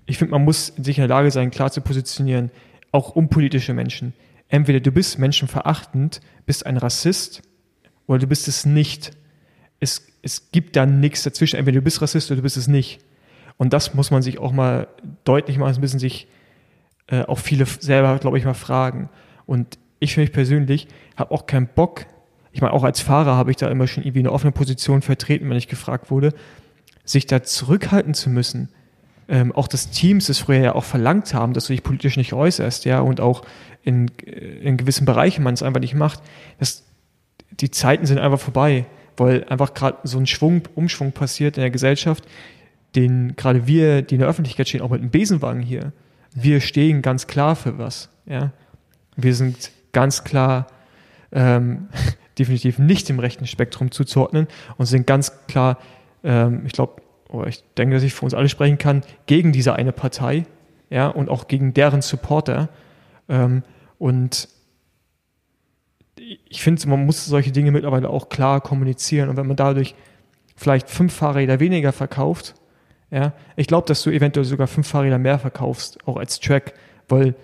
ich 0.06 0.18
finde, 0.18 0.32
man 0.32 0.44
muss 0.44 0.66
sich 0.66 0.98
in 0.98 1.02
der 1.02 1.08
Lage 1.08 1.30
sein, 1.30 1.50
klar 1.50 1.70
zu 1.70 1.80
positionieren, 1.80 2.50
auch 2.90 3.10
unpolitische 3.10 3.74
Menschen. 3.74 4.14
Entweder 4.48 4.80
du 4.80 4.90
bist 4.90 5.18
menschenverachtend, 5.18 6.20
bist 6.46 6.66
ein 6.66 6.76
Rassist, 6.76 7.42
oder 8.12 8.20
du 8.20 8.26
bist 8.26 8.48
es 8.48 8.64
nicht. 8.64 9.12
Es, 9.80 10.06
es 10.22 10.50
gibt 10.52 10.76
da 10.76 10.86
nichts 10.86 11.22
dazwischen. 11.22 11.56
Entweder 11.56 11.80
du 11.80 11.84
bist 11.84 12.00
Rassist 12.00 12.30
oder 12.30 12.36
du 12.36 12.42
bist 12.42 12.56
es 12.56 12.68
nicht. 12.68 13.00
Und 13.56 13.72
das 13.72 13.94
muss 13.94 14.10
man 14.10 14.22
sich 14.22 14.38
auch 14.38 14.52
mal 14.52 14.88
deutlich 15.24 15.58
machen, 15.58 15.80
müssen 15.80 15.98
sich 15.98 16.28
äh, 17.08 17.22
auch 17.22 17.38
viele 17.38 17.66
selber, 17.66 18.18
glaube 18.18 18.38
ich, 18.38 18.44
mal 18.44 18.54
fragen. 18.54 19.08
Und 19.46 19.78
ich 19.98 20.14
für 20.14 20.20
mich 20.20 20.32
persönlich 20.32 20.88
habe 21.16 21.30
auch 21.32 21.46
keinen 21.46 21.68
Bock, 21.68 22.06
ich 22.52 22.60
meine, 22.60 22.72
auch 22.72 22.84
als 22.84 23.00
Fahrer 23.00 23.36
habe 23.36 23.50
ich 23.50 23.56
da 23.56 23.68
immer 23.68 23.86
schon 23.86 24.02
irgendwie 24.02 24.20
eine 24.20 24.32
offene 24.32 24.52
Position 24.52 25.02
vertreten, 25.02 25.48
wenn 25.48 25.56
ich 25.56 25.68
gefragt 25.68 26.10
wurde, 26.10 26.34
sich 27.04 27.26
da 27.26 27.42
zurückhalten 27.42 28.14
zu 28.14 28.30
müssen. 28.30 28.68
Ähm, 29.28 29.52
auch 29.52 29.68
das 29.68 29.90
Teams 29.90 30.28
es 30.28 30.38
früher 30.38 30.58
ja 30.58 30.74
auch 30.74 30.84
verlangt 30.84 31.32
haben, 31.32 31.52
dass 31.52 31.66
du 31.66 31.72
dich 31.72 31.82
politisch 31.82 32.16
nicht 32.16 32.32
äußerst, 32.32 32.84
ja, 32.84 33.00
und 33.00 33.20
auch 33.20 33.42
in, 33.82 34.10
äh, 34.26 34.58
in 34.58 34.76
gewissen 34.76 35.04
Bereichen 35.04 35.42
man 35.42 35.54
es 35.54 35.62
einfach 35.62 35.80
nicht 35.80 35.94
macht. 35.94 36.20
Das, 36.58 36.84
die 37.60 37.70
Zeiten 37.70 38.06
sind 38.06 38.18
einfach 38.18 38.40
vorbei, 38.40 38.86
weil 39.16 39.44
einfach 39.44 39.74
gerade 39.74 39.98
so 40.04 40.18
ein 40.18 40.26
Schwung, 40.26 40.62
Umschwung 40.74 41.12
passiert 41.12 41.56
in 41.56 41.62
der 41.62 41.70
Gesellschaft, 41.70 42.24
den 42.94 43.36
gerade 43.36 43.66
wir, 43.66 44.02
die 44.02 44.14
in 44.14 44.20
der 44.20 44.28
Öffentlichkeit 44.28 44.68
stehen, 44.68 44.82
auch 44.82 44.90
mit 44.90 45.00
dem 45.00 45.10
Besenwagen 45.10 45.62
hier, 45.62 45.92
wir 46.34 46.60
stehen 46.60 47.02
ganz 47.02 47.26
klar 47.26 47.56
für 47.56 47.78
was, 47.78 48.08
ja. 48.26 48.52
Wir 49.16 49.34
sind 49.34 49.70
ganz 49.92 50.24
klar 50.24 50.66
ähm, 51.32 51.88
definitiv 52.38 52.78
nicht 52.78 53.10
im 53.10 53.18
rechten 53.18 53.46
Spektrum 53.46 53.90
zuzuordnen 53.90 54.48
und 54.78 54.86
sind 54.86 55.06
ganz 55.06 55.46
klar, 55.46 55.78
ähm, 56.24 56.62
ich 56.64 56.72
glaube, 56.72 57.02
oder 57.28 57.48
ich 57.48 57.62
denke, 57.76 57.94
dass 57.94 58.02
ich 58.02 58.14
für 58.14 58.24
uns 58.24 58.34
alle 58.34 58.48
sprechen 58.48 58.78
kann, 58.78 59.02
gegen 59.26 59.52
diese 59.52 59.74
eine 59.74 59.92
Partei, 59.92 60.44
ja, 60.90 61.08
und 61.08 61.30
auch 61.30 61.48
gegen 61.48 61.72
deren 61.72 62.02
Supporter. 62.02 62.68
Ähm, 63.28 63.62
und 63.98 64.48
ich 66.48 66.62
finde, 66.62 66.88
man 66.88 67.04
muss 67.06 67.24
solche 67.24 67.52
Dinge 67.52 67.70
mittlerweile 67.70 68.10
auch 68.10 68.28
klar 68.28 68.60
kommunizieren. 68.60 69.28
Und 69.28 69.36
wenn 69.36 69.46
man 69.46 69.56
dadurch 69.56 69.94
vielleicht 70.56 70.90
fünf 70.90 71.12
Fahrräder 71.14 71.60
weniger 71.60 71.92
verkauft, 71.92 72.54
ja, 73.10 73.32
ich 73.56 73.66
glaube, 73.66 73.86
dass 73.86 74.02
du 74.02 74.10
eventuell 74.10 74.44
sogar 74.44 74.66
fünf 74.66 74.88
Fahrräder 74.88 75.18
mehr 75.18 75.38
verkaufst, 75.38 75.98
auch 76.06 76.16
als 76.16 76.40
Track, 76.40 76.74
weil 77.08 77.34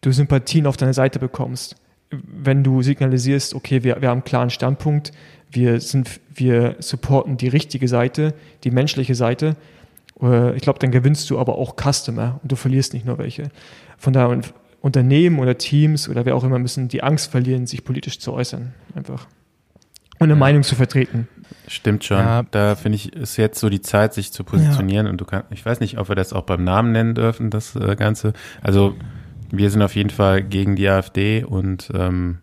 du 0.00 0.12
Sympathien 0.12 0.66
auf 0.66 0.76
deine 0.76 0.94
Seite 0.94 1.18
bekommst 1.18 1.76
wenn 2.10 2.64
du 2.64 2.82
signalisierst, 2.82 3.54
okay, 3.54 3.84
wir, 3.84 4.00
wir 4.00 4.08
haben 4.08 4.18
einen 4.18 4.24
klaren 4.24 4.50
Standpunkt, 4.50 5.12
wir, 5.50 5.80
sind, 5.80 6.20
wir 6.34 6.76
supporten 6.80 7.36
die 7.36 7.48
richtige 7.48 7.88
Seite, 7.88 8.34
die 8.64 8.70
menschliche 8.70 9.14
Seite, 9.14 9.56
äh, 10.20 10.54
ich 10.56 10.62
glaube, 10.62 10.78
dann 10.78 10.90
gewinnst 10.90 11.30
du 11.30 11.38
aber 11.38 11.56
auch 11.56 11.76
Customer 11.76 12.40
und 12.42 12.50
du 12.50 12.56
verlierst 12.56 12.94
nicht 12.94 13.06
nur 13.06 13.18
welche. 13.18 13.50
Von 13.96 14.12
daher, 14.12 14.40
Unternehmen 14.80 15.38
oder 15.38 15.58
Teams 15.58 16.08
oder 16.08 16.24
wer 16.24 16.36
auch 16.36 16.44
immer 16.44 16.58
müssen 16.58 16.88
die 16.88 17.02
Angst 17.02 17.30
verlieren, 17.30 17.66
sich 17.66 17.84
politisch 17.84 18.18
zu 18.18 18.32
äußern. 18.32 18.72
Einfach. 18.94 19.26
Und 20.18 20.24
eine 20.24 20.34
ja. 20.34 20.38
Meinung 20.38 20.62
zu 20.62 20.74
vertreten. 20.74 21.28
Stimmt 21.66 22.04
schon. 22.04 22.18
Ja. 22.18 22.44
Da 22.50 22.76
finde 22.76 22.96
ich, 22.96 23.14
ist 23.14 23.36
jetzt 23.36 23.58
so 23.58 23.68
die 23.68 23.80
Zeit, 23.80 24.14
sich 24.14 24.32
zu 24.32 24.44
positionieren. 24.44 25.06
Ja. 25.06 25.12
Und 25.12 25.20
du 25.20 25.24
kannst, 25.24 25.50
ich 25.50 25.64
weiß 25.64 25.80
nicht, 25.80 25.98
ob 25.98 26.08
wir 26.08 26.16
das 26.16 26.32
auch 26.32 26.42
beim 26.42 26.64
Namen 26.64 26.92
nennen 26.92 27.14
dürfen, 27.14 27.50
das 27.50 27.76
äh, 27.76 27.96
Ganze. 27.96 28.32
Also 28.62 28.94
wir 29.50 29.70
sind 29.70 29.82
auf 29.82 29.96
jeden 29.96 30.10
Fall 30.10 30.42
gegen 30.42 30.76
die 30.76 30.88
AfD 30.88 31.44
und 31.44 31.90
ähm, 31.94 32.38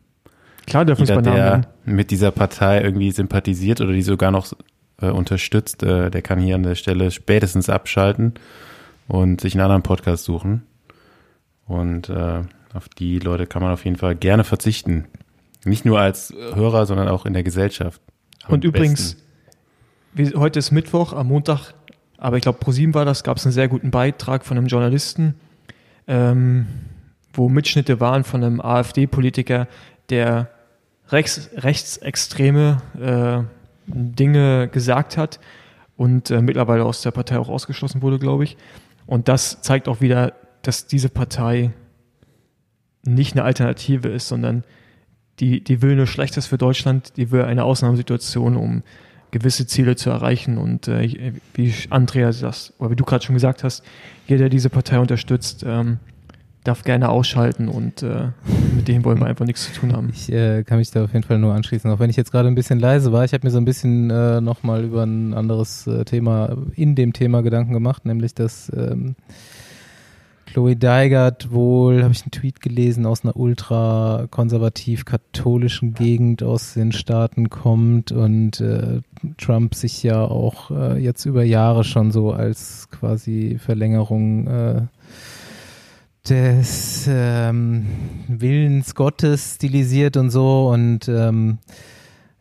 Klar 0.65 0.85
dürfen 0.85 1.05
jeder, 1.05 1.21
der 1.21 1.61
mit 1.85 2.11
dieser 2.11 2.31
Partei 2.31 2.81
irgendwie 2.81 3.11
sympathisiert 3.11 3.79
oder 3.79 3.93
die 3.93 4.01
sogar 4.01 4.31
noch 4.31 4.51
äh, 5.01 5.09
unterstützt, 5.09 5.81
äh, 5.83 6.11
der 6.11 6.21
kann 6.21 6.39
hier 6.39 6.55
an 6.55 6.63
der 6.63 6.75
Stelle 6.75 7.11
spätestens 7.11 7.69
abschalten 7.69 8.33
und 9.07 9.39
sich 9.39 9.53
einen 9.53 9.61
anderen 9.61 9.83
Podcast 9.83 10.25
suchen. 10.25 10.63
Und 11.67 12.09
äh, 12.09 12.41
auf 12.73 12.89
die 12.89 13.19
Leute 13.19 13.45
kann 13.45 13.61
man 13.61 13.71
auf 13.71 13.85
jeden 13.85 13.97
Fall 13.97 14.15
gerne 14.15 14.43
verzichten. 14.43 15.05
Nicht 15.65 15.85
nur 15.85 15.99
als 15.99 16.33
Hörer, 16.53 16.85
sondern 16.85 17.07
auch 17.07 17.25
in 17.25 17.33
der 17.33 17.43
Gesellschaft. 17.43 18.01
Und 18.47 18.63
übrigens, 18.63 19.17
wie, 20.13 20.33
heute 20.33 20.59
ist 20.59 20.71
Mittwoch, 20.71 21.13
am 21.13 21.27
Montag, 21.27 21.73
aber 22.17 22.37
ich 22.37 22.43
glaube, 22.43 22.59
pro 22.59 22.71
sieben 22.71 22.93
war 22.93 23.05
das, 23.05 23.23
gab 23.23 23.37
es 23.37 23.45
einen 23.45 23.53
sehr 23.53 23.67
guten 23.67 23.91
Beitrag 23.91 24.45
von 24.45 24.57
einem 24.57 24.67
Journalisten. 24.67 25.35
Ähm, 26.07 26.67
wo 27.33 27.49
Mitschnitte 27.49 27.99
waren 27.99 28.23
von 28.23 28.43
einem 28.43 28.59
AfD-Politiker, 28.59 29.67
der 30.09 30.49
rechts, 31.09 31.49
rechtsextreme 31.55 32.81
äh, 32.99 33.43
Dinge 33.85 34.67
gesagt 34.69 35.17
hat 35.17 35.39
und 35.95 36.31
äh, 36.31 36.41
mittlerweile 36.41 36.83
aus 36.83 37.01
der 37.01 37.11
Partei 37.11 37.37
auch 37.37 37.49
ausgeschlossen 37.49 38.01
wurde, 38.01 38.19
glaube 38.19 38.43
ich. 38.43 38.57
Und 39.05 39.27
das 39.27 39.61
zeigt 39.61 39.87
auch 39.87 40.01
wieder, 40.01 40.33
dass 40.61 40.87
diese 40.87 41.09
Partei 41.09 41.71
nicht 43.05 43.33
eine 43.33 43.43
Alternative 43.43 44.09
ist, 44.09 44.27
sondern 44.27 44.63
die, 45.39 45.63
die 45.63 45.81
will 45.81 45.95
nur 45.95 46.07
Schlechtes 46.07 46.47
für 46.47 46.57
Deutschland, 46.57 47.15
die 47.17 47.31
will 47.31 47.43
eine 47.43 47.63
Ausnahmesituation, 47.63 48.57
um 48.57 48.83
gewisse 49.31 49.67
Ziele 49.67 49.95
zu 49.95 50.09
erreichen. 50.09 50.57
Und 50.57 50.87
äh, 50.87 51.33
wie 51.53 51.73
Andrea 51.89 52.31
das, 52.31 52.73
oder 52.79 52.91
wie 52.91 52.95
du 52.95 53.05
gerade 53.05 53.23
schon 53.23 53.35
gesagt 53.35 53.63
hast, 53.63 53.83
jeder, 54.27 54.39
der 54.39 54.49
diese 54.49 54.69
Partei 54.69 54.99
unterstützt, 54.99 55.63
ähm, 55.65 55.99
darf 56.63 56.83
gerne 56.83 57.09
ausschalten 57.09 57.69
und 57.69 58.03
äh, 58.03 58.29
mit 58.75 58.89
dem 58.89 59.05
wollen 59.05 59.19
wir 59.19 59.27
einfach 59.27 59.45
nichts 59.45 59.71
zu 59.71 59.79
tun 59.79 59.93
haben. 59.93 60.09
Ich 60.11 60.29
äh, 60.29 60.63
kann 60.63 60.79
mich 60.79 60.91
da 60.91 61.05
auf 61.05 61.13
jeden 61.13 61.23
Fall 61.23 61.39
nur 61.39 61.53
anschließen, 61.53 61.89
auch 61.89 61.99
wenn 61.99 62.09
ich 62.09 62.17
jetzt 62.17 62.31
gerade 62.31 62.49
ein 62.49 62.55
bisschen 62.55 62.79
leise 62.79 63.13
war. 63.13 63.23
Ich 63.23 63.33
habe 63.33 63.47
mir 63.47 63.51
so 63.51 63.57
ein 63.57 63.63
bisschen 63.63 64.09
äh, 64.09 64.41
nochmal 64.41 64.83
über 64.83 65.03
ein 65.03 65.33
anderes 65.33 65.87
äh, 65.87 66.03
Thema 66.03 66.57
in 66.75 66.95
dem 66.95 67.13
Thema 67.13 67.41
Gedanken 67.41 67.71
gemacht, 67.71 68.05
nämlich 68.05 68.33
dass 68.35 68.69
ähm, 68.75 69.15
Chloe 70.57 70.75
Deigert 70.75 71.51
wohl, 71.51 72.01
habe 72.01 72.13
ich 72.13 72.23
einen 72.23 72.31
Tweet 72.31 72.61
gelesen, 72.61 73.05
aus 73.05 73.23
einer 73.23 73.37
ultra 73.37 74.25
konservativ 74.31 75.05
katholischen 75.05 75.93
Gegend 75.93 76.41
aus 76.41 76.73
den 76.73 76.93
Staaten 76.93 77.51
kommt 77.51 78.11
und 78.11 78.59
äh, 78.59 79.01
Trump 79.37 79.75
sich 79.75 80.01
ja 80.01 80.23
auch 80.23 80.71
äh, 80.71 80.97
jetzt 80.97 81.25
über 81.25 81.43
Jahre 81.43 81.83
schon 81.83 82.11
so 82.11 82.31
als 82.31 82.89
quasi 82.89 83.59
Verlängerung 83.63 84.47
äh, 84.47 84.81
des 86.27 87.07
ähm, 87.07 87.85
Willens 88.27 88.95
Gottes 88.95 89.57
stilisiert 89.57 90.17
und 90.17 90.31
so 90.31 90.69
und 90.69 91.07
ähm, 91.07 91.59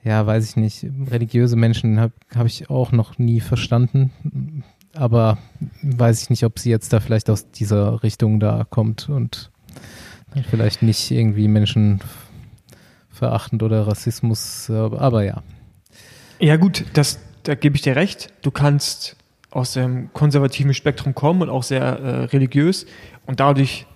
ja, 0.03 0.27
weiß 0.27 0.49
ich 0.49 0.57
nicht, 0.57 0.87
religiöse 1.11 1.57
Menschen 1.57 2.01
habe 2.01 2.15
hab 2.35 2.47
ich 2.47 2.71
auch 2.71 2.93
noch 2.93 3.19
nie 3.19 3.41
verstanden, 3.41 4.65
aber 4.97 5.39
weiß 5.83 6.23
ich 6.23 6.31
nicht, 6.31 6.45
ob 6.45 6.59
sie 6.59 6.71
jetzt 6.71 6.93
da 6.93 7.01
vielleicht 7.01 7.31
aus 7.31 7.51
dieser 7.51 8.03
Richtung 8.03 8.41
da 8.41 8.67
kommt 8.69 9.09
und 9.09 9.51
vielleicht 10.51 10.83
nicht 10.83 11.11
irgendwie 11.11 11.49
Menschen 11.49 12.01
verachtend 13.11 13.63
oder 13.63 13.87
Rassismus, 13.87 14.71
aber 14.71 15.25
ja. 15.25 15.43
Ja 16.39 16.57
gut, 16.57 16.85
das, 16.93 17.19
da 17.45 17.55
gebe 17.55 17.77
ich 17.77 17.83
dir 17.83 17.97
recht. 17.97 18.31
Du 18.43 18.51
kannst 18.51 19.17
aus 19.51 19.73
dem 19.73 20.13
konservativen 20.13 20.75
Spektrum 20.75 21.15
kommen 21.15 21.43
und 21.43 21.49
auch 21.49 21.63
sehr 21.63 21.83
äh, 21.83 22.25
religiös 22.25 22.85
und 23.25 23.41
dadurch 23.41 23.87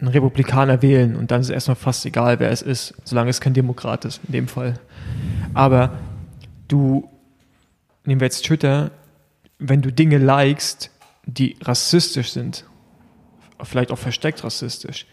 einen 0.00 0.08
Republikaner 0.08 0.80
wählen 0.80 1.14
und 1.14 1.30
dann 1.30 1.42
ist 1.42 1.48
es 1.48 1.52
erstmal 1.52 1.76
fast 1.76 2.06
egal, 2.06 2.40
wer 2.40 2.50
es 2.50 2.62
ist, 2.62 2.94
solange 3.04 3.30
es 3.30 3.40
kein 3.40 3.54
Demokrat 3.54 4.04
ist 4.06 4.20
in 4.26 4.32
dem 4.32 4.48
Fall. 4.48 4.80
Aber 5.52 5.98
du, 6.68 7.08
nehmen 8.04 8.20
wir 8.20 8.26
jetzt 8.26 8.44
Twitter, 8.46 8.90
wenn 9.68 9.82
du 9.82 9.92
Dinge 9.92 10.18
likest, 10.18 10.90
die 11.26 11.56
rassistisch 11.62 12.32
sind, 12.32 12.64
vielleicht 13.62 13.90
auch 13.90 13.98
versteckt 13.98 14.44
rassistisch, 14.44 15.06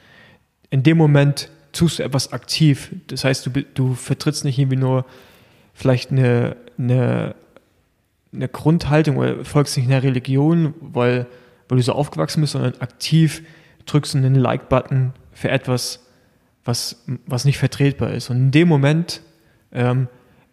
in 0.70 0.84
dem 0.84 0.98
Moment 0.98 1.50
tust 1.72 2.00
du 2.00 2.04
etwas 2.04 2.34
aktiv. 2.34 2.94
Das 3.08 3.24
heißt, 3.24 3.46
du, 3.46 3.50
du 3.50 3.94
vertrittst 3.94 4.44
nicht 4.44 4.58
irgendwie 4.58 4.78
nur 4.78 5.06
vielleicht 5.74 6.12
eine, 6.12 6.58
eine 6.78 7.36
eine 8.34 8.48
Grundhaltung 8.48 9.18
oder 9.18 9.44
folgst 9.44 9.78
nicht 9.78 9.88
einer 9.88 10.04
Religion, 10.04 10.74
weil, 10.80 11.28
weil 11.68 11.78
du 11.78 11.84
so 11.84 11.94
aufgewachsen 11.94 12.42
bist, 12.42 12.54
sondern 12.54 12.80
aktiv 12.80 13.44
drückst 13.86 14.14
du 14.14 14.20
einen 14.20 14.36
Like-Button 14.36 15.14
für 15.32 15.50
etwas, 15.50 16.06
was, 16.64 17.04
was 17.26 17.46
nicht 17.46 17.58
vertretbar 17.58 18.12
ist. 18.12 18.30
Und 18.30 18.38
in 18.38 18.52
dem 18.52 18.68
Moment 18.68 19.22
ähm, 19.72 20.08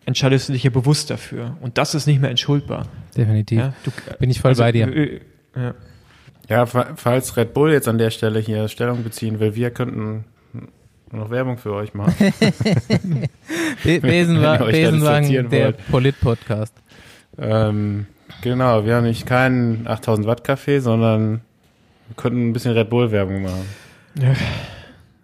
entscheidest 0.09 0.49
du 0.49 0.53
dich 0.55 0.65
ja 0.65 0.71
bewusst 0.71 1.11
dafür. 1.11 1.57
Und 1.61 1.79
das 1.79 1.95
ist 1.95 2.07
nicht 2.07 2.21
mehr 2.21 2.31
entschuldbar. 2.31 2.87
Definitiv. 3.17 3.59
Ja, 3.59 3.75
du, 3.85 3.93
Bin 4.19 4.31
ich 4.31 4.41
voll 4.41 4.51
also, 4.51 4.63
bei 4.63 4.73
dir. 4.73 4.89
Äh, 4.89 5.21
ja. 5.57 5.75
ja, 6.49 6.67
falls 6.67 7.37
Red 7.37 7.55
Bull 7.55 7.73
jetzt 7.73 7.87
an 7.89 7.99
der 7.99 8.11
Stelle 8.11 8.41
hier 8.41 8.69
Stellung 8.69 9.05
beziehen 9.05 9.39
will, 9.39 9.55
wir 9.55 9.71
könnten 9.71 10.25
noch 11.13 11.31
Werbung 11.31 11.59
für 11.59 11.73
euch 11.73 11.95
machen. 11.95 12.15
Besenwagen, 13.85 15.49
der 15.49 15.73
Polit-Podcast. 15.73 16.75
Ähm, 17.39 18.07
Genau, 18.43 18.85
wir 18.85 18.97
haben 18.97 19.05
nicht 19.05 19.27
keinen 19.27 19.87
8000 19.87 20.27
Watt 20.27 20.45
Kaffee, 20.45 20.81
sondern 20.81 21.41
wir 22.07 22.17
könnten 22.17 22.49
ein 22.49 22.53
bisschen 22.53 22.73
Red 22.73 22.91
Bull 22.91 23.11
Werbung 23.11 23.43
machen. 23.43 23.67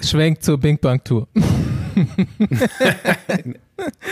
Schwenkt 0.00 0.42
zur 0.42 0.58
Bing 0.58 0.78
Bang 0.80 1.02
Tour. 1.04 1.28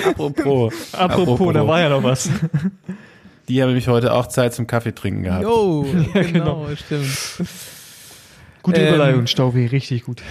apropos, 0.08 0.72
apropos, 0.92 0.92
apropos, 0.94 1.52
da 1.54 1.66
war 1.66 1.80
ja 1.80 1.88
noch 1.88 2.02
was. 2.02 2.30
Die 3.48 3.60
haben 3.60 3.68
nämlich 3.68 3.88
heute 3.88 4.12
auch 4.12 4.28
Zeit 4.28 4.54
zum 4.54 4.66
Kaffee 4.66 4.94
trinken 4.94 5.24
gehabt. 5.24 5.42
Jo, 5.42 5.84
ja, 6.14 6.22
genau, 6.22 6.64
genau, 6.64 6.76
stimmt. 6.76 7.48
Gute 8.62 8.80
ähm, 8.80 8.94
Überleitung, 8.94 9.26
Staubi, 9.26 9.66
richtig 9.66 10.04
gut. 10.04 10.22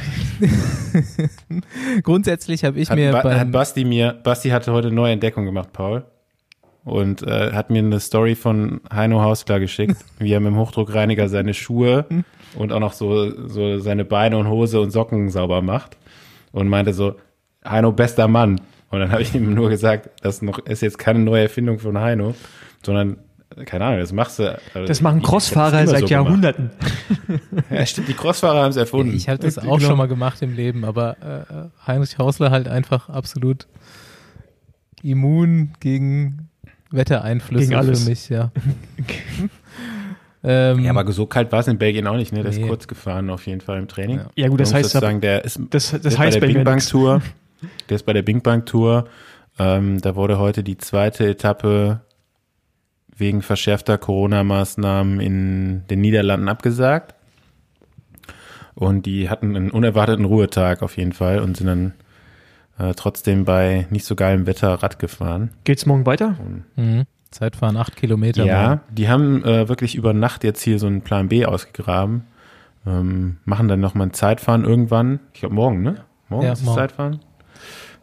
Grundsätzlich 2.03 2.63
habe 2.63 2.79
ich 2.79 2.89
hat, 2.89 2.97
mir 2.97 3.11
ba 3.11 3.37
hat 3.37 3.51
Basti 3.51 3.83
mir, 3.83 4.13
Basti 4.13 4.49
hatte 4.49 4.71
heute 4.71 4.87
eine 4.87 4.95
neue 4.95 5.13
Entdeckung 5.13 5.45
gemacht, 5.45 5.73
Paul. 5.73 6.05
Und 6.83 7.21
äh, 7.21 7.51
hat 7.51 7.69
mir 7.69 7.79
eine 7.79 7.99
Story 7.99 8.33
von 8.33 8.81
Heino 8.91 9.21
Hausklar 9.21 9.59
geschickt, 9.59 9.97
wie 10.17 10.31
er 10.31 10.39
mit 10.39 10.53
dem 10.53 10.57
Hochdruckreiniger 10.57 11.29
seine 11.29 11.53
Schuhe 11.53 12.05
und 12.55 12.71
auch 12.71 12.79
noch 12.79 12.93
so, 12.93 13.47
so 13.47 13.77
seine 13.77 14.03
Beine 14.03 14.37
und 14.37 14.47
Hose 14.47 14.81
und 14.81 14.89
Socken 14.89 15.29
sauber 15.29 15.61
macht. 15.61 15.97
Und 16.51 16.69
meinte 16.69 16.93
so, 16.93 17.15
Heino, 17.63 17.91
bester 17.91 18.27
Mann. 18.27 18.59
Und 18.91 18.99
dann 18.99 19.11
habe 19.11 19.21
ich 19.21 19.33
ihm 19.33 19.53
nur 19.53 19.69
gesagt, 19.69 20.09
das 20.21 20.41
noch, 20.41 20.59
ist 20.59 20.81
jetzt 20.81 20.99
keine 20.99 21.19
neue 21.19 21.43
Erfindung 21.43 21.79
von 21.79 21.97
Heino, 21.97 22.35
sondern 22.85 23.17
keine 23.65 23.85
Ahnung, 23.85 23.99
das 23.99 24.13
machst 24.13 24.39
du. 24.39 24.59
Also 24.73 24.87
das 24.87 25.01
machen 25.01 25.21
Crossfahrer 25.21 25.85
seit 25.87 26.01
so 26.01 26.05
Jahrhunderten. 26.07 26.71
ja, 27.69 27.85
stimmt, 27.85 28.07
die 28.07 28.13
Crossfahrer 28.13 28.63
haben 28.63 28.69
es 28.69 28.77
erfunden. 28.77 29.15
Ich 29.15 29.27
habe 29.27 29.39
das 29.39 29.57
auch 29.57 29.79
schon 29.79 29.97
mal 29.97 30.07
gemacht 30.07 30.41
im 30.41 30.55
Leben, 30.55 30.85
aber 30.85 31.17
äh, 31.21 31.87
Heinrich 31.87 32.17
Hausler 32.17 32.51
halt 32.51 32.67
einfach 32.67 33.09
absolut 33.09 33.67
immun 35.03 35.73
gegen 35.79 36.49
Wettereinflüsse 36.91 37.67
gegen 37.67 37.79
alles. 37.79 38.03
für 38.03 38.09
mich, 38.09 38.29
ja. 38.29 38.51
ähm, 40.43 40.79
ja, 40.79 40.91
aber 40.91 41.11
so 41.11 41.25
kalt 41.25 41.51
war 41.51 41.59
es 41.59 41.67
in 41.67 41.77
Belgien 41.77 42.07
auch 42.07 42.17
nicht, 42.17 42.31
ne? 42.31 42.43
Der 42.43 42.51
nee. 42.51 42.61
ist 42.61 42.67
kurz 42.67 42.87
gefahren 42.87 43.29
auf 43.29 43.47
jeden 43.47 43.61
Fall 43.61 43.79
im 43.79 43.87
Training. 43.87 44.17
Ja, 44.17 44.29
ja 44.35 44.47
gut, 44.47 44.59
das 44.59 44.73
heißt, 44.73 44.91
sagen, 44.91 45.21
der 45.21 45.43
ist, 45.43 45.59
das, 45.69 45.91
das 46.01 46.17
heißt 46.17 46.39
bei 46.39 46.47
der 46.47 46.53
Bing 46.53 46.63
Bang 46.63 46.79
Tour. 46.79 47.21
Der 47.89 47.95
ist 47.95 48.05
bei 48.05 48.13
der 48.13 48.21
Bing 48.21 48.41
Bang 48.41 48.65
Tour. 48.65 49.05
Ähm, 49.59 50.01
da 50.01 50.15
wurde 50.15 50.39
heute 50.39 50.63
die 50.63 50.77
zweite 50.77 51.27
Etappe 51.27 52.01
wegen 53.15 53.41
verschärfter 53.41 53.97
Corona-Maßnahmen 53.97 55.19
in 55.19 55.83
den 55.89 56.01
Niederlanden 56.01 56.49
abgesagt. 56.49 57.15
Und 58.73 59.05
die 59.05 59.29
hatten 59.29 59.55
einen 59.55 59.71
unerwarteten 59.71 60.25
Ruhetag 60.25 60.81
auf 60.81 60.97
jeden 60.97 61.13
Fall 61.13 61.39
und 61.39 61.57
sind 61.57 61.67
dann 61.67 61.93
äh, 62.79 62.93
trotzdem 62.95 63.45
bei 63.45 63.85
nicht 63.89 64.05
so 64.05 64.15
geilem 64.15 64.47
Wetter 64.47 64.73
Rad 64.75 64.97
gefahren. 64.97 65.51
Geht's 65.65 65.85
morgen 65.85 66.05
weiter? 66.05 66.35
Mhm. 66.75 67.03
Zeitfahren 67.29 67.77
acht 67.77 67.95
Kilometer. 67.95 68.43
Ja, 68.43 68.67
morgen. 68.67 68.81
die 68.89 69.07
haben 69.07 69.43
äh, 69.45 69.69
wirklich 69.69 69.95
über 69.95 70.13
Nacht 70.13 70.43
jetzt 70.43 70.61
hier 70.61 70.79
so 70.79 70.87
einen 70.87 71.01
Plan 71.01 71.29
B 71.29 71.45
ausgegraben. 71.45 72.23
Ähm, 72.85 73.37
machen 73.45 73.67
dann 73.67 73.79
nochmal 73.79 74.07
ein 74.07 74.13
Zeitfahren 74.13 74.65
irgendwann. 74.65 75.19
Ich 75.33 75.41
glaube 75.41 75.55
morgen, 75.55 75.81
ne? 75.81 76.03
Morgen 76.29 76.45
ja, 76.45 76.53
ist 76.53 76.65
das 76.65 76.73
Zeitfahren. 76.73 77.19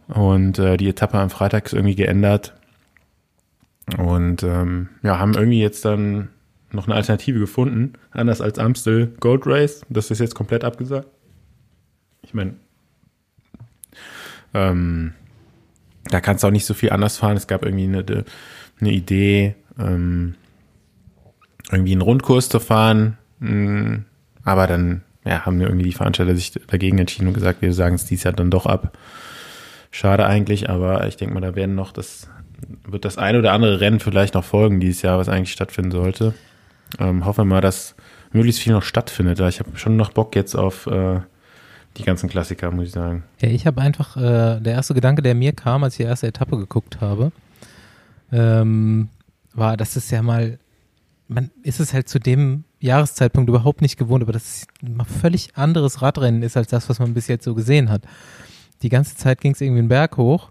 Und 0.09 0.59
äh, 0.59 0.77
die 0.77 0.89
Etappe 0.89 1.19
am 1.19 1.31
Freitag 1.31 1.67
ist 1.67 1.75
irgendwie 1.75 1.95
geändert. 1.95 2.55
Und 3.97 4.43
ähm, 4.43 4.89
ja, 5.03 5.19
haben 5.19 5.35
irgendwie 5.35 5.61
jetzt 5.61 5.85
dann 5.85 6.29
noch 6.71 6.87
eine 6.87 6.97
Alternative 6.97 7.39
gefunden, 7.39 7.95
anders 8.11 8.41
als 8.41 8.59
Amstel 8.59 9.15
Gold 9.21 9.47
Race. 9.47 9.83
Das 9.89 10.11
ist 10.11 10.19
jetzt 10.19 10.35
komplett 10.35 10.65
abgesagt. 10.65 11.09
Ich 12.23 12.35
meine, 12.35 12.55
ähm, 14.53 15.15
da 16.05 16.21
kannst 16.21 16.43
du 16.43 16.49
auch 16.49 16.53
nicht 16.53 16.67
so 16.67 16.75
viel 16.75 16.91
anders 16.91 17.19
fahren. 17.19 17.37
Es 17.37 17.47
gab 17.47 17.65
irgendwie 17.65 17.85
eine, 17.85 18.25
eine 18.81 18.93
Idee, 18.93 19.55
ähm, 19.79 20.35
irgendwie 21.71 21.93
einen 21.93 22.03
Rundkurs 22.03 22.49
zu 22.49 22.61
fahren. 22.61 23.17
Mh, 23.41 24.01
aber 24.45 24.67
dann 24.67 25.03
ja, 25.25 25.45
haben 25.45 25.61
irgendwie 25.61 25.85
die 25.85 25.93
Veranstalter 25.93 26.35
sich 26.35 26.53
dagegen 26.53 26.99
entschieden 26.99 27.29
und 27.29 27.35
gesagt, 27.35 27.63
wir 27.63 27.73
sagen 27.73 27.95
es 27.97 28.07
dies 28.07 28.25
Jahr 28.25 28.33
dann 28.33 28.51
doch 28.51 28.67
ab. 28.67 28.97
Schade 29.99 30.27
eigentlich, 30.27 30.71
aber 30.71 31.09
ich 31.09 31.17
denke 31.17 31.35
mal, 31.35 31.41
da 31.41 31.57
werden 31.57 31.75
noch 31.75 31.91
das 31.91 32.29
wird 32.87 33.05
das 33.05 33.19
ein 33.19 33.35
oder 33.35 33.53
andere 33.53 33.81
Rennen 33.81 33.99
vielleicht 33.99 34.35
noch 34.35 34.45
folgen 34.45 34.79
dieses 34.79 35.03
Jahr, 35.03 35.19
was 35.19 35.29
eigentlich 35.29 35.51
stattfinden 35.51 35.91
sollte. 35.91 36.35
Ähm, 37.01 37.25
hoffen 37.25 37.39
wir 37.39 37.45
mal, 37.57 37.61
dass 37.61 37.97
möglichst 38.31 38.63
viel 38.63 38.75
noch 38.75 38.85
stattfindet. 38.85 39.41
Ich 39.41 39.59
habe 39.59 39.77
schon 39.77 39.97
noch 39.97 40.13
Bock 40.13 40.37
jetzt 40.37 40.55
auf 40.55 40.87
äh, 40.87 41.19
die 41.97 42.05
ganzen 42.05 42.29
Klassiker, 42.29 42.71
muss 42.71 42.87
ich 42.87 42.93
sagen. 42.93 43.25
Ja, 43.41 43.49
ich 43.49 43.67
habe 43.67 43.81
einfach, 43.81 44.17
äh, 44.17 44.61
der 44.61 44.75
erste 44.75 44.95
Gedanke, 44.95 45.21
der 45.21 45.35
mir 45.35 45.53
kam, 45.53 45.83
als 45.83 45.95
ich 45.95 45.99
die 45.99 46.05
erste 46.05 46.29
Etappe 46.29 46.57
geguckt 46.57 47.01
habe, 47.01 47.33
ähm, 48.31 49.09
war, 49.53 49.77
dass 49.77 49.97
es 49.97 50.13
ja 50.13 50.23
mal, 50.23 50.61
man 51.27 51.51
ist 51.65 51.81
es 51.81 51.93
halt 51.93 52.09
zu 52.09 52.21
dem 52.21 52.63
Jahreszeitpunkt 52.79 53.49
überhaupt 53.49 53.83
nicht 53.83 53.97
gewohnt, 53.97 54.23
aber 54.23 54.33
dass 54.33 54.45
es 54.45 54.67
ein 54.81 55.05
völlig 55.05 55.57
anderes 55.57 56.03
Radrennen 56.03 56.45
ist 56.45 56.57
als 56.57 56.69
das, 56.69 56.89
was 56.89 57.01
man 57.01 57.15
bis 57.15 57.27
jetzt 57.27 57.43
so 57.43 57.57
gesehen 57.57 57.91
hat. 57.91 58.03
Die 58.83 58.89
ganze 58.89 59.17
Zeit 59.17 59.41
ging 59.41 59.53
es 59.53 59.61
irgendwie 59.61 59.81
einen 59.81 59.89
Berg 59.89 60.17
hoch 60.17 60.51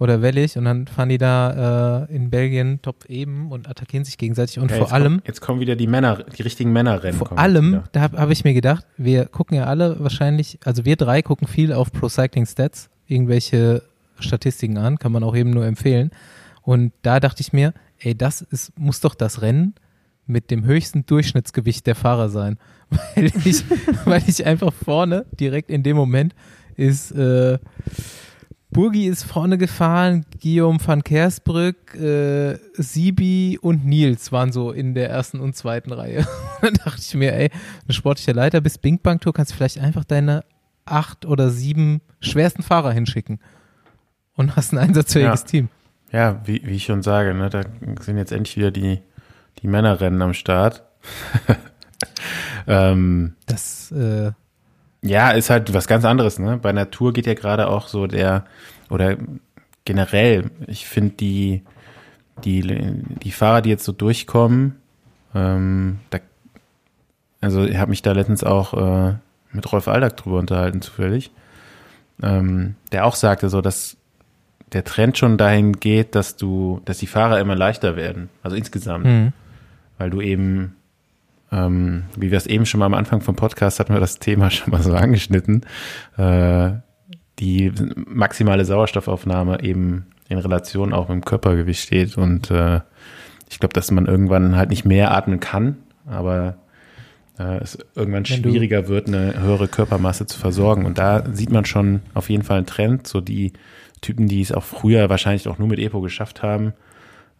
oder 0.00 0.22
wellig 0.22 0.56
und 0.56 0.64
dann 0.64 0.86
fahren 0.86 1.10
die 1.10 1.18
da 1.18 2.06
äh, 2.08 2.14
in 2.14 2.30
Belgien 2.30 2.80
top 2.80 3.04
eben 3.04 3.52
und 3.52 3.68
attackieren 3.68 4.04
sich 4.04 4.16
gegenseitig 4.16 4.58
und 4.58 4.70
ja, 4.70 4.78
vor 4.78 4.92
allem 4.92 5.16
kommt, 5.16 5.28
jetzt 5.28 5.40
kommen 5.42 5.60
wieder 5.60 5.76
die 5.76 5.86
Männer 5.86 6.24
die 6.24 6.42
richtigen 6.42 6.72
Männerrennen 6.72 7.18
vor 7.18 7.38
allem 7.38 7.82
da 7.92 8.00
habe 8.00 8.16
hab 8.16 8.30
ich 8.30 8.42
mir 8.42 8.54
gedacht 8.54 8.86
wir 8.96 9.26
gucken 9.26 9.58
ja 9.58 9.64
alle 9.64 10.00
wahrscheinlich 10.00 10.58
also 10.64 10.86
wir 10.86 10.96
drei 10.96 11.20
gucken 11.20 11.46
viel 11.46 11.74
auf 11.74 11.92
Pro 11.92 12.08
Cycling 12.08 12.46
Stats 12.46 12.88
irgendwelche 13.06 13.82
Statistiken 14.18 14.78
an 14.78 14.98
kann 14.98 15.12
man 15.12 15.22
auch 15.22 15.36
eben 15.36 15.50
nur 15.50 15.66
empfehlen. 15.66 16.10
Und 16.62 16.92
da 17.02 17.20
dachte 17.20 17.42
ich 17.42 17.52
mir 17.52 17.74
ey 17.98 18.14
das 18.16 18.40
ist 18.42 18.78
muss 18.78 19.00
doch 19.00 19.14
das 19.14 19.42
Rennen 19.42 19.74
mit 20.26 20.50
dem 20.50 20.64
höchsten 20.64 21.04
Durchschnittsgewicht 21.04 21.86
der 21.86 21.94
Fahrer 21.94 22.28
sein. 22.30 22.58
Weil 23.14 23.32
ich 23.44 23.64
weil 24.04 24.22
ich 24.26 24.46
einfach 24.46 24.72
vorne 24.72 25.26
direkt 25.38 25.70
in 25.70 25.82
dem 25.82 25.96
Moment 25.96 26.34
ist 26.76 27.12
äh, 27.12 27.58
Burgi 28.72 29.06
ist 29.06 29.24
vorne 29.24 29.58
gefahren, 29.58 30.24
Guillaume 30.40 30.78
van 30.84 31.02
Kersbrück, 31.02 31.94
äh, 31.96 32.56
Sibi 32.74 33.58
und 33.60 33.84
Nils 33.84 34.30
waren 34.30 34.52
so 34.52 34.70
in 34.70 34.94
der 34.94 35.10
ersten 35.10 35.40
und 35.40 35.56
zweiten 35.56 35.92
Reihe. 35.92 36.24
da 36.62 36.70
dachte 36.70 37.00
ich 37.00 37.14
mir, 37.14 37.34
ey, 37.34 37.50
ein 37.88 37.92
sportlicher 37.92 38.32
Leiter 38.32 38.60
bis 38.60 38.78
Bing 38.78 39.00
Bang 39.02 39.18
Tour 39.18 39.32
kannst 39.32 39.52
du 39.52 39.56
vielleicht 39.56 39.78
einfach 39.78 40.04
deine 40.04 40.44
acht 40.84 41.26
oder 41.26 41.50
sieben 41.50 42.00
schwersten 42.20 42.62
Fahrer 42.62 42.92
hinschicken 42.92 43.40
und 44.36 44.54
hast 44.54 44.72
ein 44.72 44.78
einsatzfähiges 44.78 45.40
ja. 45.42 45.46
Team. 45.46 45.68
Ja, 46.12 46.40
wie, 46.44 46.62
wie 46.64 46.76
ich 46.76 46.84
schon 46.84 47.02
sage, 47.02 47.34
ne, 47.34 47.50
da 47.50 47.62
sind 48.00 48.18
jetzt 48.18 48.32
endlich 48.32 48.56
wieder 48.56 48.70
die, 48.70 49.00
die 49.62 49.68
Männerrennen 49.68 50.22
am 50.22 50.34
Start. 50.34 50.84
ähm, 52.68 53.34
das 53.46 53.90
äh, 53.92 54.30
ja, 55.02 55.30
ist 55.30 55.50
halt 55.50 55.72
was 55.72 55.88
ganz 55.88 56.04
anderes, 56.04 56.38
ne? 56.38 56.58
Bei 56.60 56.72
Natur 56.72 57.12
geht 57.12 57.26
ja 57.26 57.34
gerade 57.34 57.68
auch 57.68 57.88
so 57.88 58.06
der, 58.06 58.44
oder 58.90 59.16
generell, 59.84 60.50
ich 60.66 60.86
finde 60.86 61.14
die, 61.16 61.62
die, 62.44 62.62
die 63.22 63.32
Fahrer, 63.32 63.62
die 63.62 63.70
jetzt 63.70 63.84
so 63.84 63.92
durchkommen, 63.92 64.76
ähm, 65.34 66.00
da, 66.10 66.18
also 67.40 67.64
ich 67.64 67.76
habe 67.76 67.90
mich 67.90 68.02
da 68.02 68.12
letztens 68.12 68.44
auch 68.44 68.74
äh, 68.74 69.14
mit 69.52 69.72
Rolf 69.72 69.88
Aldag 69.88 70.16
drüber 70.16 70.38
unterhalten, 70.38 70.82
zufällig, 70.82 71.30
ähm, 72.22 72.74
der 72.92 73.06
auch 73.06 73.14
sagte 73.14 73.48
so, 73.48 73.62
dass 73.62 73.96
der 74.72 74.84
Trend 74.84 75.18
schon 75.18 75.38
dahin 75.38 75.72
geht, 75.80 76.14
dass 76.14 76.36
du, 76.36 76.80
dass 76.84 76.98
die 76.98 77.06
Fahrer 77.06 77.40
immer 77.40 77.56
leichter 77.56 77.96
werden, 77.96 78.28
also 78.42 78.56
insgesamt, 78.56 79.06
mhm. 79.06 79.32
weil 79.98 80.10
du 80.10 80.20
eben 80.20 80.76
ähm, 81.52 82.04
wie 82.16 82.30
wir 82.30 82.38
es 82.38 82.46
eben 82.46 82.66
schon 82.66 82.80
mal 82.80 82.86
am 82.86 82.94
Anfang 82.94 83.20
vom 83.20 83.36
Podcast 83.36 83.80
hatten 83.80 83.92
wir 83.92 84.00
das 84.00 84.18
Thema 84.18 84.50
schon 84.50 84.70
mal 84.70 84.82
so 84.82 84.94
angeschnitten, 84.94 85.66
äh, 86.16 86.72
die 87.38 87.72
maximale 87.94 88.64
Sauerstoffaufnahme 88.64 89.62
eben 89.62 90.06
in 90.28 90.38
Relation 90.38 90.92
auch 90.92 91.08
mit 91.08 91.16
dem 91.16 91.24
Körpergewicht 91.24 91.80
steht 91.80 92.16
und 92.16 92.50
äh, 92.50 92.80
ich 93.50 93.58
glaube, 93.58 93.72
dass 93.72 93.90
man 93.90 94.06
irgendwann 94.06 94.56
halt 94.56 94.70
nicht 94.70 94.84
mehr 94.84 95.12
atmen 95.12 95.40
kann, 95.40 95.78
aber 96.06 96.56
äh, 97.40 97.58
es 97.58 97.78
irgendwann 97.94 98.28
Wenn 98.28 98.42
schwieriger 98.42 98.86
wird, 98.88 99.08
eine 99.08 99.40
höhere 99.40 99.66
Körpermasse 99.66 100.26
zu 100.26 100.38
versorgen. 100.38 100.84
Und 100.84 100.98
da 100.98 101.24
sieht 101.32 101.50
man 101.50 101.64
schon 101.64 102.00
auf 102.14 102.30
jeden 102.30 102.44
Fall 102.44 102.58
einen 102.58 102.66
Trend. 102.66 103.06
So 103.06 103.20
die 103.20 103.52
Typen, 104.00 104.28
die 104.28 104.40
es 104.40 104.52
auch 104.52 104.62
früher 104.62 105.08
wahrscheinlich 105.08 105.48
auch 105.48 105.58
nur 105.58 105.68
mit 105.68 105.78
Epo 105.78 106.00
geschafft 106.00 106.42
haben, 106.42 106.74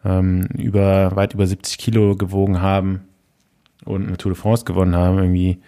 ähm, 0.04 0.48
über 0.56 1.14
weit 1.16 1.34
über 1.34 1.46
70 1.46 1.78
Kilo 1.78 2.16
gewogen 2.16 2.60
haben, 2.60 3.02
und 3.85 4.07
eine 4.07 4.16
Tour 4.16 4.32
de 4.32 4.40
France 4.40 4.65
gewonnen 4.65 4.97
haben, 4.97 5.19
irgendwie, 5.19 5.61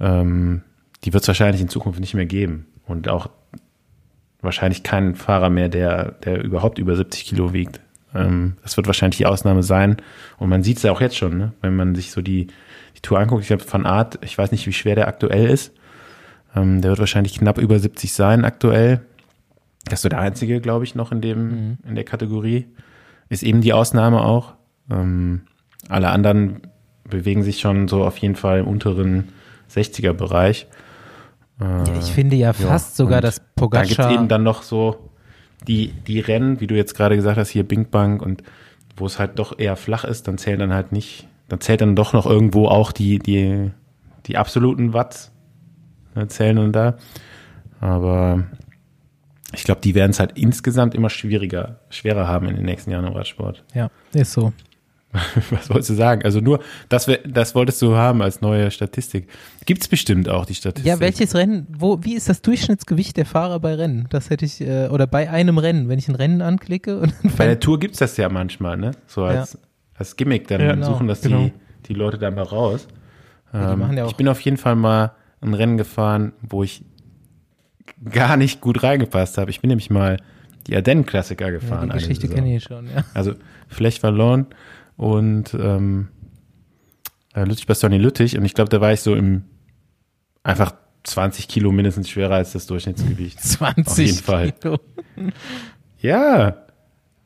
ähm, 0.00 0.62
die 1.04 1.12
wird 1.12 1.22
es 1.22 1.28
wahrscheinlich 1.28 1.60
in 1.60 1.68
Zukunft 1.68 2.00
nicht 2.00 2.14
mehr 2.14 2.26
geben. 2.26 2.66
Und 2.86 3.08
auch 3.08 3.28
wahrscheinlich 4.40 4.82
keinen 4.82 5.14
Fahrer 5.14 5.50
mehr, 5.50 5.68
der, 5.68 6.12
der 6.12 6.42
überhaupt 6.42 6.78
über 6.78 6.96
70 6.96 7.24
Kilo 7.24 7.52
wiegt. 7.52 7.80
Ähm, 8.14 8.56
das 8.62 8.76
wird 8.76 8.86
wahrscheinlich 8.86 9.18
die 9.18 9.26
Ausnahme 9.26 9.62
sein. 9.62 9.96
Und 10.38 10.48
man 10.48 10.62
sieht 10.62 10.78
es 10.78 10.82
ja 10.82 10.92
auch 10.92 11.00
jetzt 11.00 11.16
schon, 11.16 11.36
ne? 11.36 11.52
wenn 11.60 11.76
man 11.76 11.94
sich 11.94 12.10
so 12.10 12.22
die, 12.22 12.48
die 12.96 13.00
Tour 13.02 13.18
anguckt. 13.18 13.42
Ich 13.42 13.48
glaube, 13.48 13.64
von 13.64 13.86
Art, 13.86 14.18
ich 14.22 14.36
weiß 14.36 14.52
nicht, 14.52 14.66
wie 14.66 14.72
schwer 14.72 14.94
der 14.94 15.08
aktuell 15.08 15.48
ist. 15.48 15.72
Ähm, 16.54 16.80
der 16.80 16.90
wird 16.90 17.00
wahrscheinlich 17.00 17.38
knapp 17.38 17.58
über 17.58 17.78
70 17.78 18.12
sein 18.12 18.44
aktuell. 18.44 19.00
Das 19.84 20.00
ist 20.00 20.02
so 20.02 20.08
der 20.08 20.20
einzige, 20.20 20.60
glaube 20.60 20.84
ich, 20.84 20.94
noch 20.94 21.12
in 21.12 21.20
dem, 21.20 21.48
mhm. 21.48 21.78
in 21.86 21.94
der 21.94 22.04
Kategorie. 22.04 22.66
Ist 23.28 23.42
eben 23.42 23.60
die 23.60 23.72
Ausnahme 23.72 24.22
auch. 24.22 24.54
Ähm, 24.90 25.42
alle 25.88 26.10
anderen 26.10 26.62
bewegen 27.08 27.42
sich 27.42 27.60
schon 27.60 27.88
so 27.88 28.04
auf 28.04 28.18
jeden 28.18 28.36
Fall 28.36 28.60
im 28.60 28.66
unteren 28.66 29.28
60er-Bereich. 29.70 30.66
Äh, 31.60 31.64
ja, 31.64 31.98
ich 31.98 32.12
finde 32.12 32.36
ja 32.36 32.52
fast 32.52 32.96
sogar, 32.96 33.20
dass 33.20 33.40
Pogacar... 33.54 33.82
Da 33.82 33.88
gibt 33.88 34.00
es 34.00 34.14
eben 34.14 34.28
dann 34.28 34.42
noch 34.42 34.62
so 34.62 35.10
die, 35.66 35.92
die 36.06 36.20
Rennen, 36.20 36.60
wie 36.60 36.66
du 36.66 36.76
jetzt 36.76 36.94
gerade 36.94 37.16
gesagt 37.16 37.38
hast, 37.38 37.50
hier 37.50 37.66
Bing 37.66 37.90
Bang 37.90 38.20
und 38.20 38.42
wo 38.96 39.06
es 39.06 39.18
halt 39.18 39.38
doch 39.38 39.58
eher 39.58 39.76
flach 39.76 40.04
ist, 40.04 40.28
dann 40.28 40.38
zählen 40.38 40.58
dann 40.58 40.72
halt 40.72 40.92
nicht, 40.92 41.26
dann 41.48 41.60
zählt 41.60 41.80
dann 41.80 41.96
doch 41.96 42.12
noch 42.12 42.26
irgendwo 42.26 42.66
auch 42.66 42.92
die, 42.92 43.18
die, 43.18 43.70
die 44.26 44.36
absoluten 44.36 44.92
Watts 44.92 45.32
ne, 46.14 46.28
zählen 46.28 46.56
dann 46.56 46.72
da. 46.72 46.96
Aber 47.80 48.44
ich 49.54 49.64
glaube, 49.64 49.80
die 49.80 49.94
werden 49.94 50.10
es 50.10 50.20
halt 50.20 50.32
insgesamt 50.36 50.94
immer 50.94 51.10
schwieriger, 51.10 51.80
schwerer 51.90 52.28
haben 52.28 52.48
in 52.48 52.56
den 52.56 52.64
nächsten 52.64 52.90
Jahren 52.90 53.06
im 53.06 53.12
Radsport. 53.12 53.64
Ja, 53.74 53.90
ist 54.12 54.32
so. 54.32 54.52
Was 55.50 55.70
wolltest 55.70 55.90
du 55.90 55.94
sagen? 55.94 56.22
Also 56.24 56.40
nur, 56.40 56.60
das, 56.88 57.10
das 57.26 57.54
wolltest 57.54 57.80
du 57.80 57.96
haben 57.96 58.20
als 58.20 58.42
neue 58.42 58.70
Statistik. 58.70 59.28
Gibt 59.64 59.82
es 59.82 59.88
bestimmt 59.88 60.28
auch 60.28 60.44
die 60.44 60.54
Statistik. 60.54 60.86
Ja, 60.86 61.00
welches 61.00 61.34
Rennen, 61.34 61.66
wo, 61.70 62.04
wie 62.04 62.14
ist 62.14 62.28
das 62.28 62.42
Durchschnittsgewicht 62.42 63.16
der 63.16 63.24
Fahrer 63.24 63.58
bei 63.58 63.74
Rennen? 63.74 64.06
Das 64.10 64.28
hätte 64.28 64.44
ich, 64.44 64.60
äh, 64.60 64.88
oder 64.88 65.06
bei 65.06 65.30
einem 65.30 65.56
Rennen, 65.56 65.88
wenn 65.88 65.98
ich 65.98 66.08
ein 66.08 66.14
Rennen 66.14 66.42
anklicke. 66.42 66.98
Und 66.98 67.14
bei 67.36 67.46
der 67.46 67.58
Tour 67.58 67.80
gibt 67.80 67.94
es 67.94 68.00
das 68.00 68.16
ja 68.18 68.28
manchmal, 68.28 68.76
ne? 68.76 68.90
So 69.06 69.24
als, 69.24 69.54
ja. 69.54 69.60
als 69.94 70.16
Gimmick, 70.16 70.46
dann 70.48 70.60
ja, 70.60 70.74
genau, 70.74 70.86
suchen 70.86 71.08
das 71.08 71.22
genau. 71.22 71.44
die, 71.44 71.52
die 71.86 71.94
Leute 71.94 72.18
dann 72.18 72.34
mal 72.34 72.42
raus. 72.42 72.86
Ähm, 73.54 73.96
ja 73.96 74.06
ich 74.06 74.16
bin 74.16 74.28
auf 74.28 74.40
jeden 74.42 74.58
Fall 74.58 74.76
mal 74.76 75.12
ein 75.40 75.54
Rennen 75.54 75.78
gefahren, 75.78 76.32
wo 76.42 76.62
ich 76.62 76.84
gar 78.10 78.36
nicht 78.36 78.60
gut 78.60 78.82
reingepasst 78.82 79.38
habe. 79.38 79.50
Ich 79.50 79.62
bin 79.62 79.68
nämlich 79.68 79.88
mal 79.88 80.18
die 80.66 80.76
Ardennen-Klassiker 80.76 81.50
gefahren. 81.50 81.88
Ja, 81.88 81.94
die 81.94 82.00
Geschichte 82.00 82.28
kenne 82.28 82.54
ich 82.54 82.64
schon, 82.64 82.86
ja. 82.94 83.04
Also 83.14 83.32
Flech 83.68 84.00
verloren 84.00 84.46
und 84.98 85.54
ähm, 85.54 86.08
äh, 87.32 87.44
Lüttich 87.44 87.66
Bastogne 87.66 87.96
Lüttich 87.96 88.36
und 88.36 88.44
ich 88.44 88.52
glaube, 88.52 88.68
da 88.68 88.82
war 88.82 88.92
ich 88.92 89.00
so 89.00 89.14
im 89.14 89.44
einfach 90.42 90.74
20 91.04 91.48
Kilo 91.48 91.72
mindestens 91.72 92.10
schwerer 92.10 92.34
als 92.34 92.52
das 92.52 92.66
Durchschnittsgewicht. 92.66 93.40
20 93.42 93.86
Auf 93.86 93.98
jeden 93.98 94.18
Fall. 94.18 94.52
Kilo. 94.52 94.78
Ja, 96.00 96.66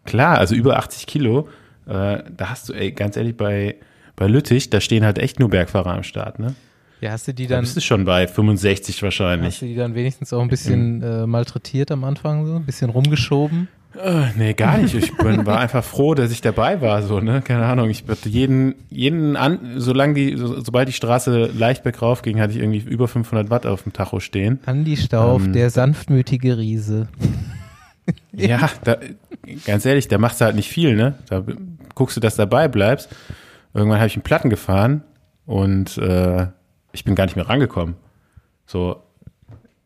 klar, 0.07 0.39
also 0.39 0.55
über 0.55 0.79
80 0.79 1.07
Kilo. 1.07 1.47
Äh, 1.85 2.23
da 2.35 2.49
hast 2.49 2.71
du, 2.71 2.73
ey, 2.73 2.93
ganz 2.93 3.19
ehrlich, 3.19 3.37
bei, 3.37 3.77
bei 4.17 4.29
Lüttich, 4.29 4.71
da 4.71 4.81
stehen 4.81 5.05
halt 5.05 5.19
echt 5.19 5.39
nur 5.41 5.51
Bergfahrer 5.51 5.93
am 5.93 6.05
Start, 6.05 6.39
ne? 6.39 6.55
Ja, 7.03 7.11
hast 7.11 7.27
du 7.27 7.35
die 7.35 7.49
dann. 7.49 7.57
Da 7.57 7.61
bist 7.63 7.77
du 7.77 7.81
schon 7.81 8.05
bei 8.05 8.29
65 8.29 9.03
wahrscheinlich. 9.03 9.55
Hast 9.55 9.63
du 9.63 9.67
die 9.67 9.75
dann 9.75 9.97
wenigstens 9.97 10.33
auch 10.33 10.41
ein 10.41 10.49
bisschen 10.49 11.03
äh, 11.03 11.27
malträtiert 11.27 11.91
am 11.91 12.05
Anfang, 12.05 12.47
so 12.47 12.55
ein 12.55 12.65
bisschen 12.65 12.91
rumgeschoben? 12.91 13.67
Äh, 14.01 14.27
nee, 14.37 14.55
gar 14.55 14.79
nicht. 14.79 14.95
Ich 14.95 15.15
bin, 15.17 15.45
war 15.45 15.59
einfach 15.59 15.83
froh, 15.83 16.15
dass 16.15 16.31
ich 16.31 16.43
dabei 16.43 16.81
war, 16.81 17.03
so, 17.03 17.19
ne? 17.19 17.43
Keine 17.43 17.67
Ahnung. 17.67 17.91
Ich 17.91 18.05
hatte 18.07 18.29
jeden, 18.29 18.77
jeden 18.89 19.35
an, 19.35 19.75
solange 19.79 20.15
die, 20.15 20.37
so, 20.37 20.61
sobald 20.61 20.87
die 20.87 20.93
Straße 20.93 21.47
leicht 21.47 21.83
bergauf 21.83 22.23
ging, 22.23 22.41
hatte 22.41 22.53
ich 22.53 22.61
irgendwie 22.61 22.79
über 22.79 23.09
500 23.09 23.51
Watt 23.51 23.67
auf 23.67 23.83
dem 23.83 23.93
Tacho 23.93 24.21
stehen. 24.21 24.61
Andi 24.65 24.97
Stauf, 24.97 25.45
ähm, 25.45 25.53
der 25.53 25.71
sanftmütige 25.71 26.57
Riese. 26.57 27.09
ja, 28.33 28.71
da, 28.85 28.99
ganz 29.67 29.85
ehrlich, 29.85 30.07
der 30.07 30.21
macht 30.21 30.41
halt 30.41 30.55
nicht 30.55 30.69
viel, 30.69 30.95
ne? 30.95 31.15
Da 31.29 31.43
guckst 31.97 32.17
du, 32.17 32.21
dass 32.21 32.37
du 32.37 32.43
dabei 32.43 32.69
bleibst. 32.69 33.09
Irgendwann 33.75 33.99
habe 33.99 34.07
ich 34.07 34.15
einen 34.15 34.23
Platten 34.23 34.51
gefahren 34.51 35.03
und 35.47 35.99
äh, 35.99 36.47
ich 36.93 37.05
bin 37.05 37.15
gar 37.15 37.25
nicht 37.25 37.37
mehr 37.37 37.49
rangekommen. 37.49 37.97
So, 38.67 39.03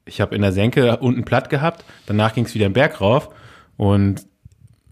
ich 0.05 0.21
habe 0.21 0.35
in 0.35 0.43
der 0.43 0.53
Senke 0.53 0.99
unten 0.99 1.25
platt 1.25 1.51
gehabt, 1.51 1.85
danach 2.07 2.35
ging 2.35 2.45
es 2.45 2.55
wieder 2.55 2.67
einen 2.67 2.75
Berg 2.75 3.01
rauf 3.01 3.31
und 3.77 4.27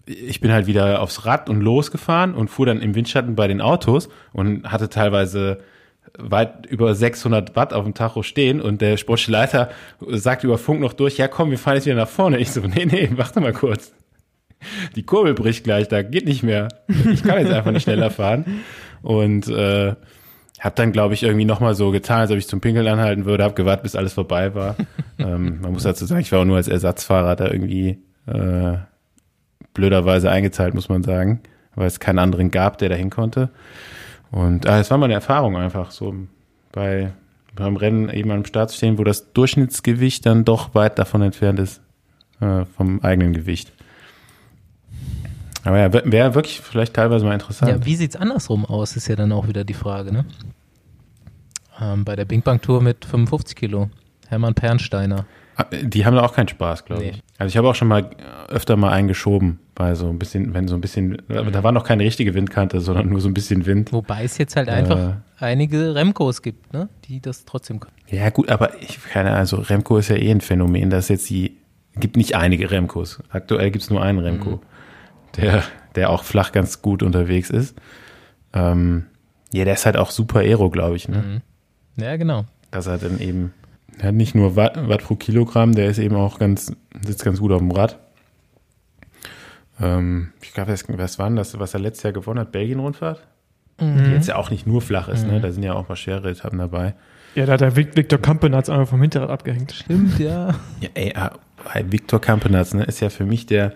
ich 0.05 0.39
bin 0.39 0.51
halt 0.51 0.67
wieder 0.67 1.01
aufs 1.01 1.25
Rad 1.25 1.49
und 1.49 1.61
losgefahren 1.61 2.35
und 2.35 2.49
fuhr 2.49 2.65
dann 2.65 2.81
im 2.81 2.93
Windschatten 2.93 3.35
bei 3.35 3.47
den 3.47 3.61
Autos 3.61 4.09
und 4.33 4.71
hatte 4.71 4.89
teilweise 4.89 5.59
weit 6.17 6.65
über 6.67 6.93
600 6.93 7.55
Watt 7.55 7.73
auf 7.73 7.83
dem 7.83 7.93
Tacho 7.93 8.23
stehen 8.23 8.61
und 8.61 8.81
der 8.81 8.97
sportliche 8.97 9.31
Leiter 9.31 9.69
sagte 9.99 10.47
über 10.47 10.57
Funk 10.57 10.79
noch 10.79 10.93
durch, 10.93 11.17
ja 11.17 11.27
komm, 11.27 11.49
wir 11.49 11.57
fahren 11.57 11.75
jetzt 11.75 11.85
wieder 11.85 11.95
nach 11.95 12.07
vorne. 12.07 12.37
Ich 12.37 12.51
so, 12.51 12.61
nee, 12.61 12.85
nee, 12.85 13.09
warte 13.15 13.41
mal 13.41 13.53
kurz. 13.53 13.93
Die 14.95 15.03
Kurbel 15.03 15.33
bricht 15.33 15.63
gleich, 15.63 15.87
da 15.87 16.01
geht 16.01 16.25
nicht 16.25 16.43
mehr. 16.43 16.69
Ich 16.87 17.23
kann 17.23 17.39
jetzt 17.39 17.51
einfach 17.51 17.71
nicht 17.71 17.83
schneller 17.83 18.09
fahren. 18.09 18.61
Und 19.01 19.47
äh, 19.47 19.95
hab 20.59 20.75
dann, 20.75 20.91
glaube 20.91 21.13
ich, 21.13 21.23
irgendwie 21.23 21.45
nochmal 21.45 21.75
so 21.75 21.91
getan, 21.91 22.21
als 22.21 22.31
ob 22.31 22.37
ich 22.37 22.47
zum 22.47 22.61
Pinkeln 22.61 22.87
anhalten 22.87 23.25
würde, 23.25 23.43
hab 23.43 23.55
gewartet, 23.55 23.83
bis 23.83 23.95
alles 23.95 24.13
vorbei 24.13 24.55
war. 24.55 24.75
ähm, 25.19 25.59
man 25.61 25.73
muss 25.73 25.83
dazu 25.83 26.05
sagen, 26.05 26.21
ich 26.21 26.31
war 26.31 26.39
auch 26.39 26.45
nur 26.45 26.57
als 26.57 26.67
Ersatzfahrer 26.67 27.35
da 27.35 27.47
irgendwie 27.47 27.99
äh, 28.27 28.77
blöderweise 29.73 30.31
eingezahlt, 30.31 30.73
muss 30.73 30.89
man 30.89 31.03
sagen, 31.03 31.41
weil 31.75 31.87
es 31.87 31.99
keinen 31.99 32.19
anderen 32.19 32.51
gab, 32.51 32.77
der 32.77 32.89
dahin 32.89 33.09
konnte. 33.09 33.49
Und 34.31 34.67
ah, 34.67 34.79
es 34.79 34.89
war 34.89 34.97
mal 34.97 35.05
eine 35.05 35.13
Erfahrung 35.13 35.57
einfach, 35.57 35.91
so 35.91 36.13
bei 36.71 37.11
beim 37.55 37.77
Rennen 37.77 38.09
eben 38.09 38.31
am 38.31 38.45
Start 38.45 38.69
zu 38.69 38.77
stehen, 38.77 38.97
wo 38.97 39.03
das 39.03 39.31
Durchschnittsgewicht 39.33 40.25
dann 40.25 40.45
doch 40.45 40.75
weit 40.75 40.99
davon 40.99 41.21
entfernt 41.21 41.59
ist 41.59 41.81
äh, 42.41 42.65
vom 42.65 43.01
eigenen 43.01 43.33
Gewicht. 43.33 43.71
Aber 45.65 45.79
ja, 45.79 45.91
wäre 45.91 46.35
wirklich 46.35 46.61
vielleicht 46.61 46.93
teilweise 46.93 47.25
mal 47.25 47.33
interessant. 47.33 47.71
Ja, 47.71 47.85
wie 47.85 47.95
sieht's 47.95 48.15
andersrum 48.15 48.65
aus, 48.65 48.95
ist 48.95 49.07
ja 49.07 49.15
dann 49.15 49.31
auch 49.31 49.47
wieder 49.47 49.63
die 49.63 49.73
Frage, 49.73 50.13
ne? 50.13 50.25
Ähm, 51.81 52.05
bei 52.05 52.15
der 52.15 52.25
Bing 52.25 52.43
Bang 52.43 52.61
Tour 52.61 52.81
mit 52.81 53.03
55 53.03 53.55
Kilo. 53.55 53.89
Hermann 54.27 54.53
Pernsteiner. 54.53 55.25
Ah, 55.57 55.65
die 55.71 56.05
haben 56.05 56.15
da 56.15 56.23
auch 56.23 56.33
keinen 56.33 56.47
Spaß, 56.47 56.85
glaube 56.85 57.03
nee. 57.03 57.09
ich. 57.11 57.23
Also 57.37 57.49
ich 57.49 57.57
habe 57.57 57.67
auch 57.69 57.75
schon 57.75 57.87
mal 57.87 58.09
öfter 58.47 58.75
mal 58.75 58.91
eingeschoben, 58.91 59.59
bei 59.73 59.95
so 59.95 60.09
ein 60.09 60.19
bisschen, 60.19 60.53
wenn 60.53 60.67
so 60.67 60.75
ein 60.75 60.81
bisschen, 60.81 61.21
mhm. 61.27 61.51
da 61.51 61.63
war 61.63 61.71
noch 61.71 61.83
keine 61.83 62.03
richtige 62.03 62.33
Windkante, 62.33 62.81
sondern 62.81 63.09
nur 63.09 63.21
so 63.21 63.27
ein 63.27 63.33
bisschen 63.33 63.65
Wind. 63.65 63.91
Wobei 63.91 64.23
es 64.23 64.37
jetzt 64.37 64.55
halt 64.55 64.69
einfach 64.69 64.97
äh, 64.97 65.13
einige 65.39 65.95
Remcos 65.95 66.41
gibt, 66.41 66.73
ne, 66.73 66.89
die 67.05 67.21
das 67.21 67.45
trotzdem 67.45 67.79
können. 67.79 67.95
Ja 68.07 68.29
gut, 68.29 68.49
aber 68.49 68.81
ich 68.81 69.01
keine 69.03 69.31
also 69.33 69.57
Remco 69.57 69.97
ist 69.97 70.09
ja 70.09 70.17
eh 70.17 70.29
ein 70.29 70.41
Phänomen, 70.41 70.89
dass 70.89 71.07
jetzt 71.07 71.29
die, 71.29 71.57
gibt 71.95 72.17
nicht 72.17 72.35
einige 72.35 72.69
Remcos. 72.69 73.21
Aktuell 73.29 73.71
gibt 73.71 73.83
es 73.83 73.89
nur 73.89 74.01
einen 74.01 74.19
Remco. 74.19 74.57
Mhm 74.57 74.74
der, 75.37 75.63
der 75.95 76.09
auch 76.09 76.23
flach 76.23 76.51
ganz 76.51 76.81
gut 76.81 77.03
unterwegs 77.03 77.49
ist. 77.49 77.75
Ähm, 78.53 79.05
ja, 79.51 79.65
der 79.65 79.73
ist 79.73 79.85
halt 79.85 79.97
auch 79.97 80.11
super 80.11 80.39
Aero, 80.39 80.69
glaube 80.69 80.95
ich. 80.95 81.07
Ne? 81.07 81.41
Mhm. 81.97 82.03
Ja, 82.03 82.15
genau. 82.17 82.45
Dass 82.71 82.87
er 82.87 82.97
dann 82.97 83.19
eben, 83.19 83.53
er 83.99 84.09
hat 84.09 84.15
nicht 84.15 84.35
nur 84.35 84.55
Watt, 84.55 84.89
Watt, 84.89 85.03
pro 85.03 85.15
Kilogramm, 85.15 85.73
der 85.73 85.89
ist 85.89 85.99
eben 85.99 86.15
auch 86.15 86.39
ganz, 86.39 86.73
sitzt 87.05 87.23
ganz 87.23 87.39
gut 87.39 87.51
auf 87.51 87.59
dem 87.59 87.71
Rad. 87.71 87.97
Ähm, 89.79 90.31
ich 90.41 90.53
glaube, 90.53 90.71
was, 90.71 90.85
was 90.87 91.19
war 91.19 91.27
denn 91.27 91.35
das, 91.35 91.57
was 91.59 91.73
er 91.73 91.79
letztes 91.79 92.03
Jahr 92.03 92.13
gewonnen 92.13 92.39
hat? 92.39 92.51
Belgien-Rundfahrt? 92.51 93.21
Mhm. 93.79 94.03
Die 94.05 94.11
jetzt 94.11 94.27
ja 94.27 94.37
auch 94.37 94.49
nicht 94.49 94.67
nur 94.67 94.81
flach 94.81 95.07
ist, 95.09 95.21
ne? 95.21 95.27
mhm. 95.27 95.33
ne? 95.35 95.41
Da 95.41 95.51
sind 95.51 95.63
ja 95.63 95.73
auch 95.73 95.87
mal 95.89 95.95
schwere 95.95 96.29
Etappen 96.29 96.59
dabei. 96.59 96.95
Ja, 97.35 97.45
da 97.45 97.53
hat 97.53 97.61
der 97.61 97.75
Viktor 97.75 98.19
Kampenatz 98.19 98.69
einfach 98.69 98.87
vom 98.87 99.01
Hinterrad 99.01 99.29
abgehängt. 99.29 99.73
Stimmt, 99.73 100.19
ja. 100.19 100.55
Ja, 100.79 100.89
ey, 100.93 101.13
ah, 101.15 101.31
Viktor 101.83 102.21
Kampenatz, 102.21 102.73
ne, 102.73 102.83
ist 102.83 103.01
ja 103.01 103.09
für 103.09 103.25
mich 103.25 103.45
der, 103.45 103.73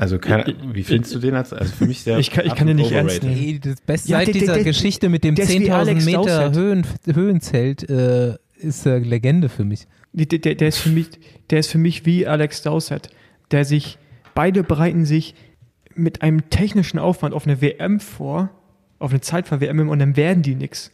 also 0.00 0.20
kann, 0.20 0.44
wie 0.72 0.84
findest 0.84 1.12
du 1.12 1.18
den 1.18 1.34
als, 1.34 1.52
also 1.52 1.74
für 1.74 1.86
mich 1.86 2.02
sehr 2.02 2.18
Ich 2.18 2.30
kann, 2.30 2.46
ich 2.46 2.54
kann 2.54 2.68
den 2.68 2.76
nicht 2.76 2.92
ernst 2.92 3.22
nehmen. 3.22 3.34
Hey, 3.34 3.58
das 3.58 3.80
Beste 3.80 4.12
ja, 4.12 4.18
seit 4.18 4.32
dieser 4.32 4.54
der, 4.54 4.64
Geschichte 4.64 5.08
mit 5.08 5.24
dem 5.24 5.34
10.000 5.34 6.04
Meter 6.04 6.52
Höhen, 6.52 6.86
Höhenzelt 7.12 7.90
äh, 7.90 8.36
ist 8.58 8.86
eine 8.86 9.00
Legende 9.00 9.48
für 9.48 9.64
mich. 9.64 9.88
Der, 10.12 10.26
der, 10.26 10.54
der, 10.54 10.68
ist 10.68 10.78
für 10.78 10.90
mich. 10.90 11.08
der 11.50 11.58
ist 11.58 11.70
für 11.70 11.78
mich 11.78 12.06
wie 12.06 12.28
Alex 12.28 12.62
Dowsett, 12.62 13.10
der 13.50 13.64
sich, 13.64 13.98
beide 14.34 14.62
bereiten 14.62 15.04
sich 15.04 15.34
mit 15.96 16.22
einem 16.22 16.48
technischen 16.48 17.00
Aufwand 17.00 17.34
auf 17.34 17.46
eine 17.46 17.60
WM 17.60 17.98
vor, 17.98 18.50
auf 19.00 19.10
eine 19.10 19.20
Zeitfahr-WM 19.20 19.88
und 19.88 19.98
dann 19.98 20.16
werden 20.16 20.44
die 20.44 20.54
nix. 20.54 20.92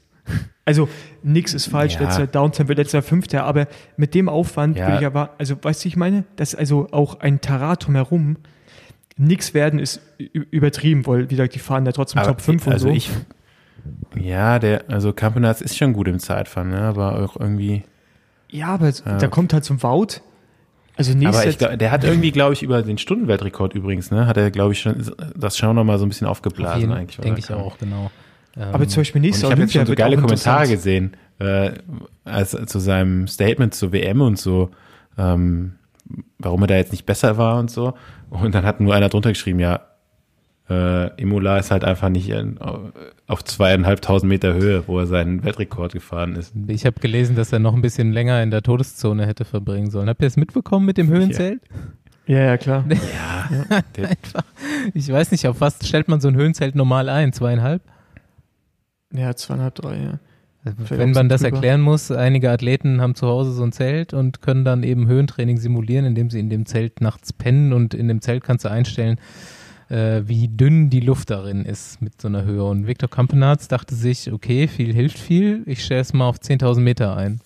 Also 0.64 0.88
nix 1.22 1.52
ist 1.52 1.66
falsch, 1.66 1.94
ja. 1.94 2.00
letzter 2.00 2.26
Downtime 2.26 2.68
wird 2.68 2.78
letzter 2.78 3.02
Fünfter, 3.02 3.44
aber 3.44 3.68
mit 3.98 4.14
dem 4.14 4.30
Aufwand 4.30 4.78
ja. 4.78 4.86
würde 4.86 5.00
ich 5.00 5.06
aber, 5.06 5.34
also 5.36 5.56
weißt 5.60 5.84
du, 5.84 5.88
ich 5.88 5.96
meine, 5.96 6.24
dass 6.36 6.54
also 6.54 6.88
auch 6.90 7.20
ein 7.20 7.42
Taratum 7.42 7.96
herum 7.96 8.38
nichts 9.16 9.54
werden 9.54 9.78
ist 9.78 10.00
übertrieben, 10.18 11.06
weil, 11.06 11.24
wie 11.24 11.36
gesagt, 11.36 11.54
die 11.54 11.58
fahren 11.58 11.86
ja 11.86 11.92
trotzdem 11.92 12.20
aber 12.20 12.28
Top 12.28 12.40
5 12.40 12.66
und 12.66 12.72
also 12.72 12.88
so. 12.88 12.94
Ich, 12.94 13.10
ja, 14.18 14.58
der, 14.58 14.84
also 14.88 15.12
Campenaz 15.12 15.60
ist 15.60 15.76
schon 15.76 15.92
gut 15.92 16.08
im 16.08 16.18
Zeitfahren, 16.18 16.70
ne? 16.70 16.80
aber 16.80 17.22
auch 17.22 17.38
irgendwie. 17.38 17.84
Ja, 18.50 18.68
aber 18.68 18.88
äh, 18.88 18.92
da 19.18 19.26
kommt 19.28 19.52
halt 19.52 19.64
zum 19.64 19.82
Wout. 19.82 20.20
Also 20.96 21.12
aber 21.26 21.46
ich, 21.46 21.56
der 21.56 21.90
hat 21.90 22.04
irgendwie, 22.04 22.30
glaube 22.30 22.52
ich, 22.52 22.62
über 22.62 22.82
den 22.82 22.98
Stundenweltrekord 22.98 23.74
übrigens, 23.74 24.12
ne, 24.12 24.28
hat 24.28 24.36
er, 24.36 24.52
glaube 24.52 24.74
ich, 24.74 24.80
schon 24.80 25.12
das 25.34 25.58
schon 25.58 25.74
noch 25.74 25.82
mal 25.82 25.98
so 25.98 26.06
ein 26.06 26.08
bisschen 26.08 26.28
aufgeblasen 26.28 26.92
Auf 26.92 26.96
eigentlich. 26.96 27.16
Denke 27.16 27.40
ich 27.40 27.50
auch, 27.50 27.78
genau. 27.78 28.12
aber 28.56 28.86
zum 28.86 29.00
Beispiel 29.00 29.20
nächste 29.20 29.46
Ich 29.46 29.50
habe 29.50 29.62
jetzt 29.62 29.72
schon 29.72 29.86
so 29.86 29.94
geile 29.96 30.16
Kommentare 30.16 30.68
gesehen, 30.68 31.16
äh, 31.40 31.72
als 32.24 32.50
zu 32.52 32.78
seinem 32.78 33.26
Statement 33.26 33.74
zur 33.74 33.92
WM 33.92 34.20
und 34.20 34.38
so. 34.38 34.70
Ähm, 35.18 35.74
warum 36.44 36.62
er 36.62 36.66
da 36.68 36.76
jetzt 36.76 36.92
nicht 36.92 37.06
besser 37.06 37.36
war 37.38 37.58
und 37.58 37.70
so. 37.70 37.94
Und 38.30 38.54
dann 38.54 38.64
hat 38.64 38.80
nur 38.80 38.94
einer 38.94 39.08
drunter 39.08 39.30
geschrieben, 39.30 39.60
ja, 39.60 39.80
äh, 40.68 41.20
Imola 41.20 41.58
ist 41.58 41.70
halt 41.70 41.84
einfach 41.84 42.08
nicht 42.08 42.28
in, 42.30 42.58
auf 43.26 43.44
zweieinhalbtausend 43.44 44.28
Meter 44.28 44.54
Höhe, 44.54 44.84
wo 44.86 44.98
er 44.98 45.06
seinen 45.06 45.44
Weltrekord 45.44 45.92
gefahren 45.92 46.36
ist. 46.36 46.54
Ich 46.68 46.86
habe 46.86 46.98
gelesen, 47.00 47.36
dass 47.36 47.52
er 47.52 47.58
noch 47.58 47.74
ein 47.74 47.82
bisschen 47.82 48.12
länger 48.12 48.42
in 48.42 48.50
der 48.50 48.62
Todeszone 48.62 49.26
hätte 49.26 49.44
verbringen 49.44 49.90
sollen. 49.90 50.08
Habt 50.08 50.22
ihr 50.22 50.28
es 50.28 50.36
mitbekommen 50.36 50.86
mit 50.86 50.96
dem 50.96 51.08
Höhenzelt? 51.08 51.60
Ja, 52.26 52.38
ja, 52.38 52.56
klar. 52.56 52.84
Ja, 53.50 53.76
einfach, 53.98 54.44
ich 54.94 55.12
weiß 55.12 55.30
nicht, 55.32 55.46
auf 55.46 55.60
was 55.60 55.86
stellt 55.86 56.08
man 56.08 56.22
so 56.22 56.28
ein 56.28 56.34
Höhenzelt 56.34 56.74
normal 56.74 57.10
ein? 57.10 57.34
Zweieinhalb? 57.34 57.82
Ja, 59.12 59.36
zweieinhalb, 59.36 59.74
drei, 59.74 59.96
ja. 59.96 60.18
Wenn 60.64 61.12
man 61.12 61.28
das 61.28 61.42
erklären 61.42 61.82
muss, 61.82 62.10
einige 62.10 62.50
Athleten 62.50 63.00
haben 63.02 63.14
zu 63.14 63.26
Hause 63.26 63.52
so 63.52 63.62
ein 63.62 63.72
Zelt 63.72 64.14
und 64.14 64.40
können 64.40 64.64
dann 64.64 64.82
eben 64.82 65.06
Höhentraining 65.06 65.58
simulieren, 65.58 66.06
indem 66.06 66.30
sie 66.30 66.40
in 66.40 66.48
dem 66.48 66.64
Zelt 66.64 67.02
nachts 67.02 67.34
pennen 67.34 67.74
und 67.74 67.92
in 67.92 68.08
dem 68.08 68.22
Zelt 68.22 68.42
kannst 68.42 68.64
du 68.64 68.70
einstellen, 68.70 69.18
äh, 69.90 70.22
wie 70.24 70.48
dünn 70.48 70.88
die 70.88 71.00
Luft 71.00 71.30
darin 71.30 71.66
ist 71.66 72.00
mit 72.00 72.20
so 72.20 72.28
einer 72.28 72.44
Höhe. 72.44 72.64
Und 72.64 72.86
Viktor 72.86 73.10
Kampenarz 73.10 73.68
dachte 73.68 73.94
sich, 73.94 74.32
okay, 74.32 74.66
viel 74.66 74.94
hilft 74.94 75.18
viel, 75.18 75.62
ich 75.66 75.84
stelle 75.84 76.00
es 76.00 76.14
mal 76.14 76.28
auf 76.28 76.38
10.000 76.38 76.80
Meter 76.80 77.14
ein. 77.16 77.40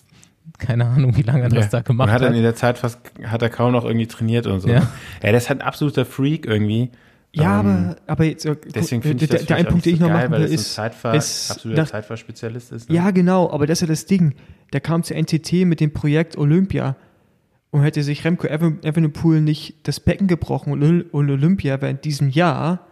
Keine 0.57 0.85
Ahnung, 0.85 1.15
wie 1.17 1.21
lange 1.21 1.43
er 1.43 1.49
das 1.49 1.69
da 1.69 1.81
gemacht 1.81 2.09
hat. 2.09 2.19
Und 2.19 2.25
hat 2.25 2.29
dann 2.29 2.37
in 2.37 2.43
der 2.43 2.55
Zeit 2.55 2.77
fast, 2.77 2.99
hat 3.23 3.41
er 3.41 3.49
kaum 3.49 3.73
noch 3.73 3.85
irgendwie 3.85 4.07
trainiert 4.07 4.45
und 4.47 4.61
so. 4.61 4.69
Ja, 4.69 4.79
ja 4.79 4.89
der 5.21 5.33
ist 5.33 5.49
halt 5.49 5.61
ein 5.61 5.67
absoluter 5.67 6.05
Freak 6.05 6.45
irgendwie. 6.45 6.89
Ja, 7.31 7.59
ähm, 7.59 7.67
aber, 7.67 7.97
aber 8.07 8.23
jetzt, 8.25 8.47
deswegen 8.73 9.03
finde 9.03 9.23
ich 9.23 9.29
der, 9.29 9.43
der 9.43 9.57
ein 9.57 9.67
Punkt, 9.67 9.85
den 9.85 9.95
ich 9.95 9.99
noch 9.99 10.09
machen 10.09 10.31
will, 10.31 10.45
ist, 10.45 10.73
Zeitfahr, 10.73 11.13
ist 11.13 11.51
absoluter 11.51 11.85
Zeitfahrspezialist 11.85 12.71
ist. 12.71 12.89
Ne? 12.89 12.95
Ja, 12.95 13.11
genau, 13.11 13.51
aber 13.51 13.67
das 13.67 13.77
ist 13.77 13.81
ja 13.81 13.87
das 13.87 14.05
Ding. 14.05 14.33
Der 14.73 14.81
kam 14.81 15.03
zur 15.03 15.15
NTT 15.17 15.65
mit 15.65 15.79
dem 15.79 15.93
Projekt 15.93 16.37
Olympia 16.37 16.95
und 17.71 17.83
hätte 17.83 18.01
sich 18.01 18.25
Remco 18.25 18.47
Evenepoel 18.47 19.41
nicht 19.41 19.75
das 19.87 19.99
Becken 19.99 20.27
gebrochen 20.27 20.73
und 20.73 21.13
Olympia 21.13 21.81
wäre 21.81 21.91
in 21.91 22.01
diesem 22.01 22.29
Jahr, 22.29 22.87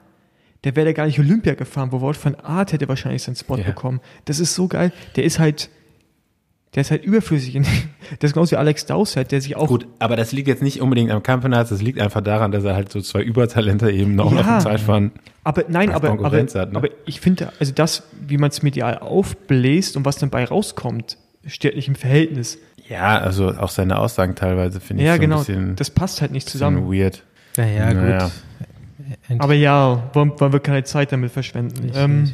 der 0.64 0.76
wäre 0.76 0.93
gar 0.93 1.07
nicht 1.07 1.19
Olympia 1.19 1.55
gefahren, 1.55 1.91
wo 1.91 2.01
Wort 2.01 2.18
von 2.18 2.35
Art 2.35 2.73
hätte 2.73 2.88
wahrscheinlich 2.88 3.23
seinen 3.23 3.35
Spot 3.35 3.57
ja. 3.57 3.64
bekommen. 3.64 4.01
Das 4.26 4.39
ist 4.39 4.53
so 4.53 4.68
geil. 4.68 4.91
Der 5.15 5.23
ist 5.23 5.39
halt, 5.39 5.69
der 6.76 6.81
ist 6.81 6.91
halt 6.91 7.03
überflüssig. 7.03 7.60
Das 8.19 8.30
ist 8.30 8.34
genauso 8.35 8.52
wie 8.52 8.56
Alex 8.56 8.85
Dowsett, 8.85 9.34
der 9.34 9.41
sich 9.41 9.57
auch. 9.57 9.68
Gut, 9.68 9.85
aber 9.99 10.15
das 10.15 10.31
liegt 10.31 10.48
jetzt 10.48 10.64
nicht 10.64 10.80
unbedingt 10.80 11.11
am 11.11 11.22
Campenarz, 11.23 11.68
das 11.68 11.81
liegt 11.81 11.99
einfach 11.99 12.22
daran, 12.22 12.53
dass 12.53 12.64
er 12.64 12.73
halt 12.73 12.89
so 12.89 13.02
zwei 13.02 13.22
Übertalente 13.22 13.91
eben 13.91 14.15
noch 14.15 14.31
ja, 14.31 14.39
auf 14.39 14.45
dem 14.45 14.60
Zeitfahren. 14.61 15.11
Aber 15.44 15.65
nein, 15.68 15.91
aber, 15.91 16.11
aber, 16.11 16.38
hat, 16.39 16.53
ne? 16.53 16.69
aber 16.73 16.88
ich 17.06 17.19
finde, 17.19 17.52
also 17.60 17.73
das, 17.73 18.03
wie 18.26 18.38
man 18.38 18.49
es 18.49 18.64
medial 18.64 18.99
aufbläst 18.99 19.98
und 19.98 20.06
was 20.06 20.19
dann 20.19 20.30
bei 20.30 20.45
rauskommt, 20.45 21.18
steht 21.45 21.76
nicht 21.76 21.89
im 21.89 21.95
Verhältnis. 21.95 22.60
Ja, 22.88 23.19
also 23.19 23.49
auch 23.49 23.69
seine 23.69 23.99
Aussagen 23.99 24.35
teilweise 24.35 24.80
finde 24.80 25.03
ich 25.03 25.07
ja, 25.07 25.15
so 25.15 25.19
genau, 25.19 25.35
ein 25.35 25.45
bisschen. 25.45 25.76
Das 25.76 25.89
passt 25.89 26.22
halt 26.22 26.31
nicht 26.31 26.48
zusammen. 26.48 26.89
Weird. 26.89 27.23
Naja, 27.57 27.94
naja. 27.94 28.31
gut. 29.27 29.41
Aber 29.41 29.53
ja, 29.53 30.10
wollen, 30.14 30.31
wollen, 30.39 30.53
wir 30.53 30.60
keine 30.61 30.85
Zeit 30.85 31.11
damit 31.11 31.31
verschwenden. 31.31 31.91
Ähm, 31.94 32.31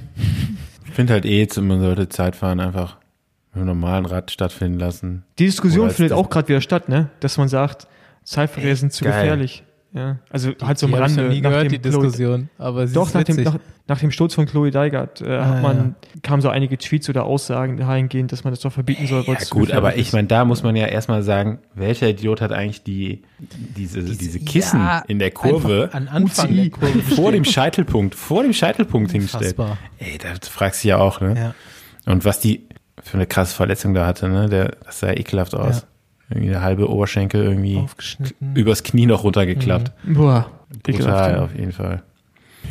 ich 0.85 0.93
finde 0.93 1.13
halt 1.13 1.25
eh, 1.25 1.47
man 1.61 1.81
sollte 1.81 2.09
Zeitfahren 2.09 2.59
einfach 2.59 2.97
mit 3.53 3.61
einem 3.61 3.79
normalen 3.79 4.05
Rad 4.05 4.31
stattfinden 4.31 4.79
lassen. 4.79 5.23
Die 5.39 5.45
Diskussion 5.45 5.89
findet 5.91 6.13
auch 6.13 6.29
gerade 6.29 6.47
wieder 6.47 6.61
statt, 6.61 6.89
ne? 6.89 7.09
Dass 7.19 7.37
man 7.37 7.47
sagt, 7.47 7.87
Zeitverkehr 8.23 8.75
sind 8.75 8.93
zu 8.93 9.03
geil. 9.03 9.13
gefährlich. 9.13 9.63
Ja, 9.93 10.17
also 10.31 10.53
halt 10.59 10.79
so 10.79 10.87
am 10.87 10.95
Rande. 10.95 11.27
Ich 11.27 11.35
nie 11.35 11.41
gehört, 11.41 11.71
die 11.71 11.77
Diskussion, 11.77 12.49
aber 12.57 12.87
sie 12.87 12.95
Doch, 12.95 13.13
nach 13.13 13.23
dem, 13.23 13.43
nach, 13.43 13.59
nach, 13.85 13.99
dem 13.99 14.09
Sturz 14.09 14.33
von 14.33 14.47
Chloe 14.47 14.71
Deigert 14.71 15.21
äh, 15.21 15.35
ah, 15.35 15.45
hat 15.45 15.61
man, 15.61 15.77
ja. 15.77 16.19
kamen 16.23 16.41
so 16.41 16.49
einige 16.49 16.79
Tweets 16.79 17.09
oder 17.09 17.25
Aussagen 17.25 17.77
dahingehend, 17.77 18.31
dass 18.31 18.43
man 18.43 18.51
das 18.51 18.61
doch 18.61 18.73
verbieten 18.73 19.05
soll. 19.05 19.23
Ja 19.27 19.35
gut, 19.51 19.71
aber 19.71 19.95
ich 19.95 20.11
meine, 20.11 20.27
da 20.27 20.45
muss 20.45 20.63
man 20.63 20.75
ja 20.75 20.87
erstmal 20.87 21.21
sagen, 21.21 21.59
welcher 21.75 22.09
Idiot 22.09 22.41
hat 22.41 22.51
eigentlich 22.51 22.81
die, 22.81 23.21
diese, 23.77 24.01
diese, 24.01 24.17
diese 24.17 24.39
Kissen 24.39 24.79
ja, 24.79 25.03
in 25.07 25.19
der 25.19 25.29
Kurve, 25.29 25.91
an 25.93 26.07
Anfang 26.07 26.55
der 26.55 26.71
Kurve 26.71 26.99
vor 27.15 27.31
dem 27.31 27.45
Scheitelpunkt, 27.45 28.15
vor 28.15 28.41
dem 28.41 28.53
Scheitelpunkt 28.53 29.11
hingestellt. 29.11 29.55
Ey, 29.99 30.17
da 30.17 30.29
fragst 30.41 30.83
du 30.83 30.87
ja 30.87 30.97
auch, 30.97 31.21
ne? 31.21 31.35
Ja. 31.37 32.11
Und 32.11 32.25
was 32.25 32.39
die 32.39 32.67
für 33.03 33.17
eine 33.17 33.27
krasse 33.27 33.55
Verletzung 33.55 33.93
da 33.93 34.05
hatte, 34.05 34.29
ne? 34.29 34.49
Der, 34.49 34.77
das 34.85 34.99
sah 34.99 35.11
ekelhaft 35.11 35.55
aus. 35.55 35.81
Ja. 35.81 35.87
Irgendwie 36.29 36.49
der 36.49 36.61
halbe 36.61 36.89
Oberschenkel 36.89 37.43
irgendwie 37.43 37.85
übers 38.55 38.83
Knie 38.83 39.05
noch 39.05 39.23
runtergeklappt. 39.23 39.91
Mhm. 40.03 40.13
Boah, 40.15 40.49
brutal 40.83 41.37
auf 41.39 41.55
jeden 41.55 41.73
Fall. 41.73 42.01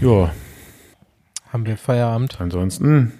Jo. 0.00 0.30
Haben 1.52 1.66
wir 1.66 1.76
Feierabend? 1.76 2.40
Ansonsten, 2.40 3.12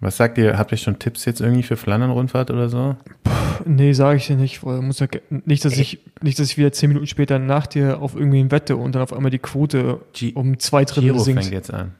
was 0.00 0.16
sagt 0.16 0.38
ihr? 0.38 0.56
Habt 0.56 0.70
ihr 0.70 0.78
schon 0.78 0.98
Tipps 0.98 1.24
jetzt 1.24 1.40
irgendwie 1.40 1.64
für 1.64 1.76
Flandern-Rundfahrt 1.76 2.50
oder 2.50 2.68
so? 2.68 2.96
Puh, 3.24 3.32
nee, 3.64 3.92
sage 3.92 4.18
ich 4.18 4.26
dir 4.28 4.36
nicht. 4.36 4.62
Muss 4.62 5.00
ja, 5.00 5.08
nicht, 5.30 5.64
dass 5.64 5.76
ich, 5.76 5.98
nicht, 6.22 6.38
dass 6.38 6.48
ich 6.48 6.58
wieder 6.58 6.72
zehn 6.72 6.88
Minuten 6.88 7.08
später 7.08 7.38
nach 7.38 7.66
dir 7.66 8.00
auf 8.00 8.14
irgendwie 8.14 8.40
ein 8.40 8.52
wette 8.52 8.76
und 8.76 8.94
dann 8.94 9.02
auf 9.02 9.12
einmal 9.12 9.30
die 9.30 9.40
Quote 9.40 10.00
G 10.12 10.32
um 10.34 10.58
zwei 10.60 10.84
Drittel 10.84 11.02
Giro 11.02 11.18
sinkt. 11.18 11.42
fängt 11.42 11.54
jetzt 11.54 11.74
an. 11.74 11.92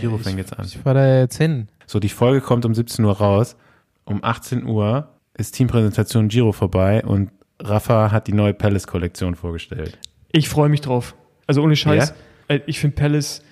Giro 0.00 0.16
ja, 0.16 0.22
fängt 0.22 0.38
jetzt 0.38 0.58
an. 0.58 0.66
Ich 0.66 0.78
fahr 0.78 0.94
da 0.94 1.20
jetzt 1.20 1.36
hin. 1.36 1.68
So, 1.86 1.98
die 1.98 2.08
Folge 2.08 2.40
kommt 2.40 2.64
um 2.64 2.74
17 2.74 3.04
Uhr 3.04 3.16
raus. 3.16 3.56
Um 4.04 4.22
18 4.22 4.64
Uhr 4.66 5.08
ist 5.34 5.52
Teampräsentation 5.52 6.28
Giro 6.28 6.52
vorbei 6.52 7.04
und 7.04 7.30
Rafa 7.60 8.10
hat 8.10 8.26
die 8.26 8.32
neue 8.32 8.54
Palace-Kollektion 8.54 9.34
vorgestellt. 9.34 9.98
Ich 10.32 10.48
freue 10.48 10.68
mich 10.68 10.80
drauf. 10.80 11.14
Also 11.46 11.62
ohne 11.62 11.76
Scheiß. 11.76 12.14
Ja? 12.48 12.54
Äh, 12.54 12.60
ich 12.66 12.80
finde 12.80 12.96
Palace 12.96 13.42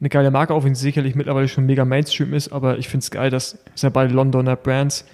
eine 0.00 0.08
geile 0.08 0.30
Marke, 0.30 0.52
auch 0.54 0.64
wenn 0.64 0.74
sie 0.74 0.82
sicherlich 0.82 1.14
mittlerweile 1.14 1.48
schon 1.48 1.64
mega 1.66 1.84
Mainstream 1.84 2.34
ist, 2.34 2.52
aber 2.52 2.78
ich 2.78 2.88
finde 2.88 3.04
es 3.04 3.10
geil, 3.10 3.30
dass 3.30 3.58
es 3.74 3.82
ja 3.82 3.88
beide 3.88 4.12
Londoner 4.12 4.56
Brands, 4.56 5.06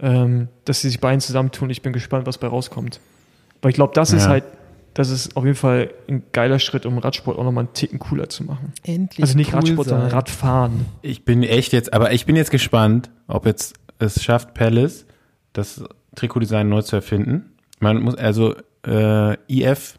ähm, 0.00 0.48
dass 0.64 0.82
sie 0.82 0.88
sich 0.88 1.00
beiden 1.00 1.20
zusammentun. 1.20 1.70
Ich 1.70 1.82
bin 1.82 1.92
gespannt, 1.92 2.26
was 2.26 2.38
bei 2.38 2.46
rauskommt. 2.46 3.00
Weil 3.62 3.70
ich 3.70 3.76
glaube, 3.76 3.94
das 3.94 4.12
ja. 4.12 4.18
ist 4.18 4.28
halt, 4.28 4.44
das 4.94 5.10
ist 5.10 5.36
auf 5.36 5.44
jeden 5.44 5.56
Fall 5.56 5.90
ein 6.08 6.24
geiler 6.32 6.58
Schritt, 6.58 6.84
um 6.84 6.98
Radsport 6.98 7.38
auch 7.38 7.44
nochmal 7.44 7.64
einen 7.64 7.72
Ticken 7.72 7.98
cooler 7.98 8.28
zu 8.28 8.44
machen. 8.44 8.72
Endlich. 8.82 9.22
Also 9.22 9.36
nicht 9.36 9.52
cool 9.52 9.60
Radsport, 9.60 9.88
sein. 9.88 9.98
sondern 10.00 10.10
Radfahren. 10.10 10.86
Ich 11.02 11.24
bin 11.24 11.42
echt 11.42 11.72
jetzt, 11.72 11.92
aber 11.92 12.12
ich 12.12 12.26
bin 12.26 12.36
jetzt 12.36 12.50
gespannt, 12.50 13.10
ob 13.28 13.46
jetzt 13.46 13.77
es 13.98 14.22
schafft 14.22 14.54
Palace, 14.54 15.06
das 15.52 15.84
Trikotdesign 16.14 16.68
neu 16.68 16.82
zu 16.82 16.96
erfinden. 16.96 17.52
Man 17.80 18.00
muss 18.00 18.14
also 18.16 18.54
äh, 18.86 19.34
EF 19.48 19.98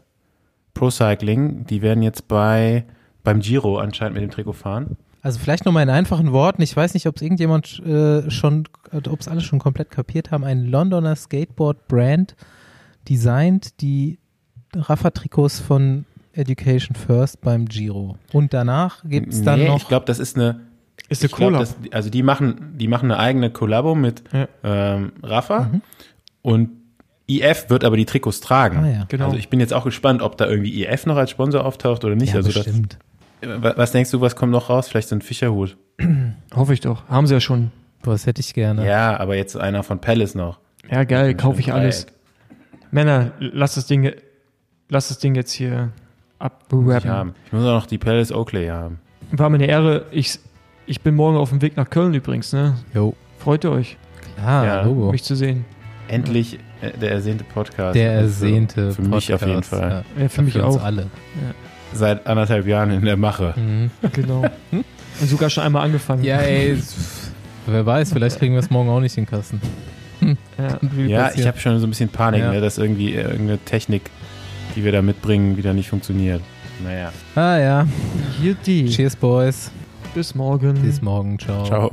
Pro 0.74 0.90
Cycling, 0.90 1.66
die 1.66 1.82
werden 1.82 2.02
jetzt 2.02 2.28
bei 2.28 2.84
beim 3.22 3.40
Giro 3.40 3.78
anscheinend 3.78 4.14
mit 4.14 4.22
dem 4.22 4.30
Trikot 4.30 4.54
fahren. 4.54 4.96
Also 5.22 5.38
vielleicht 5.38 5.66
nochmal 5.66 5.82
in 5.82 5.90
einfachen 5.90 6.32
Worten. 6.32 6.62
Ich 6.62 6.74
weiß 6.74 6.94
nicht, 6.94 7.06
ob 7.06 7.16
es 7.16 7.22
irgendjemand 7.22 7.78
äh, 7.80 8.30
schon, 8.30 8.66
ob 8.92 9.20
es 9.20 9.28
alle 9.28 9.42
schon 9.42 9.58
komplett 9.58 9.90
kapiert 9.90 10.30
haben. 10.30 10.44
Ein 10.44 10.64
Londoner 10.64 11.14
Skateboard-Brand 11.14 12.34
designt 13.08 13.80
die 13.82 14.18
Rafa-Trikots 14.74 15.60
von 15.60 16.06
Education 16.32 16.96
First 16.96 17.42
beim 17.42 17.66
Giro. 17.66 18.16
Und 18.32 18.54
danach 18.54 19.04
gibt 19.04 19.32
es 19.32 19.42
dann 19.42 19.60
nee, 19.60 19.68
noch. 19.68 19.76
Ich 19.76 19.88
glaube, 19.88 20.06
das 20.06 20.18
ist 20.18 20.36
eine 20.36 20.60
ist 21.08 21.22
eine 21.22 21.30
Collab. 21.30 21.68
also 21.90 22.10
die 22.10 22.22
machen, 22.22 22.74
die 22.76 22.88
machen 22.88 23.10
eine 23.10 23.20
eigene 23.20 23.50
Kollabo 23.50 23.94
mit 23.94 24.22
ja. 24.32 24.48
ähm, 24.62 25.12
Rafa 25.22 25.70
mhm. 25.72 25.82
und 26.42 26.70
IF 27.26 27.70
wird 27.70 27.84
aber 27.84 27.96
die 27.96 28.06
Trikots 28.06 28.40
tragen. 28.40 28.78
Ah, 28.78 28.88
ja. 28.88 29.04
genau. 29.08 29.26
Also 29.26 29.36
ich 29.36 29.48
bin 29.48 29.60
jetzt 29.60 29.72
auch 29.72 29.84
gespannt, 29.84 30.22
ob 30.22 30.36
da 30.36 30.46
irgendwie 30.46 30.84
IF 30.84 31.06
noch 31.06 31.16
als 31.16 31.30
Sponsor 31.30 31.64
auftaucht 31.64 32.04
oder 32.04 32.16
nicht. 32.16 32.30
Ja, 32.30 32.36
also 32.36 32.52
bestimmt. 32.52 32.98
Das, 33.40 33.76
was 33.76 33.92
denkst 33.92 34.10
du, 34.10 34.20
was 34.20 34.36
kommt 34.36 34.52
noch 34.52 34.68
raus? 34.68 34.88
Vielleicht 34.88 35.08
so 35.08 35.16
ein 35.16 35.22
Fischerhut. 35.22 35.76
Hoffe 36.54 36.74
ich 36.74 36.80
doch. 36.80 37.08
Haben 37.08 37.26
sie 37.26 37.34
ja 37.34 37.40
schon. 37.40 37.70
Was 38.02 38.26
hätte 38.26 38.40
ich 38.40 38.54
gerne. 38.54 38.86
Ja, 38.86 39.18
aber 39.18 39.36
jetzt 39.36 39.56
einer 39.56 39.82
von 39.82 40.00
Palace 40.00 40.34
noch. 40.34 40.58
Ja, 40.90 41.04
geil, 41.04 41.34
kaufe 41.34 41.60
ich 41.60 41.72
alles. 41.72 42.06
Männer, 42.90 43.32
lass 43.38 43.74
das 43.74 43.86
Ding, 43.86 44.10
lass 44.88 45.08
das 45.08 45.18
Ding 45.18 45.34
jetzt 45.34 45.52
hier 45.52 45.90
abwrappen. 46.38 47.34
Ich, 47.36 47.46
ich 47.46 47.52
muss 47.52 47.62
auch 47.62 47.74
noch 47.74 47.86
die 47.86 47.98
Palace 47.98 48.32
Oakley 48.32 48.68
haben. 48.68 48.98
War 49.30 49.48
mir 49.50 49.56
eine 49.56 49.66
Ehre. 49.66 50.06
Ich 50.10 50.40
ich 50.90 51.00
bin 51.02 51.14
morgen 51.14 51.36
auf 51.36 51.50
dem 51.50 51.62
Weg 51.62 51.76
nach 51.76 51.88
Köln 51.88 52.12
übrigens, 52.14 52.52
ne? 52.52 52.74
Jo. 52.92 53.14
Freut 53.38 53.62
ihr 53.62 53.70
euch? 53.70 53.96
Klar, 54.34 54.66
ja, 54.66 54.82
Logo. 54.82 55.12
mich 55.12 55.22
zu 55.22 55.36
sehen. 55.36 55.64
Endlich 56.08 56.58
äh, 56.82 56.90
der 57.00 57.12
ersehnte 57.12 57.44
Podcast. 57.44 57.94
Der 57.94 58.12
ersehnte 58.12 58.90
für, 58.90 59.04
für 59.04 59.08
mich 59.08 59.32
auf 59.32 59.46
jeden 59.46 59.62
Fall. 59.62 60.04
Ja, 60.16 60.22
ja 60.22 60.28
für 60.28 60.42
mich 60.42 60.54
für 60.54 60.66
auch. 60.66 60.82
alle. 60.82 61.02
Ja. 61.02 61.54
Seit 61.92 62.26
anderthalb 62.26 62.66
Jahren 62.66 62.90
in 62.90 63.04
der 63.04 63.16
Mache. 63.16 63.54
Mhm. 63.56 63.90
Genau. 64.12 64.44
Und 64.72 64.84
sogar 65.28 65.48
schon 65.48 65.62
einmal 65.62 65.84
angefangen. 65.84 66.24
Ja, 66.24 66.38
ey, 66.38 66.76
wer 67.66 67.86
weiß, 67.86 68.12
vielleicht 68.12 68.40
kriegen 68.40 68.54
wir 68.54 68.60
es 68.60 68.70
morgen 68.70 68.88
auch 68.88 69.00
nicht 69.00 69.16
in 69.16 69.26
den 69.26 69.30
Kasten. 69.30 69.60
Ja, 70.58 70.78
ja 71.06 71.30
ich 71.34 71.46
habe 71.46 71.58
schon 71.58 71.78
so 71.78 71.86
ein 71.86 71.90
bisschen 71.90 72.08
Panik, 72.08 72.42
ne, 72.42 72.60
dass 72.60 72.78
irgendwie 72.78 73.14
irgendeine 73.14 73.58
Technik, 73.58 74.10
die 74.74 74.84
wir 74.84 74.92
da 74.92 75.02
mitbringen, 75.02 75.56
wieder 75.56 75.72
nicht 75.72 75.88
funktioniert. 75.88 76.42
Naja. 76.82 77.12
Ah 77.36 77.58
ja. 77.58 77.86
Hier 78.40 78.54
die. 78.54 78.86
Cheers, 78.86 79.16
Boys. 79.16 79.70
Bis 80.14 80.34
morgen. 80.34 80.82
Bis 80.82 81.00
morgen. 81.02 81.38
Ciao. 81.38 81.64
Ciao. 81.64 81.90